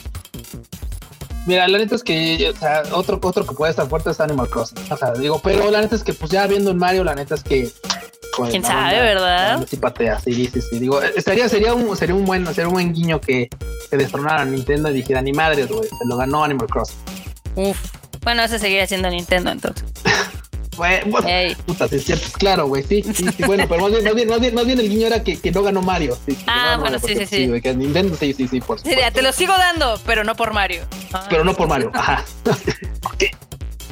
Mira, 1.46 1.68
la 1.68 1.78
neta 1.78 1.94
es 1.94 2.02
que 2.02 2.52
o 2.54 2.58
sea, 2.58 2.82
otro, 2.92 3.18
otro 3.22 3.46
que 3.46 3.54
puede 3.54 3.70
estar 3.70 3.88
fuerte 3.88 4.10
es 4.10 4.20
Animal 4.20 4.48
Crossing. 4.48 4.78
O 4.90 4.96
sea, 4.96 5.12
digo, 5.12 5.40
pero 5.42 5.70
la 5.70 5.80
neta 5.80 5.94
es 5.94 6.02
que 6.02 6.12
pues 6.12 6.30
ya 6.30 6.46
viendo 6.46 6.72
en 6.72 6.76
Mario, 6.76 7.04
la 7.04 7.14
neta 7.14 7.36
es 7.36 7.42
que 7.42 7.70
pues, 8.36 8.50
quién 8.50 8.64
sabe, 8.64 9.00
¿verdad? 9.00 9.64
Sí 9.68 9.76
patea, 9.76 10.18
sí, 10.20 10.50
sí, 10.52 10.60
sí. 10.60 10.78
Digo, 10.78 11.00
estaría, 11.00 11.48
sería 11.48 11.72
un, 11.72 11.96
sería 11.96 12.14
un 12.14 12.24
buen, 12.24 12.44
sería 12.46 12.68
un 12.68 12.74
buen 12.74 12.92
guiño 12.92 13.20
que, 13.20 13.48
que 13.90 13.96
destronara 13.96 14.42
a 14.42 14.44
Nintendo 14.44 14.90
y 14.90 14.94
dijera, 14.94 15.22
ni 15.22 15.32
madre, 15.32 15.64
güey, 15.66 15.88
se 15.88 16.06
lo 16.06 16.16
ganó 16.16 16.44
Animal 16.44 16.66
Crossing. 16.66 16.98
Uf. 17.54 17.78
Bueno, 18.22 18.42
ese 18.42 18.58
seguiría 18.58 18.86
siendo 18.86 19.08
Nintendo 19.08 19.50
entonces. 19.52 19.84
Bueno, 20.76 21.18
puta, 21.66 21.88
sí, 21.88 21.96
es 21.96 22.04
cierto, 22.04 22.26
claro, 22.38 22.66
güey, 22.66 22.82
sí, 22.82 23.02
sí, 23.02 23.24
bueno, 23.46 23.66
pero 23.68 23.82
más 23.82 23.92
bien, 23.92 24.04
más 24.04 24.14
bien, 24.14 24.28
más 24.28 24.40
bien, 24.40 24.54
más 24.54 24.66
bien 24.66 24.80
el 24.80 24.88
guiño 24.88 25.06
era 25.06 25.22
que, 25.22 25.40
que 25.40 25.50
no 25.50 25.62
ganó 25.62 25.82
Mario. 25.82 26.16
Sí, 26.26 26.36
ah, 26.46 26.76
bueno, 26.78 26.98
sí, 26.98 27.14
sí, 27.16 27.26
sí. 27.26 27.60
que 27.60 27.74
Nintendo, 27.74 28.16
sí, 28.16 28.32
sí, 28.32 28.48
sí, 28.48 28.60
por 28.60 28.78
supuesto. 28.78 29.12
Te 29.12 29.22
lo 29.22 29.32
sigo 29.32 29.52
dando, 29.56 30.00
pero 30.04 30.24
no 30.24 30.34
por 30.34 30.52
Mario. 30.52 30.84
pero 31.30 31.44
no 31.44 31.54
por 31.54 31.68
Mario, 31.68 31.90
ajá. 31.94 32.24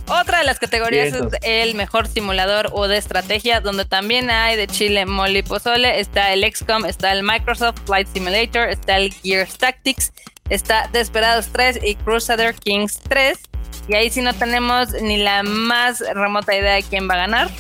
Otra 0.06 0.38
de 0.38 0.44
las 0.44 0.58
categorías 0.58 1.14
es 1.14 1.22
el 1.42 1.74
mejor 1.74 2.08
simulador 2.08 2.68
o 2.72 2.88
de 2.88 2.98
estrategia, 2.98 3.60
donde 3.60 3.86
también 3.86 4.28
hay 4.28 4.54
de 4.54 4.66
Chile, 4.66 5.06
Moli 5.06 5.42
Pozole, 5.42 5.98
está 5.98 6.34
el 6.34 6.44
XCOM, 6.44 6.84
está 6.84 7.10
el 7.12 7.22
Microsoft 7.22 7.80
Flight 7.86 8.08
Simulator, 8.12 8.68
está 8.68 8.98
el 8.98 9.14
Gears 9.14 9.56
Tactics, 9.56 10.12
está 10.50 10.90
Desperados 10.92 11.48
3 11.52 11.80
y 11.82 11.94
Crusader 11.94 12.54
Kings 12.54 13.00
3. 13.08 13.38
Y 13.88 13.94
ahí 13.94 14.10
sí 14.10 14.22
no 14.22 14.32
tenemos 14.34 14.88
ni 15.02 15.18
la 15.18 15.42
más 15.42 16.02
remota 16.14 16.56
idea 16.56 16.74
de 16.74 16.82
quién 16.82 17.08
va 17.08 17.14
a 17.14 17.18
ganar. 17.18 17.50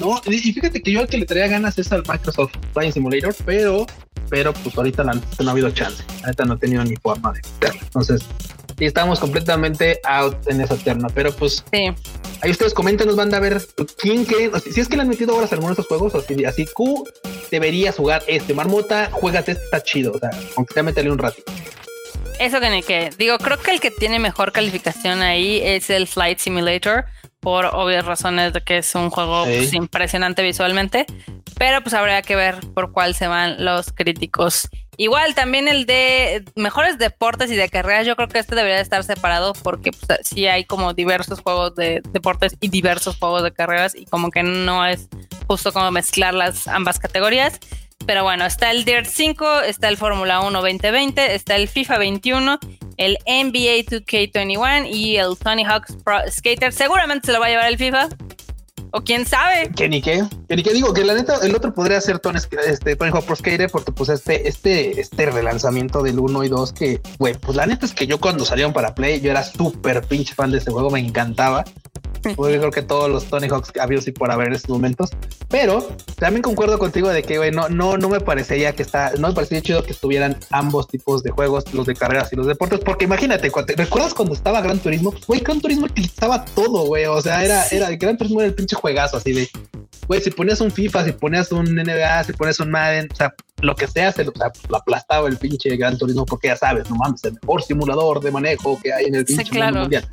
No, 0.00 0.20
y 0.26 0.38
fíjate 0.38 0.82
que 0.82 0.92
yo 0.92 1.00
al 1.00 1.08
que 1.08 1.18
le 1.18 1.26
traía 1.26 1.46
ganas 1.48 1.78
es 1.78 1.92
al 1.92 2.02
Microsoft 2.08 2.52
Flight 2.72 2.94
Simulator, 2.94 3.34
pero, 3.44 3.86
pero 4.30 4.52
pues 4.54 4.76
ahorita 4.76 5.04
no 5.04 5.12
ha 5.12 5.50
habido 5.50 5.70
chance. 5.70 6.02
Ahorita 6.22 6.44
no 6.44 6.54
he 6.54 6.58
tenido 6.58 6.84
ni 6.84 6.96
forma 6.96 7.32
de 7.32 7.40
meterlo. 7.42 7.80
Entonces, 7.82 8.22
sí, 8.78 8.84
estamos 8.86 9.20
completamente 9.20 10.00
out 10.04 10.36
en 10.48 10.62
esa 10.62 10.76
terna, 10.76 11.08
pero 11.14 11.32
pues 11.32 11.64
sí. 11.70 11.90
ahí 12.40 12.50
ustedes 12.50 12.72
comenten, 12.72 13.06
nos 13.06 13.16
van 13.16 13.34
a 13.34 13.40
ver 13.40 13.60
quién 13.98 14.24
creen, 14.24 14.52
si 14.60 14.80
es 14.80 14.88
que 14.88 14.96
le 14.96 15.02
han 15.02 15.08
metido 15.08 15.36
horas 15.36 15.52
a 15.52 15.56
algunos 15.56 15.76
de 15.76 15.82
estos 15.82 15.98
juegos, 15.98 16.14
así, 16.14 16.44
así 16.44 16.66
Q 16.66 17.04
deberías 17.50 17.96
jugar 17.96 18.22
este, 18.26 18.54
Marmota, 18.54 19.10
juégate, 19.12 19.52
este, 19.52 19.64
está 19.64 19.82
chido, 19.82 20.12
o 20.12 20.18
sea, 20.18 20.30
aunque 20.56 20.72
sea 20.72 20.82
meterle 20.82 21.10
un 21.10 21.18
ratito. 21.18 21.52
Eso 22.38 22.60
que 22.60 22.70
ni 22.70 22.82
que. 22.82 23.10
Digo, 23.16 23.38
creo 23.38 23.58
que 23.58 23.70
el 23.70 23.80
que 23.80 23.90
tiene 23.90 24.18
mejor 24.18 24.52
calificación 24.52 25.22
ahí 25.22 25.60
es 25.62 25.90
el 25.90 26.06
Flight 26.06 26.38
Simulator, 26.38 27.06
por 27.40 27.66
obvias 27.66 28.06
razones 28.06 28.54
de 28.54 28.62
que 28.62 28.78
es 28.78 28.94
un 28.94 29.10
juego 29.10 29.44
pues, 29.44 29.74
impresionante 29.74 30.42
visualmente. 30.42 31.06
Pero 31.56 31.82
pues 31.82 31.94
habría 31.94 32.22
que 32.22 32.34
ver 32.34 32.58
por 32.74 32.90
cuál 32.90 33.14
se 33.14 33.28
van 33.28 33.64
los 33.64 33.92
críticos. 33.92 34.68
Igual 34.96 35.34
también 35.34 35.68
el 35.68 35.86
de 35.86 36.44
mejores 36.56 36.98
deportes 36.98 37.50
y 37.50 37.56
de 37.56 37.68
carreras, 37.68 38.06
yo 38.06 38.16
creo 38.16 38.28
que 38.28 38.38
este 38.38 38.54
debería 38.54 38.80
estar 38.80 39.02
separado 39.04 39.52
porque 39.52 39.90
pues, 39.90 40.20
sí 40.22 40.46
hay 40.46 40.64
como 40.64 40.94
diversos 40.94 41.40
juegos 41.40 41.74
de 41.74 42.00
deportes 42.12 42.56
y 42.60 42.68
diversos 42.68 43.16
juegos 43.18 43.42
de 43.42 43.52
carreras 43.52 43.94
y 43.94 44.06
como 44.06 44.30
que 44.30 44.42
no 44.42 44.86
es 44.86 45.08
justo 45.46 45.72
como 45.72 45.90
mezclar 45.90 46.32
las 46.34 46.66
ambas 46.66 46.98
categorías. 46.98 47.58
Pero 48.06 48.22
bueno, 48.22 48.44
está 48.44 48.70
el 48.70 48.84
Dirt 48.84 49.06
5, 49.06 49.60
está 49.62 49.88
el 49.88 49.96
Fórmula 49.96 50.40
1 50.40 50.60
2020, 50.60 51.34
está 51.34 51.56
el 51.56 51.68
FIFA 51.68 51.98
21, 51.98 52.58
el 52.96 53.18
NBA 53.26 53.84
2K21 53.90 54.88
y 54.90 55.16
el 55.16 55.36
Tony 55.38 55.64
Hawk's 55.64 55.96
Pro 56.04 56.18
Skater. 56.30 56.72
Seguramente 56.72 57.26
se 57.26 57.32
lo 57.32 57.40
va 57.40 57.46
a 57.46 57.48
llevar 57.50 57.68
el 57.68 57.78
FIFA. 57.78 58.08
O 58.96 59.02
quién 59.02 59.26
sabe. 59.26 59.70
Que 59.74 59.88
ni 59.88 60.00
qué. 60.00 60.22
Ni 60.48 60.62
qué 60.62 60.72
digo, 60.72 60.94
que 60.94 61.02
la 61.02 61.14
neta, 61.14 61.38
el 61.42 61.52
otro 61.56 61.74
podría 61.74 62.00
ser 62.00 62.20
Tony, 62.20 62.38
este, 62.64 62.94
Tony 62.94 63.10
Hawk 63.10 63.24
Pro 63.24 63.34
Skater, 63.34 63.68
porque 63.68 63.90
pues 63.90 64.08
este, 64.08 64.46
este, 64.46 65.00
este 65.00 65.26
relanzamiento 65.26 66.00
del 66.00 66.20
1 66.20 66.44
y 66.44 66.48
2, 66.48 66.72
que, 66.72 67.00
güey, 67.18 67.34
pues 67.34 67.56
la 67.56 67.66
neta 67.66 67.86
es 67.86 67.92
que 67.92 68.06
yo 68.06 68.20
cuando 68.20 68.44
salieron 68.44 68.72
para 68.72 68.94
Play, 68.94 69.20
yo 69.20 69.32
era 69.32 69.42
súper 69.42 70.02
pinche 70.02 70.32
fan 70.32 70.52
de 70.52 70.58
ese 70.58 70.70
juego, 70.70 70.90
me 70.90 71.00
encantaba. 71.00 71.64
Pues 72.34 72.54
yo 72.54 72.60
creo 72.60 72.70
que 72.70 72.82
todos 72.82 73.10
los 73.10 73.24
Tony 73.24 73.48
Hawks 73.48 73.72
habido 73.78 74.02
y 74.06 74.12
por 74.12 74.30
haber 74.30 74.48
en 74.48 74.54
estos 74.54 74.70
momentos. 74.70 75.10
Pero 75.48 75.86
también 76.16 76.42
concuerdo 76.42 76.78
contigo 76.78 77.08
de 77.08 77.22
que, 77.22 77.38
güey, 77.38 77.50
no, 77.50 77.68
no, 77.68 77.96
no 77.96 78.08
me 78.08 78.20
parecería 78.20 78.74
que 78.74 78.82
está, 78.82 79.12
no 79.18 79.28
me 79.28 79.34
parecería 79.34 79.62
chido 79.62 79.84
que 79.84 79.92
estuvieran 79.92 80.36
ambos 80.50 80.88
tipos 80.88 81.22
de 81.22 81.30
juegos, 81.30 81.72
los 81.74 81.86
de 81.86 81.94
carreras 81.94 82.32
y 82.32 82.36
los 82.36 82.46
deportes, 82.46 82.80
porque 82.80 83.04
imagínate, 83.04 83.50
¿recuerdas 83.76 84.14
cuando 84.14 84.34
estaba 84.34 84.60
Gran 84.60 84.78
Turismo? 84.78 85.14
Güey, 85.26 85.40
Gran 85.40 85.60
Turismo 85.60 85.86
utilizaba 85.86 86.44
todo, 86.44 86.86
güey. 86.86 87.06
O 87.06 87.20
sea, 87.20 87.44
era, 87.44 87.66
era, 87.68 87.90
Gran 87.96 88.16
Turismo 88.16 88.40
era 88.40 88.48
el 88.48 88.54
pinche 88.54 88.76
juegazo 88.76 89.18
así 89.18 89.32
de, 89.32 89.48
güey, 90.06 90.20
si 90.20 90.30
ponías 90.30 90.60
un 90.60 90.70
FIFA, 90.70 91.04
si 91.04 91.12
ponías 91.12 91.52
un 91.52 91.64
NBA, 91.64 92.24
si 92.24 92.32
ponías 92.32 92.60
un 92.60 92.70
Madden, 92.70 93.08
o 93.12 93.14
sea, 93.14 93.34
lo 93.60 93.74
que 93.74 93.86
sea, 93.86 94.12
se 94.12 94.24
lo, 94.24 94.32
aplastaba 94.72 95.28
el 95.28 95.36
pinche 95.36 95.76
Gran 95.76 95.98
Turismo, 95.98 96.24
porque 96.26 96.48
ya 96.48 96.56
sabes, 96.56 96.88
no 96.90 96.96
mames, 96.96 97.24
el 97.24 97.34
mejor 97.34 97.62
simulador 97.62 98.20
de 98.20 98.30
manejo 98.30 98.78
que 98.82 98.92
hay 98.92 99.06
en 99.06 99.14
el 99.16 99.24
pinche 99.24 99.58
mundo 99.58 99.80
mundial. 99.80 100.06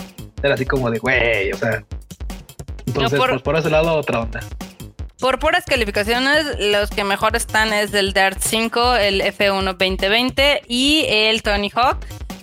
Era 0.43 0.55
así 0.55 0.65
como 0.65 0.89
de, 0.89 0.99
güey, 0.99 1.51
o 1.51 1.57
sea, 1.57 1.83
entonces, 2.85 3.19
por, 3.19 3.29
pues 3.29 3.41
por 3.41 3.55
ese 3.55 3.69
lado, 3.69 3.93
otra 3.95 4.21
onda. 4.21 4.39
Por 5.19 5.39
puras 5.39 5.65
calificaciones, 5.65 6.45
los 6.59 6.89
que 6.89 7.03
mejor 7.03 7.35
están 7.35 7.73
es 7.73 7.93
el 7.93 8.11
Dart 8.11 8.39
5, 8.41 8.95
el 8.95 9.21
F1 9.21 9.63
2020 9.63 10.63
y 10.67 11.05
el 11.07 11.43
Tony 11.43 11.69
Hawk, 11.73 11.97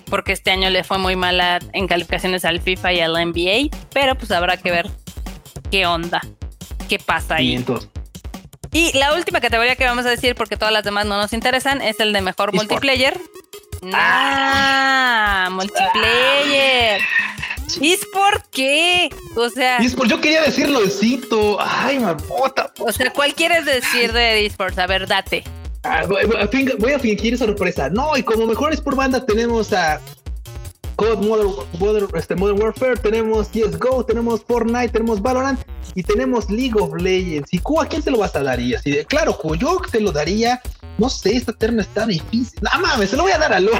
porque 0.09 0.31
este 0.31 0.51
año 0.51 0.69
le 0.69 0.83
fue 0.83 0.97
muy 0.97 1.15
mala 1.15 1.59
en 1.73 1.87
calificaciones 1.87 2.45
al 2.45 2.61
FIFA 2.61 2.93
y 2.93 2.99
al 3.01 3.13
NBA, 3.13 3.77
pero 3.93 4.15
pues 4.15 4.31
habrá 4.31 4.57
que 4.57 4.71
ver 4.71 4.87
qué 5.69 5.85
onda, 5.85 6.21
qué 6.87 6.99
pasa 6.99 7.35
ahí. 7.35 7.63
Y 8.71 8.97
la 8.97 9.13
última 9.13 9.41
categoría 9.41 9.75
que 9.75 9.85
vamos 9.85 10.05
a 10.05 10.09
decir, 10.09 10.35
porque 10.35 10.55
todas 10.55 10.73
las 10.73 10.83
demás 10.83 11.05
no 11.05 11.17
nos 11.17 11.33
interesan, 11.33 11.81
es 11.81 11.99
el 11.99 12.13
de 12.13 12.21
mejor 12.21 12.53
multiplayer. 12.53 13.19
Ah, 13.93 15.49
multiplayer. 15.51 17.01
¿Y 17.79 17.97
por 18.11 18.43
qué? 18.51 19.09
O 19.35 19.49
sea. 19.49 19.77
Esports, 19.77 20.11
yo 20.11 20.19
quería 20.19 20.41
decirlo 20.41 20.81
de 20.81 20.89
Cito. 20.89 21.57
Ay, 21.59 21.99
marmota. 21.99 22.71
O 22.79 22.91
sea, 22.91 23.11
¿cuál 23.13 23.33
quieres 23.33 23.65
decir 23.65 24.11
de 24.11 24.45
esports? 24.45 24.77
A 24.79 24.87
ver, 24.87 25.07
date. 25.07 25.43
Ah, 25.83 26.03
voy, 26.07 26.91
a 26.91 26.99
fingir 26.99 27.37
sorpresa. 27.37 27.89
No, 27.89 28.17
y 28.17 28.23
como 28.23 28.45
mejores 28.45 28.81
por 28.81 28.95
banda 28.95 29.25
tenemos 29.25 29.71
a 29.71 30.01
COD 30.97 31.25
Modern, 31.79 32.07
este, 32.15 32.35
Modern 32.35 32.61
Warfare, 32.61 32.97
tenemos 32.97 33.47
CSGO, 33.47 34.03
tenemos 34.03 34.43
Fortnite, 34.43 34.89
tenemos 34.89 35.21
Valorant 35.21 35.59
y 35.95 36.03
tenemos 36.03 36.49
League 36.49 36.73
of 36.77 36.93
Legends. 37.01 37.53
¿Y 37.53 37.59
Q 37.59 37.81
a 37.81 37.87
quién 37.87 38.01
se 38.01 38.11
lo 38.11 38.17
vas 38.17 38.35
a 38.35 38.43
dar? 38.43 38.59
Y 38.59 38.75
así 38.75 38.91
de, 38.91 39.05
claro, 39.05 39.37
Q, 39.37 39.55
yo 39.55 39.79
te 39.89 40.01
lo 40.01 40.11
daría. 40.11 40.61
No 40.99 41.09
sé, 41.09 41.37
esta 41.37 41.53
terna 41.53 41.81
está 41.81 42.05
difícil. 42.05 42.59
No 42.61 42.81
mames, 42.81 43.09
se 43.09 43.15
lo 43.15 43.23
voy 43.23 43.31
a 43.31 43.37
dar 43.37 43.53
a 43.53 43.59
LOL. 43.59 43.73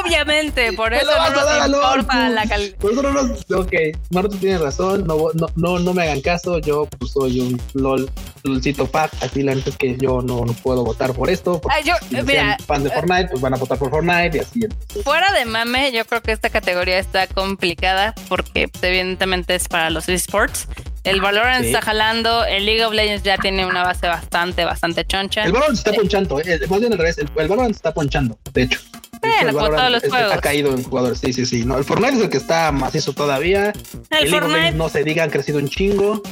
Obviamente, 0.00 0.72
por 0.76 0.92
eso 0.92 1.06
no 1.06 1.30
nos 1.30 1.66
importa 1.66 2.28
la 2.28 2.46
calidad. 2.46 2.76
Por 2.76 2.92
eso 2.92 3.02
no 3.02 3.12
nos. 3.12 3.50
Ok, 3.50 3.72
Maroto 4.10 4.36
tiene 4.36 4.58
razón. 4.58 5.06
No, 5.06 5.16
no, 5.34 5.46
no, 5.56 5.78
no 5.78 5.94
me 5.94 6.02
hagan 6.02 6.20
caso. 6.20 6.58
Yo 6.58 6.86
pues, 6.98 7.12
soy 7.12 7.40
un 7.40 7.60
LOL, 7.72 8.10
LOLcito 8.44 8.86
pack. 8.86 9.12
Así 9.22 9.42
la 9.42 9.54
neta 9.54 9.70
es 9.70 9.76
que 9.78 9.96
yo 9.96 10.20
no, 10.20 10.44
no 10.44 10.52
puedo 10.52 10.84
votar 10.84 11.14
por 11.14 11.30
esto. 11.30 11.60
Ay, 11.70 11.84
yo, 11.84 11.94
si 12.08 12.22
mira, 12.22 12.58
fan 12.66 12.84
de 12.84 12.90
Fortnite, 12.90 13.28
pues 13.28 13.40
van 13.40 13.54
a 13.54 13.56
votar 13.56 13.78
por 13.78 13.90
Fortnite 13.90 14.36
y 14.36 14.40
así. 14.40 14.60
Fuera 15.02 15.32
de 15.32 15.46
mame, 15.46 15.90
yo 15.92 16.04
creo 16.04 16.20
que 16.20 16.32
esta 16.32 16.50
categoría 16.50 16.98
está 16.98 17.26
complicada 17.26 18.14
porque 18.28 18.70
evidentemente 18.82 19.54
es 19.54 19.68
para 19.68 19.88
los 19.88 20.08
esports. 20.10 20.68
El 21.04 21.20
Valorant 21.20 21.64
está 21.64 21.80
jalando, 21.80 22.44
el 22.44 22.66
League 22.66 22.84
of 22.84 22.92
Legends 22.92 23.22
ya 23.22 23.38
tiene 23.38 23.64
una 23.64 23.82
base 23.82 24.06
bastante, 24.06 24.64
bastante 24.64 25.04
choncha. 25.06 25.44
El 25.44 25.52
Valorant 25.52 25.78
está 25.78 25.92
ponchando, 25.92 26.40
eh, 26.40 26.60
más 26.68 26.80
bien 26.80 26.92
al 26.92 26.98
revés, 26.98 27.18
el, 27.18 27.28
Valorant 27.28 27.74
está 27.74 27.94
ponchando, 27.94 28.38
de 28.52 28.62
hecho. 28.62 28.80
Bueno, 29.22 29.52
como 29.52 29.76
todos 29.76 29.90
los 29.90 30.02
juegos. 30.02 30.32
Ha 30.32 30.40
caído 30.40 30.72
en 30.72 30.82
jugadores, 30.82 31.18
sí, 31.18 31.32
sí, 31.32 31.44
sí. 31.44 31.64
No, 31.64 31.76
el 31.76 31.84
Fortnite 31.84 32.16
es 32.16 32.22
el 32.22 32.30
que 32.30 32.38
está 32.38 32.72
macizo 32.72 33.12
todavía. 33.12 33.72
El, 34.10 34.24
el 34.24 34.30
League 34.30 34.46
of 34.46 34.52
Legends 34.52 34.76
no 34.76 34.88
se 34.88 35.04
diga, 35.04 35.24
han 35.24 35.30
crecido 35.30 35.58
un 35.58 35.68
chingo. 35.68 36.22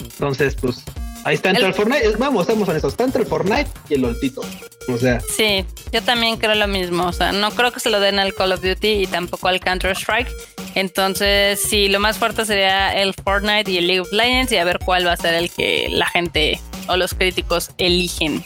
Entonces, 0.00 0.54
pues, 0.54 0.84
Ahí 1.24 1.34
está 1.34 1.50
entre 1.50 1.66
el, 1.66 1.74
Fortnite, 1.74 2.16
vamos, 2.16 2.42
estamos 2.42 2.68
en 2.68 2.76
eso, 2.76 2.88
está 2.88 3.04
entre 3.04 3.22
el 3.22 3.28
Fortnite 3.28 3.68
y 3.88 3.94
el 3.94 4.02
LOLcito. 4.02 4.42
O 4.88 4.96
sea. 4.96 5.20
Sí, 5.20 5.64
yo 5.92 6.02
también 6.02 6.36
creo 6.36 6.54
lo 6.54 6.66
mismo. 6.66 7.06
O 7.06 7.12
sea, 7.12 7.32
no 7.32 7.50
creo 7.50 7.72
que 7.72 7.80
se 7.80 7.90
lo 7.90 8.00
den 8.00 8.18
al 8.18 8.34
Call 8.34 8.52
of 8.52 8.62
Duty 8.62 8.88
y 8.88 9.06
tampoco 9.06 9.48
al 9.48 9.60
Counter 9.60 9.92
Strike. 9.92 10.30
Entonces, 10.74 11.60
sí, 11.60 11.88
lo 11.88 12.00
más 12.00 12.18
fuerte 12.18 12.44
sería 12.44 12.94
el 12.94 13.14
Fortnite 13.14 13.70
y 13.70 13.78
el 13.78 13.86
League 13.86 14.00
of 14.00 14.12
Legends 14.12 14.52
y 14.52 14.56
a 14.56 14.64
ver 14.64 14.78
cuál 14.78 15.06
va 15.06 15.12
a 15.12 15.16
ser 15.16 15.34
el 15.34 15.50
que 15.50 15.88
la 15.90 16.06
gente 16.06 16.60
o 16.88 16.96
los 16.96 17.14
críticos 17.14 17.70
eligen. 17.78 18.42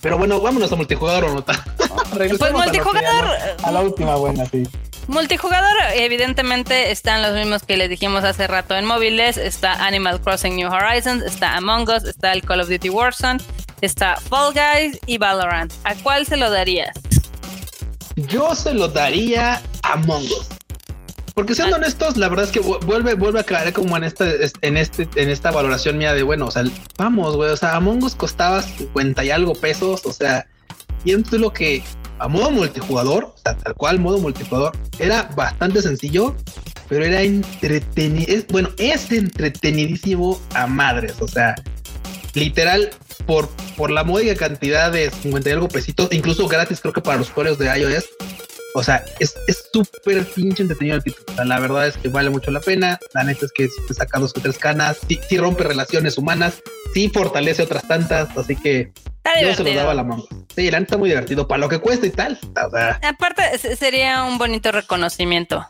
Pero 0.00 0.16
bueno, 0.16 0.40
vámonos 0.40 0.70
a 0.70 0.76
multijugador 0.76 1.24
o 1.24 1.34
no. 1.34 1.44
pues 1.44 2.52
multijugador. 2.52 3.36
A 3.62 3.70
la 3.72 3.80
última 3.80 4.14
buena, 4.14 4.46
sí. 4.46 4.62
Multijugador, 5.08 5.74
evidentemente, 5.94 6.90
están 6.90 7.22
los 7.22 7.32
mismos 7.32 7.62
que 7.62 7.78
les 7.78 7.88
dijimos 7.88 8.24
hace 8.24 8.46
rato 8.46 8.76
en 8.76 8.84
móviles. 8.84 9.38
Está 9.38 9.86
Animal 9.86 10.20
Crossing 10.20 10.54
New 10.54 10.70
Horizons, 10.70 11.24
está 11.24 11.56
Among 11.56 11.88
Us, 11.88 12.04
está 12.04 12.34
el 12.34 12.42
Call 12.42 12.60
of 12.60 12.68
Duty 12.68 12.90
Warzone, 12.90 13.40
está 13.80 14.16
Fall 14.16 14.52
Guys 14.52 14.98
y 15.06 15.16
Valorant. 15.16 15.72
¿A 15.84 15.94
cuál 15.94 16.26
se 16.26 16.36
lo 16.36 16.50
darías? 16.50 16.94
Yo 18.16 18.54
se 18.54 18.74
lo 18.74 18.88
daría 18.88 19.62
a 19.82 19.92
Among 19.94 20.24
Us. 20.24 20.48
Porque 21.32 21.54
siendo 21.54 21.76
ah. 21.76 21.78
honestos, 21.78 22.18
la 22.18 22.28
verdad 22.28 22.44
es 22.44 22.50
que 22.50 22.60
vuelve, 22.60 23.14
vuelve 23.14 23.40
a 23.40 23.44
caer 23.44 23.72
como 23.72 23.96
en 23.96 24.04
este, 24.04 24.50
en 24.60 24.76
este, 24.76 25.08
en 25.14 25.30
esta 25.30 25.50
valoración 25.50 25.96
mía 25.96 26.12
de 26.12 26.22
bueno, 26.22 26.48
o 26.48 26.50
sea, 26.50 26.64
vamos, 26.98 27.34
güey, 27.34 27.50
o 27.50 27.56
sea, 27.56 27.76
Among 27.76 28.02
Us 28.04 28.14
costaba 28.14 28.60
50 28.60 29.24
y 29.24 29.30
algo 29.30 29.54
pesos, 29.54 30.04
o 30.04 30.12
sea, 30.12 30.46
y 31.04 31.12
lo 31.14 31.52
que 31.52 31.82
a 32.18 32.28
modo 32.28 32.50
multijugador, 32.50 33.24
o 33.24 33.38
sea, 33.42 33.56
tal 33.56 33.74
cual 33.74 34.00
modo 34.00 34.18
multijugador, 34.18 34.76
era 34.98 35.24
bastante 35.36 35.82
sencillo, 35.82 36.34
pero 36.88 37.04
era 37.04 37.22
entretenido. 37.22 38.42
Bueno, 38.50 38.70
es 38.78 39.10
entretenidísimo 39.12 40.40
a 40.54 40.66
madres. 40.66 41.16
O 41.20 41.28
sea, 41.28 41.54
literal, 42.34 42.90
por, 43.26 43.48
por 43.76 43.90
la 43.90 44.04
módica 44.04 44.34
cantidad 44.34 44.90
de 44.90 45.10
50 45.10 45.48
y 45.48 45.52
algo 45.52 45.68
pesitos, 45.68 46.08
incluso 46.12 46.48
gratis, 46.48 46.80
creo 46.80 46.92
que 46.92 47.00
para 47.00 47.18
los 47.18 47.30
usuarios 47.30 47.58
de 47.58 47.66
iOS. 47.66 48.08
O 48.74 48.82
sea, 48.82 49.04
es 49.18 49.34
súper 49.72 50.24
pinche 50.26 50.62
entretenido 50.62 50.96
el 50.96 51.02
título. 51.02 51.24
O 51.32 51.34
sea, 51.34 51.44
la 51.44 51.58
verdad 51.58 51.88
es 51.88 51.96
que 51.96 52.08
vale 52.08 52.30
mucho 52.30 52.50
la 52.50 52.60
pena. 52.60 52.98
La 53.14 53.24
neta 53.24 53.46
es 53.46 53.52
que 53.52 53.66
si 53.68 53.86
te 53.86 53.94
saca 53.94 54.20
dos 54.20 54.32
o 54.36 54.40
tres 54.40 54.58
canas, 54.58 54.98
sí 55.08 55.38
rompe 55.38 55.64
relaciones 55.64 56.18
humanas, 56.18 56.62
sí 56.94 57.10
fortalece 57.12 57.62
otras 57.62 57.88
tantas. 57.88 58.36
Así 58.36 58.54
que 58.54 58.92
yo 59.42 59.54
se 59.54 59.64
lo 59.64 59.74
daba 59.74 59.94
la 59.94 60.04
mano. 60.04 60.24
Sí, 60.54 60.70
la 60.70 60.78
está 60.78 60.96
muy 60.96 61.08
divertido 61.08 61.46
para 61.46 61.58
lo 61.58 61.68
que 61.68 61.78
cuesta 61.78 62.06
y 62.06 62.10
tal. 62.10 62.38
Aparte, 63.02 63.58
sería 63.76 64.24
un 64.24 64.38
bonito 64.38 64.72
reconocimiento. 64.72 65.64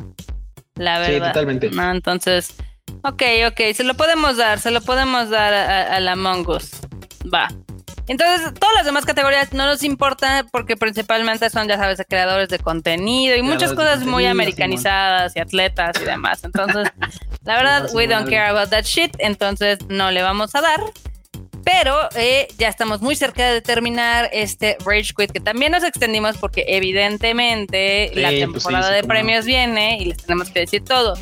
La 0.77 0.99
verdad. 0.99 1.27
Sí, 1.27 1.33
totalmente. 1.33 1.71
entonces, 1.73 2.55
ok, 3.03 3.23
ok, 3.49 3.75
se 3.75 3.85
lo 3.85 3.95
podemos 3.95 4.37
dar, 4.37 4.59
se 4.61 4.71
lo 4.71 4.81
podemos 4.81 5.29
dar 5.29 5.53
a, 5.53 6.01
la 6.01 6.17
Mongus. 6.17 6.71
Va. 7.33 7.49
Entonces, 8.07 8.55
todas 8.55 8.75
las 8.75 8.87
demás 8.87 9.05
categorías 9.05 9.53
no 9.53 9.67
nos 9.67 9.83
importa 9.83 10.47
porque 10.51 10.79
principalmente 10.79 11.51
son, 11.51 11.69
ya 11.69 11.77
sabes, 11.77 12.03
creadores 12.09 12.49
de 12.49 12.59
contenido 12.59 13.37
y 13.37 13.43
muchas 13.43 13.75
cosas 13.75 14.05
muy 14.07 14.25
americanizadas 14.25 15.37
y 15.37 15.41
atletas 15.41 16.01
y 16.01 16.05
demás. 16.05 16.43
Entonces, 16.45 16.89
la 17.45 17.57
verdad, 17.57 17.91
we 17.93 18.07
don't 18.07 18.27
care 18.27 18.49
about 18.49 18.71
that 18.71 18.85
shit. 18.85 19.15
Entonces, 19.19 19.79
no 19.89 20.11
le 20.11 20.23
vamos 20.23 20.55
a 20.55 20.63
dar. 20.63 20.81
Pero 21.71 22.09
eh, 22.17 22.49
ya 22.57 22.69
estamos 22.69 23.03
muy 23.03 23.15
cerca 23.15 23.53
de 23.53 23.61
terminar 23.61 24.31
este 24.33 24.79
Rage 24.87 25.13
Quit, 25.15 25.33
que 25.33 25.41
también 25.41 25.71
nos 25.71 25.85
extendimos 25.85 26.39
porque 26.39 26.65
evidentemente 26.67 28.11
la 28.15 28.31
pues 28.31 28.41
temporada 28.41 28.91
de 28.91 29.05
premios 29.05 29.45
viene 29.45 29.99
y 30.01 30.07
les 30.07 30.17
tenemos 30.17 30.49
que 30.49 30.61
decir 30.61 30.83
todo. 30.83 31.13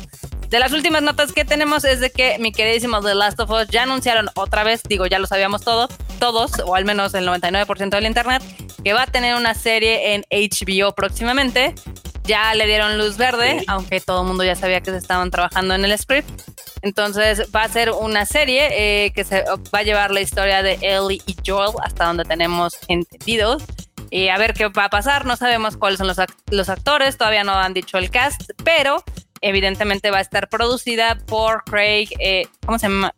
De 0.49 0.59
las 0.59 0.71
últimas 0.71 1.01
notas 1.01 1.33
que 1.33 1.43
tenemos 1.43 1.83
es 1.83 1.99
de 1.99 2.11
que 2.11 2.39
mi 2.39 2.53
queridísimo 2.53 3.01
The 3.01 3.15
Last 3.15 3.41
of 3.41 3.51
Us 3.51 3.67
ya 3.67 3.83
anunciaron 3.83 4.29
otra 4.35 4.63
vez, 4.63 4.81
digo, 4.87 5.05
ya 5.05 5.19
lo 5.19 5.27
sabíamos 5.27 5.63
todos, 5.63 5.89
todos, 6.17 6.51
o 6.65 6.75
al 6.75 6.85
menos 6.85 7.13
el 7.13 7.27
99% 7.27 7.89
del 7.89 8.05
internet, 8.05 8.41
que 8.85 8.93
va 8.93 9.03
a 9.03 9.07
tener 9.07 9.35
una 9.35 9.53
serie 9.53 10.13
en 10.13 10.23
HBO 10.31 10.95
próximamente. 10.95 11.75
Ya 12.27 12.53
le 12.53 12.67
dieron 12.67 12.97
luz 12.97 13.17
verde, 13.17 13.63
aunque 13.67 14.01
todo 14.01 14.21
el 14.21 14.27
mundo 14.27 14.43
ya 14.43 14.55
sabía 14.55 14.81
que 14.81 14.91
se 14.91 14.97
estaban 14.97 15.31
trabajando 15.31 15.73
en 15.75 15.85
el 15.85 15.97
script. 15.97 16.29
Entonces 16.81 17.49
va 17.55 17.63
a 17.63 17.69
ser 17.69 17.91
una 17.91 18.25
serie 18.25 19.05
eh, 19.05 19.11
que 19.13 19.23
se 19.23 19.43
va 19.73 19.79
a 19.79 19.83
llevar 19.83 20.11
la 20.11 20.21
historia 20.21 20.61
de 20.61 20.77
Ellie 20.81 21.21
y 21.25 21.35
Joel 21.45 21.71
hasta 21.83 22.05
donde 22.05 22.25
tenemos 22.25 22.77
entendido. 22.89 23.57
Y 24.09 24.27
a 24.27 24.37
ver 24.37 24.53
qué 24.53 24.67
va 24.67 24.85
a 24.85 24.89
pasar. 24.89 25.25
No 25.25 25.37
sabemos 25.37 25.77
cuáles 25.77 25.97
son 25.99 26.07
los, 26.07 26.17
los 26.51 26.69
actores, 26.69 27.17
todavía 27.17 27.43
no 27.43 27.53
han 27.53 27.73
dicho 27.73 27.97
el 27.97 28.09
cast, 28.09 28.41
pero 28.63 29.03
evidentemente 29.41 30.11
va 30.11 30.17
a 30.17 30.21
estar 30.21 30.49
producida 30.49 31.17
por 31.27 31.63
Craig, 31.63 32.09
eh, 32.19 32.47
¿cómo 32.65 32.77
se 32.77 32.87
llama? 32.87 33.13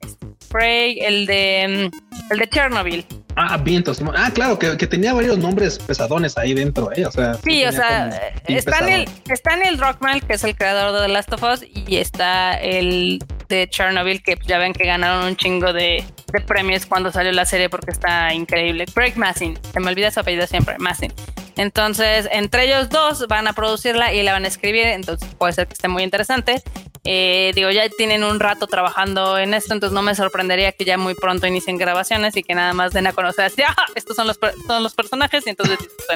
Craig, 0.51 0.97
el 1.01 1.25
de, 1.25 1.89
mm, 1.91 2.31
el 2.31 2.39
de 2.39 2.49
Chernobyl. 2.49 3.05
Ah, 3.41 3.55
vientos. 3.57 4.01
Ah, 4.17 4.31
claro, 4.33 4.59
que, 4.59 4.75
tenía 4.75 5.13
varios 5.13 5.37
nombres 5.37 5.79
pesadones 5.79 6.37
ahí 6.37 6.53
dentro, 6.53 6.91
¿eh? 6.93 7.05
O 7.05 7.11
sea, 7.11 7.35
sí, 7.35 7.63
o 7.63 7.71
sea, 7.71 8.09
está 8.47 8.79
en, 8.79 8.89
el, 8.89 9.09
está 9.29 9.53
en 9.53 9.65
el 9.65 9.77
Rockman, 9.77 10.19
que 10.19 10.33
es 10.33 10.43
el 10.43 10.57
creador 10.57 10.93
de 10.93 11.07
The 11.07 11.13
Last 11.13 11.31
of 11.31 11.43
Us, 11.43 11.63
y 11.63 11.95
está 11.97 12.55
el 12.55 13.23
de 13.47 13.69
Chernobyl, 13.69 14.21
que 14.21 14.37
ya 14.45 14.57
ven 14.57 14.73
que 14.73 14.85
ganaron 14.85 15.25
un 15.25 15.37
chingo 15.37 15.71
de, 15.71 16.03
premios 16.47 16.85
cuando 16.85 17.11
salió 17.11 17.31
la 17.31 17.45
serie 17.45 17.69
porque 17.69 17.91
está 17.91 18.33
increíble. 18.33 18.85
Craig 18.93 19.13
Massin, 19.15 19.57
se 19.71 19.79
me 19.79 19.89
olvida 19.89 20.11
su 20.11 20.19
apellido 20.19 20.45
siempre, 20.45 20.77
Massin. 20.77 21.13
Entonces, 21.59 22.29
entre 22.31 22.63
ellos 22.63 22.87
dos 22.87 23.27
van 23.27 23.45
a 23.49 23.51
producirla 23.51 24.13
y 24.13 24.23
la 24.23 24.31
van 24.31 24.45
a 24.45 24.47
escribir, 24.47 24.85
entonces 24.85 25.27
puede 25.37 25.51
ser 25.51 25.67
que 25.67 25.73
esté 25.73 25.89
muy 25.89 26.03
interesante. 26.03 26.63
Eh, 27.03 27.51
digo, 27.53 27.69
ya 27.69 27.89
tienen 27.89 28.23
un 28.23 28.39
rato 28.39 28.65
trabajando 28.65 29.37
en 29.37 29.53
esto, 29.53 29.73
entonces 29.73 29.93
no 29.93 30.01
me 30.01 30.15
sorprendería 30.15 30.71
que 30.71 30.85
ya 30.85 30.97
muy 30.97 31.15
pronto 31.15 31.47
inicien 31.47 31.77
grabaciones 31.77 32.37
y 32.37 32.43
que 32.43 32.55
nada 32.55 32.71
más 32.71 32.93
den 32.93 33.07
a 33.07 33.11
conocer 33.11 33.43
así, 33.43 33.61
ah, 33.61 33.75
estos 33.93 34.15
son 34.15 34.27
los, 34.27 34.39
son 34.67 34.83
los 34.83 34.95
personajes 34.95 35.45
y 35.47 35.49
entonces... 35.49 35.77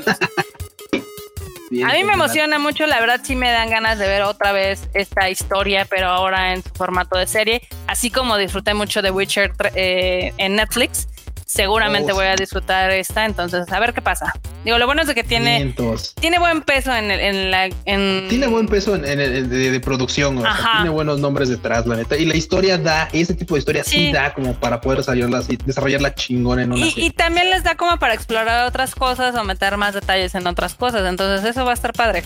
a 1.84 1.94
mí 1.94 2.04
me 2.06 2.14
emociona 2.14 2.58
mucho, 2.58 2.88
la 2.88 3.02
verdad 3.02 3.20
sí 3.22 3.36
me 3.36 3.52
dan 3.52 3.70
ganas 3.70 4.00
de 4.00 4.08
ver 4.08 4.22
otra 4.22 4.54
vez 4.54 4.88
esta 4.94 5.30
historia, 5.30 5.84
pero 5.90 6.08
ahora 6.08 6.54
en 6.54 6.64
su 6.64 6.70
formato 6.70 7.18
de 7.18 7.28
serie, 7.28 7.68
así 7.88 8.10
como 8.10 8.38
disfruté 8.38 8.74
mucho 8.74 9.02
de 9.02 9.12
Witcher 9.12 9.52
eh, 9.76 10.32
en 10.38 10.56
Netflix 10.56 11.10
seguramente 11.46 12.12
oh, 12.12 12.16
voy 12.16 12.26
a 12.26 12.36
disfrutar 12.36 12.92
esta, 12.92 13.26
entonces 13.26 13.72
a 13.72 13.80
ver 13.80 13.94
qué 13.94 14.02
pasa. 14.02 14.34
Digo, 14.64 14.78
lo 14.78 14.86
bueno 14.86 15.02
es 15.02 15.08
de 15.08 15.16
que 15.16 15.24
tiene, 15.24 15.76
tiene 16.20 16.40
buen 16.40 16.62
peso 16.62 16.96
en, 16.96 17.12
en 17.12 17.52
la... 17.52 17.70
En... 17.86 18.28
Tiene 18.30 18.48
buen 18.48 18.68
peso 18.68 18.96
en, 18.96 19.06
en 19.06 19.50
de, 19.50 19.80
producción, 19.80 20.38
o 20.38 20.42
sea, 20.42 20.56
tiene 20.78 20.90
buenos 20.90 21.20
nombres 21.20 21.50
detrás, 21.50 21.86
la 21.86 21.98
neta. 21.98 22.16
Y 22.16 22.26
la 22.26 22.36
historia 22.36 22.78
da, 22.78 23.10
ese 23.12 23.34
tipo 23.34 23.56
de 23.56 23.60
historia 23.60 23.84
sí, 23.84 24.12
da 24.12 24.34
como 24.34 24.54
para 24.54 24.80
poder 24.80 25.00
desarrollarla, 25.00 25.42
desarrollarla 25.66 26.16
chingón 26.16 26.60
en 26.60 26.72
una 26.72 26.86
y, 26.86 26.94
y 26.96 27.10
también 27.12 27.50
les 27.50 27.64
da 27.64 27.76
como 27.76 27.98
para 27.98 28.14
explorar 28.14 28.68
otras 28.68 28.96
cosas 28.96 29.36
o 29.36 29.44
meter 29.44 29.78
más 29.78 29.94
detalles 29.94 30.36
en 30.36 30.48
otras 30.48 30.76
cosas, 30.76 31.08
entonces 31.08 31.50
eso 31.50 31.66
va 31.66 31.72
a 31.72 31.74
estar 31.76 31.94
padre. 31.94 32.24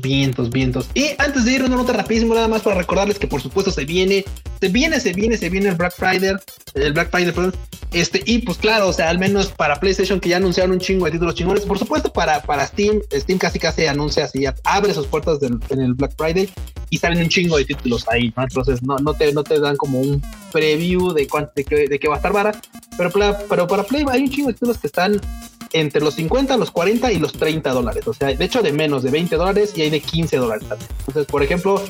Vientos, 0.00 0.50
vientos. 0.50 0.88
Y 0.94 1.10
antes 1.18 1.44
de 1.44 1.52
ir 1.52 1.62
una 1.62 1.76
nota 1.76 1.92
rapidísimo, 1.92 2.34
nada 2.34 2.48
más 2.48 2.62
para 2.62 2.76
recordarles 2.76 3.18
que 3.18 3.26
por 3.26 3.40
supuesto 3.40 3.70
se 3.70 3.84
viene, 3.84 4.24
se 4.60 4.68
viene, 4.68 5.00
se 5.00 5.12
viene, 5.12 5.36
se 5.36 5.48
viene 5.48 5.68
el 5.68 5.76
Black 5.76 5.94
Friday, 5.96 6.36
el 6.74 6.92
Black 6.92 7.10
Friday, 7.10 7.32
perdón. 7.32 7.54
Este, 7.92 8.22
y 8.26 8.40
pues 8.40 8.58
claro, 8.58 8.88
o 8.88 8.92
sea, 8.92 9.08
al 9.08 9.18
menos 9.18 9.48
para 9.48 9.80
PlayStation 9.80 10.20
que 10.20 10.28
ya 10.28 10.36
anunciaron 10.36 10.72
un 10.72 10.80
chingo 10.80 11.06
de 11.06 11.12
títulos 11.12 11.34
chingones. 11.34 11.64
Por 11.64 11.78
supuesto, 11.78 12.12
para, 12.12 12.42
para 12.42 12.66
Steam, 12.66 13.00
Steam 13.12 13.38
casi 13.38 13.58
casi 13.58 13.86
anuncia 13.86 14.24
así, 14.24 14.44
abre 14.64 14.92
sus 14.92 15.06
puertas 15.06 15.38
en 15.42 15.80
el 15.80 15.94
Black 15.94 16.14
Friday 16.16 16.50
y 16.90 16.98
salen 16.98 17.18
un 17.18 17.28
chingo 17.28 17.56
de 17.56 17.64
títulos 17.64 18.06
ahí, 18.08 18.32
¿no? 18.36 18.42
Entonces 18.42 18.82
no, 18.82 18.96
no, 18.98 19.14
te, 19.14 19.32
no 19.32 19.42
te 19.42 19.58
dan 19.60 19.76
como 19.76 20.00
un 20.00 20.22
preview 20.52 21.12
de, 21.12 21.26
cuánto, 21.26 21.52
de, 21.54 21.64
qué, 21.64 21.88
de 21.88 21.98
qué 21.98 22.08
va 22.08 22.14
a 22.14 22.18
estar 22.18 22.32
vara. 22.32 22.52
Pero, 22.96 23.10
pero 23.48 23.66
para 23.66 23.84
Play 23.84 24.04
hay 24.10 24.22
un 24.22 24.30
chingo 24.30 24.48
de 24.48 24.54
títulos 24.54 24.78
que 24.78 24.86
están 24.86 25.20
entre 25.72 26.00
los 26.00 26.14
50, 26.14 26.56
los 26.56 26.70
40 26.70 27.12
y 27.12 27.18
los 27.18 27.32
30 27.32 27.70
dólares. 27.70 28.06
O 28.06 28.14
sea, 28.14 28.28
de 28.28 28.44
hecho, 28.44 28.62
de 28.62 28.72
menos 28.72 29.02
de 29.02 29.10
20 29.10 29.36
dólares 29.36 29.72
y 29.76 29.82
hay 29.82 29.90
de 29.90 30.00
15 30.00 30.36
dólares. 30.36 30.66
Entonces, 31.06 31.26
por 31.26 31.42
ejemplo, 31.42 31.82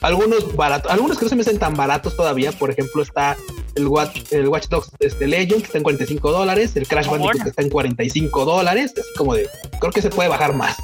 algunos 0.00 0.54
baratos, 0.56 0.90
algunos 0.90 1.18
que 1.18 1.24
no 1.24 1.28
se 1.28 1.36
me 1.36 1.42
hacen 1.42 1.58
tan 1.58 1.74
baratos 1.74 2.16
todavía. 2.16 2.52
Por 2.52 2.70
ejemplo, 2.70 3.02
está 3.02 3.36
el 3.74 3.86
Watch, 3.86 4.32
el 4.32 4.48
Watch 4.48 4.68
Dogs 4.68 4.90
este, 4.98 5.26
Legend, 5.26 5.60
que 5.60 5.66
está 5.66 5.78
en 5.78 5.84
45 5.84 6.32
dólares, 6.32 6.76
el 6.76 6.86
Crash 6.86 7.08
Bandicoot 7.08 7.42
que 7.42 7.48
está 7.50 7.62
en 7.62 7.70
45 7.70 8.44
dólares, 8.44 8.94
así 8.96 9.14
como 9.16 9.34
de, 9.34 9.48
creo 9.80 9.92
que 9.92 10.02
se 10.02 10.10
puede 10.10 10.28
bajar 10.28 10.54
más. 10.54 10.76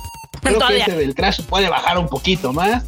Creo 0.43 0.59
que 0.59 0.79
ese 0.79 0.93
del 0.93 1.15
Crash 1.15 1.43
puede 1.43 1.69
bajar 1.69 1.99
un 1.99 2.09
poquito 2.09 2.53
más. 2.53 2.85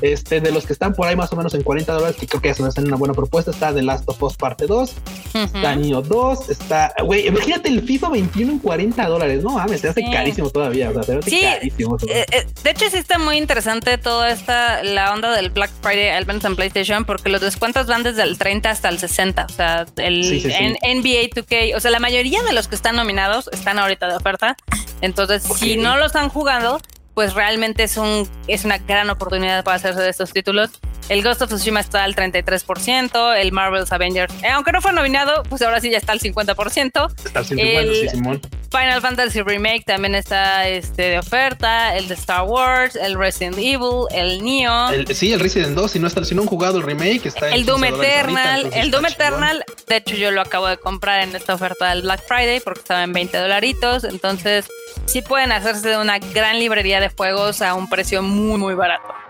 Este, 0.00 0.40
de 0.40 0.52
los 0.52 0.66
que 0.66 0.72
están 0.72 0.94
por 0.94 1.08
ahí 1.08 1.16
más 1.16 1.32
o 1.32 1.36
menos 1.36 1.54
en 1.54 1.62
40 1.62 1.92
dólares, 1.92 2.16
que 2.18 2.26
creo 2.26 2.40
que 2.40 2.50
es 2.50 2.60
una 2.60 2.96
buena 2.96 3.14
propuesta, 3.14 3.50
está 3.50 3.74
The 3.74 3.82
Last 3.82 4.08
of 4.08 4.22
Us 4.22 4.36
Parte 4.36 4.66
2, 4.66 4.94
está 5.34 5.76
Neo 5.76 6.02
2, 6.02 6.50
está, 6.50 6.92
güey, 7.04 7.26
imagínate 7.26 7.68
el 7.68 7.82
FIFA 7.82 8.10
21 8.10 8.52
en 8.52 8.58
40 8.58 9.08
dólares, 9.08 9.42
no 9.42 9.50
mames, 9.50 9.80
se 9.80 9.88
hace 9.88 10.02
carísimo 10.10 10.50
todavía, 10.50 10.90
o 10.90 10.94
sea, 10.94 11.02
se 11.02 11.16
hace 11.16 11.30
sí, 11.30 11.40
carísimo. 11.42 11.96
Eh, 12.08 12.24
eh, 12.30 12.46
de 12.62 12.70
hecho, 12.70 12.88
sí 12.90 12.96
está 12.96 13.18
muy 13.18 13.36
interesante 13.36 13.98
toda 13.98 14.30
esta, 14.30 14.82
la 14.82 15.12
onda 15.12 15.34
del 15.34 15.50
Black 15.50 15.70
Friday, 15.82 16.10
al 16.10 16.26
menos 16.26 16.44
en 16.44 16.56
PlayStation, 16.56 17.04
porque 17.04 17.28
los 17.28 17.40
descuentos 17.40 17.86
van 17.86 18.02
desde 18.02 18.22
el 18.22 18.38
30 18.38 18.70
hasta 18.70 18.88
el 18.88 18.98
60, 18.98 19.46
o 19.48 19.52
sea, 19.52 19.86
el 19.96 20.20
NBA 20.22 21.30
2K, 21.34 21.76
o 21.76 21.80
sea, 21.80 21.90
la 21.90 22.00
mayoría 22.00 22.42
de 22.42 22.52
los 22.52 22.68
que 22.68 22.74
están 22.74 22.96
nominados 22.96 23.48
están 23.52 23.78
ahorita 23.78 24.08
de 24.08 24.16
oferta, 24.16 24.56
entonces, 25.00 25.42
si 25.42 25.76
no 25.76 25.96
los 25.96 26.14
han 26.16 26.28
jugado, 26.28 26.80
pues 27.18 27.34
realmente 27.34 27.82
es, 27.82 27.96
un, 27.96 28.28
es 28.46 28.64
una 28.64 28.78
gran 28.78 29.10
oportunidad 29.10 29.64
para 29.64 29.74
hacerse 29.74 30.00
de 30.02 30.08
estos 30.08 30.32
títulos. 30.32 30.70
El 31.08 31.22
Ghost 31.22 31.40
of 31.40 31.48
Tsushima 31.48 31.80
está 31.80 32.04
al 32.04 32.14
33%, 32.14 33.34
el 33.36 33.50
Marvel's 33.50 33.92
Avengers, 33.92 34.32
eh, 34.42 34.48
aunque 34.48 34.72
no 34.72 34.82
fue 34.82 34.92
nominado, 34.92 35.42
pues 35.44 35.62
ahora 35.62 35.80
sí 35.80 35.90
ya 35.90 35.96
está 35.96 36.12
al 36.12 36.20
50%. 36.20 37.10
Está 37.24 37.38
al 37.38 37.46
50%, 37.46 38.10
Simón. 38.10 38.40
Final 38.70 39.00
Fantasy 39.00 39.40
Remake 39.40 39.84
también 39.86 40.14
está 40.14 40.68
este, 40.68 41.02
de 41.02 41.18
oferta, 41.18 41.96
el 41.96 42.08
de 42.08 42.14
Star 42.14 42.42
Wars, 42.42 42.96
el 42.96 43.18
Resident 43.18 43.56
Evil, 43.56 44.04
el 44.10 44.44
Neo. 44.44 44.88
sí, 45.14 45.32
el 45.32 45.40
Resident 45.40 45.74
2, 45.74 45.90
si 45.90 45.98
no, 45.98 46.06
está, 46.06 46.22
si 46.26 46.34
no 46.34 46.42
han 46.42 46.48
jugado 46.48 46.76
el 46.76 46.84
remake, 46.84 47.24
está 47.24 47.48
El 47.48 47.64
Doom 47.64 47.84
Eternal, 47.84 48.68
el 48.74 48.90
Doom 48.90 49.06
Eternal, 49.06 49.64
de 49.86 49.96
hecho 49.96 50.14
yo 50.16 50.30
lo 50.30 50.42
acabo 50.42 50.66
de 50.66 50.76
comprar 50.76 51.22
en 51.22 51.34
esta 51.34 51.54
oferta 51.54 51.88
del 51.88 52.02
Black 52.02 52.22
Friday 52.26 52.60
porque 52.60 52.80
estaba 52.80 53.02
en 53.02 53.14
20 53.14 53.38
dolaritos, 53.38 54.04
entonces 54.04 54.66
sí 55.06 55.22
pueden 55.22 55.52
hacerse 55.52 55.88
de 55.88 55.96
una 55.96 56.18
gran 56.18 56.58
librería 56.58 57.00
de 57.00 57.08
juegos 57.08 57.62
a 57.62 57.72
un 57.72 57.88
precio 57.88 58.22
muy, 58.22 58.58
muy 58.58 58.74
barato. 58.74 59.27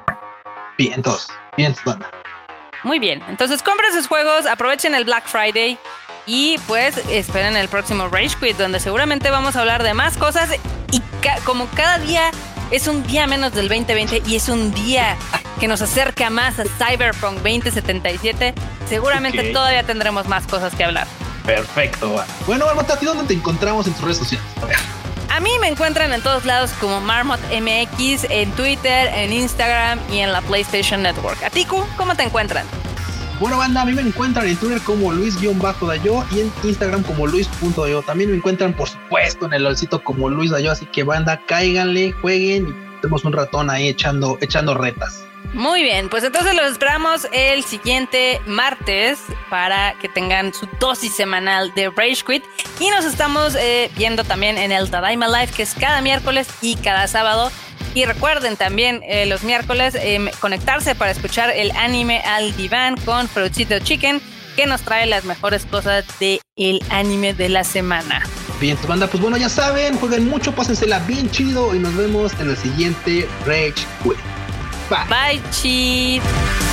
Bien, 0.78 0.92
entonces, 0.94 1.28
bien, 1.56 1.74
Muy 2.84 3.00
bien, 3.00 3.20
entonces 3.28 3.64
compren 3.64 3.92
sus 3.92 4.06
juegos, 4.06 4.46
aprovechen 4.46 4.94
el 4.94 5.04
Black 5.04 5.26
Friday 5.26 5.76
y 6.24 6.56
pues 6.68 6.96
esperen 7.10 7.56
el 7.56 7.68
próximo 7.68 8.08
Rage 8.08 8.36
Quit, 8.40 8.56
donde 8.56 8.78
seguramente 8.78 9.28
vamos 9.30 9.56
a 9.56 9.60
hablar 9.60 9.82
de 9.82 9.92
más 9.92 10.16
cosas 10.16 10.50
y 10.92 11.02
como 11.44 11.66
cada 11.74 11.98
día 11.98 12.30
es 12.70 12.86
un 12.86 13.04
día 13.04 13.26
menos 13.26 13.54
del 13.54 13.68
2020 13.68 14.22
y 14.24 14.36
es 14.36 14.48
un 14.48 14.72
día 14.72 15.16
que 15.58 15.66
nos 15.66 15.82
acerca 15.82 16.30
más 16.30 16.60
a 16.60 16.64
Cyberpunk 16.64 17.38
2077, 17.38 18.54
seguramente 18.88 19.52
todavía 19.52 19.82
tendremos 19.82 20.28
más 20.28 20.46
cosas 20.46 20.72
que 20.76 20.84
hablar. 20.84 21.08
Perfecto. 21.44 22.24
Bueno, 22.46 22.66
Marmota, 22.66 22.94
¿a 22.94 22.98
ti 23.00 23.06
dónde 23.06 23.24
te 23.24 23.34
encontramos 23.34 23.88
en 23.88 23.94
tus 23.94 24.02
redes 24.02 24.18
sociales? 24.18 24.46
A 25.30 25.40
mí 25.40 25.50
me 25.60 25.68
encuentran 25.68 26.12
en 26.12 26.22
todos 26.22 26.44
lados 26.44 26.70
como 26.80 27.00
Marmot 27.00 27.40
MX, 27.50 28.24
en 28.30 28.50
Twitter, 28.52 29.10
en 29.14 29.32
Instagram 29.32 30.00
y 30.10 30.18
en 30.18 30.32
la 30.32 30.40
PlayStation 30.40 31.02
Network. 31.02 31.42
¿A 31.42 31.50
ti, 31.50 31.64
cómo 31.64 32.14
te 32.16 32.22
encuentran? 32.22 32.66
Bueno, 33.40 33.58
banda, 33.58 33.82
a 33.82 33.84
mí 33.84 33.92
me 33.92 34.02
encuentran 34.02 34.48
en 34.48 34.56
Twitter 34.56 34.80
como 34.80 35.12
Luis-Dayo 35.12 36.24
y 36.32 36.40
en 36.40 36.52
Instagram 36.64 37.04
como 37.04 37.26
Luis.dayo. 37.28 38.02
También 38.02 38.30
me 38.30 38.36
encuentran, 38.36 38.72
por 38.72 38.88
supuesto, 38.88 39.46
en 39.46 39.52
el 39.52 39.64
olcito 39.64 40.02
como 40.02 40.28
Luis 40.28 40.50
Dayo. 40.50 40.72
Así 40.72 40.86
que, 40.86 41.04
banda, 41.04 41.40
cáiganle, 41.46 42.10
jueguen 42.10 42.68
y 42.68 43.00
tenemos 43.00 43.24
un 43.24 43.32
ratón 43.32 43.70
ahí 43.70 43.88
echando, 43.88 44.38
echando 44.40 44.74
retas. 44.74 45.27
Muy 45.54 45.82
bien, 45.82 46.08
pues 46.08 46.24
entonces 46.24 46.54
los 46.54 46.72
esperamos 46.72 47.26
el 47.32 47.64
siguiente 47.64 48.40
martes 48.46 49.18
para 49.48 49.94
que 49.94 50.08
tengan 50.08 50.52
su 50.52 50.68
dosis 50.78 51.14
semanal 51.14 51.72
de 51.74 51.88
Rage 51.90 52.22
Quit. 52.26 52.44
Y 52.78 52.90
nos 52.90 53.04
estamos 53.04 53.54
eh, 53.54 53.90
viendo 53.96 54.24
también 54.24 54.58
en 54.58 54.72
el 54.72 54.90
Tadaima 54.90 55.26
Live, 55.26 55.52
que 55.56 55.62
es 55.62 55.74
cada 55.74 56.02
miércoles 56.02 56.48
y 56.60 56.76
cada 56.76 57.06
sábado. 57.08 57.50
Y 57.94 58.04
recuerden 58.04 58.56
también 58.56 59.00
eh, 59.08 59.26
los 59.26 59.42
miércoles 59.42 59.96
em, 59.98 60.28
conectarse 60.40 60.94
para 60.94 61.10
escuchar 61.10 61.50
el 61.50 61.70
anime 61.72 62.20
al 62.20 62.54
diván 62.56 62.96
con 63.04 63.26
Fruitcito 63.26 63.78
Chicken, 63.78 64.20
que 64.54 64.66
nos 64.66 64.82
trae 64.82 65.06
las 65.06 65.24
mejores 65.24 65.64
cosas 65.64 66.04
del 66.20 66.40
el 66.56 66.82
anime 66.90 67.32
de 67.32 67.48
la 67.48 67.64
semana. 67.64 68.22
Bien, 68.60 68.76
banda, 68.86 69.06
pues 69.06 69.22
bueno, 69.22 69.36
ya 69.36 69.48
saben, 69.48 69.96
jueguen 69.96 70.28
mucho, 70.28 70.54
pásensela 70.54 70.98
bien 71.00 71.30
chido 71.30 71.74
y 71.74 71.78
nos 71.78 71.96
vemos 71.96 72.32
en 72.40 72.50
el 72.50 72.56
siguiente 72.56 73.26
Rage 73.46 73.86
Quit. 74.02 74.37
Bye. 74.88 75.06
Bye, 75.08 75.40
Chief. 75.52 76.67